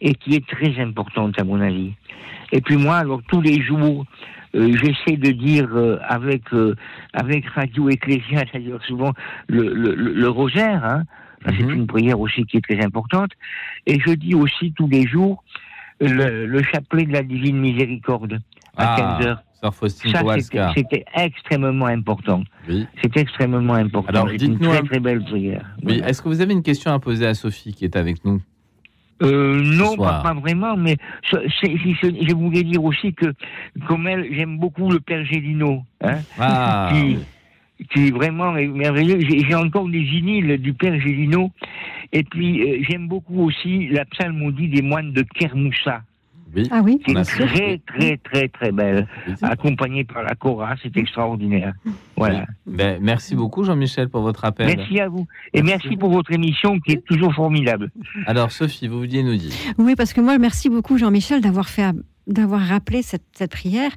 et 0.00 0.14
qui 0.14 0.34
est 0.34 0.46
très 0.46 0.78
importante 0.80 1.38
à 1.40 1.44
mon 1.44 1.60
avis. 1.60 1.92
Et 2.52 2.60
puis 2.62 2.76
moi, 2.76 2.96
alors 2.96 3.20
tous 3.28 3.40
les 3.42 3.60
jours, 3.62 4.06
euh, 4.54 4.72
j'essaie 4.82 5.16
de 5.18 5.30
dire 5.32 5.68
avec 6.06 6.42
avec 7.12 7.46
Radio 7.50 7.90
Ecclésia, 7.90 8.44
d'ailleurs 8.52 8.82
souvent 8.84 9.12
le, 9.48 9.62
le, 9.74 9.94
le- 9.94 10.12
le 10.14 10.28
rosaire, 10.28 10.82
hein, 10.84 11.02
ça, 11.44 11.50
c'est 11.56 11.62
une 11.62 11.86
prière 11.86 12.18
aussi 12.20 12.44
qui 12.44 12.56
est 12.56 12.60
très 12.60 12.82
importante. 12.84 13.30
Et 13.86 13.98
je 14.00 14.12
dis 14.12 14.34
aussi 14.34 14.72
tous 14.72 14.88
les 14.88 15.06
jours 15.06 15.42
le, 16.00 16.46
le 16.46 16.62
chapelet 16.62 17.04
de 17.06 17.12
la 17.12 17.22
divine 17.22 17.58
miséricorde 17.58 18.40
à 18.76 18.94
Ah, 18.94 19.16
15 19.18 19.26
heures. 19.26 19.42
Sœur 19.60 19.74
Faustine 19.74 20.12
Ça, 20.12 20.20
Kowalska. 20.20 20.72
c'était 20.76 21.04
extrêmement 21.14 21.86
important. 21.86 22.44
C'est 22.68 23.16
extrêmement 23.16 23.74
important. 23.74 24.08
Alors, 24.10 24.28
c'est 24.30 24.44
une 24.46 24.58
très 24.58 24.82
très 24.82 25.00
belle 25.00 25.24
prière. 25.24 25.64
Oui, 25.82 26.00
est-ce 26.06 26.22
que 26.22 26.28
vous 26.28 26.40
avez 26.40 26.52
une 26.52 26.62
question 26.62 26.92
à 26.92 27.00
poser 27.00 27.26
à 27.26 27.34
Sophie 27.34 27.74
qui 27.74 27.84
est 27.84 27.96
avec 27.96 28.24
nous? 28.24 28.40
Euh, 29.20 29.60
non, 29.64 29.96
pas, 29.96 30.20
pas 30.22 30.34
vraiment, 30.34 30.76
mais 30.76 30.96
c'est- 31.28 31.42
je 31.66 32.34
voulais 32.36 32.62
dire 32.62 32.84
aussi 32.84 33.12
que, 33.12 33.34
comme 33.88 34.06
elle, 34.06 34.28
j'aime 34.32 34.58
beaucoup 34.58 34.88
le 34.92 35.00
Père 35.00 35.24
Gélino, 35.24 35.82
hein, 36.02 36.18
Ah, 36.38 36.90
qui, 36.92 37.18
qui 37.90 38.10
vraiment 38.10 38.56
est 38.56 38.66
merveilleux. 38.66 39.18
J'ai 39.20 39.54
encore 39.54 39.88
des 39.88 40.02
vinyles 40.02 40.58
du 40.58 40.72
Père 40.72 40.98
Gélino, 41.00 41.50
et 42.12 42.24
puis 42.24 42.60
euh, 42.62 42.84
j'aime 42.88 43.08
beaucoup 43.08 43.44
aussi 43.44 43.88
la 43.88 44.04
psalmodie 44.04 44.68
des 44.68 44.82
moines 44.82 45.12
de 45.12 45.22
Kermoussa. 45.22 46.02
Ah 46.70 46.80
oui, 46.82 46.98
C'est 47.06 47.14
très, 47.22 47.78
très, 47.86 48.16
très, 48.16 48.48
très 48.48 48.72
belle, 48.72 49.06
accompagnée 49.42 50.04
par 50.04 50.22
la 50.22 50.34
Cora, 50.34 50.74
c'est 50.82 50.96
extraordinaire. 50.96 51.74
Voilà. 52.16 52.46
Ben, 52.66 52.98
merci 53.02 53.36
beaucoup, 53.36 53.64
Jean-Michel, 53.64 54.08
pour 54.08 54.22
votre 54.22 54.44
appel. 54.46 54.74
Merci 54.74 54.98
à 54.98 55.08
vous. 55.08 55.26
Et 55.52 55.62
merci 55.62 55.96
pour 55.96 56.10
votre 56.10 56.32
émission 56.32 56.80
qui 56.80 56.92
est 56.92 57.04
toujours 57.04 57.34
formidable. 57.34 57.90
Alors, 58.26 58.50
Sophie, 58.50 58.88
vous 58.88 58.98
vouliez 58.98 59.22
nous 59.22 59.36
dire? 59.36 59.52
Oui, 59.76 59.94
parce 59.94 60.12
que 60.12 60.20
moi, 60.22 60.38
merci 60.38 60.70
beaucoup 60.70 60.96
Jean-Michel 60.96 61.42
d'avoir 61.42 61.68
fait, 61.68 61.94
d'avoir 62.26 62.62
rappelé 62.62 63.02
cette, 63.02 63.26
cette 63.32 63.52
prière. 63.52 63.92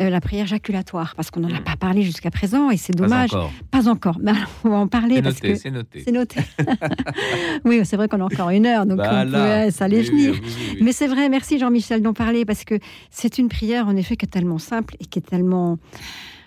Euh, 0.00 0.08
la 0.08 0.20
prière 0.20 0.46
jaculatoire, 0.46 1.14
parce 1.16 1.30
qu'on 1.30 1.40
n'en 1.40 1.54
a 1.54 1.60
pas 1.60 1.76
parlé 1.76 2.02
jusqu'à 2.02 2.30
présent, 2.30 2.70
et 2.70 2.76
c'est 2.78 2.96
Pas 2.96 3.02
dommage. 3.04 3.34
encore. 3.34 3.52
Pas 3.70 3.88
encore. 3.88 4.18
Mais 4.22 4.30
alors, 4.36 4.48
on 4.64 4.68
va 4.70 4.76
en 4.76 4.86
parler 4.88 5.16
C'est 5.16 5.22
noté, 5.22 5.56
c'est 5.56 5.70
noté. 5.70 6.02
c'est 6.04 6.12
noté. 6.12 6.40
oui, 7.64 7.80
c'est 7.84 7.96
vrai 7.96 8.08
qu'on 8.08 8.20
a 8.20 8.24
encore 8.24 8.50
une 8.50 8.66
heure, 8.66 8.86
donc 8.86 8.98
Bah 8.98 9.22
on 9.26 9.30
là, 9.30 9.64
peut- 9.66 9.70
ça 9.70 9.84
allait 9.84 10.00
oui, 10.00 10.10
oui, 10.12 10.26
venir. 10.26 10.32
oui, 10.34 10.40
oui, 10.44 10.52
oui. 10.74 10.78
Mais 10.82 10.92
c'est 10.92 11.06
vrai, 11.08 11.28
merci 11.28 11.58
Jean-Michel 11.58 12.02
d'en 12.02 12.14
parler, 12.14 12.44
parce 12.44 12.64
que 12.64 12.78
c'est 13.10 13.38
une 13.38 13.48
prière, 13.48 13.86
en 13.86 13.96
effet, 13.96 14.16
qui 14.16 14.24
est 14.26 14.28
tellement 14.30 14.58
simple 14.58 14.96
et 15.00 15.04
qui 15.04 15.18
est 15.18 15.22
tellement. 15.22 15.78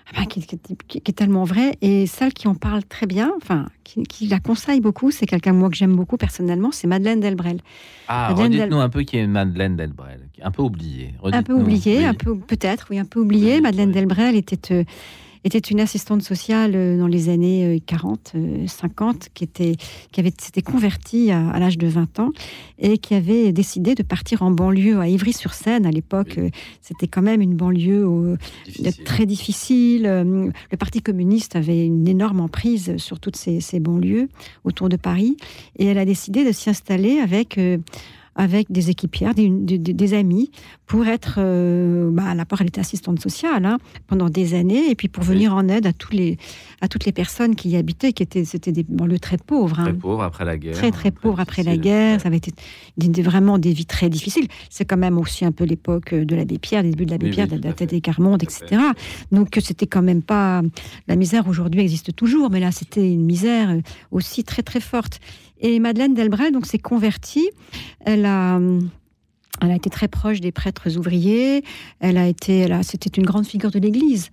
Ah 0.07 0.19
ben, 0.19 0.25
qui, 0.27 0.41
qui- 0.45 0.57
qui- 0.59 1.01
qui 1.01 1.11
est 1.11 1.13
tellement 1.13 1.45
vraie 1.45 1.75
et 1.81 2.05
celle 2.05 2.33
qui 2.33 2.47
en 2.47 2.53
parle 2.55 2.83
très 2.83 3.07
bien, 3.07 3.31
enfin 3.37 3.67
qui, 3.83 4.03
qui 4.03 4.27
la 4.27 4.39
conseille 4.39 4.79
beaucoup, 4.79 5.09
c'est 5.11 5.25
quelqu'un 5.25 5.53
moi 5.53 5.69
que 5.69 5.75
j'aime 5.75 5.95
beaucoup 5.95 6.17
personnellement, 6.17 6.71
c'est 6.71 6.87
Madeleine 6.87 7.19
Delbrel. 7.19 7.59
Ah, 8.07 8.33
Del- 8.35 8.43
redites-nous 8.45 8.79
un 8.79 8.89
peu 8.89 9.01
qui 9.01 9.17
est 9.17 9.25
Madeleine 9.27 9.75
Delbrel, 9.75 10.19
un 10.43 10.51
peu 10.51 10.61
oubliée. 10.61 11.15
un 11.23 11.41
peu 11.43 11.53
oubliée, 11.53 11.97
oui. 11.99 12.05
un 12.05 12.13
peu 12.13 12.37
peut-être, 12.37 12.87
oui, 12.91 12.99
un 12.99 13.05
peu 13.05 13.19
oubliée. 13.19 13.61
Madeleine 13.61 13.91
Delbrel 13.91 14.35
était 14.35 14.73
euh, 14.73 14.83
était 15.45 15.59
une 15.59 15.79
assistante 15.79 16.21
sociale 16.23 16.73
euh, 16.75 16.97
dans 16.97 17.07
les 17.07 17.29
années 17.29 17.77
euh, 17.77 17.79
40, 17.85 18.33
euh, 18.35 18.67
50, 18.67 19.29
qui 19.33 19.43
était 19.43 19.75
qui 20.11 20.19
avait 20.19 20.33
s'était 20.37 20.61
convertie 20.61 21.31
à, 21.31 21.49
à 21.49 21.59
l'âge 21.59 21.77
de 21.77 21.87
20 21.87 22.19
ans 22.19 22.31
et 22.79 22.97
qui 22.97 23.13
avait 23.13 23.51
décidé 23.51 23.95
de 23.95 24.03
partir 24.03 24.41
en 24.41 24.51
banlieue 24.51 24.99
à 24.99 25.07
Ivry-sur-Seine 25.07 25.85
à 25.85 25.91
l'époque. 25.91 26.37
euh, 26.37 26.49
C'était 26.81 27.07
quand 27.07 27.21
même 27.21 27.41
une 27.41 27.55
banlieue 27.55 28.05
euh, 28.05 28.37
très 29.05 29.25
difficile. 29.25 30.05
Euh, 30.05 30.49
Le 30.71 30.77
Parti 30.77 31.01
communiste 31.01 31.55
avait 31.55 31.85
une 31.85 32.07
énorme 32.07 32.39
emprise 32.41 32.97
sur 32.97 33.19
toutes 33.19 33.35
ces, 33.35 33.61
ces 33.61 33.79
banlieues 33.79 34.29
autour 34.63 34.89
de 34.89 34.95
Paris 34.97 35.37
et 35.77 35.85
elle 35.85 35.97
a 35.99 36.05
décidé 36.05 36.43
de 36.43 36.51
s'y 36.51 36.69
installer 36.69 37.19
avec 37.19 37.57
euh, 37.57 37.77
avec 38.35 38.69
des 38.71 38.89
équipières, 38.89 39.33
des, 39.33 39.49
des- 39.49 39.77
des- 39.77 39.93
des 39.93 40.13
amis, 40.13 40.51
pour 40.87 41.07
être, 41.07 41.35
euh, 41.37 42.09
bah, 42.11 42.25
à 42.25 42.35
la 42.35 42.45
part, 42.45 42.61
elle 42.61 42.67
était 42.67 42.81
assistante 42.81 43.19
sociale 43.21 43.65
hein, 43.65 43.77
pendant 44.07 44.29
des 44.29 44.53
années, 44.55 44.89
et 44.91 44.95
puis 44.95 45.07
pour 45.07 45.23
venir 45.23 45.55
en 45.55 45.67
aide 45.69 45.87
à 45.87 45.93
tous 45.93 46.11
les, 46.11 46.37
à 46.81 46.87
toutes 46.89 47.05
les 47.05 47.11
personnes 47.13 47.55
qui 47.55 47.69
y 47.69 47.77
habitaient, 47.77 48.11
qui 48.13 48.23
étaient, 48.23 48.43
c'était 48.45 48.71
des 48.73 48.83
banlieues 48.83 49.19
très 49.19 49.37
pauvres. 49.37 49.79
hein. 49.79 49.85
Très 49.85 49.93
pauvre 49.93 50.23
après 50.23 50.43
la 50.45 50.57
guerre. 50.57 50.73
Très 50.73 50.91
très 50.91 51.11
pauvres 51.11 51.39
après 51.39 51.63
la 51.63 51.77
guerre, 51.77 52.21
ça 52.21 52.27
avait 52.27 52.37
été 52.37 52.51
des- 52.97 53.21
vraiment 53.21 53.57
des 53.57 53.71
vies 53.71 53.85
très 53.85 54.09
difficiles. 54.09 54.47
C'est 54.69 54.83
quand 54.85 54.97
même 54.97 55.17
aussi 55.17 55.45
un 55.45 55.51
peu 55.53 55.63
l'époque 55.63 56.13
de 56.13 56.35
l'abbé 56.35 56.57
Pierre, 56.59 56.83
les 56.83 56.89
débuts 56.91 57.05
de 57.05 57.11
l'abbé 57.11 57.27
Oui, 57.27 57.31
Pierre, 57.31 57.47
oui, 57.49 57.57
de 57.59 57.63
la 57.63 57.73
tête 57.73 57.89
des 57.91 58.01
Carmonde, 58.01 58.43
etc. 58.43 58.81
Donc 59.31 59.57
c'était 59.61 59.87
quand 59.87 60.01
même 60.01 60.21
pas 60.21 60.61
la 61.07 61.15
misère 61.15 61.47
aujourd'hui 61.47 61.81
existe 61.81 62.15
toujours, 62.15 62.49
mais 62.49 62.59
là 62.59 62.71
c'était 62.71 63.09
une 63.11 63.23
misère 63.25 63.69
euh, 63.69 63.79
aussi 64.11 64.43
très 64.43 64.61
très 64.61 64.81
forte. 64.81 65.19
Et 65.67 65.79
Madeleine 65.79 66.13
Delbrel 66.13 66.51
donc 66.51 66.67
s'est 66.67 66.77
convertie. 66.77 67.49
Elle 68.01 68.25
a 68.25 68.59
elle 69.61 69.71
a 69.71 69.75
été 69.75 69.89
très 69.89 70.07
proche 70.07 70.41
des 70.41 70.51
prêtres 70.51 70.97
ouvriers. 70.97 71.63
Elle 71.99 72.17
a 72.17 72.27
été, 72.27 72.67
c'était 72.83 73.09
une 73.09 73.25
grande 73.25 73.47
figure 73.47 73.71
de 73.71 73.79
l'Église. 73.79 74.29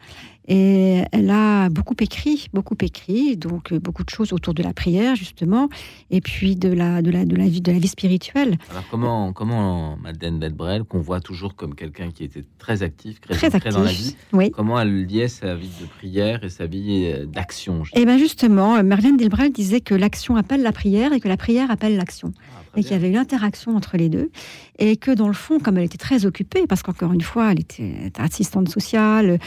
Et 0.48 1.02
elle 1.12 1.30
a 1.30 1.68
beaucoup 1.68 1.94
écrit, 2.00 2.48
beaucoup 2.52 2.76
écrit, 2.80 3.36
donc 3.36 3.72
euh, 3.72 3.78
beaucoup 3.78 4.02
de 4.02 4.10
choses 4.10 4.32
autour 4.32 4.54
de 4.54 4.62
la 4.62 4.72
prière 4.72 5.14
justement, 5.14 5.68
et 6.10 6.20
puis 6.20 6.56
de 6.56 6.68
la, 6.68 7.00
de 7.00 7.10
la, 7.12 7.24
de 7.24 7.36
la 7.36 7.46
vie, 7.46 7.60
de 7.60 7.70
la 7.70 7.78
vie 7.78 7.88
spirituelle. 7.88 8.58
Alors 8.70 8.84
comment, 8.90 9.32
comment 9.32 9.96
Madeleine 9.98 10.40
Delbrel, 10.40 10.82
qu'on 10.84 11.00
voit 11.00 11.20
toujours 11.20 11.54
comme 11.54 11.74
quelqu'un 11.76 12.10
qui 12.10 12.24
était 12.24 12.44
très 12.58 12.82
actif, 12.82 13.20
très, 13.20 13.34
Très 13.34 13.54
ancré 13.54 13.70
dans 13.70 13.82
la 13.82 13.90
actif, 13.90 14.06
vie, 14.06 14.16
oui. 14.32 14.50
comment 14.50 14.80
elle 14.80 15.04
liait 15.06 15.28
sa 15.28 15.54
vie 15.54 15.70
de 15.80 15.86
prière 15.86 16.42
et 16.42 16.48
sa 16.48 16.66
vie 16.66 17.12
euh, 17.14 17.24
d'action 17.24 17.82
Et 17.94 18.04
bien 18.04 18.18
justement, 18.18 18.76
euh, 18.76 18.82
Marlène 18.82 19.16
Delbrel 19.16 19.52
disait 19.52 19.80
que 19.80 19.94
l'action 19.94 20.34
appelle 20.36 20.62
la 20.62 20.72
prière 20.72 21.12
et 21.12 21.20
que 21.20 21.28
la 21.28 21.36
prière 21.36 21.70
appelle 21.70 21.96
l'action. 21.96 22.32
et 22.76 22.82
qu'il 22.82 22.92
y 22.92 22.94
avait 22.94 23.08
une 23.10 23.18
interaction 23.18 23.76
entre 23.76 23.96
les 23.96 24.08
deux. 24.08 24.30
Et 24.78 24.96
que 24.96 25.10
dans 25.10 25.28
le 25.28 25.34
fond, 25.34 25.58
comme 25.60 25.76
elle 25.76 25.84
était 25.84 25.98
très 25.98 26.24
occupée, 26.24 26.66
parce 26.66 26.82
qu'encore 26.82 27.12
une 27.12 27.20
fois, 27.20 27.52
elle 27.52 27.60
était 27.60 28.10
assistante 28.18 28.70
sociale, 28.70 29.38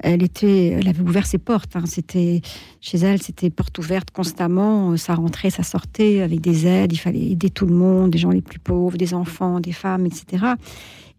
elle, 0.00 0.22
était, 0.22 0.43
elle 0.44 0.88
avait 0.88 1.02
ouvert 1.02 1.26
ses 1.26 1.38
portes. 1.38 1.76
hein. 1.76 1.84
C'était, 1.86 2.40
chez 2.80 2.98
elle, 2.98 3.20
c'était 3.22 3.50
porte 3.50 3.78
ouverte 3.78 4.10
constamment. 4.10 4.96
Ça 4.96 5.14
rentrait, 5.14 5.50
ça 5.50 5.62
sortait 5.62 6.20
avec 6.22 6.40
des 6.40 6.66
aides. 6.66 6.92
Il 6.92 6.98
fallait 6.98 7.30
aider 7.30 7.50
tout 7.50 7.66
le 7.66 7.74
monde, 7.74 8.10
des 8.10 8.18
gens 8.18 8.30
les 8.30 8.42
plus 8.42 8.58
pauvres, 8.58 8.96
des 8.96 9.14
enfants, 9.14 9.60
des 9.60 9.72
femmes, 9.72 10.06
etc. 10.06 10.44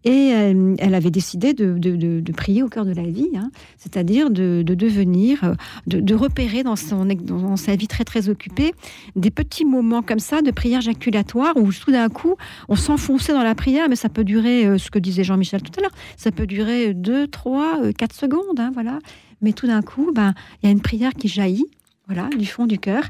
Et 0.06 0.32
euh, 0.34 0.76
elle 0.78 0.94
avait 0.94 1.10
décidé 1.10 1.52
de, 1.52 2.32
prier 2.32 2.62
au 2.62 2.68
cœur 2.68 2.84
de 2.84 2.92
la 2.92 3.02
vie, 3.02 3.30
hein. 3.34 3.50
c'est-à-dire 3.76 4.30
de, 4.30 4.62
de 4.64 4.74
devenir, 4.74 5.42
euh, 5.42 5.54
de, 5.88 5.98
de 5.98 6.14
repérer 6.14 6.62
dans, 6.62 6.76
son, 6.76 7.04
dans 7.04 7.56
sa 7.56 7.74
vie 7.74 7.88
très 7.88 8.04
très 8.04 8.28
occupée 8.28 8.72
des 9.16 9.32
petits 9.32 9.64
moments 9.64 10.02
comme 10.02 10.20
ça 10.20 10.42
de 10.42 10.52
prière 10.52 10.80
jaculatoire 10.80 11.56
où 11.56 11.72
tout 11.72 11.90
d'un 11.90 12.08
coup 12.08 12.36
on 12.68 12.76
s'enfonçait 12.76 13.32
dans 13.32 13.42
la 13.42 13.56
prière, 13.56 13.88
mais 13.88 13.96
ça 13.96 14.08
peut 14.08 14.22
durer, 14.22 14.64
euh, 14.64 14.78
ce 14.78 14.92
que 14.92 15.00
disait 15.00 15.24
Jean-Michel 15.24 15.60
tout 15.62 15.72
à 15.76 15.82
l'heure, 15.82 15.94
ça 16.16 16.30
peut 16.30 16.46
durer 16.46 16.94
2, 16.94 17.26
3, 17.26 17.92
4 17.98 18.14
secondes, 18.14 18.60
hein, 18.60 18.70
voilà. 18.72 19.00
Mais 19.42 19.52
tout 19.52 19.66
d'un 19.66 19.82
coup, 19.82 20.12
ben, 20.14 20.34
il 20.62 20.66
y 20.66 20.68
a 20.68 20.72
une 20.72 20.80
prière 20.80 21.14
qui 21.14 21.26
jaillit 21.26 21.66
voilà, 22.06 22.28
du 22.38 22.46
fond 22.46 22.66
du 22.66 22.78
cœur, 22.78 23.02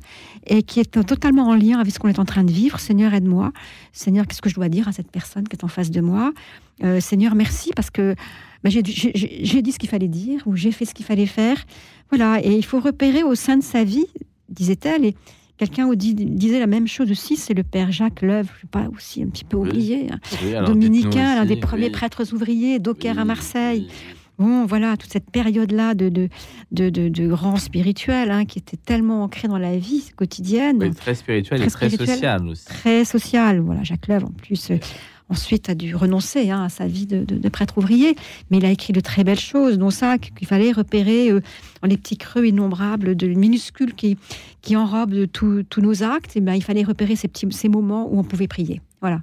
et 0.47 0.63
qui 0.63 0.81
est 0.81 0.91
totalement 1.05 1.49
en 1.49 1.55
lien 1.55 1.79
avec 1.79 1.93
ce 1.93 1.99
qu'on 1.99 2.09
est 2.09 2.19
en 2.19 2.25
train 2.25 2.45
de 2.45 2.51
vivre. 2.51 2.81
Seigneur, 2.81 3.13
aide-moi. 3.13 3.53
Seigneur, 3.93 4.27
qu'est-ce 4.27 4.41
que 4.41 4.49
je 4.49 4.55
dois 4.55 4.69
dire 4.71 4.89
à 4.89 4.93
cette 4.93 5.11
personne 5.11 5.47
qui 5.47 5.55
est 5.55 5.65
en 5.65 5.69
face 5.69 5.91
de 5.91 6.01
moi? 6.01 6.33
Euh, 6.83 7.01
Seigneur, 7.01 7.35
merci 7.35 7.71
parce 7.77 7.91
que 7.91 8.15
ben, 8.65 8.71
j'ai- 8.71 8.83
dit 8.83 9.73
ce 9.73 9.79
qu'il 9.79 9.89
fallait 9.89 10.09
dire 10.09 10.41
ou 10.47 10.57
j'ai 10.57 10.73
fait 10.73 10.87
ce 10.87 10.95
qu'il 10.95 11.05
fallait 11.05 11.27
faire. 11.27 11.63
Voilà, 12.11 12.41
et 12.43 12.57
il 12.57 12.65
faut 12.65 12.81
repérer 12.81 13.23
au 13.23 13.35
sein 13.35 13.59
de 13.59 13.63
sa 13.63 13.85
vie, 13.85 14.07
disait-elle, 14.49 15.05
et 15.05 15.15
quelqu'un 15.59 15.89
disait 15.95 16.59
la 16.61 16.67
même 16.67 16.89
chose 16.89 17.11
aussi, 17.11 17.37
c'est 17.37 17.55
le 17.55 17.65
père 17.65 17.93
Jacques 17.93 18.23
Leuve, 18.23 18.49
je 18.61 18.67
ne 18.67 18.71
pas 18.71 18.89
aussi 18.95 19.23
un 19.23 19.27
petit 19.27 19.45
peu 19.45 19.57
oublié, 19.59 20.09
hein. 20.11 20.19
Oui, 20.43 20.53
dominicain, 20.67 21.35
l'un 21.35 21.45
des 21.45 21.57
premiers 21.57 21.87
oui. 21.87 21.91
prêtres 21.93 22.33
ouvriers 22.33 22.79
d'Aucaire 22.79 23.19
à 23.19 23.25
Marseille. 23.25 23.89
Bon, 24.39 24.67
voilà, 24.67 24.97
toute 24.99 25.13
cette 25.13 25.31
période-là 25.31 25.95
de, 25.95 26.09
de, 26.11 26.29
de, 26.71 26.91
de, 26.91 27.09
de 27.09 27.27
grand 27.27 27.57
spirituel, 27.57 28.31
hein, 28.31 28.45
qui 28.45 28.59
était 28.59 28.77
tellement 28.77 29.23
ancrée 29.25 29.49
dans 29.49 29.57
la 29.59 29.77
vie 29.79 30.11
quotidienne. 30.15 30.79
Oui, 30.81 30.91
très 30.95 31.15
spirituel 31.15 31.63
et 31.63 31.67
très 31.69 31.89
spirituel, 31.89 32.09
social 32.09 32.47
aussi. 32.49 32.65
Très 32.67 33.05
social. 33.07 33.61
Voilà, 33.61 33.83
Jacques 33.83 34.09
Leuve, 34.09 34.25
en 34.27 34.31
plus, 34.33 34.71
euh, 34.73 34.79
ensuite 35.31 35.71
a 35.71 35.75
dû 35.75 35.95
renoncer 35.97 36.51
hein, 36.51 36.63
à 36.65 36.69
sa 36.69 36.87
vie 36.87 37.07
de, 37.07 37.25
de- 37.25 37.37
de 37.39 37.49
prêtre 37.49 37.79
ouvrier, 37.79 38.15
mais 38.51 38.59
il 38.59 38.67
a 38.67 38.71
écrit 38.71 38.93
de 38.93 39.01
très 39.01 39.25
belles 39.25 39.41
choses, 39.41 39.79
dont 39.79 39.91
ça 39.91 40.19
qu'il 40.19 40.47
fallait 40.47 40.71
repérer 40.71 41.31
euh, 41.31 41.41
dans 41.83 41.89
les 41.89 41.97
petits 41.97 42.19
creux 42.19 42.47
innombrables 42.47 43.17
de 43.17 43.27
minuscules 43.29 43.95
qui, 43.95 44.19
qui 44.61 44.77
enrobent 44.77 45.27
tous 45.33 45.63
tous 45.65 45.81
nos 45.81 46.03
actes. 46.03 46.37
Et 46.37 46.41
ben, 46.43 46.53
il 46.55 46.63
fallait 46.63 46.85
repérer 46.85 47.17
ces 47.17 47.27
petits 47.29 47.47
ces 47.53 47.71
moments 47.71 48.07
où 48.13 48.19
on 48.19 48.23
pouvait 48.25 48.49
prier. 48.49 48.83
Voilà. 49.01 49.23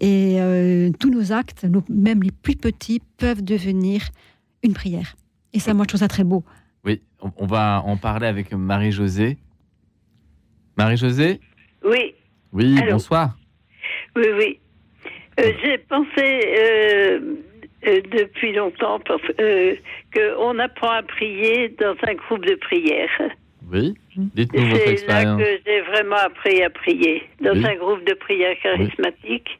Et 0.00 0.36
euh, 0.38 0.90
tous 0.98 1.10
nos 1.10 1.32
actes, 1.32 1.64
nos- 1.64 1.84
même 1.88 2.22
les 2.22 2.30
plus 2.32 2.56
petits, 2.56 3.00
peuvent 3.16 3.42
devenir 3.42 4.02
une 4.64 4.74
prière. 4.74 5.14
Et 5.52 5.60
ça, 5.60 5.72
moi, 5.74 5.84
je 5.84 5.88
trouve 5.88 6.00
ça 6.00 6.08
très 6.08 6.24
beau. 6.24 6.42
Oui, 6.84 7.00
on, 7.20 7.30
on 7.36 7.46
va 7.46 7.82
en 7.84 7.96
parler 7.96 8.26
avec 8.26 8.52
Marie-Josée. 8.52 9.36
Marie-Josée 10.76 11.40
Oui, 11.84 12.14
Oui, 12.52 12.78
Allô 12.80 12.92
bonsoir. 12.92 13.36
oui, 14.16 14.26
oui. 14.38 14.58
Euh, 15.40 15.52
J'ai 15.62 15.78
pensé 15.78 16.08
euh, 16.18 17.20
euh, 17.86 18.00
depuis 18.12 18.52
longtemps 18.52 19.00
euh, 19.40 19.74
qu'on 20.14 20.58
apprend 20.58 20.90
à 20.90 21.02
prier 21.02 21.74
dans 21.80 21.94
un 22.08 22.14
groupe 22.14 22.44
de 22.46 22.54
prière. 22.54 23.10
Oui, 23.72 23.94
dites-nous 24.16 24.66
votre 24.68 24.76
C'est 24.80 24.86
là 24.86 24.92
expérience. 24.92 25.40
que 25.42 25.58
j'ai 25.66 25.80
vraiment 25.82 26.16
appris 26.16 26.62
à 26.62 26.70
prier, 26.70 27.22
dans 27.40 27.52
Oui. 27.54 27.64
un 27.66 27.74
groupe 27.76 28.04
de 28.06 28.12
prière 28.14 28.54
charismatique. 28.62 29.58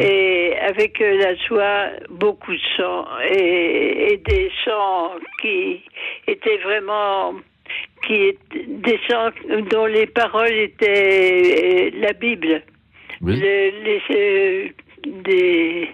Et 0.00 0.43
avec 0.64 1.00
euh, 1.00 1.18
la 1.18 1.34
joie, 1.36 1.90
beaucoup 2.10 2.52
de 2.52 2.60
chants 2.76 3.06
et, 3.30 4.12
et 4.12 4.16
des 4.18 4.50
chants 4.64 5.12
qui 5.40 5.82
étaient 6.26 6.58
vraiment 6.58 7.34
qui 8.06 8.32
des 8.66 8.98
chants 9.08 9.30
dont 9.70 9.86
les 9.86 10.06
paroles 10.06 10.52
étaient 10.52 11.90
euh, 11.94 12.00
la 12.00 12.12
Bible. 12.12 12.62
Oui. 13.22 13.40
Le- 13.40 13.70
les, 13.84 14.02
euh, 14.10 14.68
des, 15.06 15.88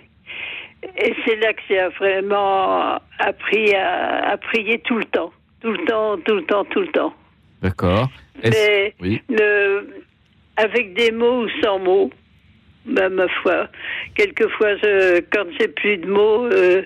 et 0.99 1.15
c'est 1.25 1.37
là 1.37 1.53
que 1.53 1.61
j'ai 1.69 1.87
vraiment 1.99 2.99
appris 3.19 3.75
à, 3.75 4.31
à 4.31 4.37
prier 4.37 4.79
tout 4.81 4.97
le 4.97 5.05
temps. 5.05 5.33
Tout 5.61 5.73
le 5.73 5.85
temps, 5.85 6.17
tout 6.19 6.35
le 6.37 6.45
temps, 6.45 6.65
tout 6.65 6.81
le 6.81 6.89
temps. 6.89 7.13
D'accord. 7.63 8.09
Mais 8.43 8.95
Oui. 9.01 9.21
le- 9.29 10.03
avec 10.57 10.95
des 10.95 11.13
mots 11.13 11.45
ou 11.45 11.49
sans 11.63 11.79
mots, 11.79 12.11
ben, 12.91 13.09
ma 13.11 13.29
foi, 13.29 13.69
quelquefois, 14.15 14.77
je, 14.77 15.21
quand 15.33 15.47
j'ai 15.59 15.69
plus 15.69 15.97
de 15.99 16.07
mots, 16.07 16.47
euh, 16.47 16.83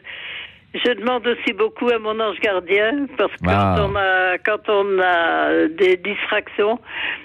je 0.75 0.93
demande 0.93 1.27
aussi 1.27 1.53
beaucoup 1.53 1.89
à 1.89 1.99
mon 1.99 2.19
ange 2.19 2.41
gardien, 2.41 3.07
parce 3.17 3.33
que 3.33 3.47
Ah. 3.49 3.77
quand, 3.77 3.91
on 3.91 3.97
a, 3.97 4.39
quand 4.39 4.69
on 4.69 5.01
a 5.01 5.67
des 5.69 5.97
distractions, 5.97 6.81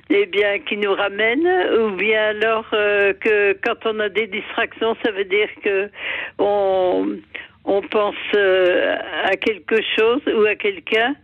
eh 0.09 0.25
bien, 0.27 0.59
qui 0.59 0.77
nous 0.77 0.93
ramènent, 0.93 1.49
ou 1.79 1.91
bien 1.95 2.29
alors 2.29 2.65
euh, 2.73 3.13
que 3.13 3.53
quand 3.63 3.85
on 3.85 3.99
a 3.99 4.09
des 4.09 4.27
distractions, 4.27 4.95
ça 5.03 5.11
veut 5.11 5.25
dire 5.25 5.49
que 5.63 5.89
on, 6.37 7.17
on 7.65 7.81
pense 7.81 8.15
euh, 8.35 8.95
à 9.25 9.35
quelque 9.35 9.81
chose 9.97 10.21
ou 10.27 10.45
à 10.45 10.55
quelqu'un 10.55 11.15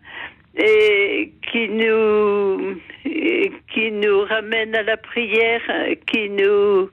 et 0.58 1.32
qui 1.52 1.70
nous 1.70 2.76
et 3.06 3.52
qui 3.74 3.92
nous 3.92 4.22
ramène 4.22 4.74
à 4.74 4.84
la 4.84 4.98
prière, 4.98 5.62
qui 6.08 6.30
nous 6.30 6.90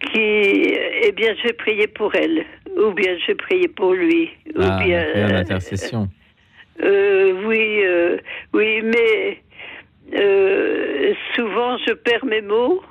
qui 0.00 0.74
eh 1.02 1.12
bien 1.12 1.34
je 1.36 1.48
vais 1.48 1.52
prier 1.52 1.86
pour 1.86 2.14
elle 2.14 2.44
ou 2.76 2.92
bien 2.92 3.16
je 3.26 3.32
priais 3.32 3.68
pour 3.68 3.92
lui. 3.94 4.30
Ou 4.56 4.60
Ah, 4.62 4.78
bien, 4.84 5.04
prière 5.10 5.28
d'intercession. 5.32 6.08
euh, 6.82 7.42
oui, 7.46 7.80
euh, 7.84 8.16
oui, 8.52 8.80
mais 8.82 9.42
euh, 10.14 11.12
souvent 11.34 11.76
je 11.86 11.92
perds 11.92 12.24
mes 12.24 12.40
mots, 12.42 12.82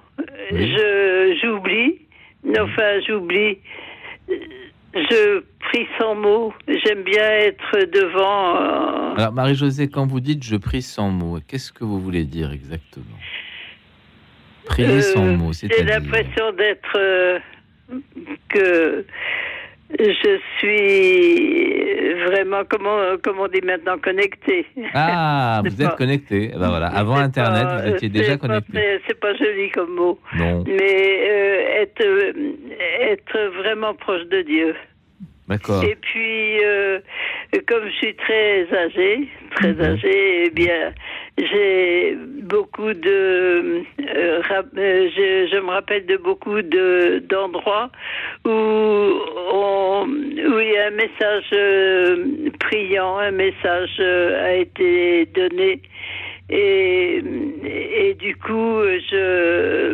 je 0.52 1.38
j'oublie, 1.42 2.00
enfin 2.60 3.00
j'oublie, 3.08 3.58
je 4.94 5.40
prie 5.60 5.88
sans 6.00 6.16
mots. 6.16 6.54
J'aime 6.68 7.04
bien 7.04 7.24
être 7.24 7.86
devant. 7.92 8.56
euh, 8.58 9.16
Alors, 9.18 9.34
Marie-Josée, 9.34 9.90
quand 9.90 10.06
vous 10.08 10.20
dites 10.20 10.44
je 10.44 10.56
prie 10.58 10.82
sans 10.82 11.10
mots, 11.10 11.40
qu'est-ce 11.48 11.72
que 11.72 11.84
vous 11.84 12.00
voulez 12.00 12.24
dire 12.26 12.52
exactement? 12.52 13.06
Sans 15.02 15.26
euh, 15.28 15.38
mots, 15.38 15.52
J'ai 15.54 15.84
l'impression 15.84 16.52
d'être 16.54 16.98
euh, 16.98 17.40
que 18.50 19.06
je 19.98 20.40
suis 20.60 22.24
vraiment 22.26 22.64
comment 22.70 22.98
comment 23.24 23.44
on 23.44 23.48
dit 23.48 23.62
maintenant 23.64 23.98
connecté. 23.98 24.66
Ah, 24.94 25.62
vous 25.66 25.82
êtes 25.82 25.96
connecté. 25.96 26.52
Eh 26.54 26.58
ben 26.58 26.70
voilà. 26.70 26.88
Avant 26.88 27.16
Internet, 27.18 27.64
pas- 27.64 27.82
vous 27.82 27.96
étiez 27.96 28.10
déjà 28.10 28.38
connecté. 28.38 29.00
C'est 29.08 29.20
pas 29.20 29.34
joli 29.36 29.70
comme 29.72 29.96
mot. 29.96 30.20
Non. 30.38 30.64
Mais 30.68 31.20
euh, 31.30 31.82
être, 31.84 32.34
être 33.02 33.40
vraiment 33.62 33.94
proche 33.94 34.26
de 34.26 34.42
Dieu. 34.42 34.76
D'accord. 35.48 35.82
Et 35.84 35.96
puis, 35.96 36.64
euh, 36.64 37.00
comme 37.68 37.88
je 37.88 37.96
suis 37.96 38.16
très 38.16 38.68
âgée, 38.74 39.30
très 39.56 39.80
âgée, 39.82 40.44
eh 40.46 40.50
bien, 40.50 40.94
j'ai 41.38 42.18
beaucoup 42.44 42.94
de, 42.94 43.84
euh, 44.16 44.42
rap- 44.50 44.66
euh, 44.78 45.10
je, 45.16 45.48
je 45.50 45.58
me 45.62 45.70
rappelle 45.70 46.06
de 46.06 46.18
beaucoup 46.18 46.62
de 46.62 47.24
d'endroits 47.30 47.90
où 48.46 48.50
on, 48.50 50.06
où 50.06 50.60
il 50.60 50.72
y 50.74 50.78
a 50.78 50.88
un 50.88 50.92
message 50.92 51.46
euh, 51.54 52.26
priant, 52.60 53.18
un 53.18 53.32
message 53.32 54.00
a 54.00 54.54
été 54.54 55.26
donné. 55.28 55.80
Et, 56.50 57.22
et 57.66 58.14
du 58.14 58.36
coup, 58.38 58.82
je, 59.12 59.94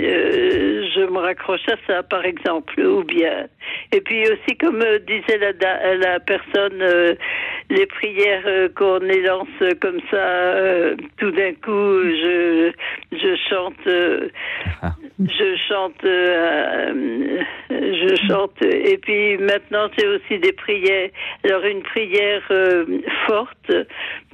euh, 0.00 0.86
je 0.94 1.00
me 1.10 1.18
raccroche 1.18 1.68
à 1.68 1.76
ça, 1.86 2.02
par 2.02 2.24
exemple, 2.24 2.80
ou 2.80 3.04
bien. 3.04 3.46
Et 3.92 4.00
puis 4.00 4.22
aussi, 4.22 4.56
comme 4.58 4.82
disait 5.06 5.38
la, 5.38 5.96
la 5.96 6.20
personne, 6.20 6.80
euh, 6.80 7.14
les 7.68 7.84
prières 7.86 8.44
euh, 8.46 8.68
qu'on 8.74 9.00
élance 9.00 9.48
comme 9.80 10.00
ça, 10.10 10.16
euh, 10.16 10.96
tout 11.18 11.30
d'un 11.32 11.52
coup, 11.52 12.02
je, 12.02 12.72
je 13.12 13.36
chante, 13.48 13.86
euh, 13.86 14.28
je 15.20 15.56
chante, 15.68 16.02
je 16.02 18.16
chante. 18.26 18.62
Et 18.62 18.96
puis 18.98 19.36
maintenant, 19.38 19.88
c'est 19.98 20.06
aussi 20.06 20.38
des 20.38 20.52
prières. 20.52 21.10
Alors 21.44 21.64
une 21.64 21.82
prière 21.82 22.42
euh, 22.50 22.84
forte 23.26 23.72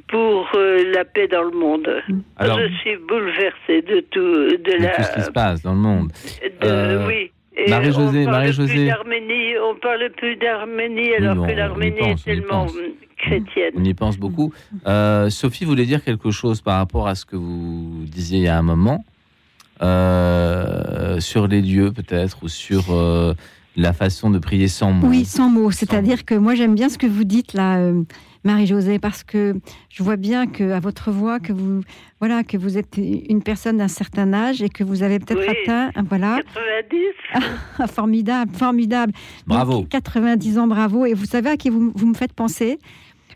pour 0.09 0.49
euh, 0.55 0.93
la 0.95 1.05
paix 1.05 1.29
dans 1.29 1.43
le 1.43 1.51
monde. 1.57 1.89
Alors- 2.37 2.59
je 2.61 2.73
suis 2.79 2.97
bouleversée 3.09 3.83
de 3.83 4.01
tout, 4.11 4.21
de 4.21 4.79
De 4.79 4.83
la, 4.83 4.91
tout 4.91 5.03
ce 5.03 5.15
qui 5.15 5.23
se 5.23 5.31
passe 5.31 5.63
dans 5.63 5.73
le 5.73 5.79
monde. 5.81 6.13
de- 6.43 6.67
Euh, 6.67 7.07
oui. 7.09 7.31
Marie-Josée, 7.69 8.21
on 8.21 8.25
parle 8.25 8.37
Marie-Josée. 8.37 8.75
plus 8.75 8.87
d'Arménie, 8.87 9.53
on 9.71 9.75
parle 9.81 10.11
plus 10.17 10.37
d'Arménie 10.37 11.15
alors 11.15 11.35
non, 11.37 11.43
on 11.43 11.47
que 11.47 11.53
l'Arménie 11.53 11.99
est 12.01 12.25
tellement 12.25 12.65
hum, 12.67 12.71
chrétienne. 13.17 13.73
On 13.75 13.83
y 13.85 13.95
pense 13.95 14.19
beaucoup. 14.19 14.53
Euh, 14.87 15.31
Sophie 15.31 15.65
voulait 15.65 15.87
dire 15.87 16.05
quelque 16.05 16.31
chose 16.31 16.61
par 16.61 16.77
rapport 16.77 17.09
à 17.09 17.15
ce 17.15 17.25
que 17.25 17.35
vous 17.37 18.05
disiez 18.05 18.39
il 18.41 18.45
y 18.45 18.49
a 18.49 18.59
un 18.59 18.63
moment 18.63 19.05
euh, 19.83 21.21
sur 21.21 21.47
les 21.47 21.63
lieux 21.63 21.93
peut-être 21.93 22.43
ou 22.43 22.49
sur 22.49 22.85
euh, 22.93 23.35
la 23.77 23.93
façon 23.93 24.31
de 24.31 24.39
prier 24.39 24.69
sans 24.69 24.93
mots. 24.93 25.09
Oui, 25.09 25.25
sans 25.25 25.49
mots. 25.49 25.71
C'est-à-dire 25.71 26.25
que 26.25 26.35
moi, 26.35 26.55
j'aime 26.55 26.75
bien 26.75 26.89
ce 26.89 26.99
que 26.99 27.07
vous 27.07 27.25
dites 27.25 27.53
là, 27.55 27.79
euh, 27.79 28.03
Marie-Josée, 28.47 28.99
parce 28.99 29.23
que 29.25 29.55
je 29.91 30.03
vois 30.03 30.17
bien 30.17 30.47
que 30.47 30.71
à 30.71 30.81
votre 30.81 31.11
voix, 31.11 31.41
que 31.41 31.53
vous, 31.53 31.83
voilà, 32.21 32.45
que 32.45 32.57
vous 32.57 32.79
êtes 32.79 32.97
une 32.97 33.43
personne 33.43 33.77
d'un 33.79 33.89
certain 33.89 34.33
âge 34.33 34.63
et 34.63 34.69
que 34.69 34.85
vous 34.85 35.03
avez 35.03 35.19
peut-être 35.19 35.41
Oui. 35.47 35.57
atteint, 35.65 35.91
voilà, 36.09 36.41
90 36.55 37.89
formidable, 37.93 38.53
formidable. 38.55 39.13
Donc, 39.13 39.57
Bravo. 39.59 39.83
90 39.91 40.59
ans, 40.59 40.67
bravo. 40.67 41.05
Et 41.07 41.15
vous 41.15 41.27
savez 41.27 41.51
à 41.51 41.57
qui 41.57 41.69
vous, 41.71 41.93
vous 41.95 42.07
me 42.07 42.15
faites 42.15 42.33
penser? 42.33 42.79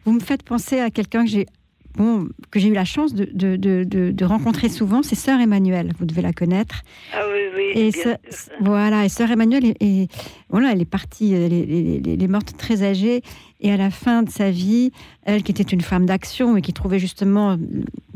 Vous 0.05 0.12
me 0.12 0.20
faites 0.20 0.43
penser 0.43 0.81
à 0.81 0.91
quelqu'un 0.91 1.24
que 1.24 1.31
j'ai 1.31 1.47
bon, 1.96 2.28
que 2.50 2.58
j'ai 2.60 2.68
eu 2.68 2.74
la 2.74 2.84
chance 2.84 3.14
de, 3.14 3.28
de, 3.32 3.56
de, 3.56 3.84
de- 3.84 4.10
de 4.10 4.24
rencontrer 4.24 4.68
souvent, 4.68 5.02
c'est 5.02 5.14
Sœur 5.16 5.40
Emmanuelle. 5.40 5.92
Vous 5.98 6.06
devez 6.06 6.22
la 6.22 6.32
connaître. 6.32 6.82
Ah 7.14 7.22
oui, 7.32 7.40
oui. 7.56 7.80
Et 7.80 7.90
bien 7.90 8.16
voilà, 8.60 9.04
et 9.04 9.08
sœur 9.08 9.30
Emmanuelle, 9.30 9.64
est, 9.66 9.76
est- 9.82 10.10
voilà, 10.48 10.72
elle 10.72 10.80
est 10.80 10.84
partie, 10.84 11.32
elle 11.32 11.52
est, 11.52 12.02
elle 12.06 12.28
morte 12.28 12.54
très 12.56 12.82
âgée, 12.82 13.22
et 13.60 13.72
à 13.72 13.76
la 13.76 13.90
fin 13.90 14.22
de 14.22 14.30
sa 14.30 14.50
vie, 14.50 14.90
elle 15.24 15.42
qui 15.42 15.52
était 15.52 15.62
une 15.62 15.80
femme 15.80 16.06
d'action 16.06 16.56
et 16.56 16.62
qui 16.62 16.72
trouvait 16.72 16.98
justement 16.98 17.56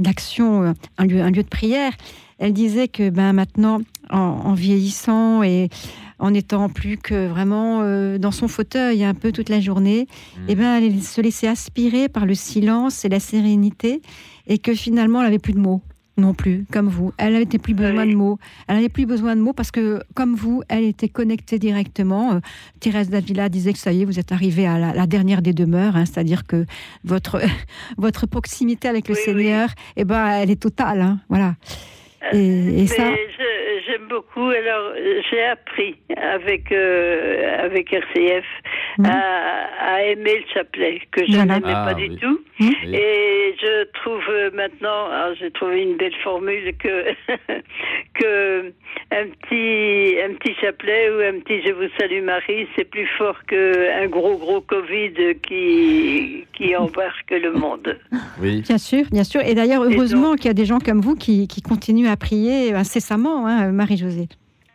l'action 0.03 0.63
euh, 0.63 0.73
un 0.99 1.07
lieu, 1.07 1.21
un 1.21 1.31
lieu 1.31 1.43
de 1.43 1.49
prière, 1.49 1.93
elle 2.45 2.53
disait 2.53 2.89
que 2.89 3.09
ben 3.09 3.33
maintenant, 3.33 3.81
en, 4.11 4.19
en 4.19 4.53
vieillissant 4.53 5.43
et 5.43 5.71
en 6.19 6.35
étant 6.35 6.69
plus 6.69 6.99
que 6.99 7.27
vraiment 7.27 7.81
euh, 7.83 8.19
dans 8.19 8.33
son 8.33 8.49
fauteuil 8.49 9.03
un 9.03 9.15
peu 9.15 9.33
toute 9.33 9.49
la 9.49 9.61
journée, 9.61 10.07
et 10.49 10.55
ben 10.55 10.77
elle 10.77 11.03
se 11.03 11.23
laissait 11.23 11.49
aspirer 11.49 12.11
par 12.11 12.27
le 12.27 12.35
silence 12.35 13.07
et 13.07 13.09
la 13.09 13.19
sérénité, 13.19 14.03
et 14.47 14.59
que 14.59 14.75
finalement 14.75 15.23
elle 15.23 15.29
avait 15.29 15.39
plus 15.39 15.55
de 15.55 15.59
mots 15.59 15.81
non 16.19 16.35
plus, 16.35 16.65
comme 16.71 16.87
vous. 16.89 17.13
Elle 17.17 17.33
n'avait 17.33 17.47
plus 17.47 17.75
besoin 17.75 18.05
de 18.07 18.15
mots. 18.15 18.39
Elle 18.69 18.77
n'avait 18.77 18.89
plus 18.89 19.05
besoin 19.07 19.35
de 19.35 19.41
mots 19.41 19.53
parce 19.53 19.73
que, 19.73 20.01
comme 20.15 20.37
vous, 20.37 20.63
elle 20.69 20.85
était 20.85 21.09
connectée 21.09 21.59
directement. 21.59 22.35
Euh, 22.35 22.41
Thérèse 22.79 23.09
Davila 23.11 23.49
disait 23.49 23.73
que 23.73 23.81
ça 23.81 23.91
y 23.93 24.03
est, 24.03 24.05
vous 24.05 24.21
êtes 24.21 24.31
arrivé 24.31 24.65
à 24.65 24.79
la, 24.79 24.93
la 24.95 25.07
dernière 25.09 25.43
des 25.43 25.53
demeures, 25.55 25.97
hein, 25.97 26.05
c'est-à-dire 26.05 26.47
que 26.47 26.67
votre, 27.05 27.41
votre 27.99 28.27
proximité 28.27 28.87
avec 28.87 29.09
le 29.09 29.15
Seigneur, 29.25 29.71
eh 29.97 30.05
ben, 30.05 30.25
elle 30.29 30.51
est 30.53 30.61
totale. 30.63 31.01
hein, 31.01 31.19
voilà. 31.29 31.57
Et, 32.33 32.87
ça, 32.87 33.03
je- 33.11 33.64
j'aime 33.87 34.07
beaucoup. 34.09 34.49
Alors, 34.49 34.93
j'ai 35.31 35.43
appris 35.45 35.97
avec 36.17 36.71
euh, 36.73 37.65
avec 37.65 37.93
RCF 37.93 38.45
à, 39.05 39.95
à 39.95 40.03
aimer 40.03 40.37
le 40.41 40.45
chapelet 40.55 41.01
que 41.11 41.25
je 41.27 41.33
Voilà. 41.33 41.59
n'aimais 41.61 41.73
Ah, 41.75 41.87
pas 41.93 41.95
oui. 41.99 42.09
du 42.11 42.17
tout. 42.17 42.41
Oui. 42.61 42.77
Et 42.95 43.55
je 43.61 43.85
trouve 43.95 44.23
euh, 44.31 44.51
maintenant, 44.55 45.09
j'ai 45.39 45.51
trouvé 45.51 45.83
une 45.83 45.97
belle 45.97 46.15
formule 46.23 46.73
que 46.79 47.05
que 48.15 48.73
un 49.11 49.27
petit 49.41 50.17
un 50.23 50.35
petit 50.35 50.55
chapelet 50.61 51.11
ou 51.11 51.21
un 51.37 51.41
petit 51.41 51.63
Je 51.67 51.73
vous 51.73 51.89
salue 51.99 52.23
Marie, 52.23 52.67
c'est 52.77 52.85
plus 52.85 53.07
fort 53.19 53.37
que 53.47 54.03
un 54.03 54.07
gros 54.07 54.37
gros 54.39 54.61
Covid 54.61 55.37
qui 55.43 56.47
qui 56.57 56.77
embarque 56.85 57.31
le 57.31 57.53
monde. 57.53 57.99
Oui. 58.41 58.63
bien 58.63 58.79
sûr, 58.79 59.05
bien 59.11 59.25
sûr. 59.25 59.41
Et 59.43 59.55
d'ailleurs, 59.55 59.83
heureusement 59.83 60.35
qu'il 60.35 60.47
y 60.47 60.51
a 60.51 60.55
des 60.55 60.65
gens 60.65 60.79
comme 60.79 61.01
vous 61.01 61.15
qui, 61.17 61.49
qui 61.49 61.63
continuent 61.63 62.09
à 62.09 62.17
prier 62.17 62.73
incessamment, 62.75 63.47
hein, 63.47 63.73
Marie-Josée. 63.75 64.29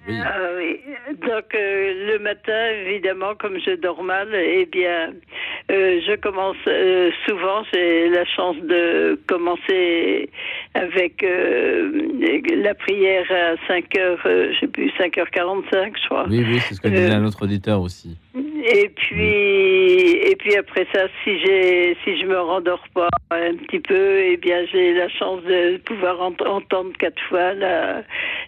Ah 0.08 0.36
oui. 0.58 0.80
Donc 1.22 1.54
euh, 1.54 2.12
le 2.12 2.20
matin, 2.20 2.68
évidemment, 2.86 3.36
comme 3.36 3.60
je 3.60 3.76
dors 3.76 4.02
mal, 4.02 4.30
eh 4.34 4.66
bien, 4.66 5.14
euh, 5.72 6.00
je 6.08 6.16
commence 6.16 6.56
euh, 6.68 7.12
souvent. 7.28 7.64
J'ai 7.74 8.10
la 8.10 8.26
chance 8.26 8.56
de 8.58 9.20
commencer 9.28 10.30
avec 10.74 11.24
euh, 11.24 11.92
la 12.56 12.74
prière 12.76 13.26
à 13.30 13.68
5 13.68 13.98
heures, 13.98 14.20
euh, 14.26 14.52
je 14.54 14.60
sais 14.62 14.68
plus 14.68 14.90
5h45, 14.98 15.94
je 16.02 16.06
crois. 16.08 16.26
Oui, 16.30 16.44
oui, 16.48 16.60
c'est 16.60 16.76
ce 16.76 16.82
que 16.82 16.88
disait 16.88 17.12
un 17.12 17.26
autre 17.26 17.44
auditeur 17.44 17.82
aussi. 17.82 18.18
Et 18.64 18.90
puis, 18.90 20.12
et 20.32 20.36
puis 20.38 20.56
après 20.56 20.88
ça, 20.94 21.08
si 21.24 21.40
j'ai, 21.40 21.98
si 22.04 22.20
je 22.20 22.26
me 22.26 22.40
rendors 22.40 22.84
pas 22.94 23.10
un 23.32 23.56
petit 23.56 23.80
peu, 23.80 24.20
eh 24.20 24.38
bien, 24.38 24.66
j'ai 24.72 24.94
la 24.94 25.10
chance 25.10 25.42
de 25.44 25.78
pouvoir 25.78 26.22
ent- 26.22 26.46
entendre 26.46 26.92
quatre 26.98 27.22
fois 27.28 27.54
la, 27.54 28.04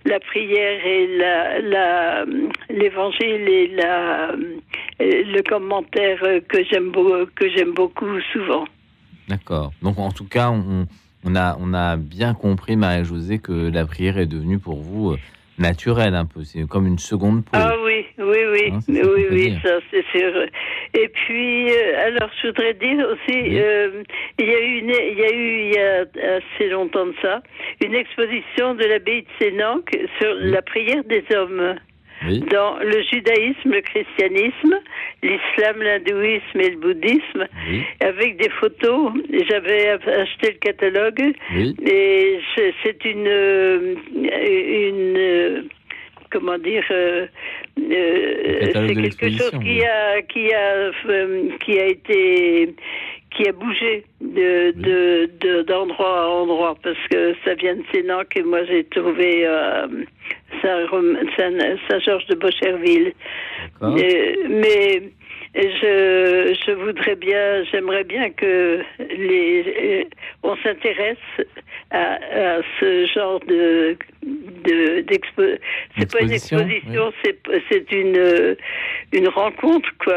la 0.05 0.19
prière 0.19 0.85
et 0.85 1.07
la, 1.17 1.59
la, 1.59 2.25
l'évangile 2.69 3.47
et 3.49 3.67
la, 3.75 4.31
le 4.99 5.41
commentaire 5.41 6.19
que 6.47 6.63
j'aime 6.63 6.91
que 7.35 7.49
j'aime 7.49 7.73
beaucoup 7.73 8.19
souvent. 8.31 8.65
D'accord. 9.27 9.71
Donc 9.81 9.97
en 9.99 10.11
tout 10.11 10.27
cas, 10.27 10.49
on, 10.51 10.87
on 11.25 11.35
a, 11.35 11.57
on 11.59 11.73
a 11.73 11.97
bien 11.97 12.33
compris, 12.33 12.75
Marie-Josée, 12.75 13.39
que 13.39 13.69
la 13.71 13.85
prière 13.85 14.17
est 14.17 14.25
devenue 14.25 14.59
pour 14.59 14.81
vous 14.81 15.15
naturelle 15.57 16.15
un 16.15 16.25
peu. 16.25 16.43
C'est 16.43 16.67
comme 16.67 16.87
une 16.87 16.99
seconde 16.99 17.43
peau. 17.45 17.51
Ah 17.53 17.73
oui, 17.83 18.05
oui, 18.17 18.37
oui, 18.51 18.71
Hein, 18.71 18.79
oui, 18.87 19.25
oui, 19.31 19.57
ça 19.63 19.79
c'est 19.89 20.05
sûr. 20.11 20.45
Et 20.93 21.07
puis, 21.07 21.71
euh, 21.71 22.07
alors 22.07 22.29
je 22.41 22.47
voudrais 22.47 22.73
dire 22.73 23.05
aussi, 23.07 23.59
euh, 23.59 24.03
il 24.39 24.45
y 24.45 24.53
a 24.53 24.59
eu, 24.59 24.79
une, 24.79 24.89
il 24.89 25.17
y 25.17 25.23
a 25.23 25.31
eu 25.31 25.61
il 25.61 25.73
y 25.73 25.77
a 25.77 26.37
assez 26.37 26.69
longtemps 26.69 27.05
de 27.05 27.15
ça, 27.21 27.41
une 27.83 27.95
exposition 27.95 28.75
de 28.75 28.85
l'abbaye 28.85 29.23
de 29.23 29.27
Sénanque 29.39 29.97
sur 30.19 30.33
la 30.39 30.61
prière 30.61 31.03
des 31.05 31.23
hommes. 31.35 31.75
Dans 32.51 32.77
le 32.79 33.01
judaïsme, 33.03 33.71
le 33.71 33.81
christianisme, 33.81 34.79
l'islam, 35.23 35.81
l'hindouisme 35.81 36.59
et 36.59 36.69
le 36.69 36.77
bouddhisme, 36.77 37.47
avec 37.99 38.37
des 38.37 38.49
photos. 38.59 39.11
J'avais 39.49 39.89
acheté 39.89 40.51
le 40.51 40.57
catalogue 40.59 41.33
Oui. 41.55 41.75
et 41.85 42.39
c'est 42.83 43.05
une, 43.05 43.27
euh, 43.27 43.95
une, 44.15 45.17
euh, 45.17 45.61
comment 46.31 46.57
dire, 46.57 46.83
euh, 46.91 47.25
euh, 47.79 48.69
c'est 48.73 48.95
quelque 48.95 49.29
chose 49.37 49.59
qui 49.63 49.83
a, 49.83 50.21
qui 50.23 50.53
a, 50.53 50.91
euh, 51.09 51.49
qui 51.63 51.79
a 51.79 51.85
été, 51.87 52.73
qui 53.31 53.47
a 53.47 53.51
bougé 53.53 54.03
de, 54.19 54.71
de, 54.71 55.29
de- 55.39 55.61
d'endroit 55.63 56.23
à 56.23 56.27
endroit 56.27 56.75
parce 56.83 56.97
que 57.09 57.33
ça 57.45 57.53
vient 57.55 57.75
de 57.75 57.83
Sénac 57.93 58.35
et 58.35 58.43
moi 58.43 58.63
j'ai 58.65 58.83
trouvé 58.85 59.45
euh, 59.47 59.87
Saint- 60.61 60.87
Saint- 61.37 61.77
Saint-Georges 61.89 62.25
de 62.27 62.35
Bocherville. 62.35 63.13
D'accord. 63.79 63.97
Euh, 63.97 64.33
mais 64.49 65.01
je, 65.55 66.53
je 66.65 66.71
voudrais 66.73 67.15
bien, 67.15 67.63
j'aimerais 67.71 68.03
bien 68.03 68.29
que 68.31 68.79
les, 68.99 69.63
euh, 69.65 70.03
on 70.43 70.55
s'intéresse 70.57 71.17
à, 71.91 72.13
à 72.15 72.61
ce 72.79 73.05
genre 73.13 73.39
de, 73.47 73.97
de. 74.23 75.05
C'est 75.97 76.11
pas 76.11 76.21
une 76.21 76.31
Exposition, 76.31 77.11
c'est 77.23 77.37
c'est 77.69 77.91
une 77.91 78.17
euh, 78.17 78.55
une 79.11 79.27
rencontre 79.27 79.89
quoi. 80.03 80.13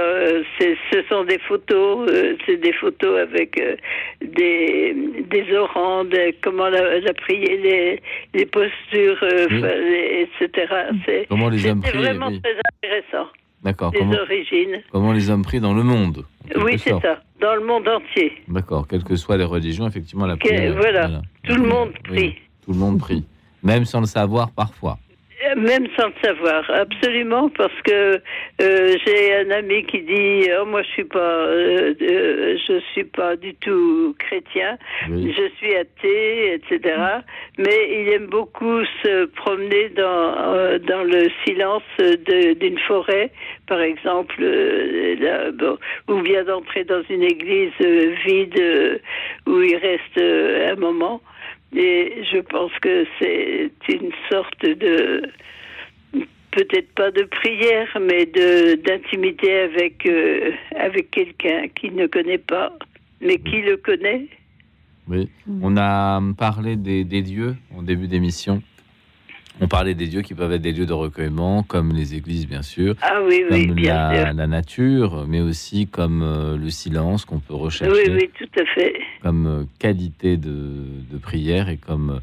C'est 0.58 0.76
ce 0.92 1.02
sont 1.08 1.24
des 1.24 1.38
photos, 1.38 2.08
euh, 2.10 2.36
c'est 2.46 2.56
des 2.58 2.72
photos 2.72 3.18
avec 3.20 3.58
euh, 3.60 3.76
des 4.22 4.94
des 5.30 5.54
orants, 5.56 6.04
des- 6.04 6.34
comment 6.42 6.68
la, 6.68 7.00
la 7.00 7.14
prière, 7.14 7.58
les 7.62 8.00
les 8.34 8.46
postures, 8.46 9.18
Oui. 9.22 9.58
enfin, 9.58 9.74
les- 9.74 10.28
etc. 10.40 10.74
C'est 11.06 11.26
vraiment 11.28 12.28
oui. 12.28 12.40
très 12.40 12.56
intéressant. 12.82 13.28
D'accord. 13.62 13.92
Les 13.94 14.00
Comment, 14.00 14.12
origines. 14.20 14.82
comment 14.92 15.12
les 15.12 15.30
hommes 15.30 15.42
prient 15.42 15.60
dans 15.60 15.72
le 15.74 15.82
monde 15.82 16.24
Oui, 16.56 16.78
c'est 16.78 16.90
ça. 17.00 17.20
Dans 17.40 17.54
le 17.56 17.64
monde 17.66 17.86
entier. 17.88 18.32
D'accord. 18.48 18.86
Quelles 18.88 19.04
que 19.04 19.16
soient 19.16 19.36
les 19.36 19.44
religions, 19.44 19.86
effectivement, 19.86 20.26
la 20.26 20.36
Que- 20.36 20.48
prière. 20.48 20.74
voilà. 20.76 21.22
Tout 21.42 21.56
le 21.56 21.66
monde 21.66 21.90
Oui, 22.10 22.16
prie. 22.16 22.34
Tout 22.64 22.72
le 22.72 22.78
monde 22.78 22.98
prie. 22.98 23.24
Même 23.62 23.84
sans 23.84 24.00
le 24.00 24.06
savoir 24.06 24.50
parfois. 24.50 24.98
Euh, 25.44 25.54
Même 25.56 25.86
sans 25.98 26.08
le 26.08 26.14
savoir, 26.22 26.70
absolument, 26.70 27.48
parce 27.50 27.80
que 27.84 28.20
euh, 28.62 28.96
j'ai 29.04 29.34
un 29.34 29.50
ami 29.50 29.84
qui 29.84 30.00
dit 30.02 30.48
oh, 30.60 30.64
moi 30.64 30.82
je 30.82 30.88
suis 30.90 31.04
pas, 31.04 31.18
euh, 31.18 31.94
euh, 32.00 32.56
je 32.66 32.78
suis 32.92 33.04
pas 33.04 33.36
du 33.36 33.54
tout 33.56 34.14
chrétien, 34.18 34.78
Oui. 35.10 35.34
je 35.36 35.48
suis 35.58 35.74
athée, 35.74 36.54
etc. 36.54 36.96
Mais 37.58 37.78
il 37.90 38.08
aime 38.12 38.26
beaucoup 38.26 38.84
se 39.02 39.26
promener 39.26 39.88
dans 39.90 40.54
euh, 40.54 40.78
dans 40.78 41.02
le 41.02 41.28
silence 41.44 41.82
d'une 41.98 42.78
forêt, 42.78 43.30
par 43.66 43.80
exemple, 43.80 44.42
là, 44.42 45.50
bon, 45.50 45.78
ou 46.08 46.20
bien 46.22 46.44
d'entrer 46.44 46.84
dans 46.84 47.02
une 47.10 47.22
église 47.22 47.72
vide 48.24 49.00
où 49.46 49.60
il 49.60 49.76
reste 49.76 50.18
un 50.18 50.76
moment. 50.76 51.20
Et 51.76 52.22
je 52.32 52.38
pense 52.38 52.72
que 52.80 53.04
c'est 53.18 53.70
une 53.88 54.12
sorte 54.30 54.64
de 54.64 55.22
peut-être 56.52 56.92
pas 56.94 57.10
de 57.10 57.24
prière, 57.24 57.88
mais 58.00 58.26
de 58.26 58.76
d'intimité 58.76 59.60
avec 59.60 60.06
euh, 60.06 60.52
avec 60.76 61.10
quelqu'un 61.10 61.66
qui 61.68 61.90
ne 61.90 62.06
connaît 62.06 62.38
pas, 62.38 62.72
mais 63.20 63.38
qui 63.38 63.60
le 63.62 63.76
connaît. 63.76 64.26
Oui. 65.08 65.28
On 65.60 65.76
a 65.76 66.20
parlé 66.38 66.76
des, 66.76 67.04
des 67.04 67.20
lieux 67.20 67.56
en 67.76 67.82
début 67.82 68.06
d'émission. 68.08 68.62
On 69.60 69.68
parlait 69.68 69.94
des 69.94 70.06
lieux 70.06 70.22
qui 70.22 70.34
peuvent 70.34 70.50
être 70.52 70.62
des 70.62 70.72
lieux 70.72 70.84
de 70.86 70.92
recueillement, 70.92 71.62
comme 71.62 71.92
les 71.92 72.14
églises, 72.14 72.46
bien 72.48 72.62
sûr. 72.62 72.96
Ah 73.02 73.20
oui, 73.24 73.44
oui, 73.50 73.66
comme 73.66 73.76
bien 73.76 73.94
la, 74.10 74.24
sûr. 74.26 74.34
la 74.34 74.46
nature, 74.48 75.24
mais 75.28 75.40
aussi 75.40 75.86
comme 75.86 76.22
euh, 76.22 76.56
le 76.56 76.70
silence 76.70 77.24
qu'on 77.24 77.38
peut 77.38 77.54
rechercher. 77.54 77.92
Oui, 78.10 78.12
oui, 78.20 78.30
tout 78.36 78.60
à 78.60 78.64
fait. 78.74 78.94
comme 79.22 79.46
euh, 79.46 79.64
qualité 79.78 80.36
de, 80.36 80.82
de 81.10 81.18
prière 81.18 81.68
et 81.68 81.76
comme, 81.76 82.10
euh, 82.10 82.18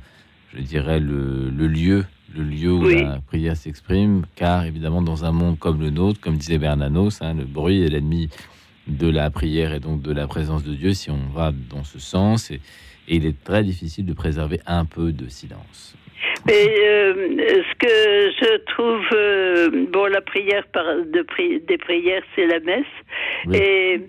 je 0.56 0.62
dirais, 0.62 1.00
le, 1.00 1.50
le 1.50 1.68
lieu, 1.68 2.04
le 2.36 2.44
lieu 2.44 2.74
où 2.74 2.86
Oui. 2.86 3.02
la 3.02 3.20
prière 3.26 3.56
s'exprime, 3.56 4.24
car 4.36 4.66
évidemment, 4.66 5.02
dans 5.02 5.24
un 5.24 5.32
monde 5.32 5.58
comme 5.58 5.80
le 5.80 5.90
nôtre, 5.90 6.20
comme 6.20 6.36
disait 6.36 6.58
Bernanos, 6.58 7.22
hein, 7.22 7.34
le 7.34 7.46
bruit 7.46 7.82
est 7.82 7.88
l'ennemi 7.90 8.30
de 8.88 9.08
la 9.08 9.30
prière 9.30 9.74
et 9.74 9.80
donc 9.80 10.02
de 10.02 10.12
la 10.12 10.28
présence 10.28 10.64
de 10.66 10.74
Dieu 10.74 10.94
si 10.94 11.10
on 11.12 11.30
va 11.34 11.54
dans 11.70 11.86
ce 11.86 11.98
sens, 11.98 12.52
et, 12.52 12.60
et 13.08 13.16
il 13.16 13.26
est 13.26 13.42
très 13.44 13.64
difficile 13.64 14.06
de 14.06 14.14
préserver 14.14 14.60
un 14.66 14.84
peu 14.84 15.14
de 15.14 15.30
silence. 15.30 15.96
Mais 16.48 16.68
euh, 16.86 17.14
ce 17.70 17.76
que 17.78 18.32
je 18.42 18.58
trouve, 18.74 19.06
euh, 19.14 19.70
bon, 19.92 20.06
la 20.06 20.22
prière 20.22 20.66
par, 20.74 20.86
de 21.06 21.22
pri- 21.22 21.60
des 21.68 21.78
prières, 21.78 22.24
c'est 22.36 22.48
la 22.48 22.60
messe. 22.60 22.86
Oui. 23.48 23.58
Et 23.58 24.02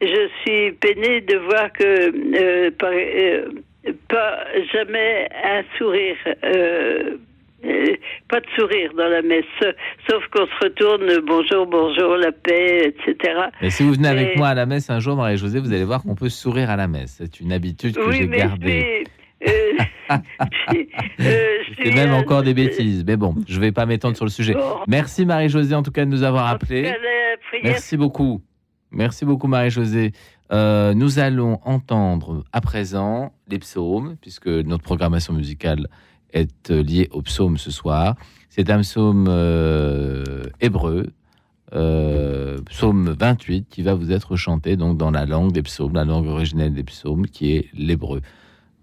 je 0.00 0.28
suis 0.42 0.72
peinée 0.72 1.20
de 1.20 1.36
voir 1.36 1.72
que 1.72 2.66
euh, 2.66 2.70
par- 2.78 3.94
pas 4.08 4.44
jamais 4.72 5.28
un 5.44 5.62
sourire. 5.78 6.16
pas 8.28 8.40
de 8.40 8.46
sourire 8.56 8.90
dans 8.96 9.08
la 9.08 9.20
messe, 9.22 9.44
sauf 10.08 10.24
qu'on 10.28 10.46
se 10.46 10.64
retourne, 10.64 11.06
bonjour, 11.26 11.66
bonjour, 11.66 12.16
la 12.16 12.32
paix, 12.32 12.86
etc. 12.94 13.34
Et 13.60 13.68
si 13.70 13.82
vous 13.82 13.92
venez 13.92 14.08
avec 14.08 14.36
moi 14.36 14.48
à 14.48 14.54
la 14.54 14.64
messe 14.66 14.88
un 14.88 14.98
jour, 15.00 15.14
Marie-Josée, 15.16 15.60
vous 15.60 15.72
allez 15.72 15.84
voir 15.84 16.02
qu'on 16.02 16.14
peut 16.14 16.30
sourire 16.30 16.70
à 16.70 16.76
la 16.76 16.88
messe. 16.88 17.16
C'est 17.18 17.40
une 17.40 17.52
habitude 17.52 17.96
que 17.96 18.08
Oui, 18.08 18.16
j'ai 18.18 18.28
gardée. 18.28 19.04
Euh, 19.46 19.48
euh, 20.10 20.16
C'est 21.82 21.94
même 21.94 22.10
un- 22.10 22.18
encore 22.20 22.42
des 22.42 22.54
bêtises. 22.54 23.04
Mais 23.06 23.16
bon, 23.16 23.34
je 23.48 23.60
vais 23.60 23.72
pas 23.72 23.86
m'étendre 23.86 24.16
sur 24.16 24.24
le 24.24 24.30
sujet. 24.30 24.54
Bon. 24.54 24.76
Merci 24.88 25.24
Marie-Josée 25.26 25.74
en 25.74 25.82
tout 25.82 25.90
cas 25.92 26.04
de 26.04 26.10
nous 26.10 26.22
avoir 26.22 26.46
appelés. 26.46 26.92
Merci 27.62 27.96
beaucoup. 27.96 28.42
Merci 28.90 29.24
beaucoup 29.24 29.46
Marie-Josée. 29.46 30.12
Euh, 30.52 30.94
nous 30.94 31.18
allons 31.20 31.60
entendre 31.64 32.44
à 32.52 32.60
présent 32.60 33.32
les 33.48 33.58
psaumes, 33.60 34.16
puisque 34.20 34.48
notre 34.48 34.82
programmation 34.82 35.32
musicale 35.32 35.86
est 36.32 36.70
euh, 36.70 36.82
liée 36.82 37.08
aux 37.12 37.22
psaumes 37.22 37.56
ce 37.56 37.70
soir. 37.70 38.16
C'est 38.48 38.68
un 38.68 38.80
psaume 38.80 39.26
euh, 39.28 40.42
hébreu, 40.60 41.06
euh, 41.72 42.58
psaume 42.68 43.14
28, 43.18 43.68
qui 43.70 43.82
va 43.82 43.94
vous 43.94 44.10
être 44.10 44.34
chanté 44.34 44.76
donc 44.76 44.96
dans 44.98 45.12
la 45.12 45.24
langue 45.24 45.52
des 45.52 45.62
psaumes, 45.62 45.94
la 45.94 46.04
langue 46.04 46.26
originelle 46.26 46.74
des 46.74 46.82
psaumes, 46.82 47.26
qui 47.26 47.52
est 47.56 47.68
l'hébreu. 47.74 48.20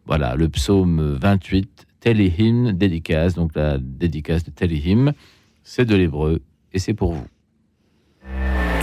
Voilà, 0.08 0.36
le 0.36 0.48
psaume 0.48 1.18
28, 1.22 1.86
Telihim 2.00 2.72
dédicace, 2.72 3.34
donc 3.34 3.52
la 3.56 3.78
dédicace 3.78 4.46
de 4.46 4.52
Telihim, 4.52 5.12
c'est 5.64 5.84
de 5.84 5.96
l'hébreu 5.96 6.42
et 6.72 6.80
c'est 6.80 6.94
pour 6.94 7.12
vous. 7.12 7.28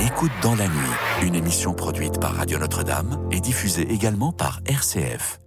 Écoute 0.06 0.32
dans 0.42 0.54
la 0.54 0.66
nuit, 0.66 1.26
une 1.26 1.34
émission 1.34 1.72
produite 1.72 2.20
par 2.20 2.34
Radio 2.34 2.58
Notre-Dame 2.58 3.26
et 3.32 3.40
diffusée 3.40 3.90
également 3.90 4.32
par 4.32 4.60
RCF. 4.66 5.40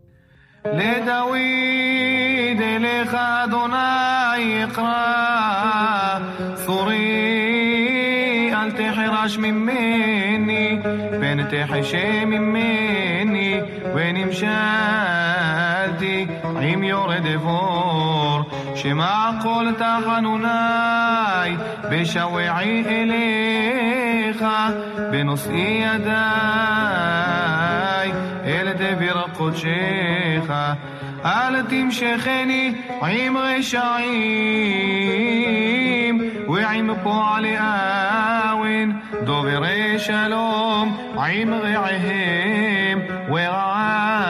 עם 17.27 17.27
יורד 17.27 17.27
אבור 17.27 18.41
שמע 18.75 19.31
קול 19.43 19.73
תחנוני 19.79 21.57
בשועעי 21.91 22.85
אליך 22.87 24.45
בנושאי 25.11 25.83
ידיי 25.85 26.13
אל 28.45 28.73
דביר 28.73 29.17
קודשך 29.37 30.53
אל 31.25 31.63
תמשכני 31.63 32.75
עם 33.03 33.37
רשעים 33.37 34.53
ועם 36.49 36.91
פועלי 37.03 37.57
אוון 37.59 39.01
דוברי 39.25 39.99
שלום 39.99 40.97
עם 41.17 41.55
רעיהם 41.55 43.01
ורעה 43.29 44.23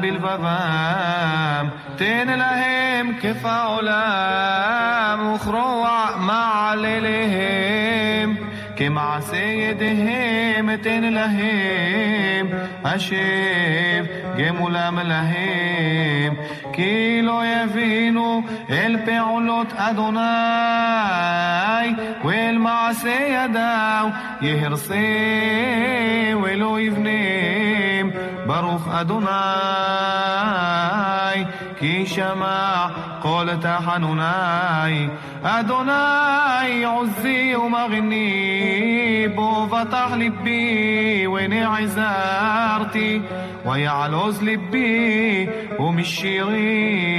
בלבבם 0.00 1.68
תן 1.96 2.38
להם 2.38 3.12
כיף 3.20 3.44
העולם 3.44 5.32
וכרוע 5.34 6.06
מעלליהם 6.16 7.82
כמעשה 8.76 9.36
ידיהם 9.36 10.70
אתן 10.74 11.02
להם 11.02 12.46
השב 12.84 14.04
גמולם 14.38 14.98
להם 14.98 16.34
כי 16.72 17.20
לא 17.22 17.42
יבינו 17.46 18.42
אל 18.70 18.96
פעולות 19.04 19.72
אדוני 19.76 20.20
ואל 22.24 22.58
מעשה 22.58 23.18
ידיו 23.28 24.08
יהרסה 24.40 24.94
ולא 26.42 26.80
יבנם 26.80 28.10
ברוך 28.46 28.88
אדוני 28.88 29.26
كي 31.79 32.05
شمع 32.05 32.89
قلت 33.23 33.67
حنوناي 33.67 35.09
أدوناي 35.45 36.85
عزي 36.85 37.55
ومغني 37.55 39.27
بو 39.27 39.67
فتح 39.67 40.13
لبي 40.13 41.27
ونعز 41.27 41.99
عزارتي 41.99 43.21
ويعلوز 43.65 44.43
لبي 44.43 45.49
ومشيري 45.79 47.17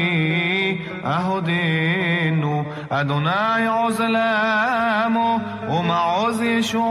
أهدينو 1.04 2.64
أدوناي 2.92 3.66
عزلامو 3.68 5.40
ومع 5.68 6.26
عز 6.26 6.42
يشوت 6.42 6.88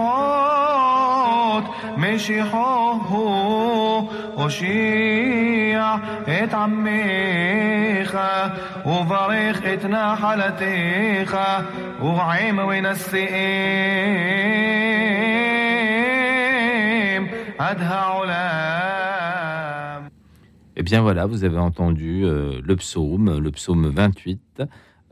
مش 1.98 2.32
حوهو 2.52 3.87
הושיע 4.38 5.96
eh 20.80 20.84
bien 20.84 21.02
voilà, 21.02 21.26
vous 21.26 21.44
avez 21.44 21.58
entendu 21.58 22.24
euh, 22.24 22.62
le 22.64 22.76
psaume, 22.76 23.40
le 23.40 23.52
psaume 23.52 23.88
28, 23.88 24.62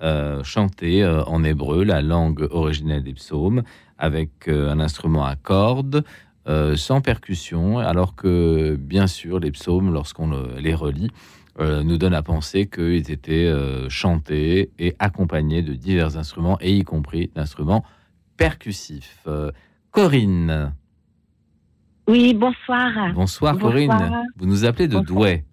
euh, 0.03 0.43
chanté 0.43 1.03
euh, 1.03 1.23
en 1.23 1.43
hébreu, 1.43 1.83
la 1.83 2.01
langue 2.01 2.47
originelle 2.51 3.03
des 3.03 3.13
psaumes, 3.13 3.63
avec 3.97 4.47
euh, 4.47 4.71
un 4.71 4.79
instrument 4.79 5.25
à 5.25 5.35
cordes, 5.35 6.03
euh, 6.47 6.75
sans 6.75 7.01
percussion, 7.01 7.79
alors 7.79 8.15
que 8.15 8.75
bien 8.75 9.07
sûr 9.07 9.39
les 9.39 9.51
psaumes, 9.51 9.91
lorsqu'on 9.93 10.29
le- 10.29 10.59
les 10.59 10.75
relit, 10.75 11.09
euh, 11.59 11.83
nous 11.83 11.97
donnent 11.97 12.13
à 12.13 12.21
penser 12.21 12.67
qu'ils 12.67 13.09
étaient 13.11 13.45
euh, 13.47 13.89
chantés 13.89 14.71
et 14.77 14.95
accompagnés 14.99 15.61
de 15.63 15.73
divers 15.73 16.17
instruments, 16.17 16.57
et 16.61 16.75
y 16.75 16.83
compris 16.83 17.31
d'instruments 17.35 17.83
percussifs. 18.37 19.25
Corinne, 19.91 20.73
Oui, 22.07 22.33
bonsoir. 22.33 23.13
bonsoir 23.13 23.57
Corinne, 23.57 23.87
Bonsoir. 23.89 24.23
vous 24.35 24.45
nous 24.45 24.65
appelez 24.65 24.87
de 24.87 24.99
Douai. 24.99 25.45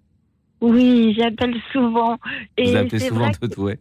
Oui, 0.61 1.15
j'appelle 1.17 1.55
souvent. 1.71 2.17
Et 2.57 2.69
Vous 2.71 2.75
appelez 2.77 2.99
souvent 2.99 3.29
de 3.41 3.47
Douai. 3.47 3.79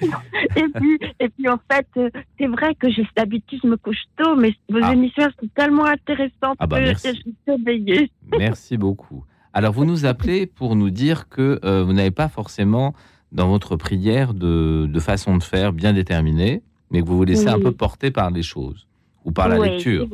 et 0.56 0.64
puis, 0.74 0.98
et 1.20 1.28
puis 1.28 1.48
en 1.48 1.58
fait, 1.70 1.86
euh, 1.96 2.10
c'est 2.38 2.46
vrai 2.46 2.74
que 2.74 2.90
j'ai 2.90 3.06
d'habitude 3.16 3.60
je 3.62 3.68
me 3.68 3.76
couche 3.76 4.02
tôt, 4.16 4.36
mais 4.36 4.54
vos 4.68 4.78
émissions 4.78 5.28
sont 5.40 5.48
tellement 5.54 5.84
intéressantes 5.84 6.56
Ah 6.58 6.66
bah, 6.66 6.78
que 6.78 6.84
merci. 6.84 7.08
je 7.08 7.12
suis 7.20 7.34
éveillée. 7.46 8.10
Merci 8.38 8.76
beaucoup. 8.76 9.24
Alors, 9.52 9.72
vous 9.72 9.84
nous 9.84 10.06
appelez 10.06 10.46
pour 10.46 10.76
nous 10.76 10.90
dire 10.90 11.28
que 11.28 11.58
euh, 11.64 11.82
vous 11.82 11.92
n'avez 11.92 12.12
pas 12.12 12.28
forcément 12.28 12.94
dans 13.32 13.48
votre 13.48 13.76
prière 13.76 14.32
de, 14.34 14.86
de 14.86 15.00
façon 15.00 15.36
de 15.36 15.42
faire 15.42 15.72
bien 15.72 15.92
déterminée, 15.92 16.62
mais 16.90 17.00
que 17.02 17.06
vous 17.06 17.16
vous 17.16 17.24
laissez 17.24 17.48
un 17.48 17.60
peu 17.60 17.72
porter 17.72 18.10
par 18.10 18.30
les 18.30 18.42
choses 18.42 18.86
ou 19.24 19.32
par 19.32 19.48
la 19.48 19.58
Oui, 19.58 19.70
lecture. 19.70 20.06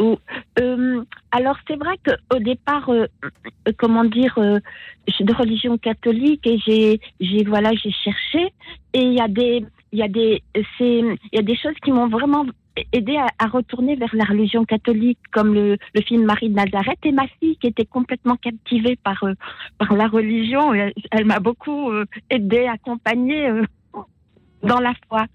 Euh, 0.00 1.04
alors 1.32 1.56
c'est 1.66 1.76
vrai 1.76 1.98
qu'au 2.04 2.38
départ, 2.38 2.88
euh, 2.88 3.06
euh, 3.24 3.72
comment 3.78 4.04
dire, 4.04 4.34
euh, 4.38 4.58
je 5.08 5.12
suis 5.14 5.24
de 5.24 5.34
religion 5.34 5.78
catholique 5.78 6.46
et 6.46 6.58
j'ai, 6.58 7.00
j'ai 7.20 7.44
voilà, 7.44 7.72
j'ai 7.74 7.90
cherché 7.90 8.52
et 8.92 9.00
il 9.00 9.14
y 9.14 9.20
a 9.20 9.28
des, 9.28 9.64
il 9.92 9.98
y 9.98 10.02
a 10.02 10.08
des, 10.08 10.42
c'est, 10.54 10.98
il 10.98 11.18
y 11.32 11.38
a 11.38 11.42
des 11.42 11.56
choses 11.56 11.74
qui 11.84 11.92
m'ont 11.92 12.08
vraiment 12.08 12.46
aidé 12.92 13.16
à, 13.38 13.46
retourner 13.46 13.96
vers 13.96 14.14
la 14.14 14.24
religion 14.24 14.64
catholique, 14.64 15.18
comme 15.32 15.54
le, 15.54 15.78
le 15.94 16.00
film 16.02 16.24
Marie 16.24 16.50
de 16.50 16.54
Nazareth 16.54 16.98
et 17.04 17.12
ma 17.12 17.26
fille 17.40 17.56
qui 17.56 17.68
était 17.68 17.86
complètement 17.86 18.36
captivée 18.36 18.96
par 18.96 19.22
euh, 19.24 19.32
par 19.78 19.94
la 19.94 20.08
religion. 20.08 20.74
Elle, 20.74 20.92
elle 21.10 21.24
m'a 21.24 21.40
beaucoup 21.40 21.90
euh, 21.90 22.04
aidée, 22.30 22.66
accompagnée. 22.66 23.50
Dans 24.66 24.80
la 24.80 24.94
foi. 25.06 25.26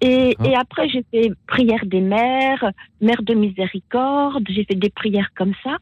Et, 0.00 0.36
et 0.44 0.54
après, 0.54 0.88
j'ai 0.88 1.04
fait 1.10 1.32
prière 1.46 1.84
des 1.84 2.00
mères, 2.00 2.70
mère 3.00 3.22
de 3.22 3.34
miséricorde, 3.34 4.46
j'ai 4.48 4.64
fait 4.64 4.76
des 4.76 4.90
prières 4.90 5.30
comme 5.34 5.52
ça. 5.64 5.78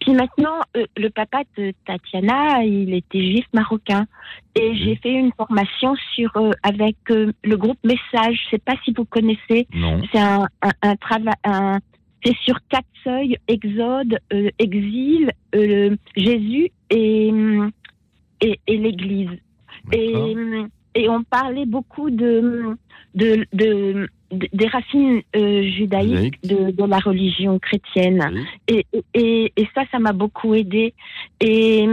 Puis 0.00 0.12
maintenant, 0.12 0.60
euh, 0.76 0.84
le 0.96 1.08
papa 1.10 1.42
de 1.56 1.72
Tatiana, 1.86 2.64
il 2.64 2.94
était 2.94 3.20
juif 3.20 3.46
marocain. 3.52 4.06
Et 4.54 4.74
j'ai 4.76 4.96
fait 4.96 5.12
une 5.12 5.32
formation 5.36 5.94
sur 6.14 6.30
euh, 6.36 6.50
avec 6.62 6.96
euh, 7.10 7.32
le 7.42 7.56
groupe 7.56 7.78
Message. 7.84 8.40
Je 8.44 8.50
sais 8.50 8.58
pas 8.58 8.74
si 8.84 8.92
vous 8.92 9.04
connaissez. 9.04 9.66
C'est 10.12 10.18
un, 10.18 10.46
un, 10.62 10.72
un 10.82 10.96
travail. 10.96 11.34
Un, 11.44 11.78
c'est 12.24 12.36
sur 12.38 12.58
quatre 12.70 12.88
seuils 13.02 13.36
exode, 13.48 14.18
exil, 14.58 15.30
Jésus 16.16 16.70
et, 16.88 17.30
et, 18.40 18.60
et 18.66 18.76
l'Église. 18.78 19.38
Et, 19.92 20.34
et 20.94 21.08
on 21.08 21.22
parlait 21.24 21.66
beaucoup 21.66 22.10
de, 22.10 22.76
de, 23.14 23.46
de, 23.52 24.08
de- 24.30 24.48
des 24.52 24.66
racines 24.66 25.22
euh, 25.36 25.62
judaïques 25.70 26.40
de, 26.42 26.70
de 26.70 26.84
la 26.84 26.98
religion 26.98 27.58
chrétienne. 27.58 28.44
Et, 28.68 28.86
et, 29.14 29.52
et 29.56 29.68
ça, 29.74 29.82
ça 29.92 29.98
m'a 29.98 30.12
beaucoup 30.12 30.54
aidé. 30.54 30.94
Et, 31.40 31.84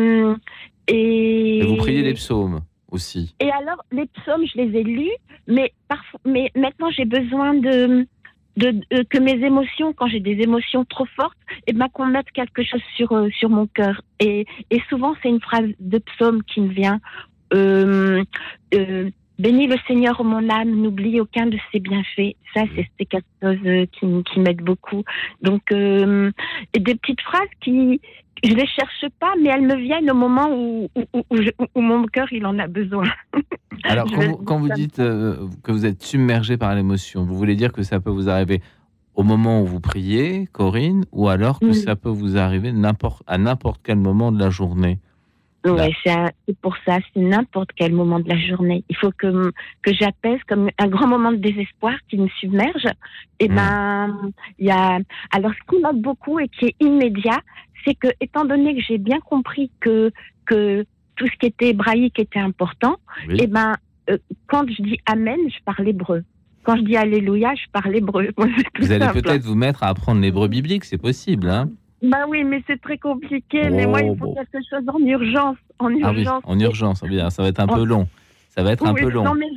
et, 0.87 1.57
Et 1.59 1.65
vous 1.65 1.75
priez 1.77 2.01
les 2.01 2.13
psaumes 2.13 2.61
aussi. 2.91 3.35
et 3.39 3.49
alors, 3.51 3.83
les 3.91 4.05
psaumes, 4.07 4.45
je 4.45 4.57
les 4.61 4.79
ai 4.79 4.83
lus, 4.83 5.11
mais, 5.47 5.71
parfois, 5.87 6.19
mais 6.25 6.51
maintenant, 6.55 6.89
j'ai 6.91 7.05
besoin 7.05 7.53
de, 7.53 8.07
de, 8.57 8.71
de- 8.91 9.03
que 9.03 9.17
mes 9.19 9.43
émotions, 9.45 9.93
quand 9.93 10.07
j'ai 10.07 10.19
des 10.19 10.41
émotions 10.41 10.83
trop 10.85 11.05
fortes, 11.15 11.37
et 11.67 11.73
ben, 11.73 11.87
qu'on 11.93 12.07
mette 12.07 12.31
quelque 12.31 12.63
chose 12.63 12.81
sur, 12.95 13.11
euh, 13.13 13.29
sur 13.29 13.49
mon 13.49 13.67
cœur. 13.67 14.01
Et, 14.19 14.45
et 14.69 14.81
souvent, 14.89 15.13
c'est 15.21 15.29
une 15.29 15.41
phrase 15.41 15.69
de 15.79 15.97
psaume 15.99 16.43
qui 16.43 16.61
me 16.61 16.69
vient. 16.69 16.99
Euh, 17.53 18.23
euh, 18.73 19.09
Bénis 19.39 19.65
le 19.67 19.75
Seigneur, 19.87 20.23
mon 20.23 20.47
âme, 20.49 20.69
n'oublie 20.69 21.19
aucun 21.19 21.47
de 21.47 21.57
ses 21.71 21.79
bienfaits. 21.79 22.35
Ça, 22.53 22.61
c'est 22.97 23.05
quelque 23.05 23.25
chose 23.41 23.57
euh, 23.65 23.85
qui, 23.91 24.05
qui 24.31 24.39
m'aide 24.39 24.61
beaucoup. 24.61 25.03
Donc, 25.41 25.63
euh, 25.71 26.31
des 26.77 26.93
petites 26.95 27.21
phrases 27.21 27.47
qui, 27.59 27.99
je 28.43 28.53
les 28.53 28.67
cherche 28.67 29.05
pas, 29.19 29.33
mais 29.41 29.49
elles 29.49 29.65
me 29.65 29.75
viennent 29.77 30.11
au 30.11 30.15
moment 30.15 30.47
où, 30.51 30.89
où, 30.95 31.03
où- 31.13 31.23
où 31.31 31.37
je- 31.37 31.49
où 31.73 31.81
mon 31.81 32.05
cœur, 32.05 32.31
il 32.31 32.45
en 32.45 32.59
a 32.59 32.67
besoin. 32.67 33.05
Alors, 33.83 34.05
quand 34.11 34.19
vous, 34.27 34.37
quand 34.45 34.59
dites 34.75 34.99
euh, 34.99 35.47
que 35.63 35.71
vous 35.71 35.87
êtes 35.87 36.03
submergé 36.03 36.57
par 36.57 36.75
l'émotion, 36.75 37.23
vous 37.23 37.35
voulez 37.35 37.55
dire 37.55 37.71
que 37.73 37.81
ça 37.81 37.99
peut 37.99 38.11
vous 38.11 38.29
arriver 38.29 38.61
au 39.15 39.23
moment 39.23 39.61
où 39.61 39.65
vous 39.65 39.79
priez, 39.79 40.45
Corinne, 40.51 41.03
ou 41.11 41.29
alors 41.29 41.59
que 41.59 41.67
ça 41.73 41.95
peut 41.95 42.09
vous 42.09 42.37
arriver 42.37 42.69
à 43.27 43.37
n'importe 43.37 43.81
quel 43.83 43.97
moment 43.97 44.31
de 44.31 44.37
la 44.39 44.51
journée? 44.51 44.99
Ouais, 45.63 45.91
c'est 46.03 46.57
pour 46.61 46.75
ça, 46.85 46.97
c'est 47.13 47.19
n'importe 47.19 47.69
quel 47.75 47.93
moment 47.93 48.19
de 48.19 48.27
la 48.27 48.39
journée. 48.39 48.83
Il 48.89 48.95
faut 48.95 49.11
que, 49.11 49.51
que 49.83 49.93
j'apaise 49.93 50.39
comme 50.47 50.69
un 50.79 50.87
grand 50.87 51.07
moment 51.07 51.31
de 51.31 51.37
désespoir 51.37 51.93
qui 52.09 52.17
me 52.17 52.27
submerge. 52.39 52.87
Et 53.39 53.47
ben, 53.47 54.31
il 54.57 54.67
y 54.67 54.71
a, 54.71 54.99
alors 55.31 55.51
ce 55.51 55.75
qui 55.75 55.81
m'aide 55.81 56.01
beaucoup 56.01 56.39
et 56.39 56.47
qui 56.47 56.65
est 56.65 56.75
immédiat, 56.79 57.41
c'est 57.85 57.93
que, 57.93 58.07
étant 58.19 58.45
donné 58.45 58.75
que 58.75 58.81
j'ai 58.81 58.97
bien 58.97 59.19
compris 59.19 59.69
que, 59.79 60.11
que 60.45 60.85
tout 61.15 61.27
ce 61.27 61.37
qui 61.39 61.47
était 61.47 61.69
hébraïque 61.69 62.17
était 62.17 62.39
important, 62.39 62.97
et 63.29 63.45
ben, 63.45 63.75
euh, 64.09 64.17
quand 64.47 64.65
je 64.67 64.81
dis 64.81 64.97
Amen, 65.05 65.37
je 65.47 65.63
parle 65.63 65.87
hébreu. 65.87 66.23
Quand 66.63 66.75
je 66.77 66.81
dis 66.81 66.95
Alléluia, 66.95 67.53
je 67.55 67.69
parle 67.71 67.95
hébreu. 67.95 68.29
Vous 68.79 68.91
allez 68.91 69.07
peut-être 69.13 69.43
vous 69.43 69.55
mettre 69.55 69.83
à 69.83 69.87
apprendre 69.89 70.21
l'hébreu 70.21 70.47
biblique, 70.47 70.85
c'est 70.85 70.97
possible. 70.97 71.49
Hein 71.49 71.69
Bah 72.01 72.25
oui, 72.27 72.43
mais 72.43 72.63
c'est 72.67 72.81
très 72.81 72.97
compliqué. 72.97 73.69
mais 73.69 73.85
moi, 73.85 74.01
il 74.01 74.11
Oh, 74.11 74.15
faut 74.15 74.25
bon. 74.27 74.33
quelque 74.35 74.57
chose 74.69 74.83
en 74.87 74.99
urgence. 74.99 75.57
En 75.79 75.87
ah 75.87 75.89
oui, 75.89 76.01
urgence. 76.01 76.43
en 76.45 76.59
urgence, 76.59 76.99
ça 76.99 77.43
va 77.43 77.47
être 77.49 77.59
un 77.59 77.67
peu 77.67 77.81
Oh. 77.81 77.85
long. 77.85 78.07
Ça 78.49 78.63
va 78.63 78.73
être 78.73 78.85
un 78.85 78.93
Oui, 78.93 79.01
peu 79.01 79.09
long. 79.09 79.23
Non, 79.23 79.33
mais 79.35 79.47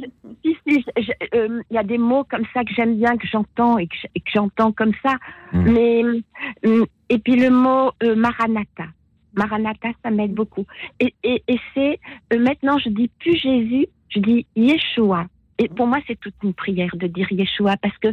si, 0.45 0.57
si, 0.69 0.85
euh, 1.35 1.61
il 1.71 1.75
y 1.75 1.79
a 1.79 1.83
des 1.83 1.99
mots 1.99 2.25
comme 2.31 2.45
ça 2.55 2.63
que 2.65 2.73
j'aime 2.75 2.97
bien, 2.97 3.17
que 3.17 3.27
j'entends 3.27 3.77
et 3.79 3.89
que 3.89 3.95
j'entends 4.33 4.71
comme 4.73 4.93
ça. 5.03 5.17
Hmm. 5.53 5.73
Mais, 5.73 6.03
euh, 6.65 6.85
et 7.09 7.19
puis 7.19 7.35
le 7.37 7.51
mot 7.51 7.91
euh, 8.05 8.15
Maranatha. 8.15 8.85
Maranatha, 9.37 9.89
ça 10.05 10.11
m'aide 10.13 10.33
beaucoup. 10.33 10.65
Et, 11.01 11.13
et, 11.25 11.43
et 11.49 11.59
c'est, 11.75 11.99
euh, 12.33 12.39
maintenant, 12.39 12.79
je 12.79 12.89
dis 12.89 13.11
plus 13.19 13.35
Jésus, 13.37 13.87
je 14.11 14.21
dis 14.21 14.47
Yeshua. 14.55 15.27
Et 15.59 15.69
pour 15.69 15.89
moi, 15.89 15.99
c'est 16.07 16.19
toute 16.21 16.35
une 16.45 16.55
prière 16.55 16.95
de 16.95 17.09
dire 17.09 17.27
Yeshua 17.33 17.77
parce 17.79 17.97
que 17.99 18.09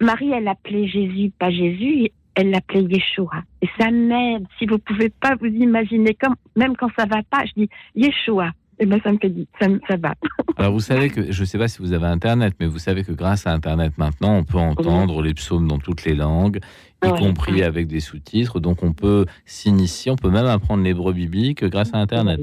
Marie, 0.00 0.30
elle 0.30 0.46
appelait 0.46 0.86
Jésus, 0.86 1.32
pas 1.38 1.50
Jésus, 1.50 2.10
elle 2.34 2.50
l'appelait 2.50 2.82
Yeshua. 2.82 3.42
Et 3.62 3.68
ça 3.78 3.90
m'aide. 3.90 4.44
Si 4.58 4.66
vous 4.66 4.78
pouvez 4.78 5.08
pas 5.10 5.34
vous 5.40 5.46
imaginer, 5.46 6.14
comme, 6.14 6.34
même 6.56 6.76
quand 6.76 6.88
ça 6.98 7.06
va 7.06 7.22
pas, 7.30 7.44
je 7.46 7.62
dis 7.62 7.68
Yeshua. 7.94 8.50
Et 8.80 8.86
ben, 8.86 9.00
ça 9.04 9.12
me 9.12 9.18
fait, 9.18 9.32
ça, 9.60 9.68
me- 9.68 9.80
ça 9.88 9.96
va. 9.96 10.14
Alors 10.56 10.72
vous 10.72 10.80
savez 10.80 11.08
que, 11.08 11.30
je 11.30 11.40
ne 11.40 11.46
sais 11.46 11.58
pas 11.58 11.68
si 11.68 11.78
vous 11.80 11.92
avez 11.92 12.06
Internet, 12.06 12.54
mais 12.58 12.66
vous 12.66 12.80
savez 12.80 13.04
que 13.04 13.12
grâce 13.12 13.46
à 13.46 13.52
Internet 13.52 13.92
maintenant, 13.98 14.36
on 14.38 14.44
peut 14.44 14.58
entendre 14.58 15.22
les 15.22 15.32
psaumes 15.34 15.68
dans 15.68 15.78
toutes 15.78 16.04
les 16.04 16.14
langues, 16.16 16.58
y 17.04 17.06
Ouais. 17.06 17.18
compris 17.18 17.62
avec 17.62 17.86
des 17.86 18.00
sous-titres. 18.00 18.58
Donc 18.58 18.82
on 18.82 18.92
peut 18.92 19.26
s'initier, 19.46 20.10
on 20.10 20.16
peut 20.16 20.30
même 20.30 20.46
apprendre 20.46 20.82
l'hébreu 20.82 21.12
biblique 21.12 21.62
grâce 21.64 21.94
à 21.94 21.98
Internet. 21.98 22.40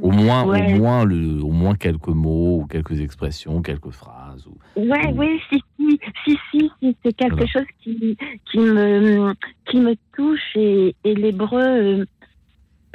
Au 0.00 0.10
moins, 0.10 0.44
Ouais. 0.46 0.72
au 0.74 0.76
moins, 0.78 1.04
le, 1.04 1.40
au 1.42 1.50
moins 1.52 1.74
quelques 1.74 2.08
mots 2.08 2.60
ou 2.62 2.66
quelques 2.66 3.00
expressions, 3.00 3.62
quelques 3.62 3.90
phrases. 3.90 4.46
Ou... 4.46 4.56
Ouais, 4.80 5.12
oui, 5.16 5.40
si, 5.50 5.60
si, 5.88 6.00
si, 6.24 6.38
si, 6.50 6.70
si, 6.80 6.96
c'est 7.04 7.12
quelque 7.14 7.34
Voilà. 7.34 7.46
chose 7.46 7.66
qui, 7.80 8.16
qui 8.50 8.58
me, 8.58 9.34
qui 9.66 9.78
me 9.80 9.94
touche 10.16 10.50
et, 10.56 10.94
et 11.04 11.14
l'hébreu, 11.14 11.60
euh, 11.62 12.04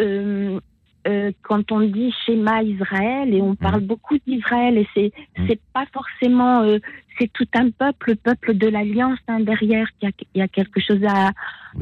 euh, 0.01 0.59
euh, 1.07 1.31
quand 1.41 1.71
on 1.71 1.81
dit 1.81 2.13
schéma 2.25 2.63
Israël 2.63 3.33
et 3.33 3.41
on 3.41 3.55
parle 3.55 3.81
beaucoup 3.81 4.17
d'Israël 4.25 4.77
et 4.77 4.87
c'est 4.93 5.11
c'est 5.47 5.59
pas 5.73 5.85
forcément 5.91 6.61
euh, 6.61 6.77
c'est 7.19 7.29
tout 7.33 7.47
un 7.55 7.69
peuple, 7.71 8.11
le 8.11 8.15
peuple 8.15 8.53
de 8.55 8.67
l'alliance 8.67 9.19
hein, 9.27 9.41
derrière. 9.41 9.87
Il 10.01 10.05
y, 10.05 10.07
a, 10.07 10.11
il 10.33 10.39
y 10.39 10.41
a 10.41 10.47
quelque 10.47 10.79
chose 10.79 11.03
à, 11.05 11.31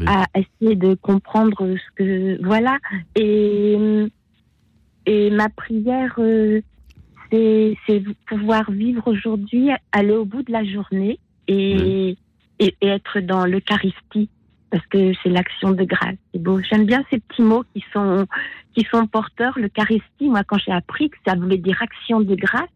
à 0.08 0.26
essayer 0.36 0.76
de 0.76 0.96
comprendre 0.96 1.76
ce 1.78 1.96
que 1.96 2.44
voilà 2.44 2.80
et 3.16 3.78
et 5.06 5.30
ma 5.30 5.50
prière 5.50 6.16
c'est 7.32 7.78
c'est 7.88 8.04
pouvoir 8.28 8.70
vivre 8.72 9.08
aujourd'hui, 9.08 9.70
aller 9.92 10.14
au 10.14 10.26
bout 10.26 10.44
de 10.44 10.52
la 10.52 10.64
journée 10.64 11.20
et 11.48 12.18
et, 12.60 12.76
et 12.82 12.88
être 12.88 13.20
dans 13.22 13.46
l'Eucharistie 13.46 14.30
parce 14.70 14.86
que 14.88 15.12
c'est 15.22 15.30
l'action 15.30 15.72
de 15.72 15.84
grâce. 15.84 16.16
C'est 16.34 16.42
beau. 16.42 16.60
J'aime 16.70 16.86
bien 16.86 17.04
ces 17.10 17.20
petits 17.20 17.42
mots 17.42 17.64
qui 17.74 17.84
sont 17.94 18.26
qui 18.76 18.86
sont 18.90 19.06
porteurs. 19.08 19.58
L'Eucharistie, 19.58 20.30
moi, 20.30 20.44
quand 20.44 20.58
j'ai 20.66 20.72
appris 20.72 21.10
que 21.10 21.18
ça 21.28 21.36
voulait 21.36 21.58
dire 21.58 21.78
action 21.82 22.22
de 22.22 22.36
grâce, 22.36 22.70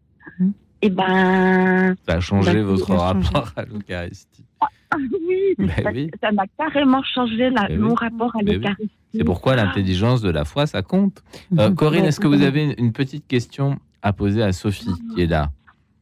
et 0.82 0.90
ben. 0.90 1.94
Ça 2.06 2.16
a 2.16 2.20
changé 2.20 2.52
bah, 2.54 2.62
votre 2.62 2.92
rapport 2.92 3.50
à 3.56 3.64
l'Eucharistie. 3.64 4.44
Ah, 4.60 4.66
oui, 4.98 5.54
Ben 5.58 5.68
ça- 5.82 5.90
oui. 5.92 6.10
ça 6.22 6.32
m'a 6.32 6.44
carrément 6.58 7.02
changé 7.02 7.48
la- 7.50 7.66
Ben 7.68 7.78
mon 7.80 7.90
oui. 7.90 7.94
rapport 7.98 8.32
à 8.36 8.42
Ben 8.42 8.48
oui. 8.50 8.54
l'Eucharistie. 8.58 8.90
C'est 9.14 9.24
pourquoi 9.24 9.56
l'intelligence 9.56 10.20
de 10.20 10.30
la 10.30 10.44
foi, 10.44 10.66
ça 10.66 10.82
compte. 10.82 11.22
Euh, 11.58 11.70
Corinne, 11.74 12.04
est-ce 12.04 12.20
que 12.20 12.26
vous 12.28 12.42
avez 12.42 12.74
une 12.78 12.92
petite 12.92 13.26
question 13.26 13.78
à 14.06 14.12
poser 14.12 14.42
à 14.42 14.52
Sophie, 14.52 14.94
qui 15.14 15.22
est 15.22 15.26
là 15.26 15.50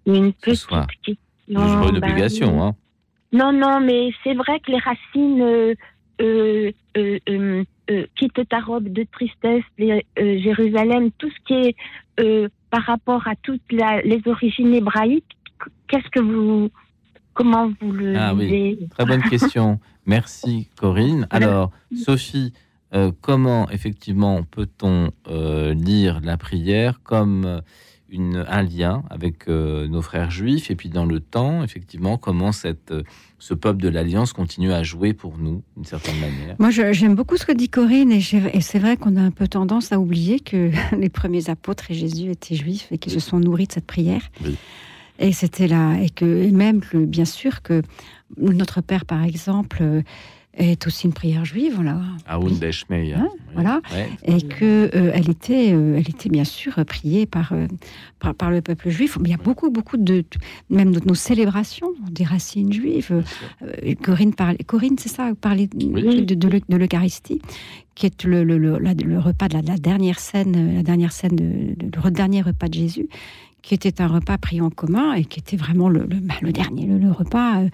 Une 0.07 0.33
ce 0.45 0.55
soir. 0.55 0.87
Je 1.07 1.55
vois 1.55 1.89
une 1.89 1.99
bah, 2.01 2.07
obligation. 2.09 2.63
Hein. 2.63 2.75
Non, 3.33 3.51
non, 3.53 3.81
mais 3.81 4.11
c'est 4.23 4.35
vrai 4.35 4.61
que 4.61 4.71
les 4.71 4.79
racines 4.79 5.41
euh, 5.43 5.75
euh, 6.21 6.71
euh, 6.99 7.19
euh, 7.91 8.07
quitte 8.17 8.47
ta 8.49 8.61
robe 8.61 8.89
de 8.89 9.05
tristesse, 9.11 9.65
les- 9.79 10.05
euh, 10.19 10.39
Jérusalem, 10.43 11.11
tout 11.19 11.31
ce 11.31 11.37
qui 11.47 11.55
est 11.69 11.77
euh, 12.21 12.49
par 12.71 12.83
rapport 12.83 13.27
à 13.27 13.35
toutes 13.43 13.73
la- 13.73 14.03
les 14.03 14.21
origines 14.27 14.73
hébraïques, 14.75 15.37
qu'est-ce 15.89 16.09
que 16.11 16.21
vous, 16.21 16.71
comment 17.33 17.73
vous 17.81 17.91
le 17.93 18.17
Ah 18.17 18.35
oui, 18.35 18.79
très 18.91 19.07
bonne 19.07 19.23
question. 19.23 19.81
Merci 20.07 20.69
Corinne. 20.77 21.27
Alors, 21.31 21.71
Sophie, 21.97 22.53
comment 23.23 23.69
effectivement 23.71 24.43
peut-on 24.45 25.11
lire 25.75 26.21
la 26.23 26.37
prière 26.37 27.01
comme 27.03 27.63
une, 28.15 28.45
un 28.49 28.63
lien 28.63 29.03
avec 29.11 29.49
euh, 29.49 29.87
nos 29.89 30.01
frères 30.01 30.31
juifs. 30.31 30.71
Et 30.71 30.77
puis 30.77 30.89
dans 30.89 31.05
le 31.05 31.21
temps, 31.21 31.63
effectivement, 31.63 32.17
comment 32.17 32.53
cette, 32.53 32.93
euh, 32.93 33.03
ce 33.39 33.53
peuple 33.53 33.83
de 33.83 33.89
l'Alliance 33.89 34.33
continue 34.33 34.73
à 34.73 34.83
jouer 34.83 35.13
pour 35.13 35.37
nous 35.37 35.63
d'une 35.77 35.85
certaine 35.85 36.19
manière. 36.21 36.57
Moi, 36.59 36.71
j'aime 36.71 37.15
beaucoup 37.15 37.37
ce 37.37 37.45
que 37.45 37.53
dit 37.53 37.69
Corinne, 37.69 38.13
et, 38.13 38.23
et 38.53 38.61
c'est 38.61 38.79
vrai 38.79 38.97
qu'on 38.97 39.17
a 39.17 39.21
un 39.21 39.31
peu 39.31 39.49
tendance 39.49 39.93
à 39.93 39.99
oublier 39.99 40.41
que 40.41 40.71
les 40.97 41.09
premiers 41.11 41.51
apôtres 41.51 41.91
et 41.91 41.95
Jésus 41.95 42.31
étaient 42.31 42.55
juifs 42.55 42.89
et 42.91 42.99
qu'ils 42.99 43.13
se 43.13 43.21
sont 43.21 43.41
nourris 43.41 43.67
de 43.67 43.73
cette 43.73 43.87
prière. 43.87 44.23
Et 45.19 45.33
c'était 45.33 45.69
là, 45.69 45.95
et 46.01 46.11
que 46.11 46.25
et 46.25 46.51
même 46.51 46.81
que, 46.81 46.99
bien 46.99 47.25
sûr 47.25 47.63
que 47.63 47.83
notre 48.37 48.81
Père, 48.81 49.05
par 49.05 49.23
exemple, 49.23 49.79
euh, 49.81 50.03
est 50.57 50.87
aussi 50.87 51.07
une 51.07 51.13
prière 51.13 51.45
juive, 51.45 51.73
voilà. 51.75 52.01
Aoun 52.29 52.59
Deshmei. 52.59 53.13
Hein, 53.15 53.29
voilà, 53.55 53.81
Ouais. 53.93 54.09
et 54.25 54.43
que 54.43 54.91
euh, 54.95 55.11
elle 55.15 55.31
était, 55.31 55.73
euh, 55.73 55.97
elle 55.97 56.09
était 56.09 56.29
bien 56.29 56.45
sûr 56.45 56.79
euh, 56.79 56.85
priée 56.85 57.27
par, 57.27 57.53
euh, 57.53 57.67
par 58.21 58.35
par 58.35 58.51
le 58.51 58.61
peuple 58.63 58.91
juif. 58.91 59.17
Mais 59.21 59.29
il 59.29 59.33
y 59.33 59.35
a 59.35 59.43
beaucoup, 59.43 59.71
beaucoup 59.71 59.97
de, 59.97 60.25
même 60.71 60.93
de 60.93 61.01
nos 61.07 61.15
célébrations 61.15 61.89
des 62.11 62.25
racines 62.25 62.73
juives. 62.73 63.23
Corinne 64.03 64.35
parlait, 64.35 64.59
Corinne, 64.65 64.97
c'est 64.99 65.09
ça, 65.09 65.31
parlait 65.41 65.67
de, 65.69 66.21
de, 66.25 66.35
de 66.35 66.49
l'Eu- 66.49 66.61
de 66.69 66.77
l'Eucharistie, 66.77 67.41
qui 67.95 68.07
est 68.07 68.25
le, 68.25 68.43
le, 68.45 68.59
le, 68.59 68.79
la- 68.79 68.95
le 68.95 69.19
repas 69.19 69.49
de 69.49 69.55
la, 69.55 69.63
la 69.63 69.77
dernière 69.77 70.19
scène, 70.19 70.77
la 70.77 70.83
dernière 70.83 71.13
scène, 71.13 71.37
de- 71.37 71.75
le 72.05 72.11
dernier 72.11 72.43
repas 72.43 72.69
de 72.69 72.75
Jésus 72.75 73.09
qui 73.65 73.75
était 73.75 74.01
un 74.03 74.09
repas 74.09 74.37
pris 74.39 74.61
en 74.61 74.69
commun 74.71 75.15
et 75.15 75.25
qui 75.25 75.41
était 75.41 75.57
vraiment 75.57 75.89
le, 75.89 76.01
le, 76.01 76.17
bah, 76.21 76.35
le 76.43 76.53
dernier, 76.53 76.85
le, 76.87 76.99
le 76.99 77.11
repas, 77.11 77.63
euh, 77.63 77.69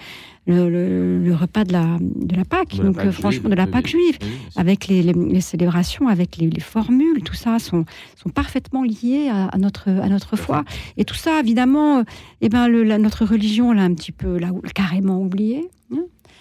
le, 0.47 1.35
repas 1.35 1.65
de 1.65 1.73
la, 1.73 1.99
de 2.01 2.37
la 2.37 2.45
Pâque, 2.45 2.77
De 2.77 2.79
la 2.79 2.85
donc 2.85 2.97
Pâque 2.97 3.11
franchement 3.11 3.31
juive, 3.31 3.51
de 3.51 3.55
la 3.57 3.67
Pâque 3.67 3.87
juive, 3.89 4.19
Oui, 4.23 4.29
avec 4.57 4.87
les, 4.89 5.03
les- 5.03 5.13
les 5.13 5.41
célébrations, 5.41 6.07
avec 6.09 6.37
les, 6.37 6.49
les 6.49 6.61
formules, 6.61 7.23
tout 7.25 7.35
ça 7.35 7.59
sont, 7.59 7.85
sont 8.17 8.29
parfaitement 8.31 8.83
liés 8.85 9.29
à, 9.31 9.47
à 9.47 9.59
notre, 9.59 9.89
à 9.91 10.09
notre 10.09 10.37
foi. 10.37 10.65
Et 10.97 11.05
tout 11.05 11.15
ça, 11.15 11.41
évidemment, 11.41 11.99
euh, 11.99 12.03
eh 12.41 12.49
ben, 12.49 12.69
la- 12.69 12.99
notre 12.99 13.25
religion 13.25 13.73
l'a 13.73 13.83
un 13.83 13.95
petit 13.95 14.13
peu 14.13 14.39
l'a 14.39 14.51
carrément 14.75 15.21
oublié. 15.21 15.69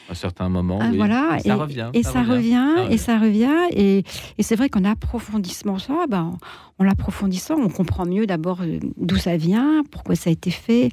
À 0.09 0.15
certains 0.15 0.49
moments, 0.49 0.79
Ah, 0.81 0.87
oui. 0.89 0.97
voilà, 0.97 1.37
Et 1.37 1.47
ça 1.47 1.55
revient. 1.55 1.89
et 1.93 2.01
ça 2.03 2.23
revient, 2.23 2.67
et 2.89 2.97
ça 2.97 3.19
revient, 3.19 3.53
et, 3.71 4.03
et 4.39 4.43
c'est 4.43 4.55
vrai 4.55 4.67
qu'en 4.67 4.83
approfondissant 4.83 5.77
ça, 5.77 6.05
ben, 6.09 6.35
en 6.79 6.83
l'approfondissant, 6.83 7.55
on 7.59 7.69
comprend 7.69 8.05
mieux 8.07 8.25
d'abord 8.25 8.61
euh, 8.61 8.79
d'où 8.97 9.17
ça 9.17 9.37
vient, 9.37 9.83
pourquoi 9.91 10.15
ça 10.15 10.29
a 10.29 10.33
été 10.33 10.49
fait. 10.49 10.89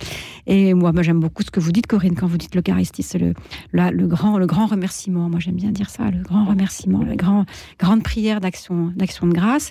Et 0.46 0.74
moi, 0.74 0.92
moi 0.92 1.02
j'aime 1.02 1.20
beaucoup 1.20 1.42
ce 1.42 1.50
que 1.50 1.60
vous 1.60 1.72
dites, 1.72 1.86
Corinne, 1.86 2.14
quand 2.14 2.26
vous 2.26 2.36
dites 2.36 2.54
l'Eucharistie, 2.54 3.02
c'est 3.02 3.18
le, 3.18 3.32
la- 3.72 3.90
le, 3.90 4.06
grand, 4.06 4.36
le 4.36 4.46
grand 4.46 4.66
remerciement. 4.66 5.30
Moi, 5.30 5.40
j'aime 5.40 5.54
bien 5.56 5.70
dire 5.70 5.88
ça, 5.88 6.10
le 6.10 6.22
grand 6.22 6.44
remerciement, 6.44 7.02
la 7.02 7.16
grand, 7.16 7.46
grande 7.78 8.02
prière 8.02 8.40
d'action, 8.40 8.92
d'action 8.96 9.26
de 9.28 9.32
grâce. 9.32 9.70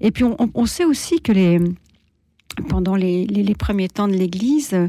Et 0.00 0.10
puis, 0.10 0.24
on 0.24 0.66
sait 0.66 0.84
aussi 0.84 1.20
que 1.20 1.32
les 1.32 1.60
pendant 2.68 2.94
les, 2.94 3.26
les- 3.26 3.42
premiers 3.54 3.88
temps 3.88 4.08
de 4.08 4.14
l'Église, 4.14 4.70
euh, 4.74 4.88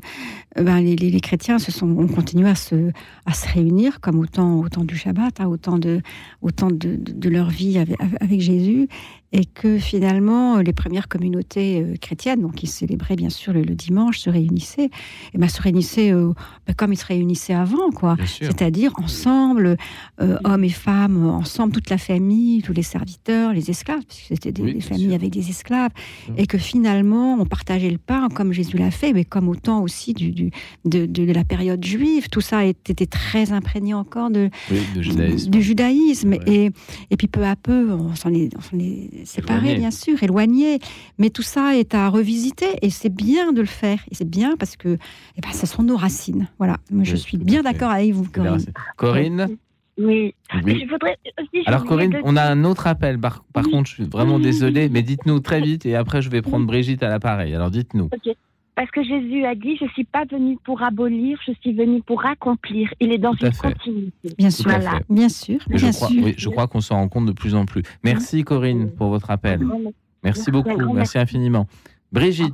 ben, 0.55 0.79
les, 0.79 0.95
les- 0.95 1.09
chrétiens 1.19 1.59
se 1.59 1.71
sont, 1.71 1.87
ont 1.97 2.07
continué 2.07 2.49
à 2.49 2.55
se, 2.55 2.91
à 3.25 3.33
se 3.33 3.47
réunir, 3.47 3.99
comme 4.01 4.19
au 4.19 4.25
temps, 4.25 4.59
au 4.59 4.69
temps 4.69 4.83
du 4.83 4.95
Shabbat, 4.97 5.39
hein, 5.39 5.47
au 5.47 5.57
temps, 5.57 5.77
de, 5.77 6.01
au 6.41 6.51
temps 6.51 6.69
de, 6.71 6.95
de- 6.97 7.29
leur 7.29 7.49
vie 7.49 7.77
avec 8.21 8.41
Jésus, 8.41 8.87
et 9.35 9.45
que 9.45 9.79
finalement, 9.79 10.57
les 10.59 10.73
premières 10.73 11.07
communautés 11.07 11.81
euh, 11.81 11.95
chrétiennes, 11.99 12.41
donc 12.41 12.53
qui 12.55 12.67
célébraient 12.67 13.15
bien 13.15 13.29
sûr 13.31 13.51
le, 13.51 13.63
le 13.63 13.73
dimanche, 13.73 14.19
se 14.19 14.29
réunissaient, 14.29 14.89
et 15.33 15.37
ben, 15.37 15.49
se 15.49 15.59
réunissaient 15.61 16.13
euh, 16.13 16.33
ben, 16.67 16.73
comme 16.75 16.93
ils 16.93 16.97
se 16.97 17.05
réunissaient 17.05 17.55
avant, 17.55 17.89
quoi. 17.89 18.15
C'est-à-dire 18.25 18.93
ensemble, 18.97 19.75
euh, 20.21 20.37
hommes 20.43 20.63
et 20.63 20.69
femmes, 20.69 21.25
ensemble, 21.27 21.73
toute 21.73 21.89
la 21.89 21.97
famille, 21.97 22.61
tous 22.61 22.73
les 22.73 22.83
serviteurs, 22.83 23.53
les 23.53 23.69
esclaves, 23.71 24.03
puisque 24.07 24.27
c'était 24.27 24.51
des, 24.51 24.73
des 24.73 24.81
familles 24.81 25.15
avec 25.15 25.31
des 25.31 25.49
esclaves, 25.49 25.91
et 26.37 26.45
que 26.45 26.59
finalement, 26.59 27.33
on 27.39 27.45
partageait 27.45 27.89
le 27.89 27.97
pain 27.97 28.27
comme 28.29 28.53
Jésus 28.53 28.77
l'a 28.77 28.91
fait, 28.91 29.13
mais 29.13 29.25
comme 29.25 29.49
au 29.49 29.55
temps 29.55 29.81
aussi 29.81 30.13
du, 30.13 30.31
du- 30.31 30.51
de, 30.85 31.05
de- 31.07 31.25
de 31.25 31.31
la 31.33 31.43
période 31.43 31.83
juive. 31.83 32.29
Tout 32.29 32.41
ça 32.41 32.63
était 32.65 33.07
très 33.07 33.51
imprégné 33.51 33.95
encore 33.95 34.29
de, 34.29 34.49
Oui, 34.69 34.77
de 34.95 35.01
judaïsme. 35.01 35.49
du 35.49 35.61
judaïsme. 35.63 36.33
Et, 36.45 36.69
et 37.09 37.17
puis 37.17 37.27
peu 37.27 37.43
à 37.45 37.55
peu, 37.55 37.91
on 37.93 38.13
s'en 38.15 38.31
est, 38.31 38.51
on 38.57 38.61
s'en 38.61 38.77
est 38.77 39.22
séparés, 39.25 39.75
bien 39.75 39.91
sûr, 39.91 40.21
éloignés. 40.21 40.79
Mais 41.17 41.29
tout 41.29 41.41
ça 41.41 41.75
est 41.77 41.95
à 41.95 42.09
revisiter 42.09 42.67
et 42.81 42.89
c'est 42.89 43.13
bien 43.13 43.53
de 43.53 43.61
le 43.61 43.67
faire. 43.67 43.99
Et 44.11 44.15
c'est 44.15 44.29
bien 44.29 44.55
parce 44.57 44.75
que 44.75 44.97
eh 45.37 45.41
ben, 45.41 45.51
ce 45.51 45.65
sont 45.65 45.83
nos 45.83 45.97
racines. 45.97 46.47
Voilà. 46.57 46.77
Moi, 46.91 47.03
je 47.03 47.15
suis 47.15 47.37
bien 47.37 47.61
d'accord 47.61 47.91
avec 47.91 48.11
vous, 48.11 48.29
Corinne. 48.29 48.65
Corinne 48.97 49.57
Oui. 49.97 50.35
Oui. 50.63 50.83
Je 50.85 50.89
voudrais 50.89 51.17
aussi. 51.39 51.63
Alors 51.65 51.85
Corinne, 51.85 52.11
de 52.11 52.21
on 52.23 52.35
a 52.35 52.43
un 52.43 52.63
autre 52.63 52.87
appel. 52.87 53.19
Par, 53.19 53.43
par 53.53 53.63
contre, 53.63 53.89
je 53.89 53.95
suis 53.95 54.03
vraiment 54.05 54.39
désolé, 54.39 54.89
mais 54.89 55.01
dites-nous 55.01 55.39
très 55.39 55.61
vite 55.61 55.85
et 55.85 55.95
après 55.95 56.21
je 56.21 56.29
vais 56.29 56.41
prendre 56.41 56.65
Brigitte 56.65 57.03
à 57.03 57.09
l'appareil. 57.09 57.53
Alors 57.53 57.71
dites-nous. 57.71 58.05
Ok. 58.05 58.35
Parce 58.75 58.89
que 58.89 59.03
Jésus 59.03 59.45
a 59.45 59.53
dit, 59.53 59.77
je 59.79 59.85
suis 59.93 60.03
pas 60.03 60.25
venu 60.25 60.57
pour 60.63 60.81
abolir, 60.81 61.37
je 61.45 61.51
suis 61.61 61.73
venu 61.73 62.01
pour 62.01 62.25
accomplir. 62.25 62.89
Il 62.99 63.11
est 63.11 63.19
dans 63.19 63.33
une 63.33 63.51
fait. 63.51 63.71
continuité. 63.73 64.33
Bien 64.37 64.49
Voilà. 64.63 64.99
sûr, 65.29 65.59
je 65.69 65.77
bien 65.77 65.91
crois, 65.91 66.07
sûr. 66.07 66.23
oui, 66.23 66.33
je 66.37 66.49
crois 66.49 66.67
qu'on 66.67 66.81
s'en 66.81 66.95
rend 66.95 67.07
compte 67.07 67.27
de 67.27 67.33
plus 67.33 67.53
en 67.53 67.65
plus. 67.65 67.83
Merci 68.03 68.43
Corinne 68.43 68.89
pour 68.89 69.09
votre 69.09 69.29
appel. 69.29 69.59
Merci 69.63 69.93
Merci, 70.23 70.51
beaucoup, 70.51 70.69
merci 70.69 70.93
merci. 70.95 71.17
infiniment. 71.19 71.67
Brigitte, 72.11 72.53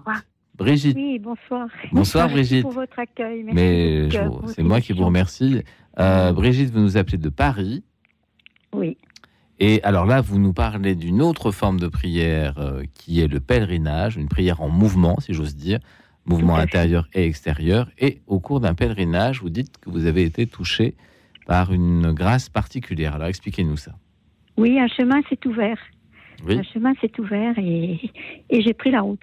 Brigitte, 0.57 0.97
Oui, 0.97 1.19
bonsoir. 1.19 1.67
Bonsoir, 1.93 2.25
Merci 2.27 2.35
Brigitte. 2.35 2.61
pour 2.63 2.71
votre 2.73 2.99
accueil. 2.99 3.43
Merci 3.43 3.55
mais 3.55 4.09
c'est 4.47 4.63
moi 4.63 4.81
qui 4.81 4.91
vous 4.91 5.05
remercie. 5.05 5.61
Euh, 5.99 6.33
Brigitte, 6.33 6.71
vous 6.71 6.81
nous 6.81 6.97
appelez 6.97 7.17
de 7.17 7.29
Paris. 7.29 7.83
Oui. 8.73 8.97
Et 9.59 9.81
alors 9.83 10.05
là, 10.05 10.19
vous 10.21 10.39
nous 10.39 10.53
parlez 10.53 10.95
d'une 10.95 11.21
autre 11.21 11.51
forme 11.51 11.79
de 11.79 11.87
prière 11.87 12.57
euh, 12.59 12.83
qui 12.93 13.21
est 13.21 13.27
le 13.27 13.39
pèlerinage, 13.39 14.15
une 14.17 14.27
prière 14.29 14.61
en 14.61 14.69
mouvement, 14.69 15.17
si 15.19 15.33
j'ose 15.33 15.55
dire, 15.55 15.79
mouvement 16.29 16.55
intérieur 16.55 17.07
et 17.13 17.25
extérieur. 17.25 17.89
Et 17.97 18.19
au 18.27 18.39
cours 18.39 18.59
d'un 18.59 18.73
pèlerinage, 18.75 19.41
vous 19.41 19.49
dites 19.49 19.77
que 19.79 19.89
vous 19.89 20.05
avez 20.05 20.23
été 20.23 20.45
touché 20.47 20.95
par 21.47 21.73
une 21.73 22.11
grâce 22.11 22.47
particulière. 22.49 23.15
Alors 23.15 23.27
expliquez-nous 23.27 23.77
ça. 23.77 23.93
Oui, 24.57 24.79
un 24.79 24.87
chemin 24.87 25.21
s'est 25.29 25.45
ouvert. 25.47 25.77
Oui. 26.45 26.57
Un 26.57 26.63
chemin 26.63 26.93
s'est 27.01 27.11
ouvert 27.19 27.53
et, 27.59 27.99
et 28.49 28.61
j'ai 28.61 28.73
pris 28.73 28.91
la 28.91 29.01
route. 29.01 29.19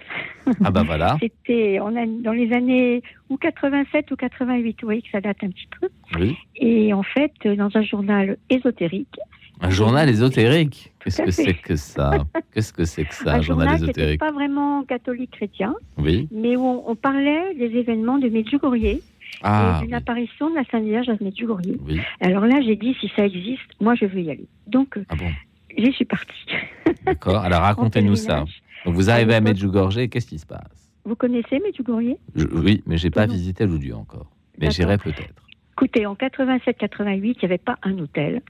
Ah 0.62 0.70
bah 0.70 0.82
voilà. 0.82 1.16
C'était 1.22 1.78
on 1.80 1.96
a- 1.96 2.04
dans 2.06 2.32
les 2.32 2.52
années 2.52 3.02
ou 3.30 3.38
87 3.38 4.10
ou 4.10 4.16
88, 4.16 4.82
oui, 4.82 5.02
que 5.02 5.08
ça 5.10 5.20
date 5.22 5.38
un 5.42 5.48
petit 5.48 5.68
peu. 5.80 5.88
Oui. 6.18 6.36
Et 6.56 6.92
en 6.92 7.02
fait, 7.02 7.32
dans 7.56 7.70
un 7.74 7.82
journal 7.82 8.36
ésotérique, 8.50 9.16
Un 9.60 9.70
journal 9.70 10.08
ésotérique. 10.08 10.92
Qu'est-ce 11.02 11.22
que 11.22 11.30
c'est 11.30 11.54
que 11.54 11.76
ça 11.76 12.10
Qu'est-ce 12.52 12.72
que 12.72 12.84
c'est 12.84 13.04
que 13.04 13.14
ça, 13.14 13.34
un 13.36 13.40
journal 13.40 13.68
journal 13.68 13.82
ésotérique 13.84 14.20
pas 14.20 14.32
vraiment 14.32 14.82
catholique 14.84 15.30
chrétien, 15.30 15.74
Oui. 15.98 16.28
mais 16.30 16.56
où 16.56 16.62
on, 16.64 16.84
on 16.90 16.94
parlait 16.96 17.54
des 17.54 17.66
événements 17.76 18.18
de 18.18 18.28
Medjugorje 18.28 18.98
Ah, 19.42 19.78
et 19.80 19.84
d'une 19.86 19.94
apparition 19.94 20.50
de 20.50 20.56
la 20.56 20.64
Sainte 20.64 20.84
Vierge 20.84 21.08
à 21.08 21.14
Medjugorje. 21.22 21.62
Oui. 21.86 22.00
Alors 22.20 22.44
là, 22.46 22.60
j'ai 22.60 22.76
dit, 22.76 22.94
si 23.00 23.10
ça 23.16 23.24
existe, 23.24 23.62
moi, 23.80 23.94
je 23.94 24.04
veux 24.06 24.20
y 24.20 24.30
aller. 24.30 24.46
Donc, 24.66 24.96
euh, 24.98 25.04
Ah 25.08 25.16
bon 25.16 25.30
j'y 25.78 25.92
suis 25.92 26.06
partie. 26.06 26.32
D'accord. 27.04 27.36
Alors 27.42 27.60
racontez-nous 27.60 28.16
ça. 28.16 28.44
Donc 28.84 28.94
vous 28.94 29.10
arrivez 29.10 29.34
à 29.34 29.40
Medjugorje 29.40 30.08
qu'est-ce 30.08 30.26
qui 30.26 30.38
se 30.38 30.46
passe? 30.46 30.90
Vous 31.04 31.14
connaissez 31.16 31.60
Medjugorje 31.60 32.16
Je- 32.34 32.46
Oui, 32.46 32.82
mais 32.86 32.96
j'ai 32.98 33.10
pas 33.10 33.26
visité 33.26 33.64
le 33.66 33.76
lieu 33.76 33.94
encore. 33.94 34.30
Mais 34.58 34.70
j'irai 34.70 34.96
peut-être. 34.98 35.45
Écoutez, 35.78 36.06
en 36.06 36.14
87-88, 36.14 37.18
il 37.20 37.20
n'y 37.22 37.36
avait 37.42 37.58
pas 37.58 37.76
un 37.82 37.98
hôtel. 37.98 38.40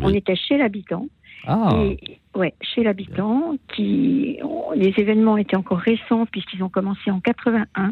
On 0.00 0.08
était 0.08 0.36
chez 0.36 0.56
l'habitant. 0.56 1.06
Ah. 1.46 1.70
Et, 1.76 2.18
ouais, 2.34 2.54
chez 2.62 2.82
l'habitant, 2.82 3.56
qui 3.74 4.38
on- 4.42 4.70
les 4.72 4.94
événements 4.96 5.36
étaient 5.36 5.56
encore 5.56 5.78
récents 5.80 6.24
puisqu'ils 6.24 6.62
ont 6.62 6.70
commencé 6.70 7.10
en 7.10 7.20
81, 7.20 7.90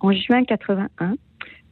en 0.00 0.12
juin 0.12 0.44
81, 0.44 1.16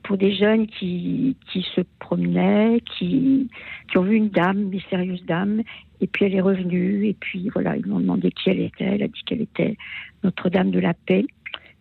pour 0.03 0.19
des 0.19 0.35
jeunes 0.37 0.67
qui, 0.67 1.35
qui 1.51 1.67
se 1.75 1.81
promenaient, 1.99 2.83
qui, 2.99 3.49
qui 3.91 3.97
ont 3.97 4.03
vu 4.03 4.17
une 4.17 4.29
dame, 4.29 4.65
mystérieuse 4.65 5.25
dame, 5.25 5.63
et 6.03 6.07
puis 6.07 6.27
elle 6.27 6.35
est 6.35 6.43
revenue, 6.43 7.07
et 7.07 7.15
puis 7.15 7.49
voilà, 7.55 7.75
ils 7.77 7.85
lui 7.85 7.93
ont 7.93 8.01
demandé 8.01 8.31
qui 8.31 8.51
elle 8.51 8.61
était, 8.61 8.85
elle 8.85 9.03
a 9.03 9.09
dit 9.09 9.23
qu'elle 9.25 9.41
était 9.41 9.79
Notre-Dame 10.23 10.71
de 10.73 10.79
la 10.79 10.93
Paix, 10.93 11.25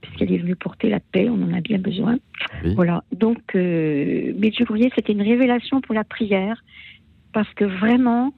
puisqu'elle 0.03 0.33
est 0.33 0.37
venue 0.37 0.55
porter 0.55 0.89
la 0.89 0.99
paix, 0.99 1.29
on 1.29 1.41
en 1.41 1.53
a 1.53 1.61
bien 1.61 1.79
besoin. 1.79 2.17
Voilà, 2.75 3.03
donc 3.11 3.55
euh, 3.55 4.33
Medjugorje, 4.37 4.89
c'était 4.95 5.13
une 5.13 5.21
révélation 5.21 5.81
pour 5.81 5.95
la 5.95 6.03
prière, 6.03 6.63
parce 7.31 7.51
que 7.55 7.65
vraiment, 7.65 8.33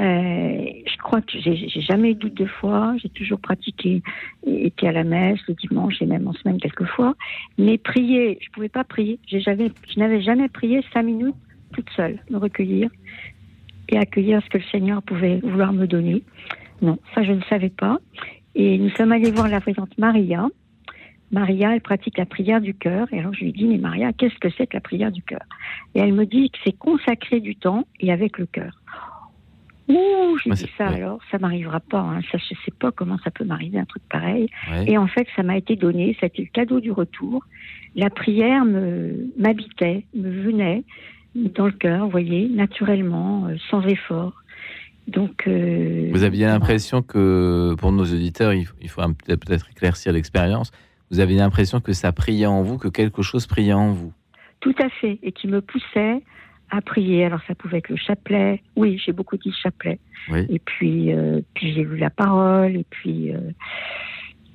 euh, 0.00 0.64
je 0.86 0.96
crois 0.98 1.20
que 1.20 1.38
j'ai 1.38 1.80
jamais 1.80 2.10
eu 2.10 2.14
de 2.14 2.20
doute 2.20 2.34
de 2.34 2.46
foi, 2.46 2.94
j'ai 3.00 3.08
toujours 3.08 3.40
pratiqué, 3.40 4.02
été 4.46 4.88
à 4.88 4.92
la 4.92 5.04
messe 5.04 5.40
le 5.48 5.54
dimanche 5.54 6.02
et 6.02 6.06
même 6.06 6.26
en 6.26 6.32
semaine 6.32 6.58
quelquefois, 6.58 7.14
mais 7.58 7.78
prier, 7.78 8.38
je 8.42 8.50
pouvais 8.50 8.68
pas 8.68 8.84
prier, 8.84 9.18
jamais, 9.28 9.70
je 9.92 9.98
n'avais 9.98 10.20
jamais 10.20 10.48
prié 10.48 10.82
cinq 10.92 11.04
minutes 11.04 11.36
toute 11.72 11.90
seule, 11.90 12.18
me 12.30 12.38
recueillir 12.38 12.90
et 13.88 13.98
accueillir 13.98 14.42
ce 14.42 14.48
que 14.48 14.58
le 14.58 14.64
Seigneur 14.70 15.02
pouvait 15.02 15.40
vouloir 15.40 15.72
me 15.72 15.86
donner. 15.86 16.22
Non, 16.82 16.98
ça 17.14 17.22
je 17.22 17.32
ne 17.32 17.42
savais 17.42 17.70
pas. 17.70 17.98
Et 18.54 18.78
nous 18.78 18.90
sommes 18.90 19.12
allés 19.12 19.30
voir 19.30 19.48
la 19.48 19.60
présidente 19.60 19.96
Maria. 19.98 20.48
Maria, 21.30 21.74
elle 21.74 21.80
pratique 21.80 22.18
la 22.18 22.26
prière 22.26 22.60
du 22.60 22.74
cœur. 22.74 23.08
Et 23.12 23.18
alors 23.18 23.34
je 23.34 23.44
lui 23.44 23.52
dis, 23.52 23.64
mais 23.64 23.78
Maria, 23.78 24.12
qu'est-ce 24.12 24.38
que 24.38 24.48
c'est 24.56 24.66
que 24.66 24.76
la 24.76 24.80
prière 24.80 25.10
du 25.10 25.22
cœur? 25.22 25.42
Et 25.94 26.00
elle 26.00 26.12
me 26.12 26.26
dit 26.26 26.50
que 26.50 26.58
c'est 26.64 26.76
consacrer 26.76 27.40
du 27.40 27.56
temps 27.56 27.86
et 28.00 28.12
avec 28.12 28.38
le 28.38 28.46
cœur. 28.46 28.80
Ouh, 29.88 30.38
j'ai 30.42 30.50
dit 30.50 30.70
ça 30.78 30.88
alors, 30.88 31.20
ça 31.30 31.38
m'arrivera 31.38 31.80
pas. 31.80 32.00
Hein. 32.00 32.20
Ça, 32.32 32.38
je 32.38 32.54
sais 32.64 32.72
pas 32.78 32.90
comment 32.90 33.18
ça 33.22 33.30
peut 33.30 33.44
m'arriver 33.44 33.78
un 33.78 33.84
truc 33.84 34.02
pareil. 34.08 34.48
Ouais. 34.70 34.90
Et 34.90 34.96
en 34.96 35.06
fait, 35.06 35.26
ça 35.36 35.42
m'a 35.42 35.58
été 35.58 35.76
donné. 35.76 36.16
C'était 36.20 36.42
le 36.42 36.48
cadeau 36.48 36.80
du 36.80 36.90
retour. 36.90 37.44
La 37.94 38.08
prière 38.08 38.64
me 38.64 39.30
m'habitait, 39.36 40.06
me 40.14 40.30
venait 40.30 40.84
dans 41.34 41.66
le 41.66 41.72
cœur, 41.72 42.04
vous 42.04 42.10
voyez, 42.10 42.48
naturellement, 42.48 43.46
euh, 43.46 43.56
sans 43.70 43.82
effort. 43.82 44.32
Donc, 45.08 45.46
euh, 45.46 46.08
Vous 46.12 46.22
aviez 46.22 46.46
l'impression 46.46 47.02
que, 47.02 47.74
pour 47.78 47.92
nos 47.92 48.04
auditeurs, 48.04 48.54
il 48.54 48.64
faut, 48.64 48.76
il 48.80 48.88
faut 48.88 49.02
peut-être 49.02 49.68
éclaircir 49.70 50.12
l'expérience. 50.12 50.70
Vous 51.10 51.20
aviez 51.20 51.36
l'impression 51.38 51.80
que 51.80 51.92
ça 51.92 52.12
priait 52.12 52.46
en 52.46 52.62
vous, 52.62 52.78
que 52.78 52.88
quelque 52.88 53.22
chose 53.22 53.46
priait 53.46 53.72
en 53.72 53.92
vous. 53.92 54.12
Tout 54.60 54.74
à 54.82 54.88
fait, 54.88 55.18
et 55.22 55.32
qui 55.32 55.46
me 55.48 55.60
poussait 55.60 56.22
à 56.70 56.80
prier. 56.80 57.24
Alors 57.26 57.40
ça 57.46 57.54
pouvait 57.54 57.78
être 57.78 57.90
le 57.90 57.96
chapelet. 57.96 58.62
Oui, 58.76 59.00
j'ai 59.04 59.12
beaucoup 59.12 59.36
dit 59.36 59.52
chapelet. 59.62 59.98
Oui. 60.30 60.46
Et 60.48 60.58
puis, 60.58 61.12
euh, 61.12 61.40
puis 61.54 61.72
j'ai 61.74 61.84
lu 61.84 61.96
la 61.98 62.10
parole. 62.10 62.74
Et 62.76 62.86
puis, 62.88 63.32
euh, 63.32 63.38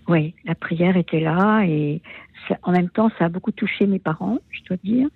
oui, 0.08 0.34
la 0.46 0.56
prière 0.56 0.98
était 0.98 1.20
là. 1.20 1.64
Et 1.66 2.02
ça- 2.48 2.58
en 2.64 2.72
même 2.72 2.90
temps, 2.90 3.12
ça 3.20 3.26
a 3.26 3.30
beaucoup 3.30 3.52
touché 3.52 3.86
mes 3.86 4.00
parents, 4.00 4.40
je 4.52 4.62
dois 4.68 4.78
dire. 4.84 5.08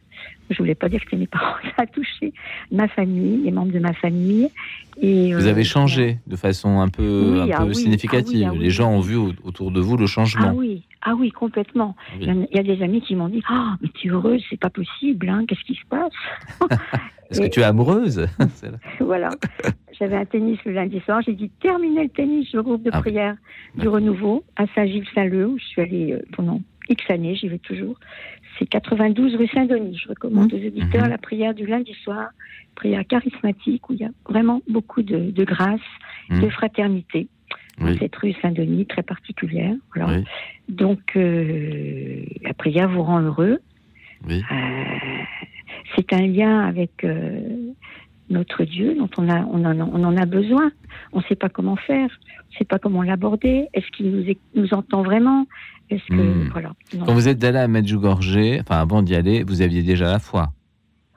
Je 0.50 0.58
voulais 0.58 0.76
pas 0.76 0.90
dire 0.90 1.00
que 1.00 1.06
c'était 1.06 1.18
mes 1.18 1.28
parents. 1.28 1.56
Ça 1.78 1.84
a 1.84 1.86
touché 1.88 2.34
ma 2.72 2.88
famille, 2.88 3.38
les 3.44 3.52
membres 3.52 3.72
de 3.72 3.80
ma 3.80 3.94
famille. 3.94 4.50
Et 5.02 5.34
Vous 5.34 5.48
euh, 5.48 5.50
avez 5.50 5.64
changé 5.64 6.20
de 6.28 6.36
façon 6.36 6.80
un 6.82 6.88
peu, 6.90 7.42
Oui, 7.44 7.52
un 7.52 7.56
ah 7.58 7.66
oui, 7.66 7.76
significative. 7.76 8.46
ah 8.48 8.52
oui, 8.52 8.58
ah. 8.60 8.64
Les 8.64 8.70
gens 8.70 8.92
ont 8.92 9.00
vu 9.00 9.16
au- 9.16 9.34
autour 9.44 9.72
de 9.72 9.80
vous 9.80 9.98
le 9.98 10.06
changement. 10.06 10.50
Ah 10.50 10.54
oui, 10.54 10.84
ah 11.02 11.14
oui, 11.18 11.32
complètement. 11.32 11.96
Il 12.20 12.28
y 12.28 12.30
a- 12.30 12.34
il 12.34 12.56
y, 12.56 12.60
a 12.60 12.64
des 12.76 12.84
amis 12.84 13.02
qui 13.02 13.16
m'ont 13.16 13.30
dit 13.30 13.42
Ah, 13.50 13.76
mais 13.82 13.88
tu 13.96 14.08
es 14.08 14.12
heureuse, 14.12 14.44
c'est 14.50 14.60
pas 14.60 14.70
possible, 14.70 15.30
hein, 15.30 15.46
qu'est-ce 15.48 15.64
qui 15.64 15.76
se 15.76 15.86
passe? 15.90 16.12
Est-ce 17.32 17.42
que 17.42 17.48
tu 17.48 17.62
es 17.62 17.64
amoureuse? 17.64 18.28
Voilà. 19.00 19.30
J'avais 19.98 20.18
un 20.18 20.26
tennis 20.26 20.60
le 20.66 20.74
lundi 20.74 21.00
soir, 21.06 21.22
j'ai 21.26 21.34
dit 21.34 21.50
terminer 21.62 22.04
le 22.04 22.10
tennis, 22.10 22.52
le 22.54 22.62
groupe 22.62 22.84
de 22.84 22.90
Ah 22.94 23.00
prière 23.02 23.36
du 23.76 23.88
renouveau 23.88 24.44
à 24.56 24.66
Saint-Gilles-Saint-Leu, 24.76 25.48
où 25.48 25.58
je 25.58 25.64
suis 25.64 25.82
allée 25.82 26.14
euh, 26.14 26.22
pendant 26.36 26.62
X 26.90 27.04
années, 27.10 27.36
j'y 27.36 27.48
vais 27.48 27.58
toujours. 27.60 27.96
C'est 28.60 28.66
92 28.68 29.36
rue 29.36 29.48
Saint-Denis. 29.48 29.98
Je 30.04 30.10
recommande 30.10 30.54
aux 30.54 30.58
auditeurs 30.58 31.04
Mhm. 31.06 31.10
la 31.10 31.18
prière 31.18 31.54
du 31.54 31.66
lundi 31.66 31.94
soir, 32.04 32.28
prière 32.76 33.04
charismatique, 33.08 33.90
où 33.90 33.94
il 33.94 34.00
y 34.00 34.06
a 34.06 34.10
vraiment 34.30 34.62
beaucoup 34.70 35.02
de, 35.02 35.32
de 35.32 35.44
grâce, 35.44 35.80
Mhm. 36.30 36.42
de 36.42 36.50
fraternité. 36.50 37.28
Oui. 37.82 37.98
Cette 38.00 38.16
rue 38.18 38.34
Saint-Denis, 38.42 38.86
très 38.86 39.02
particulière. 39.02 39.74
Oui. 39.96 40.24
Donc, 40.70 41.02
euh, 41.16 42.24
la 42.44 42.54
prière 42.54 42.88
vous 42.90 43.02
rend 43.04 43.20
heureux. 43.22 43.60
Oui. 44.28 44.42
Euh, 44.52 44.56
c'est 45.96 46.14
un 46.14 46.28
lien 46.28 46.60
avec 46.62 47.04
euh, 47.04 47.40
notre 48.34 48.64
Dieu 48.66 48.96
dont 48.98 49.10
on, 49.18 49.30
a, 49.30 49.42
on, 49.46 49.64
en, 49.64 49.80
on 49.80 50.04
en 50.04 50.18
a 50.18 50.26
besoin. 50.26 50.72
On 51.14 51.20
ne 51.20 51.24
sait 51.24 51.36
pas 51.36 51.50
comment 51.50 51.76
faire, 51.76 52.10
on 52.10 52.54
ne 52.54 52.58
sait 52.58 52.66
pas 52.66 52.80
comment 52.80 53.02
l'aborder. 53.04 53.68
Est-ce 53.74 53.88
qu'il 53.96 54.12
nous, 54.12 54.28
é- 54.30 54.38
nous 54.56 54.74
entend 54.74 55.04
vraiment? 55.04 55.46
Est-ce 55.90 56.06
que 56.08 56.16
Hmm. 56.16 56.50
voilà 56.52 56.72
non. 56.98 57.06
Quand 57.06 57.14
vous 57.14 57.28
êtes 57.28 57.44
allé 57.44 57.58
à 57.60 57.68
Medjugorje, 57.68 58.60
enfin 58.62 58.80
avant 58.80 59.02
d'y 59.02 59.16
aller, 59.16 59.44
vous 59.44 59.62
aviez 59.62 59.84
déjà 59.84 60.06
la 60.12 60.20
foi. 60.20 60.52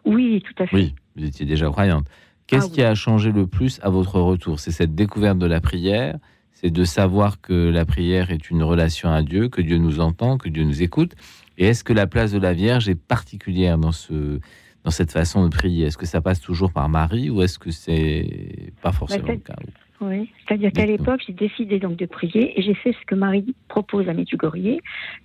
Oui, 0.05 0.43
tout 0.47 0.63
à 0.63 0.67
fait. 0.67 0.77
Oui, 0.77 0.95
vous 1.17 1.25
étiez 1.25 1.47
déjà 1.47 1.67
croyante. 1.69 2.07
Qu'est-ce 2.47 2.69
Ah 2.71 2.75
qui 2.75 2.83
a 2.83 2.95
changé 2.95 3.33
le 3.33 3.47
plus 3.47 3.81
à 3.83 3.91
votre 3.91 4.21
retour? 4.21 4.61
C'est 4.61 4.71
cette 4.71 4.95
découverte 4.95 5.39
de 5.39 5.47
la 5.47 5.61
prière, 5.61 6.17
c'est 6.53 6.71
de 6.71 6.85
savoir 6.85 7.41
que 7.41 7.71
la 7.71 7.85
prière 7.85 8.31
est 8.31 8.51
une 8.51 8.63
relation 8.63 9.11
à 9.11 9.23
Dieu, 9.23 9.49
que 9.49 9.61
Dieu 9.63 9.79
nous 9.79 9.99
entend, 10.01 10.39
que 10.39 10.49
Dieu 10.49 10.65
nous 10.65 10.83
écoute. 10.83 11.13
Et 11.59 11.67
est-ce 11.67 11.83
que 11.83 11.93
la 11.93 12.07
place 12.07 12.33
de 12.33 12.39
la 12.39 12.53
Vierge 12.53 12.89
est 12.89 12.95
particulière 13.01 13.79
dans, 13.79 13.93
ce, 13.93 14.41
dans 14.87 14.93
cette 14.93 15.11
façon 15.11 15.45
de 15.45 15.49
prier 15.49 15.87
Est-ce 15.87 15.99
que 15.99 16.07
ça 16.07 16.21
passe 16.21 16.41
toujours 16.41 16.73
par 16.73 16.89
Marie 16.89 17.29
ou 17.29 17.43
est-ce 17.43 17.59
que 17.59 17.73
c'est 17.73 18.73
pas 18.81 18.93
forcément 18.93 19.27
Bah, 19.27 19.33
le 19.33 19.39
cas 19.41 19.57
Oui, 20.01 20.31
c'est-à-dire 20.47 20.71
qu'à 20.71 20.87
l'époque, 20.87 21.21
j'ai 21.27 21.33
décidé 21.33 21.81
donc 21.81 21.97
de 21.97 22.07
prier 22.07 22.57
et 22.57 22.63
j'ai 22.63 22.75
fait 22.75 22.93
ce 22.93 23.05
que 23.05 23.17
Marie 23.17 23.57
propose 23.67 24.09
à 24.09 24.15
Medjugorje. 24.15 24.79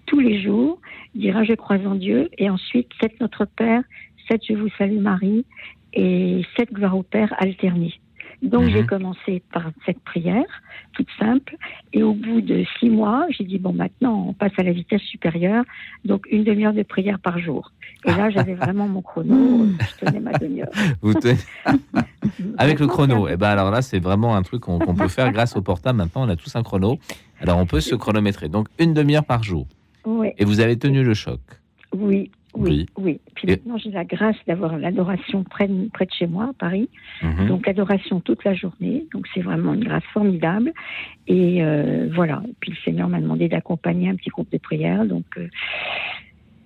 Tous 0.07 0.19
les 0.19 0.41
jours, 0.41 0.79
dire 1.13 1.37
un 1.37 1.43
je 1.43 1.53
crois 1.53 1.77
en 1.77 1.93
Dieu 1.93 2.29
et 2.39 2.49
ensuite 2.49 2.87
sept 2.99 3.21
Notre 3.21 3.45
Père, 3.45 3.83
sept 4.27 4.41
Je 4.49 4.53
vous 4.53 4.69
salue 4.79 4.99
Marie 4.99 5.45
et 5.93 6.41
sept 6.57 6.73
Gloire 6.73 6.97
au 6.97 7.03
Père 7.03 7.31
alternés. 7.37 7.93
Donc 8.41 8.63
Mhm. 8.63 8.69
j'ai 8.71 8.85
commencé 8.85 9.43
par 9.53 9.69
cette 9.85 9.99
prière, 9.99 10.45
toute 10.93 11.07
simple, 11.19 11.55
et 11.93 12.01
au 12.01 12.13
bout 12.13 12.41
de 12.41 12.63
six 12.79 12.89
mois, 12.89 13.25
j'ai 13.29 13.43
dit 13.43 13.59
bon 13.59 13.71
maintenant 13.73 14.25
on 14.29 14.33
passe 14.33 14.51
à 14.57 14.63
la 14.63 14.71
vitesse 14.71 15.01
supérieure, 15.03 15.63
donc 16.05 16.25
une 16.31 16.43
demi-heure 16.43 16.73
de 16.73 16.81
prière 16.83 17.19
par 17.19 17.37
jour. 17.39 17.71
Et 18.05 18.09
là 18.11 18.29
j'avais 18.31 18.55
vraiment 18.63 18.87
mon 18.87 19.01
chrono, 19.03 19.67
je 19.67 20.05
tenais 20.05 20.19
ma 20.19 20.31
demi-heure. 20.33 20.69
Tenez- 21.03 21.37
Avec 22.57 22.79
le 22.79 22.87
chrono, 22.87 23.27
et 23.27 23.37
ben 23.37 23.49
alors 23.49 23.71
là, 23.71 23.81
c'est 23.81 23.99
vraiment 23.99 24.35
un 24.35 24.41
truc 24.41 24.61
qu'on 24.61 24.79
peut 24.95 25.07
faire 25.07 25.31
grâce 25.31 25.55
au 25.55 25.61
portable. 25.61 25.97
Maintenant, 25.97 26.23
on 26.25 26.29
a 26.29 26.35
tous 26.35 26.55
un 26.55 26.63
chrono. 26.63 26.97
Alors, 27.39 27.57
on 27.57 27.65
peut 27.65 27.81
se 27.81 27.95
chronométrer. 27.95 28.49
Donc, 28.49 28.67
une 28.79 28.93
demi-heure 28.93 29.25
par 29.25 29.43
jour. 29.43 29.67
Oui. 30.05 30.29
Et 30.37 30.45
vous 30.45 30.59
avez 30.59 30.77
tenu 30.77 31.03
le 31.03 31.13
choc. 31.13 31.39
Oui, 31.93 32.31
Oui. 32.53 32.85
oui. 32.97 33.19
Puis 33.35 33.47
Et- 33.47 33.51
maintenant, 33.51 33.77
j'ai 33.77 33.91
la 33.91 34.03
grâce 34.03 34.35
d'avoir 34.47 34.77
l'adoration 34.77 35.43
près 35.43 35.67
de, 35.67 35.89
près 35.93 36.05
de 36.05 36.11
chez 36.11 36.27
moi, 36.27 36.49
à 36.49 36.53
Paris. 36.53 36.89
Mhm. 37.23 37.47
Donc, 37.47 37.67
adoration 37.67 38.19
toute 38.19 38.43
la 38.43 38.53
journée. 38.53 39.05
Donc, 39.13 39.25
c'est 39.33 39.41
vraiment 39.41 39.73
une 39.73 39.83
grâce 39.83 40.03
formidable. 40.13 40.73
Et 41.27 41.63
euh, 41.63 42.09
voilà. 42.13 42.41
Et 42.47 42.53
puis, 42.59 42.71
le 42.71 42.77
Seigneur 42.83 43.07
m'a 43.09 43.21
demandé 43.21 43.47
d'accompagner 43.47 44.09
un 44.09 44.15
petit 44.15 44.29
groupe 44.29 44.51
de 44.51 44.57
prière. 44.57 45.05
Donc, 45.05 45.25
euh, 45.37 45.47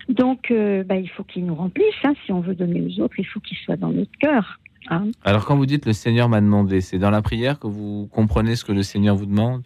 donc 0.10 0.52
euh, 0.52 0.84
bah, 0.84 0.98
il 0.98 1.10
faut 1.10 1.24
qu'il 1.24 1.46
nous 1.46 1.56
remplisse. 1.56 1.86
hein. 2.04 2.14
Si 2.26 2.32
on 2.32 2.40
veut 2.40 2.56
donner 2.56 2.82
aux 2.82 3.02
autres, 3.02 3.16
il 3.20 3.26
faut 3.26 3.40
qu'il 3.40 3.58
soit 3.58 3.76
dans 3.78 3.90
notre 3.92 4.12
cœur. 4.20 4.60
hein. 4.90 5.08
Alors, 5.24 5.46
quand 5.46 5.56
vous 5.56 5.66
dites 5.66 5.86
le 5.86 5.94
Seigneur 5.94 6.30
m'a 6.30 6.42
demandé, 6.42 6.82
c'est 6.82 7.00
dans 7.00 7.10
la 7.12 7.22
prière 7.22 7.60
que 7.60 7.68
vous 7.68 8.08
comprenez 8.12 8.56
ce 8.56 8.64
que 8.66 8.72
le 8.72 8.84
Seigneur 8.84 9.16
vous 9.16 9.26
demande? 9.26 9.64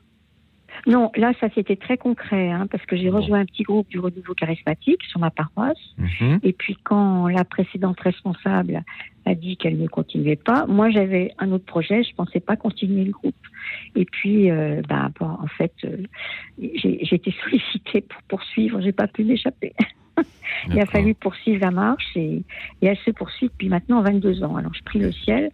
Non, 0.87 1.11
là, 1.15 1.33
ça 1.39 1.47
c'était 1.53 1.75
très 1.75 1.97
concret, 1.97 2.51
hein, 2.51 2.67
parce 2.69 2.85
que 2.85 2.95
j'ai 2.95 3.09
rejoint 3.09 3.39
un 3.39 3.45
petit 3.45 3.63
groupe 3.63 3.87
du 3.89 3.99
renouveau 3.99 4.33
charismatique 4.33 5.03
sur 5.03 5.19
ma 5.19 5.29
paroisse. 5.29 5.77
Mhm. 5.97 6.39
Et 6.43 6.53
puis 6.53 6.77
quand 6.83 7.27
la 7.27 7.43
précédente 7.43 7.99
responsable 7.99 8.83
a 9.25 9.35
dit 9.35 9.57
qu'elle 9.57 9.77
ne 9.77 9.87
continuait 9.87 10.35
pas, 10.35 10.65
moi 10.67 10.89
j'avais 10.89 11.31
un 11.37 11.51
autre 11.51 11.65
projet, 11.65 12.03
je 12.03 12.15
pensais 12.15 12.39
pas 12.39 12.55
continuer 12.55 13.05
le 13.05 13.11
groupe. 13.11 13.35
Et 13.95 14.05
puis, 14.05 14.49
euh, 14.49 14.81
bah, 14.87 15.09
bon, 15.19 15.27
en 15.27 15.47
fait, 15.47 15.73
euh, 15.83 15.97
j'ai 16.57 16.99
j'ai 17.03 17.15
été 17.15 17.33
sollicitée 17.43 18.01
pour 18.01 18.21
poursuivre, 18.23 18.81
j'ai 18.81 18.93
pas 18.93 19.07
pu 19.07 19.23
m'échapper. 19.23 19.73
Il 20.67 20.79
a 20.79 20.85
fallu 20.85 21.13
poursuivre 21.13 21.61
la 21.61 21.71
marche 21.71 22.15
et, 22.15 22.43
et 22.81 22.87
elle 22.87 22.97
se 22.97 23.11
poursuit 23.11 23.47
depuis 23.47 23.69
maintenant 23.69 24.01
22 24.01 24.43
ans. 24.43 24.57
Alors 24.57 24.73
je 24.73 24.83
prie 24.83 24.99
le 24.99 25.11
ciel 25.11 25.49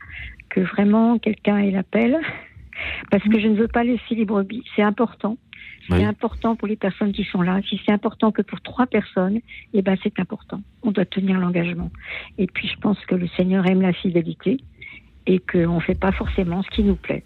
que 0.49 0.61
vraiment 0.61 1.19
quelqu'un 1.19 1.57
ait 1.57 1.71
l'appel 1.71 2.19
parce 3.11 3.23
que 3.23 3.39
je 3.39 3.47
ne 3.47 3.55
veux 3.55 3.67
pas 3.67 3.83
laisser 3.83 4.15
les 4.15 4.25
brebis. 4.25 4.63
C'est 4.75 4.81
important. 4.83 5.37
C'est 5.87 5.95
Oui. 5.95 6.03
important 6.03 6.55
pour 6.55 6.67
les 6.67 6.75
personnes 6.75 7.11
qui 7.11 7.23
sont 7.25 7.41
là. 7.41 7.59
Si 7.69 7.79
c'est 7.85 7.91
important 7.91 8.31
que 8.31 8.41
pour 8.41 8.59
trois 8.61 8.87
personnes, 8.87 9.39
eh 9.73 9.81
ben 9.81 9.95
c'est 10.03 10.19
important. 10.19 10.61
On 10.83 10.91
doit 10.91 11.05
tenir 11.05 11.39
l'engagement. 11.39 11.91
Et 12.37 12.47
puis 12.47 12.67
je 12.67 12.77
pense 12.79 12.97
que 13.05 13.15
le 13.15 13.27
Seigneur 13.37 13.65
aime 13.67 13.81
la 13.81 13.93
fidélité 13.93 14.57
et 15.27 15.39
qu'on 15.39 15.75
ne 15.75 15.79
fait 15.79 15.99
pas 15.99 16.11
forcément 16.11 16.63
ce 16.63 16.69
qui 16.69 16.83
nous 16.83 16.95
plaît. 16.95 17.23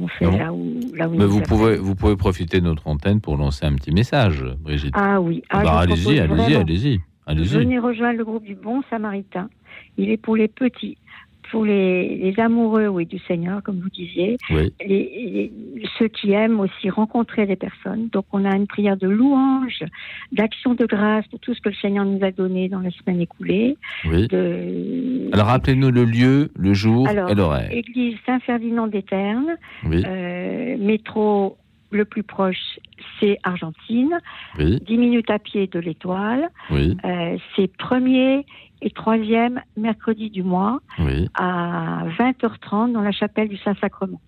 On 0.00 0.06
fait 0.08 0.26
Non. 0.26 0.38
là 0.38 0.52
où, 0.52 0.80
là 0.94 1.08
où 1.08 1.16
Mais 1.18 1.26
vous 1.26 1.40
pouvez, 1.42 1.76
vous 1.76 1.94
pouvez 1.96 2.16
profiter 2.16 2.60
de 2.60 2.64
notre 2.64 2.86
antenne 2.86 3.20
pour 3.20 3.36
lancer 3.36 3.66
un 3.66 3.74
petit 3.74 3.90
message, 3.90 4.44
Brigitte. 4.60 4.94
Ah 4.96 5.20
oui. 5.20 5.42
Ah, 5.50 5.62
Bah, 5.64 5.78
allez-y, 5.80 6.20
allez-y, 6.20 6.54
allez-y, 6.54 7.00
allez-y. 7.26 7.58
Venez 7.58 7.78
rejoindre 7.78 8.16
le 8.18 8.24
groupe 8.24 8.44
du 8.44 8.54
Bon 8.54 8.82
Samaritain. 8.90 9.50
Il 9.96 10.08
est 10.10 10.16
pour 10.16 10.36
les 10.36 10.46
petits, 10.48 10.96
pour 11.50 11.64
les, 11.64 12.16
les 12.16 12.38
amoureux, 12.40 12.86
oui, 12.88 13.06
du 13.06 13.18
Seigneur, 13.20 13.62
comme 13.62 13.80
vous 13.80 13.90
disiez. 13.90 14.36
Oui. 14.50 14.72
Les, 14.80 14.88
les- 14.88 15.52
ceux 15.98 16.08
qui 16.08 16.32
aiment 16.32 16.60
aussi 16.60 16.90
rencontrer 16.90 17.46
des 17.46 17.56
personnes. 17.56 18.08
Donc, 18.12 18.26
on 18.32 18.44
a 18.44 18.54
une 18.56 18.66
prière 18.66 18.96
de 18.96 19.08
louange, 19.08 19.84
d'action 20.32 20.74
de 20.74 20.86
grâce 20.86 21.26
pour 21.28 21.38
tout 21.40 21.54
ce 21.54 21.60
que 21.60 21.68
le 21.70 21.74
Seigneur 21.76 22.04
nous 22.04 22.22
a 22.24 22.30
donné 22.30 22.68
dans 22.68 22.80
la 22.80 22.90
semaine 22.90 23.20
écoulée. 23.20 23.76
Oui. 24.04 24.28
De- 24.28 25.28
Alors 25.32 25.46
rappelez-nous 25.46 25.90
le 25.90 26.04
lieu, 26.04 26.50
le 26.56 26.74
jour 26.74 27.08
Alors, 27.08 27.30
et 27.30 27.34
l'horaire. 27.34 27.70
Église 27.72 28.16
Saint-Ferdinand 28.26 28.86
des 28.86 29.02
Ternes, 29.02 29.56
Oui. 29.84 30.02
euh, 30.06 30.76
métro 30.78 31.56
le 31.90 32.04
plus 32.04 32.22
proche, 32.22 32.78
c'est 33.18 33.38
Argentine. 33.44 34.18
Oui. 34.58 34.78
10 34.86 34.98
minutes 34.98 35.30
à 35.30 35.38
pied 35.38 35.66
de 35.68 35.78
l'Étoile. 35.78 36.50
Oui. 36.70 36.94
Euh, 37.04 37.36
c'est 37.56 37.74
premier 37.78 38.44
et 38.82 38.90
troisième 38.90 39.60
mercredi 39.76 40.30
du 40.30 40.42
mois 40.42 40.80
Oui. 40.98 41.28
à 41.34 42.04
20h30 42.18 42.92
dans 42.92 43.02
la 43.02 43.12
chapelle 43.12 43.48
du 43.48 43.56
Saint-Sacrement. 43.58 44.20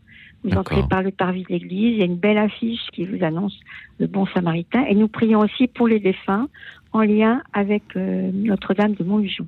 Vous 0.43 0.57
entrez 0.57 0.83
par 0.89 1.03
le 1.03 1.11
parvis 1.11 1.43
de 1.43 1.49
l'église, 1.51 1.97
il 1.97 1.99
y 1.99 2.03
a 2.03 2.07
une 2.07 2.17
belle 2.17 2.39
affiche 2.39 2.81
qui 2.93 3.05
vous 3.05 3.23
annonce 3.23 3.55
le 3.99 4.07
bon 4.07 4.25
samaritain. 4.27 4.85
Et 4.87 4.95
nous 4.95 5.09
prions 5.09 5.41
aussi 5.41 5.67
pour 5.67 5.87
les 5.87 6.01
défunts 6.01 6.49
en 6.93 7.03
lien 7.03 7.43
avec 7.53 7.83
euh, 7.97 8.31
Notre-Dame 8.33 8.95
de 8.95 9.05
Montlujon. 9.05 9.47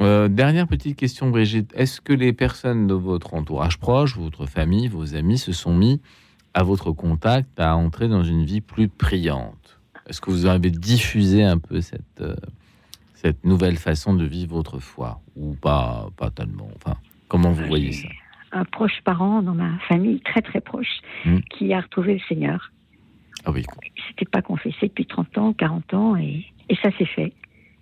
Euh, 0.00 0.28
dernière 0.28 0.68
petite 0.68 0.96
question, 0.96 1.30
Brigitte. 1.30 1.72
Est-ce 1.74 2.00
que 2.00 2.12
les 2.12 2.32
personnes 2.32 2.86
de 2.86 2.94
votre 2.94 3.34
entourage 3.34 3.78
proche, 3.78 4.16
votre 4.16 4.46
famille, 4.46 4.86
vos 4.86 5.16
amis 5.16 5.38
se 5.38 5.52
sont 5.52 5.74
mis 5.74 6.00
à 6.54 6.62
votre 6.62 6.92
contact 6.92 7.58
à 7.58 7.76
entrer 7.76 8.06
dans 8.06 8.22
une 8.22 8.44
vie 8.44 8.60
plus 8.60 8.88
priante? 8.88 9.80
Est-ce 10.08 10.20
que 10.20 10.30
vous 10.30 10.46
avez 10.46 10.70
diffusé 10.70 11.42
un 11.42 11.58
peu 11.58 11.80
cette, 11.80 12.20
euh, 12.20 12.36
cette 13.22 13.44
nouvelle 13.44 13.76
façon 13.76 14.14
de 14.14 14.24
vivre 14.24 14.54
votre 14.54 14.78
foi 14.78 15.20
Ou 15.36 15.54
pas, 15.54 16.08
pas 16.16 16.30
tellement 16.30 16.68
Enfin, 16.76 16.96
comment 17.28 17.50
vous 17.50 17.66
voyez 17.66 17.92
ça? 17.92 18.08
Un 18.52 18.64
proche 18.64 19.00
parent 19.04 19.42
dans 19.42 19.54
ma 19.54 19.76
famille, 19.88 20.20
très 20.20 20.40
très 20.40 20.60
proche, 20.60 21.00
Hmm. 21.24 21.38
qui 21.50 21.72
a 21.74 21.80
retrouvé 21.80 22.14
le 22.14 22.20
Seigneur. 22.28 22.70
Ah 23.44 23.50
oui, 23.50 23.64
Il 23.96 24.02
s'était 24.08 24.24
pas 24.24 24.40
confessé 24.42 24.86
depuis 24.88 25.04
30 25.06 25.36
ans, 25.38 25.52
40 25.52 25.94
ans, 25.94 26.16
et, 26.16 26.46
et 26.68 26.76
ça 26.76 26.90
s'est 26.96 27.04
fait. 27.06 27.26
Et 27.26 27.32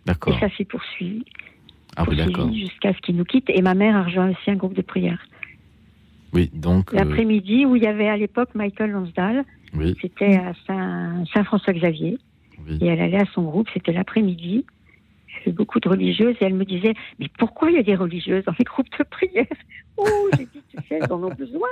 d'accord. 0.07 0.39
ça 0.41 0.49
s'est 0.57 0.65
poursuivi. 0.65 1.25
Ah 1.97 2.05
oui, 2.09 2.17
d'accord. 2.17 2.53
Jusqu'à 2.53 2.93
ce 2.95 2.99
qu'il 2.99 3.17
nous 3.17 3.25
quitte. 3.25 3.49
Et 3.51 3.63
ma 3.63 3.75
mère 3.75 3.95
a 3.97 4.03
rejoint 4.05 4.31
aussi 4.31 4.51
un 4.51 4.57
groupe 4.57 4.75
de 4.75 4.83
prière. 4.83 5.21
Oui, 6.33 6.51
donc. 6.53 6.93
euh, 6.93 6.97
L'après-midi, 6.97 7.65
où 7.65 7.77
il 7.77 7.83
y 7.83 7.87
avait 7.87 8.09
à 8.09 8.17
l'époque 8.17 8.51
Michael 8.55 8.91
Lonsdale, 8.91 9.45
oui, 9.75 9.95
c'était 10.01 10.37
à 10.37 10.53
Saint- 10.67 11.25
Saint-François-Xavier. 11.33 12.19
Oui. 12.69 12.79
Et 12.81 12.87
elle 12.87 13.01
allait 13.01 13.21
à 13.23 13.27
son 13.35 13.43
groupe, 13.45 13.69
c'était 13.73 13.93
l'après-midi. 13.93 14.65
Beaucoup 15.53 15.81
de 15.81 15.89
religieuses 15.89 16.37
et 16.41 16.45
elle 16.45 16.55
me 16.55 16.65
disait 16.65 16.95
Mais 17.19 17.29
pourquoi 17.39 17.71
il 17.71 17.77
y 17.77 17.79
a 17.79 17.83
des 17.83 17.95
religieuses 17.95 18.45
dans 18.45 18.55
les 18.59 18.65
groupes 18.65 18.89
de 18.99 19.05
prière 19.05 19.47
Oh, 19.97 20.05
j'ai 20.37 20.45
dit 20.45 20.63
Tu 20.69 20.77
sais, 20.89 21.01
elles 21.01 21.13
en 21.13 21.23
ont 21.23 21.35
besoin. 21.35 21.69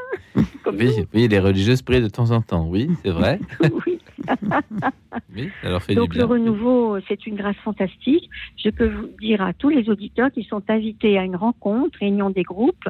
Comme 0.63 0.77
oui, 0.77 1.07
oui, 1.13 1.29
les 1.29 1.39
religieuses 1.39 1.83
prient 1.83 2.01
de 2.01 2.09
temps 2.09 2.31
en 2.31 2.41
temps. 2.41 2.67
Oui, 2.67 2.89
c'est 3.03 3.11
vrai. 3.11 3.39
oui. 3.87 4.01
oui, 5.35 5.51
ça 5.63 5.69
leur 5.69 5.83
fait 5.83 5.95
Donc 5.95 6.11
du 6.11 6.19
le 6.19 6.25
renouveau, 6.25 6.99
c'est 7.09 7.27
une 7.27 7.37
grâce 7.37 7.57
fantastique. 7.57 8.31
Je 8.57 8.71
peux 8.71 8.89
vous 8.89 9.09
dire 9.21 9.43
à 9.43 9.53
tous 9.53 9.69
les 9.69 9.89
auditeurs 9.91 10.31
qui 10.31 10.45
sont 10.45 10.63
invités 10.69 11.19
à 11.19 11.25
une 11.25 11.37
rencontre, 11.37 11.99
réunion 11.99 12.31
des 12.31 12.43
groupes, 12.43 12.89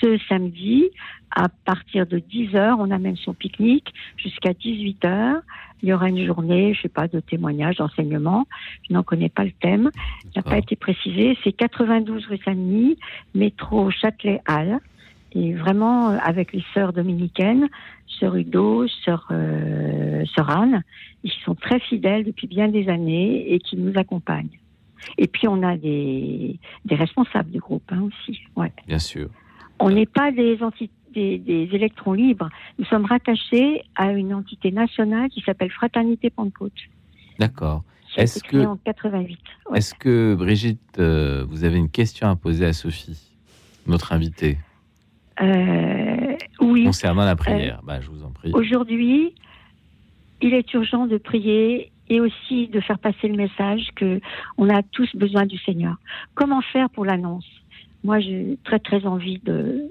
ce 0.00 0.18
samedi 0.28 0.90
à 1.30 1.48
partir 1.48 2.06
de 2.06 2.18
10h. 2.18 2.76
On 2.78 2.90
a 2.90 2.98
même 2.98 3.16
son 3.16 3.34
pique-nique 3.34 3.92
jusqu'à 4.16 4.52
18h. 4.52 5.40
Il 5.82 5.88
y 5.88 5.92
aura 5.92 6.08
une 6.08 6.24
journée, 6.24 6.74
je 6.74 6.82
sais 6.82 6.88
pas, 6.88 7.06
de 7.06 7.20
témoignages, 7.20 7.76
d'enseignement. 7.76 8.46
Je 8.88 8.94
n'en 8.94 9.02
connais 9.02 9.28
pas 9.28 9.44
le 9.44 9.52
thème. 9.52 9.90
Il 10.24 10.30
n'a 10.36 10.42
pas 10.42 10.58
été 10.58 10.74
précisé. 10.76 11.36
C'est 11.44 11.52
92 11.52 12.26
rue 12.26 12.38
Saint-Denis, 12.44 12.98
métro 13.34 13.90
Châtelet-Hall. 13.90 14.78
Et 15.32 15.52
vraiment, 15.52 16.10
euh, 16.10 16.18
avec 16.24 16.52
les 16.54 16.64
sœurs 16.72 16.94
dominicaines, 16.94 17.68
sœur 18.06 18.36
Udo, 18.36 18.86
sœur, 18.88 19.28
euh, 19.30 20.24
sœur 20.34 20.48
Anne, 20.48 20.82
ils 21.24 21.32
sont 21.44 21.54
très 21.54 21.78
fidèles 21.78 22.24
depuis 22.24 22.46
bien 22.46 22.68
des 22.68 22.88
années 22.88 23.52
et 23.52 23.58
qui 23.58 23.76
nous 23.76 23.92
accompagnent. 23.96 24.58
Et 25.18 25.26
puis, 25.26 25.46
on 25.46 25.62
a 25.62 25.76
des, 25.76 26.58
des 26.86 26.94
responsables 26.94 27.50
du 27.50 27.58
groupe 27.58 27.84
hein, 27.90 28.02
aussi. 28.02 28.40
Ouais. 28.56 28.72
Bien 28.86 28.98
sûr. 28.98 29.28
On 29.78 29.90
n'est 29.90 30.06
pas 30.06 30.32
des, 30.32 30.56
enti- 30.56 30.88
des, 31.16 31.38
des 31.38 31.68
électrons 31.72 32.12
libres. 32.12 32.48
Nous 32.78 32.84
sommes 32.86 33.06
rattachés 33.06 33.82
à 33.96 34.12
une 34.12 34.32
entité 34.34 34.70
nationale 34.70 35.28
qui 35.30 35.40
s'appelle 35.40 35.70
Fraternité 35.70 36.30
Pentecôte. 36.30 36.72
D'accord. 37.38 37.82
Est-ce 38.16 38.42
que, 38.42 38.58
en 38.64 38.76
88. 38.76 39.38
Ouais. 39.70 39.78
est-ce 39.78 39.94
que 39.94 40.34
Brigitte, 40.34 40.80
euh, 40.98 41.44
vous 41.48 41.64
avez 41.64 41.76
une 41.76 41.90
question 41.90 42.28
à 42.28 42.36
poser 42.36 42.64
à 42.66 42.72
Sophie, 42.72 43.18
notre 43.86 44.12
invitée, 44.12 44.58
Euh, 45.42 46.36
oui. 46.60 46.84
concernant 46.84 47.24
la 47.24 47.36
prière 47.36 47.80
Bah, 47.84 48.00
Je 48.00 48.08
vous 48.08 48.24
en 48.24 48.30
prie. 48.30 48.50
Aujourd'hui, 48.54 49.34
il 50.40 50.54
est 50.54 50.72
urgent 50.74 51.06
de 51.06 51.18
prier 51.18 51.90
et 52.08 52.20
aussi 52.20 52.68
de 52.68 52.80
faire 52.80 52.98
passer 52.98 53.28
le 53.28 53.36
message 53.36 53.88
que 53.96 54.20
on 54.56 54.68
a 54.70 54.82
tous 54.82 55.14
besoin 55.16 55.44
du 55.44 55.58
Seigneur. 55.58 55.96
Comment 56.34 56.62
faire 56.62 56.88
pour 56.90 57.04
l'annonce? 57.04 57.46
Moi, 58.04 58.20
j'ai 58.20 58.58
très 58.64 58.78
très 58.78 59.04
envie 59.06 59.38
de. 59.44 59.90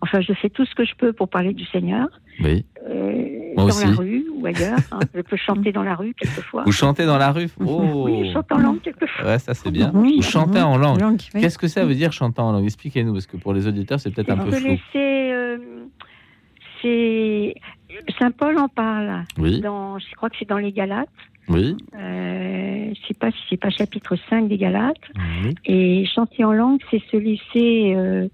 Enfin, 0.00 0.20
je 0.20 0.32
fais 0.34 0.48
tout 0.50 0.64
ce 0.64 0.74
que 0.74 0.84
je 0.84 0.94
peux 0.96 1.12
pour 1.12 1.28
parler 1.28 1.52
du 1.52 1.64
Seigneur. 1.66 2.08
Oui. 2.40 2.64
euh, 2.88 3.12
Moi 3.56 3.64
dans 3.64 3.64
aussi. 3.66 3.86
la 3.86 3.92
rue 3.92 4.24
ou 4.34 4.44
ailleurs. 4.46 4.78
hein. 4.92 4.98
Je 5.14 5.20
peux 5.20 5.36
chanter 5.36 5.70
dans 5.72 5.82
la 5.84 5.94
rue 5.94 6.14
quelquefois. 6.14 6.64
Vous 6.64 6.72
chantez 6.72 7.06
dans 7.06 7.18
la 7.18 7.30
rue? 7.32 7.48
Oh 7.64 8.04
Oui, 8.06 8.26
je 8.28 8.32
chante 8.32 8.50
en 8.52 8.58
langue 8.58 8.80
quelquefois. 8.82 9.24
Ouais, 9.24 9.38
ça 9.38 9.54
c'est 9.54 9.70
bien. 9.70 9.90
Oui, 9.94 10.14
Vous 10.16 10.22
chantez 10.22 10.60
en 10.60 10.76
langue. 10.76 11.00
langue, 11.00 11.20
oui. 11.34 11.40
Qu'est-ce 11.40 11.58
que 11.58 11.68
ça 11.68 11.84
veut 11.84 11.94
dire 11.94 12.12
chanter 12.12 12.40
en 12.40 12.52
langue? 12.52 12.64
Expliquez-nous, 12.64 13.12
parce 13.12 13.26
que 13.26 13.36
pour 13.36 13.52
les 13.54 13.66
auditeurs, 13.68 14.00
c'est 14.00 14.10
peut-être 14.10 14.30
un 14.30 14.38
peu 14.38 14.50
flou. 14.50 14.68
laisser. 14.68 14.82
euh, 15.32 15.58
c'est 16.82 17.54
Saint 18.18 18.30
Paul 18.32 18.58
en 18.58 18.68
parle. 18.68 19.24
Oui. 19.38 19.60
Dans, 19.60 19.98
je 19.98 20.14
crois 20.16 20.30
que 20.30 20.36
c'est 20.38 20.48
dans 20.48 20.58
les 20.58 20.72
Galates. 20.72 21.08
Oui. 21.48 21.76
Euh, 21.94 22.92
sais 23.06 23.14
pas 23.14 23.30
si 23.30 23.36
c'est 23.50 23.56
pas 23.60 23.70
chapitre 23.70 24.16
5 24.30 24.48
des 24.48 24.56
Galates. 24.56 24.96
Et 25.66 26.04
chanter 26.06 26.42
en 26.44 26.52
langue, 26.52 26.80
c'est 26.90 27.02
se 27.10 27.16
laisser 27.16 27.94
euh, 27.96 28.28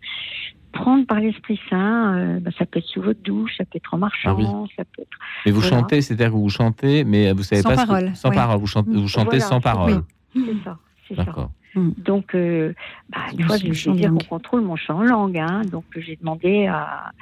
prendre 0.73 1.07
par 1.07 1.21
l'Esprit 1.21 1.59
Saint. 1.69 2.17
Euh, 2.17 2.41
bah, 2.41 2.51
ça 2.59 2.67
peut 2.67 2.79
être 2.79 2.87
sous 2.87 3.03
votre 3.03 3.23
douche, 3.23 3.53
ça 3.59 3.65
peut 3.65 3.77
être 3.77 3.95
en 3.95 3.99
marchant, 3.99 4.31
Ah 4.31 4.35
oui. 4.35 4.45
ça 4.77 4.85
peut 4.85 5.03
être. 5.03 5.19
Mais 5.47 5.53
vous 5.53 5.61
Voilà. 5.61 5.79
chantez, 5.79 6.01
c'est-à-dire 6.03 6.29
que 6.29 6.37
vous 6.37 6.49
chantez, 6.49 7.05
mais 7.05 7.33
vous 7.33 7.43
savez 7.43 7.63
Sans 7.63 7.71
pas 7.71 7.77
ce 7.77 7.83
que- 7.83 7.87
parole, 7.89 8.11
sans 8.17 8.29
ouais. 8.31 8.35
parole. 8.37 8.59
Vous 8.61 8.67
chantez, 8.67 8.91
vous 8.93 9.09
chantez 9.09 9.39
Voilà, 9.39 9.45
sans 9.45 9.61
parole. 9.61 10.03
oui, 10.35 10.45
C'est 10.59 10.65
ça, 10.65 10.79
c'est 11.09 11.15
ça. 11.17 11.25
D'accord. 11.25 11.51
Donc, 11.77 12.35
euh, 12.35 12.73
bah, 13.11 13.19
une 13.39 13.45
fois, 13.45 13.57
de 13.57 13.69
dire 13.69 14.11
langue. 14.11 14.23
qu'on 14.25 14.29
contrôle 14.39 14.63
mon 14.63 14.75
chant 14.77 14.99
en 14.99 15.05
langue. 15.05 15.39
Hein, 15.39 15.63
donc, 15.71 15.85
j'ai 15.97 16.17
demandé 16.17 16.67
à, 16.67 17.13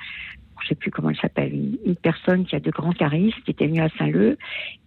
je 0.63 0.69
sais 0.69 0.75
plus 0.75 0.91
comment 0.91 1.11
elle 1.11 1.17
s'appelle, 1.17 1.53
une, 1.55 1.77
une 1.85 1.97
personne 1.97 2.45
qui 2.45 2.55
a 2.57 2.61
de 2.61 2.71
grands 2.71 2.93
charismes, 2.93 3.39
qui 3.45 3.51
était 3.51 3.67
venue 3.67 3.81
à 3.81 3.89
Saint-Leu, 3.99 4.39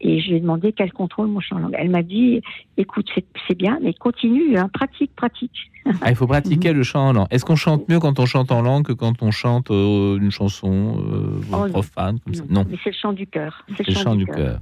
et 0.02 0.19
je 0.22 0.30
lui 0.30 0.35
ai 0.38 0.39
demandé 0.39 0.72
qu'elle 0.73 0.91
contrôle 0.93 1.27
mon 1.27 1.39
chant 1.39 1.57
en 1.57 1.60
langue. 1.60 1.76
Elle 1.77 1.89
m'a 1.89 2.03
dit, 2.03 2.41
écoute, 2.77 3.10
c'est 3.48 3.57
bien, 3.57 3.80
mais 3.81 3.93
continue, 3.93 4.57
hein, 4.57 4.69
pratique, 4.73 5.15
pratique. 5.15 5.72
Ah, 6.02 6.10
il 6.11 6.15
faut 6.15 6.27
pratiquer 6.27 6.73
le 6.73 6.84
chant 6.84 7.07
en 7.10 7.14
langue. 7.14 7.27
Est-ce 7.31 7.43
qu'on 7.45 7.56
chante 7.56 7.89
mieux 7.89 7.99
quand 7.99 8.19
on 8.19 8.26
chante 8.26 8.52
en 8.52 8.61
langue 8.61 8.85
que 8.85 8.93
quand 8.93 9.22
on 9.23 9.31
chante 9.31 9.72
euh, 9.72 10.18
une 10.19 10.30
chanson 10.31 10.98
euh, 10.99 11.41
Oh, 11.52 11.68
profane 11.69 12.19
comme 12.19 12.34
ça? 12.35 12.43
Non, 12.49 12.65
Mais 12.69 12.77
c'est 12.84 12.91
le 12.91 12.95
chant 12.95 13.14
du 13.14 13.26
cœur. 13.26 13.65
c'est 13.77 13.88
le 13.88 13.93
chant 13.95 14.15
du 14.15 14.26
cœur. 14.27 14.60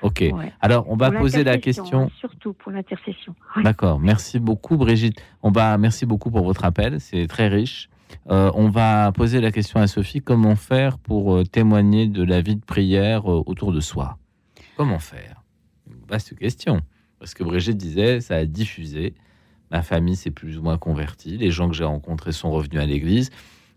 Ok. 0.00 0.24
Ouais. 0.32 0.52
Alors, 0.60 0.86
on 0.88 0.96
va 0.96 1.10
Pour 1.12 1.20
poser 1.20 1.44
la 1.44 1.58
question. 1.58 2.04
hein, 2.04 2.08
surtout 2.18 2.54
pour 2.54 2.72
l'intercession. 2.72 3.34
D'accord. 3.62 4.00
Merci 4.00 4.40
beaucoup, 4.40 4.76
Brigitte. 4.76 5.22
On 5.42 5.50
va, 5.50 5.78
merci 5.78 6.06
beaucoup 6.06 6.30
pour 6.30 6.42
votre 6.44 6.64
appel. 6.64 6.98
C'est 7.00 7.26
très 7.28 7.46
riche. 7.48 7.88
Euh, 8.30 8.50
on 8.54 8.68
va 8.68 9.12
poser 9.12 9.40
la 9.40 9.50
question 9.50 9.80
à 9.80 9.86
Sophie 9.86 10.20
comment 10.20 10.56
faire 10.56 10.98
pour 10.98 11.34
euh, 11.34 11.44
témoigner 11.44 12.06
de 12.06 12.22
la 12.22 12.40
vie 12.40 12.56
de 12.56 12.64
prière 12.64 13.30
euh, 13.30 13.42
autour 13.46 13.72
de 13.72 13.80
soi? 13.80 14.18
Comment 14.76 14.98
faire? 14.98 15.42
Une 15.90 16.04
Vaste 16.08 16.36
question. 16.36 16.80
Parce 17.18 17.34
que 17.34 17.44
Brigitte 17.44 17.76
disait 17.76 18.20
ça 18.20 18.36
a 18.36 18.44
diffusé. 18.44 19.14
Ma 19.70 19.82
famille 19.82 20.16
s'est 20.16 20.30
plus 20.30 20.58
ou 20.58 20.62
moins 20.62 20.78
convertie. 20.78 21.38
Les 21.38 21.50
gens 21.50 21.68
que 21.68 21.74
j'ai 21.74 21.84
rencontrés 21.84 22.32
sont 22.32 22.50
revenus 22.50 22.80
à 22.80 22.86
l'église. 22.86 23.30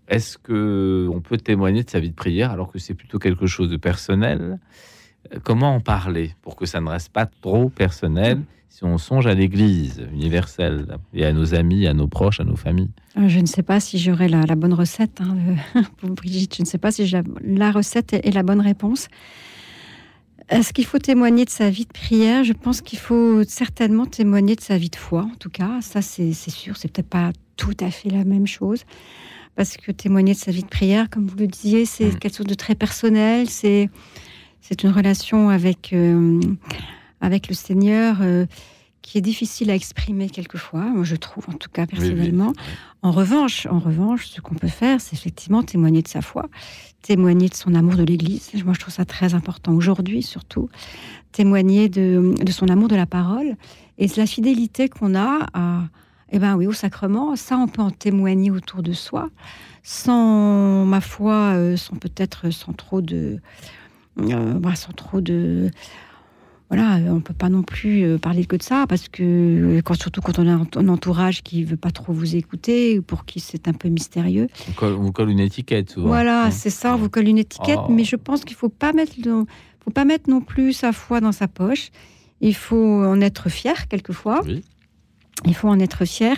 Est-ce 0.08 0.38
que 0.38 1.10
on 1.12 1.22
peut 1.22 1.38
témoigner 1.38 1.84
de 1.84 1.90
sa 1.90 2.00
vie 2.00 2.10
de 2.10 2.16
prière 2.16 2.52
alors 2.52 2.72
que 2.72 2.80
c'est 2.80 2.94
plutôt 2.94 3.18
quelque 3.18 3.48
chose 3.48 3.70
de 3.70 3.78
personnel? 3.78 4.60
Comment 5.44 5.76
en 5.76 5.80
parler 5.80 6.34
pour 6.42 6.56
que 6.56 6.66
ça 6.66 6.82
ne 6.82 6.90
reste 6.90 7.10
pas 7.10 7.26
trop 7.26 7.70
personnel 7.70 8.42
si 8.70 8.84
on 8.84 8.98
songe 8.98 9.26
à 9.28 9.34
l'Église 9.34 10.02
universelle 10.14 10.86
et 11.14 11.26
à 11.26 11.32
nos 11.34 11.56
amis, 11.56 11.88
à 11.88 11.94
nos 11.94 12.08
proches, 12.08 12.40
à 12.40 12.44
nos 12.44 12.56
familles? 12.58 12.92
Euh, 13.18 13.28
Je 13.30 13.40
ne 13.40 13.46
sais 13.46 13.64
pas 13.64 13.80
si 13.80 13.98
j'aurai 13.98 14.28
la, 14.28 14.42
la 14.44 14.56
bonne 14.56 14.74
recette 14.74 15.22
hein, 15.22 15.36
le- 15.76 15.82
pour 15.98 16.10
Brigitte. 16.12 16.56
Je 16.58 16.62
ne 16.62 16.68
sais 16.68 16.78
pas 16.78 16.92
si 16.92 17.06
j'ai 17.08 17.18
la, 17.18 17.24
la 17.44 17.72
recette 17.72 18.14
est, 18.14 18.26
est 18.28 18.32
la 18.32 18.44
bonne 18.44 18.62
réponse. 18.62 19.08
Est-ce 20.50 20.74
qu'il 20.74 20.86
faut 20.86 21.00
témoigner 21.00 21.44
de 21.46 21.50
sa 21.50 21.70
vie 21.72 21.86
de 21.86 21.92
prière? 21.92 22.44
Je 22.44 22.54
pense 22.54 22.82
qu'il 22.82 23.00
faut 23.00 23.44
certainement 23.44 24.06
témoigner 24.06 24.56
de 24.56 24.62
sa 24.62 24.78
vie 24.78 24.90
de 24.92 24.96
foi, 24.96 25.24
en 25.24 25.36
tout 25.40 25.50
cas. 25.50 25.80
Ça, 25.82 26.02
c'est 26.04 26.34
c'est 26.34 26.52
sûr. 26.52 26.78
C'est 26.78 26.92
peut-être 26.92 27.10
pas 27.10 27.32
tout 27.58 27.74
à 27.80 27.90
fait 27.90 28.10
la 28.10 28.24
même 28.26 28.46
chose. 28.48 28.84
parce 29.56 29.78
que 29.78 29.94
témoigner 29.94 30.34
de 30.34 30.38
sa 30.38 30.52
vie 30.52 30.64
de 30.64 30.68
prière, 30.68 31.10
comme 31.10 31.28
vous 31.28 31.38
le 31.38 31.48
disiez, 31.48 31.86
c'est 31.86 32.08
Mm. 32.14 32.20
quelque 32.20 32.36
chose 32.36 32.46
de 32.46 32.54
très 32.56 32.76
personnel. 32.76 33.50
C'est 33.50 33.90
c'est 34.68 34.82
une 34.82 34.90
relation 34.90 35.50
avec 35.50 35.94
euh, 35.94 36.40
avec 37.22 37.50
le 37.50 37.54
Seigneur 37.54 38.18
euh, 38.22 38.48
qui 39.04 39.20
est 39.20 39.22
difficile 39.22 39.70
à 39.70 39.76
exprimer 39.76 40.28
quelquefois. 40.28 40.82
Moi, 40.82 41.04
je 41.04 41.16
trouve, 41.16 41.46
en 41.50 41.54
tout 41.54 41.70
cas 41.72 41.86
personnellement. 41.86 42.52
En 43.04 43.12
revanche, 43.12 43.68
en 43.68 43.78
revanche, 43.78 44.26
ce 44.26 44.42
qu'on 44.42 44.56
peut 44.56 44.68
faire, 44.68 45.00
c'est 45.02 45.16
effectivement 45.16 45.62
témoigner 45.62 46.02
de 46.02 46.08
sa 46.08 46.24
foi, 46.24 46.50
témoigner 47.04 47.48
de 47.48 47.54
son 47.54 47.76
amour 47.76 47.96
de 47.96 48.04
l'Église. 48.04 48.50
Moi, 48.64 48.74
je 48.74 48.80
trouve 48.80 48.94
ça 48.94 49.06
très 49.06 49.36
important 49.36 49.72
aujourd'hui, 49.74 50.24
surtout 50.24 50.70
témoigner 51.32 51.88
de, 51.88 52.34
de 52.44 52.52
son 52.52 52.68
amour 52.68 52.88
de 52.88 52.96
la 52.96 53.06
parole 53.06 53.58
et 54.00 54.08
de 54.08 54.14
la 54.18 54.26
fidélité 54.26 54.90
qu'on 54.90 55.14
a 55.14 55.46
à, 55.54 55.84
eh 56.32 56.40
ben 56.40 56.56
oui, 56.56 56.66
au 56.66 56.74
sacrement. 56.74 57.36
Ça, 57.36 57.56
on 57.58 57.68
peut 57.68 57.84
en 57.84 57.92
témoigner 57.92 58.50
autour 58.50 58.82
de 58.82 58.94
soi, 58.94 59.30
sans 59.84 60.86
ma 60.86 61.02
foi, 61.02 61.54
euh, 61.54 61.78
sans 61.78 61.98
peut-être 61.98 62.50
sans 62.50 62.74
trop 62.74 63.02
de, 63.02 63.40
bah, 64.18 64.76
sans 64.76 64.92
trop 64.94 65.22
de 65.22 65.70
voilà, 66.70 66.96
on 67.14 67.20
peut 67.22 67.34
pas 67.36 67.50
non 67.50 67.62
plus 67.62 68.04
euh, 68.04 68.18
parler 68.18 68.46
que 68.46 68.56
de 68.56 68.64
ça 68.64 68.86
parce 68.90 69.08
que 69.08 69.22
euh, 69.24 69.82
quand, 69.84 69.94
surtout 69.94 70.22
quand 70.22 70.40
on 70.40 70.48
a 70.48 70.52
un 70.80 70.88
entourage 70.88 71.44
qui 71.44 71.64
veut 71.64 71.78
pas 71.78 71.92
trop 71.92 72.12
vous 72.12 72.36
écouter 72.36 72.98
ou 72.98 73.04
pour 73.04 73.26
qui 73.26 73.40
c'est 73.40 73.68
un 73.68 73.74
peu 73.74 73.88
mystérieux. 73.88 74.48
On 74.70 74.74
colle, 74.74 74.94
on 74.94 75.12
colle 75.12 75.30
une 75.30 75.40
étiquette 75.40 75.92
souvent. 75.92 76.08
Voilà, 76.08 76.46
Hein. 76.46 76.52
c'est 76.52 76.72
ça, 76.72 76.96
on 76.96 76.98
vous 76.98 77.10
colle 77.10 77.28
une 77.28 77.38
étiquette, 77.38 77.78
Oh. 77.88 77.92
mais 77.92 78.04
je 78.04 78.16
pense 78.16 78.44
qu'il 78.46 78.56
faut 78.56 78.70
pas 78.70 78.94
mettre, 78.94 79.14
le- 79.24 79.46
faut 79.84 79.92
pas 79.92 80.06
mettre 80.06 80.28
non 80.28 80.42
plus 80.42 80.74
sa 80.74 80.92
foi 80.92 81.22
dans 81.22 81.32
sa 81.32 81.48
poche. 81.48 81.92
Il 82.42 82.56
faut 82.56 83.04
en 83.06 83.22
être 83.22 83.48
fier 83.50 83.88
quelquefois. 83.88 84.42
Il 85.46 85.54
faut 85.54 85.68
en 85.70 85.80
être 85.80 86.04
fier. 86.06 86.36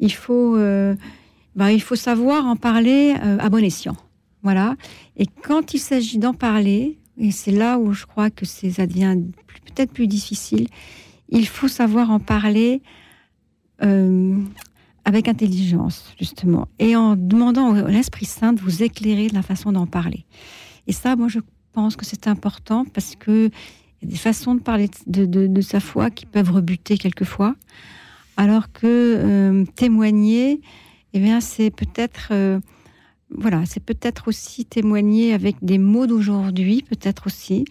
Il 0.00 0.12
faut, 0.12 0.56
euh, 0.56 0.96
ben, 1.54 1.68
il 1.70 1.80
faut 1.82 1.94
savoir 1.96 2.46
en 2.46 2.56
parler 2.56 3.14
euh, 3.24 3.38
à 3.38 3.48
bon 3.48 3.62
escient. 3.62 3.96
Voilà. 4.42 4.74
Et 5.16 5.26
quand 5.26 5.72
il 5.72 5.78
s'agit 5.78 6.18
d'en 6.18 6.34
parler, 6.34 6.97
et 7.18 7.30
c'est 7.30 7.50
là 7.50 7.78
où 7.78 7.92
je 7.92 8.06
crois 8.06 8.30
que 8.30 8.44
ça 8.44 8.86
devient 8.86 9.16
peut-être 9.66 9.92
plus 9.92 10.06
difficile, 10.06 10.68
il 11.28 11.46
faut 11.46 11.68
savoir 11.68 12.10
en 12.10 12.20
parler 12.20 12.82
euh, 13.82 14.36
avec 15.04 15.28
intelligence, 15.28 16.14
justement, 16.18 16.68
et 16.78 16.96
en 16.96 17.16
demandant 17.16 17.74
à 17.74 17.88
l'Esprit 17.90 18.26
Saint 18.26 18.52
de 18.52 18.60
vous 18.60 18.82
éclairer 18.82 19.28
de 19.28 19.34
la 19.34 19.42
façon 19.42 19.72
d'en 19.72 19.86
parler. 19.86 20.24
Et 20.86 20.92
ça, 20.92 21.16
moi, 21.16 21.28
je 21.28 21.40
pense 21.72 21.96
que 21.96 22.04
c'est 22.04 22.28
important 22.28 22.84
parce 22.84 23.14
que 23.16 23.50
y 24.02 24.06
a 24.06 24.08
des 24.08 24.16
façons 24.16 24.54
de 24.54 24.60
parler 24.60 24.88
de 25.06 25.60
sa 25.60 25.80
foi 25.80 26.10
qui 26.10 26.24
peuvent 26.24 26.50
rebuter 26.50 26.98
quelquefois, 26.98 27.56
alors 28.36 28.70
que 28.72 28.86
euh, 28.86 29.64
témoigner, 29.74 30.60
eh 31.12 31.18
bien, 31.18 31.40
c'est 31.40 31.70
peut-être, 31.70 32.28
euh, 32.30 32.60
voilà, 33.30 33.64
c'est 33.66 33.82
peut-être 33.82 34.28
aussi 34.28 34.64
témoigner 34.64 35.32
avec 35.32 35.56
des 35.62 35.78
mots 35.78 36.06
d'aujourd'hui, 36.06 36.82
peut-être 36.82 37.26
aussi 37.26 37.64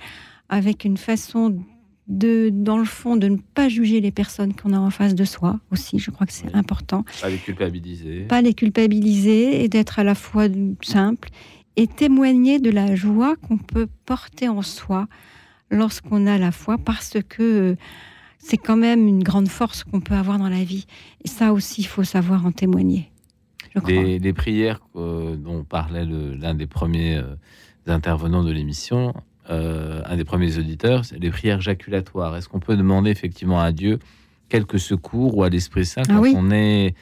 avec 0.50 0.86
une 0.86 0.98
façon 0.98 1.58
de, 2.08 2.50
dans 2.54 2.78
le 2.78 2.86
fond, 2.86 3.18
de 3.18 3.28
ne 3.28 3.38
pas 3.38 3.68
juger 3.68 4.00
les 4.00 4.12
personnes 4.12 4.54
qu'on 4.54 4.72
a 4.74 4.80
en 4.80 4.90
face 4.90 5.14
de 5.14 5.26
soi 5.26 5.60
aussi. 5.72 6.00
Je 6.00 6.10
crois 6.12 6.26
que 6.26 6.34
c'est 6.34 6.54
important 6.56 7.04
Pas 7.22 7.30
les 7.30 7.38
culpabiliser. 7.38 8.22
pas 8.22 8.42
les 8.42 8.54
culpabiliser 8.54 9.64
et 9.64 9.68
d'être 9.68 10.00
à 10.00 10.04
la 10.04 10.16
fois 10.16 10.46
simple 10.82 11.30
et 11.76 11.88
témoigner 11.88 12.60
de 12.60 12.70
la 12.70 12.96
joie 12.96 13.36
qu'on 13.36 13.58
peut 13.58 13.88
porter 14.06 14.48
en 14.48 14.62
soi 14.62 15.08
lorsqu'on 15.70 16.28
a 16.28 16.38
la 16.38 16.52
foi 16.52 16.78
parce 16.78 17.18
que 17.28 17.76
c'est 18.40 18.58
quand 18.58 18.78
même 18.78 19.08
une 19.08 19.22
grande 19.22 19.50
force 19.50 19.84
qu'on 19.84 20.00
peut 20.00 20.16
avoir 20.16 20.38
dans 20.40 20.50
la 20.50 20.64
vie. 20.64 20.86
Et 21.26 21.28
ça 21.28 21.52
aussi, 21.52 21.82
il 21.82 21.88
faut 21.88 22.04
savoir 22.06 22.46
en 22.46 22.52
témoigner. 22.52 23.12
Les, 23.86 24.20
les 24.20 24.34
prières 24.34 24.80
euh, 24.96 25.36
dont 25.36 25.64
parlait 25.64 26.06
l'un 26.06 26.54
des 26.54 26.68
premiers 26.68 27.18
euh, 27.18 27.36
intervenants 27.86 28.44
de 28.44 28.52
l'émission, 28.52 29.14
euh, 29.50 30.02
un 30.06 30.18
des 30.18 30.26
premiers 30.26 30.58
auditeurs, 30.58 31.06
c'est 31.06 31.20
les 31.20 31.30
prières 31.30 31.62
jaculatoires. 31.62 32.36
Est-ce 32.36 32.50
qu'on 32.50 32.60
peut 32.60 32.78
demander 32.78 33.12
effectivement 33.12 33.60
à 33.60 33.72
Dieu 33.72 34.00
quelques 34.50 34.80
secours 34.80 35.38
ou 35.38 35.44
à 35.44 35.50
l'Esprit 35.50 35.86
Saint 35.86 36.04
Ah 36.10 36.14
quand 36.14 36.22
oui. 36.22 36.34
on 36.36 36.52
est 36.52 36.96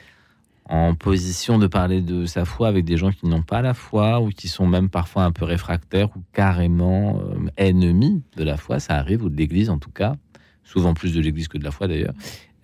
en 0.68 0.94
position 0.94 1.58
de 1.58 1.68
parler 1.68 2.00
de 2.00 2.26
sa 2.26 2.44
foi 2.44 2.66
avec 2.66 2.84
des 2.84 2.96
gens 2.96 3.12
qui 3.12 3.26
n'ont 3.26 3.42
pas 3.42 3.62
la 3.62 3.72
foi 3.72 4.20
ou 4.20 4.30
qui 4.30 4.48
sont 4.48 4.66
même 4.66 4.88
parfois 4.88 5.22
un 5.22 5.30
peu 5.30 5.44
réfractaires 5.44 6.08
ou 6.16 6.22
carrément 6.32 7.22
ennemis 7.56 8.22
de 8.36 8.42
la 8.42 8.56
foi? 8.56 8.80
Ça 8.80 8.94
arrive, 8.94 9.22
ou 9.22 9.28
de 9.28 9.36
l'Église 9.36 9.70
en 9.70 9.78
tout 9.78 9.92
cas, 9.92 10.16
souvent 10.64 10.92
plus 10.92 11.14
de 11.14 11.20
l'Église 11.20 11.46
que 11.46 11.56
de 11.56 11.62
la 11.62 11.70
foi 11.70 11.86
d'ailleurs. 11.86 12.14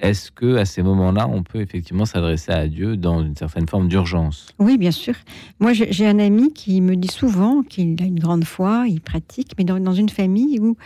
Est-ce 0.02 0.32
que 0.32 0.56
à 0.56 0.64
ces 0.64 0.82
moments-là, 0.82 1.28
on 1.28 1.44
peut 1.44 1.60
effectivement 1.60 2.04
s'adresser 2.04 2.50
à 2.50 2.66
Dieu 2.66 2.96
dans 2.96 3.22
une 3.22 3.36
certaine 3.36 3.68
forme 3.68 3.86
d'urgence? 3.88 4.48
Oui, 4.58 4.76
bien 4.76 4.90
sûr. 4.90 5.14
Moi, 5.60 5.72
j'ai 5.72 6.06
un 6.06 6.18
ami 6.18 6.52
qui 6.52 6.80
me 6.80 6.96
dit 6.96 7.08
souvent 7.08 7.62
qu'il 7.62 8.02
a 8.02 8.06
une 8.06 8.18
grande 8.18 8.44
foi, 8.44 8.86
il 8.88 9.00
pratique, 9.00 9.52
mais 9.56 9.64
dans, 9.64 9.78
dans 9.78 9.94
une 9.94 10.08
famille 10.08 10.58
où 10.58 10.76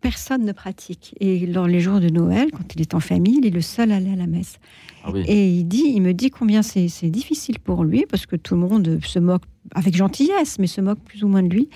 personne 0.00 0.44
ne 0.44 0.52
pratique. 0.52 1.14
Et 1.20 1.46
dans 1.46 1.66
les 1.66 1.78
jours 1.78 2.00
de 2.00 2.08
Noël, 2.08 2.50
quand 2.50 2.74
il 2.74 2.80
est 2.80 2.94
en 2.94 3.00
famille, 3.00 3.38
il 3.38 3.46
est 3.46 3.54
le 3.54 3.60
seul 3.60 3.92
à 3.92 3.96
aller 3.96 4.12
à 4.12 4.16
la 4.16 4.26
messe. 4.26 4.58
Ah 5.04 5.10
oui. 5.12 5.22
Et 5.28 5.48
il 5.48 5.64
dit, 5.64 5.84
il 5.94 6.00
me 6.02 6.12
dit 6.12 6.30
combien 6.30 6.62
c'est 6.62 6.88
c'est 6.88 7.10
difficile 7.10 7.58
pour 7.60 7.84
lui 7.84 8.04
parce 8.10 8.26
que 8.26 8.36
tout 8.36 8.54
le 8.54 8.60
monde 8.60 8.98
se 9.04 9.18
moque 9.18 9.42
avec 9.74 9.94
gentillesse, 9.94 10.58
mais 10.58 10.66
se 10.66 10.80
moque 10.80 11.00
plus 11.00 11.22
ou 11.22 11.28
moins 11.28 11.42
de 11.42 11.48
lui. 11.54 11.68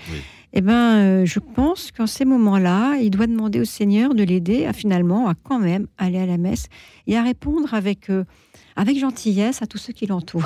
Eh 0.57 0.61
ben, 0.61 0.73
euh, 0.73 1.25
je 1.25 1.39
pense 1.39 1.91
qu'en 1.91 2.07
ces 2.07 2.23
moments-là, 2.23 2.95
il 3.01 3.09
doit 3.09 3.27
demander 3.27 3.59
au 3.59 3.65
Seigneur 3.65 4.15
de 4.15 4.23
l'aider 4.23 4.65
à 4.65 4.71
finalement 4.71 5.27
à 5.27 5.33
quand 5.35 5.59
même 5.59 5.87
aller 5.97 6.17
à 6.17 6.25
la 6.25 6.37
messe 6.37 6.67
et 7.07 7.17
à 7.17 7.23
répondre 7.23 7.73
avec 7.73 8.09
euh, 8.09 8.23
avec 8.77 8.97
gentillesse 8.97 9.61
à 9.61 9.67
tous 9.67 9.77
ceux 9.77 9.91
qui 9.91 10.05
l'entourent. 10.07 10.43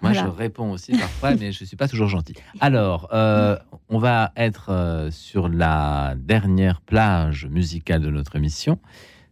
Moi, 0.00 0.12
Voilà. 0.12 0.22
je 0.24 0.28
réponds 0.28 0.70
aussi 0.72 0.92
parfois, 0.92 1.34
mais 1.36 1.52
je 1.52 1.64
suis 1.64 1.76
pas 1.76 1.88
toujours 1.88 2.08
gentil. 2.08 2.34
Alors, 2.60 3.08
euh, 3.12 3.56
on 3.90 3.98
va 3.98 4.32
être 4.36 5.08
sur 5.10 5.48
la 5.50 6.14
dernière 6.16 6.80
plage 6.80 7.46
musicale 7.46 8.00
de 8.00 8.10
notre 8.10 8.36
émission. 8.36 8.78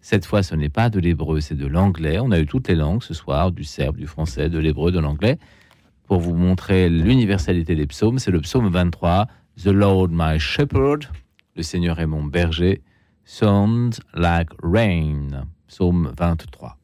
Cette 0.02 0.26
fois, 0.26 0.42
ce 0.42 0.54
n'est 0.54 0.68
pas 0.70 0.90
de 0.90 1.00
l'hébreu, 1.00 1.40
c'est 1.40 1.56
de 1.56 1.66
l'anglais. 1.66 2.18
On 2.20 2.30
a 2.30 2.38
eu 2.38 2.46
toutes 2.46 2.68
les 2.68 2.74
langues 2.74 3.02
ce 3.02 3.14
soir, 3.14 3.50
du 3.50 3.64
serbe, 3.64 3.96
du 3.96 4.06
français, 4.06 4.48
de 4.50 4.58
l'hébreu, 4.58 4.92
de 4.92 4.98
l'anglais. 4.98 5.38
Pour 6.06 6.20
vous 6.20 6.34
montrer 6.34 6.88
l'universalité 6.88 7.74
des 7.74 7.86
psaumes, 7.86 8.18
c'est 8.18 8.30
le 8.30 8.40
psaume 8.40 8.68
23, 8.68 9.26
The 9.64 9.72
Lord 9.72 10.12
my 10.12 10.38
shepherd, 10.38 11.08
le 11.56 11.64
Seigneur 11.64 11.98
est 11.98 12.06
mon 12.06 12.22
berger, 12.22 12.80
sounds 13.24 13.98
like 14.14 14.50
rain, 14.62 15.48
psaume 15.66 16.12
23. 16.16 16.76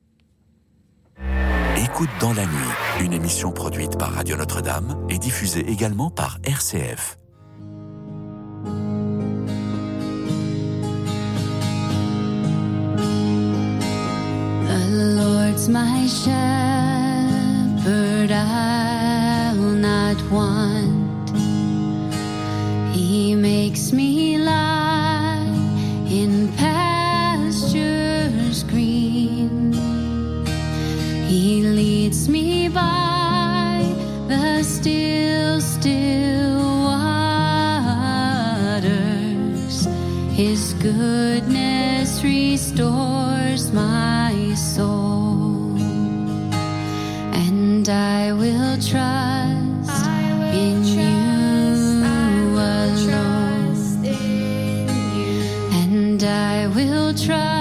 Écoute 1.76 2.10
dans 2.18 2.32
la 2.32 2.44
nuit, 2.44 2.74
une 3.05 3.12
émission 3.12 3.52
produite 3.52 3.96
par 3.96 4.14
Radio 4.14 4.36
Notre-Dame 4.36 5.06
et 5.09 5.18
diffusée 5.18 5.64
également 5.70 6.10
par 6.10 6.40
RCF. 6.42 7.16
The 14.66 14.90
Lord's 14.90 15.68
my 15.68 16.09
shepherd, 16.09 16.32
I'll 18.32 19.76
not 19.76 20.16
want. 20.32 20.94
He 23.24 23.32
makes 23.34 23.90
me 23.90 24.36
lie 24.36 25.48
in 26.10 26.52
pastures 26.59 27.84
green. 28.64 29.72
He 31.26 31.62
leads 31.62 32.28
me 32.28 32.68
by 32.68 33.94
the 34.28 34.62
still, 34.62 35.59
still 35.62 36.59
waters. 38.12 38.96
His 40.36 40.74
goodness 40.74 42.22
restores 42.22 43.72
my 43.72 44.52
soul, 44.55 45.78
and 47.32 47.88
I 47.88 48.34
will 48.34 48.76
trust 48.82 49.53
try. 57.16 57.53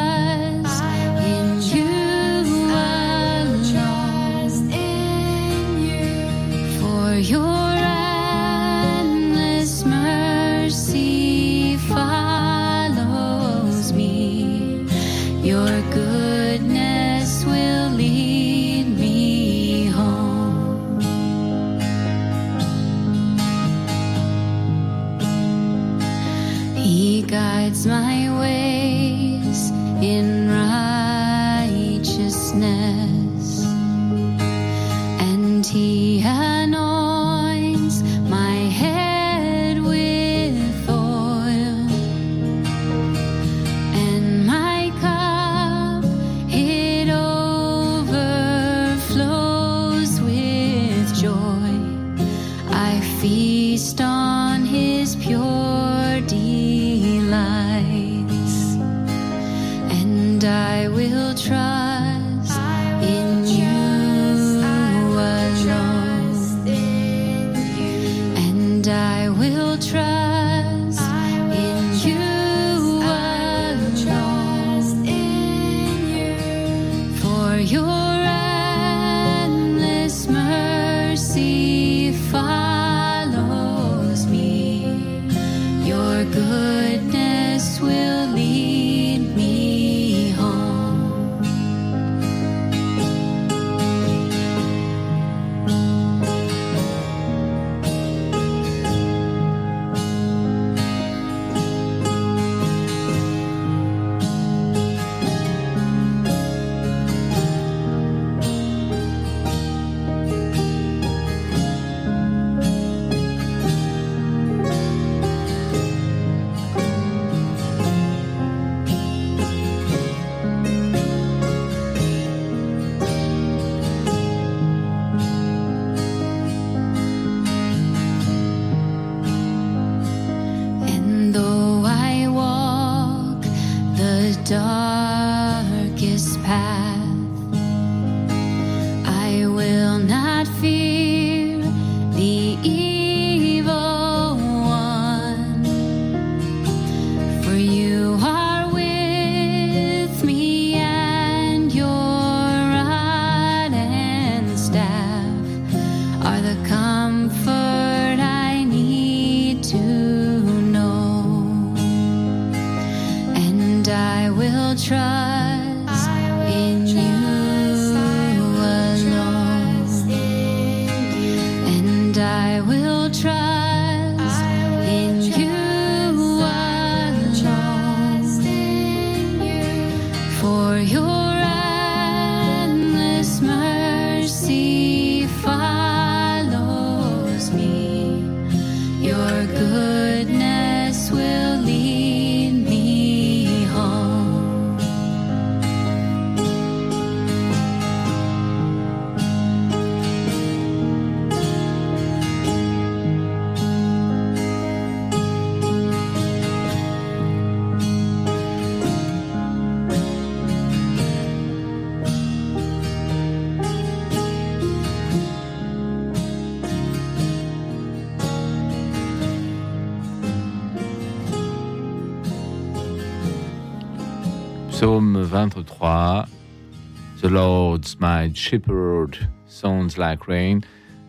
Shepherd 228.33 229.17
sounds 229.47 229.97
like 229.97 230.23
rain. 230.23 230.59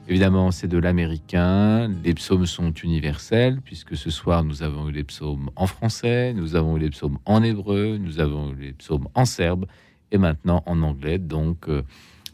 Évidemment, 0.09 0.51
c'est 0.51 0.69
de 0.69 0.79
l'américain. 0.79 1.89
Les 2.03 2.13
psaumes 2.15 2.47
sont 2.47 2.73
universels, 2.73 3.61
puisque 3.65 3.97
ce 3.97 4.11
soir, 4.11 4.45
nous 4.45 4.63
avons 4.63 4.89
eu 4.89 4.93
les 4.93 5.05
psaumes 5.05 5.51
en 5.57 5.67
français, 5.67 6.35
nous 6.35 6.57
avons 6.57 6.77
eu 6.77 6.81
les 6.81 6.91
psaumes 6.91 7.19
en 7.25 7.43
hébreu, 7.43 7.97
nous 7.99 8.21
avons 8.21 8.53
eu 8.53 8.57
les 8.57 8.73
psaumes 8.73 9.09
en 9.15 9.25
serbe, 9.25 9.67
et 10.11 10.19
maintenant 10.19 10.63
en 10.67 10.83
anglais. 10.83 11.19
Donc, 11.19 11.69
euh, 11.69 11.83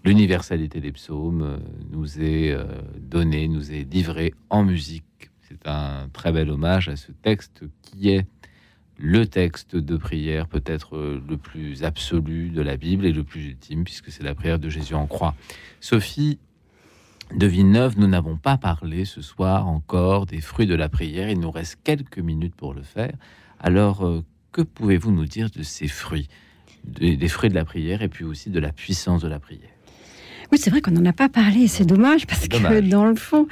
l'universalité 0.05 0.81
des 0.81 0.93
psaumes 0.93 1.43
euh, 1.43 1.57
nous 1.90 2.20
est 2.20 2.51
euh, 2.51 2.65
donnée, 2.98 3.47
nous 3.47 3.70
est 3.70 3.85
livrée 3.93 4.35
en 4.48 4.65
musique. 4.65 5.05
C'est 5.48 5.69
un 5.69 6.09
très 6.12 6.32
bel 6.32 6.51
hommage 6.51 6.89
à 6.89 6.97
ce 6.97 7.12
texte 7.12 7.62
qui 7.82 8.11
est 8.11 8.27
le 9.01 9.27
texte 9.27 9.77
de 9.77 9.97
prière 9.97 10.47
peut-être 10.47 10.97
euh, 10.97 11.22
le 11.27 11.36
plus 11.36 11.85
absolu 11.85 12.51
de 12.51 12.60
la 12.60 12.77
Bible 12.77 13.06
et 13.06 13.12
le 13.12 13.24
plus 13.24 13.47
ultime, 13.47 13.85
puisque 13.85 14.10
c'est 14.10 14.22
la 14.22 14.35
prière 14.35 14.59
de 14.59 14.68
Jésus 14.68 14.94
en 14.94 15.06
croix. 15.06 15.35
Sophie 15.81 16.39
de 17.35 17.47
Villeneuve, 17.47 17.98
nous 17.98 18.09
n'avons 18.09 18.36
pas 18.36 18.59
parlé 18.59 19.05
ce 19.05 19.22
soir 19.22 19.68
encore 19.68 20.27
des 20.27 20.40
fruits 20.40 20.66
de 20.66 20.74
la 20.74 20.89
prière. 20.89 21.31
Il 21.31 21.40
nous 21.40 21.51
reste 21.51 21.78
quelques 21.82 22.18
minutes 22.18 22.55
pour 22.55 22.74
le 22.74 22.82
faire. 22.82 23.12
Alors, 23.59 24.05
euh, 24.05 24.22
que 24.52 24.62
pouvez-vous 24.62 25.12
nous 25.12 25.27
dire 25.27 25.48
de 25.51 25.62
ces 25.62 25.89
fruits, 25.89 26.28
des, 26.85 27.28
fruits 27.28 27.51
de 27.51 27.55
la 27.55 27.64
prière 27.64 28.02
et 28.02 28.09
puis 28.09 28.24
aussi 28.24 28.51
de 28.51 28.60
la 28.60 28.72
puissance 28.72 29.22
de 29.22 29.28
la 29.28 29.39
prière? 29.39 29.70
Oui, 30.52 30.59
c'est 30.59 30.70
vrai 30.70 30.81
qu'on 30.82 30.90
n'en 30.90 31.06
a 31.06 31.12
pas 31.12 31.28
parlé. 31.28 31.68
C'est 31.68 31.85
dommage 31.85 32.27
parce 32.27 32.48
que 32.48 32.81
dans 32.81 33.06
le 33.06 33.14
fond, 33.14 33.47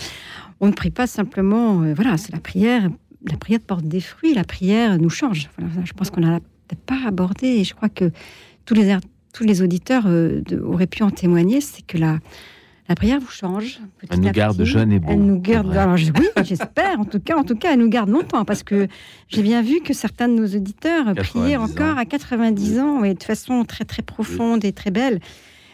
on 0.60 0.66
ne 0.66 0.72
prie 0.72 0.90
pas 0.90 1.06
simplement. 1.06 1.82
euh, 1.82 1.94
voilà, 1.94 2.18
c'est 2.18 2.32
la 2.32 2.40
prière. 2.40 2.90
La 3.24 3.36
prière 3.36 3.60
porte 3.60 3.84
des 3.84 4.00
fruits. 4.00 4.34
La 4.34 4.44
prière 4.44 4.98
nous 4.98 5.10
change. 5.10 5.48
Voilà, 5.58 5.72
je 5.84 5.92
pense 5.92 6.10
qu'on 6.10 6.20
n'a 6.20 6.40
pas 6.86 7.00
abordé. 7.06 7.46
Et 7.48 7.64
je 7.64 7.74
crois 7.74 7.88
que 7.88 8.10
tous 8.64 8.74
les 8.74 8.96
tous 9.32 9.44
les 9.44 9.60
auditeurs 9.62 10.04
euh, 10.06 10.40
de- 10.46 10.58
auraient 10.58 10.86
pu 10.86 11.02
en 11.02 11.10
témoigner. 11.10 11.60
C'est 11.60 11.82
que 11.86 11.98
la 11.98 12.18
la 12.88 12.94
prière 12.94 13.20
vous 13.20 13.28
change. 13.28 13.80
Elle 14.08 14.20
nous 14.20 14.30
garde 14.30 14.64
jeunes 14.64 14.92
et 14.92 14.98
beaux, 14.98 15.10
Elle 15.10 15.20
nous 15.20 15.38
garde. 15.40 15.66
c'est 15.66 15.72
vrai. 15.74 15.82
Alors 15.82 15.96
je- 15.98 16.10
oui, 16.18 16.26
j'espère. 16.44 16.98
En 17.00 17.04
tout 17.04 17.20
cas, 17.20 17.36
en 17.36 17.44
tout 17.44 17.54
cas, 17.56 17.74
elle 17.74 17.80
nous 17.80 17.90
garde 17.90 18.08
longtemps 18.08 18.44
parce 18.46 18.62
que 18.62 18.88
j'ai 19.28 19.42
bien 19.42 19.60
vu 19.62 19.80
que 19.80 19.92
certains 19.92 20.28
de 20.28 20.34
nos 20.34 20.46
auditeurs 20.46 21.06
90 21.14 21.28
priaient 21.30 21.56
ans. 21.56 21.64
encore 21.64 21.98
à 21.98 22.06
90 22.06 22.78
ans 22.78 23.04
et 23.04 23.12
de 23.14 23.22
façon 23.22 23.64
très 23.64 23.84
très 23.84 24.02
profonde 24.02 24.64
et 24.64 24.72
très 24.72 24.90
belle. 24.90 25.20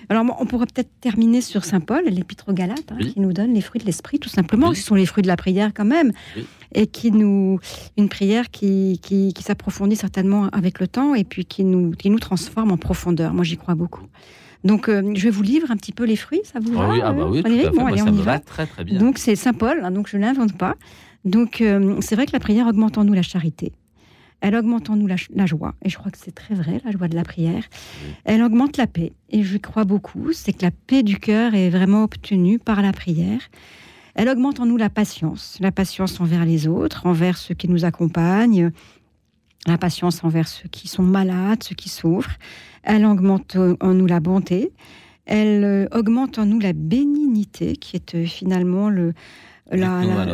Alors, 0.08 0.24
on 0.40 0.46
pourrait 0.46 0.66
peut-être 0.66 0.90
terminer 1.00 1.40
sur 1.40 1.64
Saint 1.64 1.80
Paul, 1.80 2.04
l'épître 2.04 2.44
aux 2.48 2.52
Galates, 2.52 2.90
hein, 2.90 2.98
qui 2.98 3.20
nous 3.20 3.32
donne 3.32 3.54
les 3.54 3.60
fruits 3.60 3.80
de 3.80 3.86
l'esprit, 3.86 4.18
tout 4.18 4.28
simplement. 4.28 4.72
Ce 4.74 4.82
sont 4.82 4.94
les 4.94 5.06
fruits 5.06 5.22
de 5.22 5.28
la 5.28 5.36
prière, 5.36 5.72
quand 5.74 5.84
même, 5.84 6.12
et 6.74 6.86
qui 6.86 7.10
nous. 7.10 7.58
Une 7.96 8.08
prière 8.08 8.50
qui, 8.50 9.00
qui, 9.02 9.32
qui 9.32 9.42
s'approfondit 9.42 9.96
certainement 9.96 10.48
avec 10.52 10.80
le 10.80 10.88
temps 10.88 11.14
et 11.14 11.24
puis 11.24 11.44
qui 11.44 11.64
nous, 11.64 11.92
qui 11.92 12.10
nous 12.10 12.18
transforme 12.18 12.72
en 12.72 12.76
profondeur. 12.76 13.32
Moi, 13.34 13.44
j'y 13.44 13.56
crois 13.56 13.74
beaucoup. 13.74 14.04
Donc, 14.64 14.88
euh, 14.88 15.12
je 15.14 15.24
vais 15.24 15.30
vous 15.30 15.42
livre 15.42 15.70
un 15.70 15.76
petit 15.76 15.92
peu 15.92 16.04
les 16.04 16.16
fruits, 16.16 16.40
ça 16.44 16.58
vous 16.58 16.72
Ah 16.78 16.86
va 16.86 16.92
oui, 16.92 17.00
ah 17.02 17.12
bah 17.12 17.22
euh, 17.24 17.28
oui, 17.30 17.42
tout 17.42 17.48
à 17.48 17.54
fait. 17.54 17.68
Bon, 17.70 17.80
Moi, 17.82 17.88
allez, 17.90 17.98
ça 17.98 18.04
on 18.06 18.12
me 18.12 18.18
y 18.20 18.22
va 18.22 18.32
va. 18.32 18.38
très, 18.38 18.66
très 18.66 18.82
bien. 18.84 18.98
Donc, 18.98 19.18
c'est 19.18 19.36
Saint 19.36 19.52
Paul, 19.52 19.80
hein, 19.82 19.90
donc 19.90 20.08
je 20.08 20.16
ne 20.16 20.22
l'invente 20.22 20.56
pas. 20.56 20.76
Donc, 21.26 21.60
euh, 21.60 21.96
c'est 22.00 22.14
vrai 22.14 22.24
que 22.26 22.32
la 22.32 22.40
prière 22.40 22.66
augmente 22.66 22.96
en 22.96 23.04
nous 23.04 23.12
la 23.12 23.22
charité. 23.22 23.72
Elle 24.44 24.56
augmente 24.56 24.90
en 24.90 24.96
nous 24.96 25.06
la, 25.06 25.46
joie, 25.46 25.74
et 25.80 25.88
je 25.88 25.96
crois 25.96 26.10
que 26.10 26.18
c'est 26.18 26.34
très 26.34 26.54
vrai, 26.54 26.78
la 26.84 26.90
joie 26.90 27.08
de 27.08 27.14
la 27.14 27.22
prière. 27.22 27.64
Elle 28.26 28.42
augmente 28.42 28.76
la 28.76 28.86
paix, 28.86 29.14
et 29.30 29.42
je 29.42 29.56
crois 29.56 29.84
beaucoup, 29.84 30.34
c'est 30.34 30.52
que 30.52 30.62
la 30.62 30.70
paix 30.70 31.02
du 31.02 31.16
cœur 31.16 31.54
est 31.54 31.70
vraiment 31.70 32.04
obtenue 32.04 32.58
par 32.58 32.82
la 32.82 32.92
prière. 32.92 33.40
Elle 34.14 34.28
augmente 34.28 34.60
en 34.60 34.66
nous 34.66 34.76
la 34.76 34.90
patience, 34.90 35.56
la 35.60 35.72
patience 35.72 36.20
envers 36.20 36.44
les 36.44 36.68
autres, 36.68 37.06
envers 37.06 37.38
ceux 37.38 37.54
qui 37.54 37.70
nous 37.70 37.86
accompagnent, 37.86 38.70
la 39.66 39.78
patience 39.78 40.22
envers 40.24 40.46
ceux 40.46 40.68
qui 40.68 40.88
sont 40.88 41.02
malades, 41.02 41.62
ceux 41.62 41.74
qui 41.74 41.88
souffrent. 41.88 42.38
Elle 42.82 43.06
augmente 43.06 43.56
en 43.56 43.94
nous 43.94 44.06
la 44.06 44.20
bonté. 44.20 44.72
Elle 45.24 45.64
euh, 45.64 45.86
augmente 45.90 46.38
en 46.38 46.44
nous 46.44 46.60
la 46.60 46.74
bénignité, 46.74 47.76
qui 47.76 47.96
est 47.96 48.14
euh, 48.14 48.26
finalement 48.26 48.90
le, 48.90 49.14
la, 49.70 50.00
la- 50.04 50.24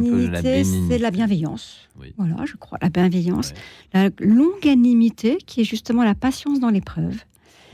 bénignité, 0.00 0.62
c'est 0.88 0.98
la 0.98 1.10
bienveillance. 1.10 1.88
Oui. 2.00 2.12
Voilà, 2.16 2.36
je 2.46 2.56
crois, 2.56 2.78
la 2.80 2.88
bienveillance. 2.88 3.52
La 3.92 4.10
longanimité, 4.20 5.38
qui 5.46 5.60
est 5.60 5.64
justement 5.64 6.04
la 6.04 6.14
patience 6.14 6.60
dans 6.60 6.70
l'épreuve. 6.70 7.16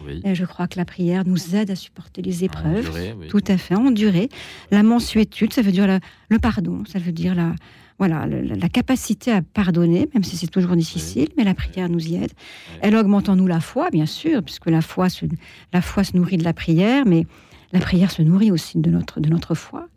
Oui. 0.05 0.21
Et 0.25 0.35
je 0.35 0.45
crois 0.45 0.67
que 0.67 0.77
la 0.77 0.85
prière 0.85 1.23
nous 1.27 1.55
aide 1.55 1.71
à 1.71 1.77
supporter 1.77 2.21
les 2.23 2.43
épreuves. 2.45 2.89
endurer, 2.89 3.15
oui. 3.19 3.29
Tout 3.29 3.45
à 3.47 3.57
fait, 3.57 3.75
endurer. 3.77 4.29
La 4.71 4.83
mansuétude, 4.83 5.53
ça 5.53 5.63
veut 5.63 5.71
dire 5.73 5.87
la- 5.87 6.01
le 6.29 6.39
pardon, 6.39 6.83
ça 6.87 6.99
veut 6.99 7.13
dire 7.13 7.35
la, 7.37 7.55
voilà, 7.99 8.27
la 8.27 8.69
capacité 8.69 9.31
à 9.31 9.41
pardonner, 9.41 10.09
même 10.13 10.25
si 10.25 10.37
c'est 10.37 10.49
toujours 10.49 10.75
difficile, 10.75 11.29
mais 11.37 11.45
la 11.45 11.55
prière 11.55 11.89
nous 11.89 12.05
y 12.09 12.17
aide. 12.17 12.33
Elle 12.81 12.97
augmente 12.97 13.29
en 13.29 13.37
nous 13.37 13.47
la 13.47 13.61
foi, 13.61 13.91
bien 13.91 14.07
sûr, 14.07 14.43
puisque 14.43 14.67
la 14.67 14.81
foi 14.81 15.09
se, 15.09 15.27
la 15.73 15.81
foi 15.81 16.03
se 16.03 16.17
nourrit 16.17 16.37
de 16.39 16.45
la 16.45 16.53
prière, 16.55 17.05
mais 17.07 17.25
la 17.73 17.79
prière 17.79 18.11
se 18.11 18.23
nourrit 18.23 18.51
aussi 18.51 18.79
de 18.79 18.91
notre, 18.91 19.21
de 19.21 19.29
notre 19.31 19.55
foi. 19.55 19.89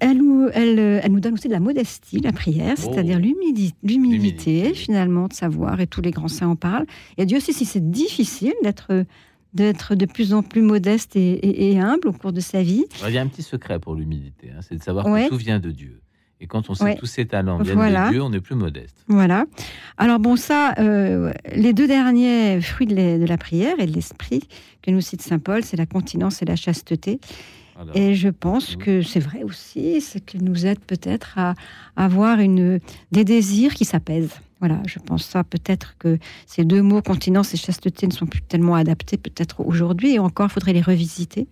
Elle 0.00 0.18
nous, 0.18 0.48
elle, 0.52 0.78
elle 1.02 1.12
nous 1.12 1.20
donne 1.20 1.34
aussi 1.34 1.48
de 1.48 1.52
la 1.52 1.60
modestie, 1.60 2.20
la 2.20 2.32
prière, 2.32 2.74
Oh. 2.78 2.90
c'est-à-dire 2.92 3.18
l'humilité, 3.18 4.74
finalement, 4.74 5.28
de 5.28 5.32
savoir, 5.32 5.80
et 5.80 5.86
tous 5.86 6.00
les 6.02 6.10
grands 6.10 6.28
saints 6.28 6.48
en 6.48 6.56
parlent. 6.56 6.86
Et 7.18 7.26
Dieu 7.26 7.40
sait 7.40 7.52
si 7.52 7.64
c'est 7.64 7.90
difficile 7.90 8.54
d'être 8.62 9.04
d'être 9.54 9.94
de 9.94 10.06
plus 10.06 10.32
en 10.32 10.42
plus 10.42 10.62
modeste 10.62 11.14
et, 11.14 11.20
et- 11.32 11.72
et 11.72 11.78
humble 11.78 12.08
au 12.08 12.12
cours 12.14 12.32
de 12.32 12.40
sa 12.40 12.62
vie. 12.62 12.86
Il 13.06 13.12
y 13.12 13.18
a 13.18 13.20
un 13.20 13.26
petit 13.26 13.42
secret 13.42 13.78
pour 13.78 13.94
l'humilité, 13.94 14.48
hein, 14.50 14.60
c'est 14.66 14.76
de 14.76 14.82
savoir 14.82 15.04
Ouais. 15.06 15.24
que 15.24 15.28
tout 15.28 15.36
vient 15.36 15.58
de 15.60 15.70
Dieu. 15.70 16.00
Et 16.40 16.46
quand 16.46 16.70
on 16.70 16.74
sait 16.74 16.84
Ouais. 16.84 16.96
tous 16.96 17.04
ces 17.04 17.26
talents 17.26 17.58
viennent 17.58 17.76
Voilà. 17.76 18.06
de 18.06 18.12
Dieu, 18.14 18.22
on 18.22 18.32
est 18.32 18.40
plus 18.40 18.54
modeste. 18.56 18.96
Voilà. 19.08 19.44
Alors 19.98 20.18
bon, 20.20 20.36
ça, 20.36 20.72
euh, 20.78 21.34
les 21.54 21.74
deux 21.74 21.86
derniers 21.86 22.62
fruits 22.62 22.86
de 22.86 22.94
de 23.18 23.26
la 23.26 23.36
prière 23.36 23.74
et 23.78 23.84
de 23.86 23.92
l'esprit 23.92 24.40
que 24.80 24.90
nous 24.90 25.02
cite 25.02 25.20
Saint 25.20 25.38
Paul, 25.38 25.62
c'est 25.62 25.76
la 25.76 25.84
continence 25.86 26.40
et 26.40 26.46
la 26.46 26.56
chasteté. 26.56 27.20
Et 27.94 28.14
je 28.14 28.28
pense 28.28 28.76
que 28.76 29.02
c'est 29.02 29.20
vrai 29.20 29.42
aussi, 29.42 30.00
c'est 30.00 30.24
qu'il 30.24 30.44
nous 30.44 30.66
aide 30.66 30.80
peut-être 30.80 31.38
à 31.38 31.54
avoir 31.96 32.40
une, 32.40 32.80
des 33.10 33.24
désirs 33.24 33.74
qui 33.74 33.84
s'apaisent. 33.84 34.40
Voilà, 34.62 34.80
je 34.86 35.00
pense 35.00 35.24
ça 35.24 35.42
peut-être 35.42 35.96
que 35.98 36.18
ces 36.46 36.64
deux 36.64 36.82
mots, 36.82 37.02
continence 37.02 37.52
et 37.52 37.56
chasteté, 37.56 38.06
ne 38.06 38.12
sont 38.12 38.26
plus 38.26 38.42
tellement 38.42 38.76
adaptés 38.76 39.16
peut-être 39.16 39.60
aujourd'hui, 39.66 40.14
et 40.14 40.18
encore, 40.20 40.46
il 40.46 40.52
faudrait 40.52 40.72
les 40.72 40.80
revisiter. 40.80 41.48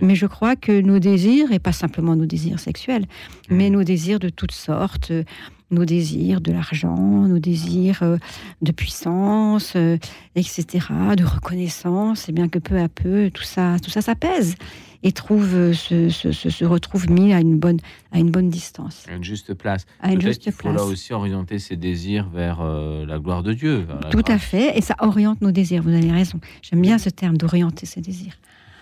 Mais 0.00 0.14
je 0.14 0.26
crois 0.26 0.54
que 0.54 0.80
nos 0.80 1.00
désirs, 1.00 1.50
et 1.50 1.58
pas 1.58 1.72
simplement 1.72 2.14
nos 2.14 2.24
désirs 2.24 2.60
sexuels, 2.60 3.06
mais 3.50 3.68
nos 3.68 3.82
désirs 3.82 4.20
de 4.20 4.28
toutes 4.28 4.52
sortes, 4.52 5.10
euh, 5.10 5.24
nos 5.72 5.84
désirs 5.84 6.40
de 6.40 6.52
l'argent, 6.52 7.26
nos 7.26 7.40
désirs 7.40 8.02
euh, 8.02 8.18
de 8.60 8.70
puissance, 8.70 9.72
euh, 9.74 9.98
etc., 10.36 10.86
de 11.16 11.24
reconnaissance, 11.24 12.28
et 12.28 12.32
bien 12.32 12.48
que 12.48 12.60
peu 12.60 12.78
à 12.78 12.88
peu, 12.88 13.30
tout 13.34 13.42
ça, 13.42 13.76
tout 13.82 13.90
ça 13.90 14.02
s'apaise 14.02 14.54
et 15.02 15.12
trouve, 15.12 15.54
euh, 15.54 15.72
se, 15.72 16.08
se, 16.08 16.30
se- 16.32 16.64
retrouve 16.64 17.10
mis 17.10 17.32
à 17.32 17.40
une 17.40 17.58
bonne, 17.58 17.78
à 18.12 18.18
une 18.18 18.30
bonne 18.30 18.50
distance. 18.50 19.04
À 19.10 19.14
une 19.14 19.24
juste 19.24 19.54
place. 19.54 19.84
À 20.00 20.12
une 20.12 20.20
juste 20.20 20.42
qu'il 20.42 20.52
faut 20.52 20.72
là 20.72 20.84
aussi 20.84 21.12
orienter 21.12 21.58
ses 21.58 21.76
désirs 21.76 22.28
vers 22.32 22.58
euh, 22.60 23.04
la 23.06 23.18
gloire 23.18 23.42
de 23.42 23.52
Dieu. 23.52 23.86
Tout 24.10 24.22
à 24.28 24.38
fait, 24.38 24.76
et 24.76 24.80
ça 24.80 24.94
oriente 25.00 25.40
nos 25.40 25.50
désirs, 25.50 25.82
vous 25.82 25.94
avez 25.94 26.10
raison. 26.12 26.38
J'aime 26.62 26.82
bien 26.82 26.98
ce 26.98 27.08
terme 27.10 27.36
d'orienter 27.36 27.86
ses 27.86 28.00
désirs. 28.00 28.34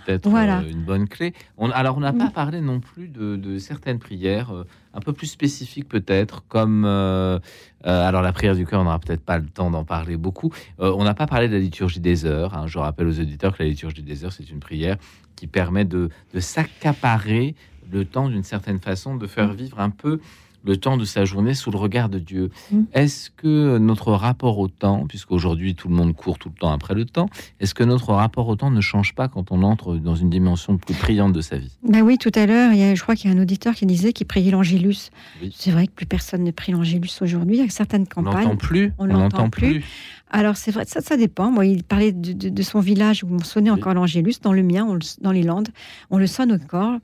Peut-être 0.07 0.29
Voilà. 0.29 0.61
euh, 0.61 0.71
une 0.71 0.83
bonne 0.83 1.09
clé. 1.09 1.35
On- 1.59 1.71
alors, 1.71 1.97
on 1.97 2.01
n'a 2.01 2.13
pas 2.13 2.31
parlé 2.31 2.61
non 2.61 2.81
plus 2.81 3.09
de, 3.09 3.37
de 3.37 3.59
certaines 3.59 3.99
prières, 3.99 4.51
un 4.93 5.01
peu 5.01 5.13
plus 5.13 5.27
spécifiques 5.29 5.89
peut-être, 5.89 6.45
comme. 6.49 6.85
euh, 6.85 7.39
euh, 7.87 8.09
alors, 8.09 8.23
la 8.23 8.33
prière 8.33 8.55
du 8.55 8.67
cœur, 8.67 8.81
on 8.81 8.85
n'aura 8.85 8.99
peut-être 8.99 9.25
pas 9.25 9.39
le 9.39 9.47
temps 9.47 9.71
d'en 9.71 9.85
parler 9.85 10.17
beaucoup. 10.17 10.53
Euh, 10.81 10.93
on 10.97 11.05
n'a 11.05 11.15
pas 11.15 11.27
parlé 11.27 11.49
de 11.49 11.55
la 11.55 11.61
liturgie 11.61 12.01
des 12.01 12.25
heures. 12.25 12.57
hein. 12.57 12.67
Je 12.67 12.79
rappelle 12.79 13.07
aux 13.07 13.21
auditeurs 13.21 13.57
que 13.57 13.63
la 13.63 13.69
liturgie 13.69 14.03
des 14.03 14.25
heures, 14.25 14.33
c'est 14.33 14.51
une 14.51 14.61
prière 14.61 14.97
qui 15.37 15.47
permet 15.47 15.85
de, 15.85 16.11
de 16.35 16.41
s'accaparer 16.41 17.55
le 17.91 18.05
temps 18.05 18.29
d'une 18.29 18.45
certaine 18.45 18.79
façon, 18.81 19.17
de 19.17 19.27
faire 19.27 19.53
vivre 19.53 19.81
un 19.81 19.91
peu 19.91 20.21
le 20.65 20.77
temps 20.77 20.97
de 20.97 21.05
sa 21.05 21.25
journée 21.25 21.55
sous 21.55 21.71
le 21.71 21.79
regard 21.79 22.09
de 22.09 22.19
Dieu. 22.19 22.51
Mm. 22.71 22.83
Est-ce 22.93 23.31
que 23.31 23.79
notre 23.79 24.13
rapport 24.13 24.59
au 24.59 24.69
temps, 24.69 25.07
puisqu'aujourd'hui 25.09 25.75
tout 25.75 25.89
le 25.89 25.95
monde 25.95 26.15
court 26.15 26.39
tout 26.39 26.49
le 26.49 26.55
temps 26.55 26.71
après 26.73 26.95
le 26.95 27.05
temps, 27.05 27.29
est-ce 27.61 27.75
que 27.75 27.85
notre 27.85 28.13
rapport 28.13 28.49
au 28.49 28.57
temps 28.57 28.71
ne 28.71 28.81
change 28.81 29.15
pas 29.15 29.29
quand 29.29 29.53
on 29.53 29.63
entre 29.63 29.97
dans 29.97 30.15
une 30.15 30.31
dimension 30.31 30.77
plus 30.77 30.95
priante 30.95 31.33
de 31.33 31.41
sa 31.41 31.57
vie? 31.59 31.73
Ben 31.83 32.03
oui, 32.03 32.19
tout 32.19 32.33
à 32.35 32.47
l'heure, 32.47 32.73
il 32.73 32.79
y 32.79 32.83
a- 32.83 32.95
je 32.95 33.03
crois 33.03 33.17
qu'il 33.17 33.31
y 33.31 33.35
a 33.35 33.37
un 33.37 33.41
auditeur 33.43 33.75
qui 33.75 33.87
disait 33.87 34.13
qu'il 34.13 34.27
priait 34.27 34.51
l'Angélus. 34.51 35.11
Oui. 35.43 35.55
C'est 35.57 35.71
vrai 35.71 35.87
que 35.87 35.93
plus 35.93 36.07
personne 36.07 36.45
ne 36.45 36.51
prie 36.51 36.73
l'Angélus 36.73 37.11
aujourd'hui. 37.23 37.57
Il 37.59 37.63
y 37.65 37.67
a 37.67 37.71
certaines 37.71 38.03
On 38.17 38.23
campagnes. 38.23 38.45
n'entend 38.45 38.57
plus, 38.57 38.93
On 38.99 39.05
on 39.05 39.07
l'entend 39.07 39.21
n'entend 39.23 39.51
plus. 39.51 39.81
plus. 39.81 39.85
Alors 40.31 40.57
c'est 40.57 40.71
vrai, 40.71 40.85
ça, 40.87 41.01
ça 41.01 41.17
dépend. 41.17 41.51
Moi, 41.51 41.67
il 41.67 41.83
parlait 41.83 42.13
de, 42.13 42.33
de- 42.33 42.49
de 42.51 42.63
son 42.63 42.79
village 42.81 43.25
où 43.25 43.29
on 43.33 43.43
sonnait 43.43 43.71
encore 43.71 43.95
l'Angélus. 43.95 44.35
Dans 44.43 44.53
le 44.53 44.63
mien, 44.63 44.87
on 44.89 44.95
le- 44.95 45.01
dans 45.23 45.33
les 45.33 45.43
Landes, 45.43 45.69
on 46.11 46.19
le 46.19 46.27
sonne 46.29 46.53
encore 46.53 46.99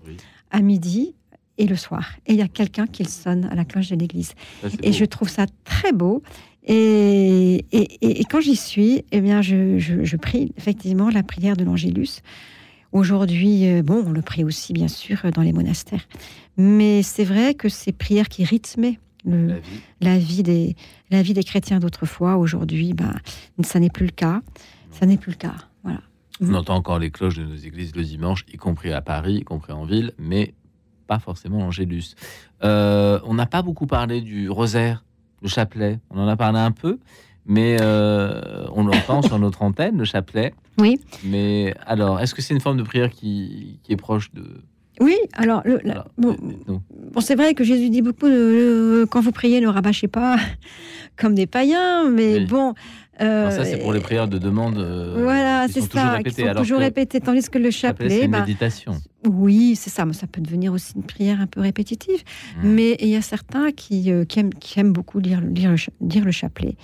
à 0.53 0.61
midi 0.61 1.15
et 1.59 1.67
le 1.67 1.77
soir. 1.77 2.11
Et 2.27 2.33
il 2.33 2.39
y 2.39 2.43
a 2.43 2.49
quelqu'un 2.49 2.87
qui 2.87 3.03
le 3.03 3.09
sonne 3.09 3.47
à 3.47 3.55
la 3.55 3.65
cloche 3.65 3.89
de 3.91 3.97
l'église. 3.97 4.33
Et 4.83 4.91
beau. 4.91 4.93
je 4.93 5.05
trouve 5.05 5.29
ça 5.29 5.47
très 5.65 5.93
beau. 5.93 6.23
Et, 6.69 7.65
et- 7.73 7.89
et- 8.05 8.21
et 8.21 8.25
quand 8.25 8.41
j'y 8.41 8.57
suis, 8.57 9.05
eh 9.13 9.21
bien, 9.21 9.41
je, 9.43 9.79
je- 9.79 10.05
je 10.05 10.17
prie 10.17 10.53
effectivement 10.57 11.11
la 11.11 11.23
prière 11.23 11.57
de 11.57 11.65
l'Angélus. 11.65 12.21
Aujourd'hui, 12.93 13.67
euh, 13.69 13.83
bon, 13.83 14.03
on 14.07 14.11
le 14.11 14.23
prie 14.23 14.45
aussi, 14.45 14.73
bien 14.73 14.89
sûr, 14.89 15.19
dans 15.33 15.43
les 15.43 15.53
monastères. 15.53 16.07
Mais 16.57 17.03
c'est 17.03 17.25
vrai 17.25 17.55
que 17.55 17.69
ces 17.69 17.93
prières 17.93 18.29
qui 18.29 18.45
rythmaient 18.45 18.99
le- 19.25 19.61
la, 20.01 20.19
vie. 20.19 20.43
des, 20.43 20.77
la 21.11 21.23
vie 21.23 21.35
des 21.35 21.43
chrétiens 21.45 21.79
d'autrefois, 21.81 22.37
aujourd'hui, 22.37 22.93
ben, 22.95 23.15
ça 23.63 23.81
n'est 23.81 23.91
plus 23.91 24.07
le 24.07 24.13
cas. 24.13 24.43
Ça 24.93 25.05
n'est 25.07 25.19
plus 25.19 25.33
le 25.33 25.37
cas. 25.37 25.55
Voilà. 25.85 26.01
On 26.41 26.55
entend 26.55 26.75
encore 26.77 26.99
les 26.99 27.11
cloches 27.11 27.37
de 27.37 27.45
nos 27.45 27.57
églises 27.57 27.95
le 27.97 28.03
dimanche, 28.05 28.45
y 28.53 28.57
compris 28.57 28.93
à 28.93 29.03
Paris, 29.03 29.37
y 29.39 29.43
compris 29.45 29.73
en 29.73 29.85
ville, 29.85 30.13
mais 30.19 30.55
pas 31.07 31.19
forcément 31.19 31.59
l'Angélus. 31.61 32.15
Euh, 32.65 33.19
on 33.25 33.35
n'a 33.35 33.47
pas 33.47 33.63
beaucoup 33.63 33.87
parlé 33.87 34.21
du 34.21 34.49
rosaire, 34.51 35.05
le 35.43 35.49
chapelet. 35.49 35.99
On 36.11 36.19
en 36.21 36.29
a 36.29 36.37
parlé 36.37 36.59
un 36.59 36.73
peu, 36.73 36.99
mais 37.47 37.77
euh, 37.81 38.67
on 38.73 38.85
l'entend 38.85 39.23
sur 39.23 39.39
notre 39.39 39.63
antenne, 39.63 39.99
le 39.99 40.05
chapelet. 40.05 40.53
Oui. 40.79 40.99
Mais 41.25 41.75
alors, 41.87 42.21
est-ce 42.21 42.35
que 42.35 42.43
c'est 42.43 42.55
une 42.55 42.61
forme 42.61 42.77
de 42.79 42.83
prière 42.83 43.11
qui, 43.11 43.79
qui 43.83 43.93
est 43.93 43.97
proche 43.97 44.33
de... 44.33 44.45
Oui, 44.99 45.17
alors, 45.35 45.61
le- 45.67 45.81
la- 45.85 46.07
bon, 46.17 46.37
bon, 47.13 47.21
c'est 47.21 47.35
vrai 47.35 47.53
que 47.53 47.63
Jésus 47.65 47.91
dit 47.91 48.01
beaucoup 48.01 48.29
de, 48.29 49.07
quand 49.11 49.21
vous 49.21 49.31
priez, 49.33 49.61
ne 49.61 49.67
rabâchez 49.69 50.09
pas 50.09 50.37
comme 51.17 51.35
des 51.35 51.47
païens, 51.47 52.09
mais 52.09 52.41
bon. 52.41 52.73
euh, 53.21 53.51
ça, 53.51 53.67
c'est 53.67 53.77
pour 53.79 53.93
les 53.93 54.01
prières 54.01 54.27
de 54.27 54.39
demande 54.39 54.79
euh, 54.79 55.17
voilà, 55.23 55.67
qui 55.67 55.75
c'est 55.75 55.81
sont 55.83 55.87
ça, 55.93 56.01
qui 56.03 56.17
répétées. 56.17 56.43
sont 56.45 56.49
alors 56.49 56.63
toujours 56.63 56.79
répétées, 56.79 57.21
tandis 57.21 57.47
que 57.51 57.59
le 57.59 57.65
le 57.65 57.71
chapelet, 57.71 58.09
c'est 58.09 58.25
une 58.25 58.31
ben, 58.31 58.41
méditation. 58.41 58.97
Oui, 59.27 59.77
c'est 59.77 59.91
ça, 59.91 60.05
mais 60.07 60.13
ça 60.13 60.27
peut 60.27 60.41
devenir 60.41 60.73
aussi 60.73 60.93
une 60.97 61.03
prière 61.03 61.41
un 61.41 61.47
peu 61.47 61.61
répétitive. 61.61 62.23
Mmh. 62.63 62.69
Mais 62.69 62.97
il 63.01 63.09
y 63.09 63.17
a 63.17 63.23
certains 63.23 63.71
qui, 63.73 64.11
euh, 64.11 64.25
qui, 64.25 64.41
aiment, 64.41 64.55
qui 64.55 64.79
aiment 64.81 64.93
beaucoup 64.93 65.19
lire, 65.19 65.41
le- 65.41 65.49
lire, 65.49 65.71
le, 65.71 65.77
cha- 65.77 65.93
dire 66.01 66.25
le 66.25 66.33
chapelet. 66.33 66.77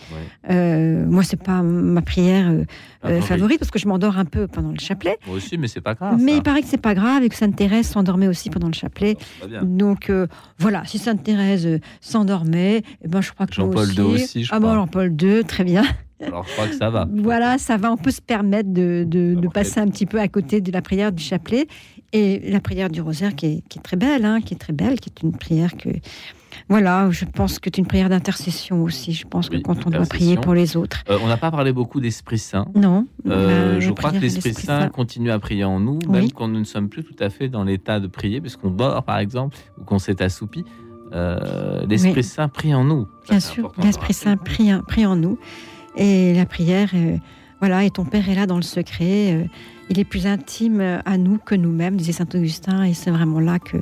Euh, 0.51 1.05
moi, 1.07 1.23
c'est 1.23 1.41
pas 1.43 1.63
ma 1.63 2.03
prière 2.03 2.51
euh, 2.51 2.65
Ah, 3.03 3.09
euh, 3.09 3.21
favorite 3.21 3.59
parce 3.59 3.71
que 3.71 3.79
je 3.79 3.89
m'endors 3.89 4.19
un 4.19 4.25
peu 4.25 4.47
pendant 4.47 4.71
le 4.71 4.79
chapelet. 4.79 5.17
Moi 5.27 5.37
aussi, 5.37 5.57
mais 5.59 5.69
c'est 5.69 5.81
pas 5.81 5.95
grave. 5.95 6.19
Mais 6.21 6.33
ça. 6.33 6.37
il 6.39 6.43
paraît 6.43 6.63
que 6.63 6.69
c'est 6.69 6.77
pas 6.81 6.95
grave 6.95 7.23
et 7.23 7.29
que 7.29 7.35
Sainte 7.37 7.57
Thérèse 7.57 7.87
s'endormait 7.87 8.29
aussi 8.29 8.51
pendant 8.51 8.69
le 8.69 8.75
chapelet. 8.75 9.17
Bien. 9.49 9.63
Donc 9.63 10.11
voilà, 10.59 10.85
si 10.85 10.99
Sainte 10.99 11.23
Thérèse 11.23 11.81
s'endormait, 12.01 12.83
eh 13.03 13.09
ben, 13.09 13.21
je 13.21 13.33
crois 13.33 13.47
que 13.47 13.55
Jean-Paul 13.55 13.89
II 13.93 14.01
aussi, 14.01 14.45
je 14.45 14.51
ah 14.53 14.61
bon. 14.61 14.75
Jean-Paul 14.75 15.17
II, 15.21 15.45
très 15.45 15.65
bien. 15.65 15.83
Alors, 16.25 16.45
je 16.47 16.53
crois 16.53 16.69
que 16.69 16.77
ça 16.77 16.89
va. 16.89 17.09
Voilà, 17.13 17.59
ça 17.59 17.77
va, 17.77 17.91
on 17.91 17.97
peut 17.97 18.13
se 18.13 18.21
permettre 18.21 18.73
de, 18.73 19.05
de- 19.07 19.35
de 19.35 19.49
passer 19.49 19.81
un 19.81 19.89
petit 19.89 20.07
peu 20.07 20.21
à 20.21 20.29
côté 20.29 20.61
de 20.61 20.71
la 20.71 20.81
prière 20.81 21.11
du 21.11 21.21
chapelet 21.23 21.67
et 22.13 22.32
la 22.41 22.61
prière 22.61 22.89
du 22.91 23.01
rosaire 23.01 23.35
qui 23.35 23.47
est, 23.47 23.63
qui 23.69 23.79
est 23.79 23.83
très 23.83 23.97
belle, 23.97 24.25
hein, 24.25 24.41
qui 24.41 24.55
est 24.55 24.59
très 24.59 24.73
belle, 24.73 25.01
qui 25.01 25.09
est 25.11 25.23
une 25.23 25.33
prière 25.33 25.77
que, 25.77 25.89
voilà, 26.69 27.11
je 27.11 27.25
pense 27.25 27.59
que 27.59 27.71
c'est 27.73 27.79
une 27.79 27.87
prière 27.87 28.09
d'intercession 28.09 28.83
aussi. 28.83 29.13
Je 29.13 29.27
pense 29.27 29.49
que 29.49 29.57
quand 29.57 29.87
on 29.87 29.91
doit 29.91 30.07
prier 30.07 30.37
pour 30.37 30.55
les 30.55 30.77
autres. 30.77 31.03
Euh, 31.11 31.19
on 31.23 31.27
n'a 31.27 31.37
pas 31.37 31.51
parlé 31.51 31.73
beaucoup 31.73 32.01
d'Esprit 32.01 32.39
Saint. 32.39 32.67
Non. 32.75 33.07
Euh, 33.27 33.81
je 33.81 33.91
crois 33.91 34.13
que 34.13 34.19
l'Esprit 34.19 34.55
Saint 34.55 34.81
Saint. 34.83 34.89
continue 34.89 35.31
à 35.31 35.39
prier 35.39 35.65
en 35.65 35.81
nous, 35.81 35.99
même 36.09 36.31
quand 36.33 36.49
nous 36.49 36.61
ne 36.61 36.65
sommes 36.65 36.89
plus 36.89 37.05
tout 37.05 37.17
à 37.19 37.31
fait 37.31 37.49
dans 37.49 37.65
l'état 37.65 38.01
de 38.01 38.07
prier, 38.07 38.41
parce 38.41 38.57
qu'on 38.57 38.71
dort, 38.71 39.03
par 39.03 39.19
exemple, 39.19 39.57
ou 39.81 39.85
qu'on 39.85 39.99
s'est 39.99 40.23
assoupi. 40.23 40.65
Euh, 41.15 41.85
L'Esprit 41.87 42.13
Oui. 42.17 42.25
Saint 42.25 42.49
prie 42.49 42.75
en 42.75 42.85
nous. 42.85 43.07
Ça, 43.25 43.31
Bien 43.33 43.41
sûr, 43.41 43.73
l'Esprit 43.83 44.15
Saint 44.15 44.37
prie, 44.37 44.73
en- 44.73 44.81
prie 44.83 45.05
en 45.07 45.17
nous. 45.17 45.39
Et 45.97 46.33
la 46.35 46.47
prière, 46.47 46.89
voilà, 47.61 47.85
et 47.85 47.91
ton 47.91 48.05
Père 48.07 48.29
est 48.31 48.35
là 48.35 48.47
dans 48.47 48.57
le 48.57 48.63
secret. 48.63 49.47
Il 49.91 49.99
est 49.99 50.05
plus 50.05 50.27
intime 50.27 50.81
euh, 50.81 50.99
à 51.05 51.19
nous 51.19 51.39
que 51.39 51.55
nous-mêmes, 51.55 51.97
disait 51.97 52.13
Saint 52.13 52.27
Augustin. 52.35 52.85
Et 52.85 52.95
c'est 52.95 53.11
vraiment 53.11 53.41
là 53.41 53.59
que, 53.59 53.77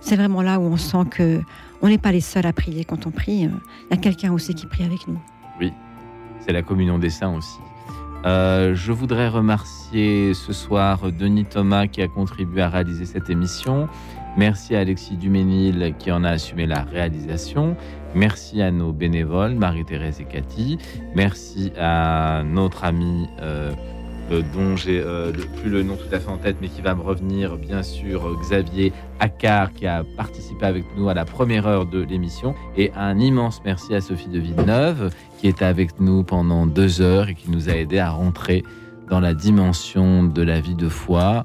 c'est 0.00 0.16
vraiment 0.16 0.42
là 0.42 0.58
où 0.58 0.64
on 0.64 0.76
sent 0.76 1.04
que 1.10 1.40
on 1.82 1.88
n'est 1.88 1.98
pas 1.98 2.12
les 2.12 2.20
seuls 2.20 2.46
à 2.46 2.52
prier 2.52 2.84
quand 2.84 3.06
on 3.06 3.10
prie. 3.10 3.46
euh, 3.46 3.50
Il 3.90 3.96
y 3.96 3.98
a 3.98 4.00
quelqu'un 4.00 4.32
aussi 4.32 4.54
qui 4.54 4.66
prie 4.66 4.84
avec 4.84 5.06
nous. 5.08 5.20
Oui, 5.60 5.72
c'est 6.40 6.52
la 6.52 6.62
communion 6.62 6.98
des 6.98 7.10
saints 7.10 7.34
aussi. 7.34 7.58
Euh, 8.24 8.74
je 8.74 8.92
voudrais 8.92 9.28
remercier 9.28 10.34
ce 10.34 10.52
soir 10.52 11.12
Denis 11.12 11.44
Thomas 11.44 11.86
qui 11.86 12.02
a 12.02 12.08
contribué 12.08 12.62
à 12.62 12.68
réaliser 12.68 13.04
cette 13.04 13.30
émission. 13.30 13.88
Merci 14.36 14.74
à 14.74 14.80
Alexis 14.80 15.16
Duménil 15.16 15.94
qui 15.98 16.10
en 16.10 16.24
a 16.24 16.30
assumé 16.30 16.66
la 16.66 16.82
réalisation. 16.82 17.76
Merci 18.14 18.62
à 18.62 18.70
nos 18.70 18.92
bénévoles, 18.92 19.54
Marie-Thérèse 19.54 20.20
et 20.20 20.24
Cathy. 20.24 20.78
Merci 21.14 21.72
à 21.78 22.42
notre 22.44 22.84
ami 22.84 23.28
euh, 23.40 23.72
euh, 24.32 24.42
dont 24.54 24.76
j'ai 24.76 25.00
euh, 25.00 25.32
plus 25.60 25.70
le 25.70 25.84
nom 25.84 25.94
tout 25.96 26.12
à 26.12 26.18
fait 26.18 26.28
en 26.28 26.36
tête, 26.36 26.56
mais 26.60 26.68
qui 26.68 26.80
va 26.80 26.94
me 26.94 27.02
revenir, 27.02 27.56
bien 27.56 27.84
sûr, 27.84 28.26
euh, 28.26 28.36
Xavier 28.40 28.92
Accard, 29.20 29.72
qui 29.72 29.86
a 29.86 30.02
participé 30.16 30.66
avec 30.66 30.84
nous 30.96 31.08
à 31.08 31.14
la 31.14 31.24
première 31.24 31.66
heure 31.66 31.86
de 31.86 32.00
l'émission. 32.00 32.54
Et 32.76 32.90
un 32.96 33.18
immense 33.20 33.62
merci 33.64 33.94
à 33.94 34.00
Sophie 34.00 34.28
de 34.28 34.40
Villeneuve, 34.40 35.12
qui 35.38 35.46
était 35.46 35.64
avec 35.64 36.00
nous 36.00 36.24
pendant 36.24 36.66
deux 36.66 37.00
heures 37.00 37.28
et 37.28 37.34
qui 37.34 37.50
nous 37.50 37.68
a 37.68 37.72
aidé 37.72 37.98
à 37.98 38.10
rentrer 38.10 38.64
dans 39.08 39.20
la 39.20 39.32
dimension 39.32 40.24
de 40.24 40.42
la 40.42 40.60
vie 40.60 40.74
de 40.74 40.88
foi 40.88 41.44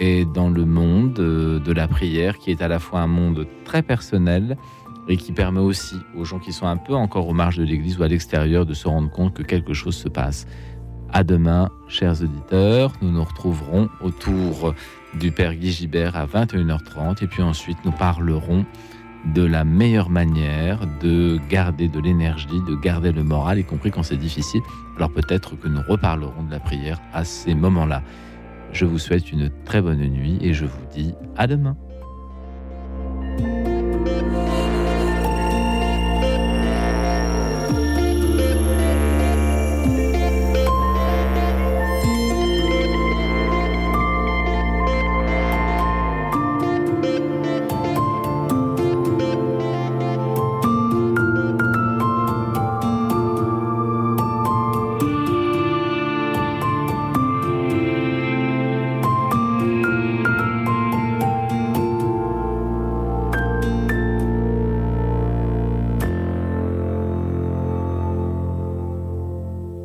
et 0.00 0.24
dans 0.24 0.48
le 0.48 0.64
monde 0.64 1.12
de 1.12 1.72
la 1.72 1.86
prière, 1.86 2.38
qui 2.38 2.50
est 2.50 2.62
à 2.62 2.68
la 2.68 2.78
fois 2.78 3.00
un 3.00 3.06
monde 3.06 3.46
très 3.66 3.82
personnel 3.82 4.56
et 5.08 5.16
qui 5.16 5.32
permet 5.32 5.60
aussi 5.60 5.96
aux 6.16 6.24
gens 6.24 6.38
qui 6.38 6.52
sont 6.52 6.66
un 6.66 6.76
peu 6.76 6.94
encore 6.94 7.28
aux 7.28 7.34
marges 7.34 7.58
de 7.58 7.64
l'Église 7.64 7.98
ou 7.98 8.02
à 8.02 8.08
l'extérieur 8.08 8.66
de 8.66 8.74
se 8.74 8.88
rendre 8.88 9.10
compte 9.10 9.34
que 9.34 9.42
quelque 9.42 9.74
chose 9.74 9.96
se 9.96 10.08
passe. 10.08 10.46
À 11.14 11.24
demain, 11.24 11.70
chers 11.88 12.22
auditeurs. 12.22 12.92
Nous 13.02 13.10
nous 13.10 13.22
retrouverons 13.22 13.90
autour 14.00 14.74
du 15.20 15.30
Père 15.30 15.54
Guy 15.54 15.70
Gibert 15.70 16.16
à 16.16 16.24
21h30 16.24 17.22
et 17.22 17.26
puis 17.26 17.42
ensuite 17.42 17.76
nous 17.84 17.92
parlerons 17.92 18.64
de 19.34 19.44
la 19.44 19.62
meilleure 19.62 20.08
manière 20.08 20.80
de 21.02 21.38
garder 21.50 21.88
de 21.88 22.00
l'énergie, 22.00 22.62
de 22.66 22.74
garder 22.74 23.12
le 23.12 23.22
moral, 23.22 23.58
y 23.58 23.64
compris 23.64 23.90
quand 23.90 24.02
c'est 24.02 24.16
difficile. 24.16 24.62
Alors 24.96 25.10
peut-être 25.10 25.54
que 25.54 25.68
nous 25.68 25.82
reparlerons 25.86 26.44
de 26.44 26.50
la 26.50 26.60
prière 26.60 26.98
à 27.12 27.24
ces 27.24 27.54
moments-là. 27.54 28.02
Je 28.72 28.86
vous 28.86 28.98
souhaite 28.98 29.30
une 29.30 29.50
très 29.66 29.82
bonne 29.82 29.98
nuit 29.98 30.38
et 30.40 30.54
je 30.54 30.64
vous 30.64 30.86
dis 30.94 31.14
à 31.36 31.46
demain. 31.46 31.76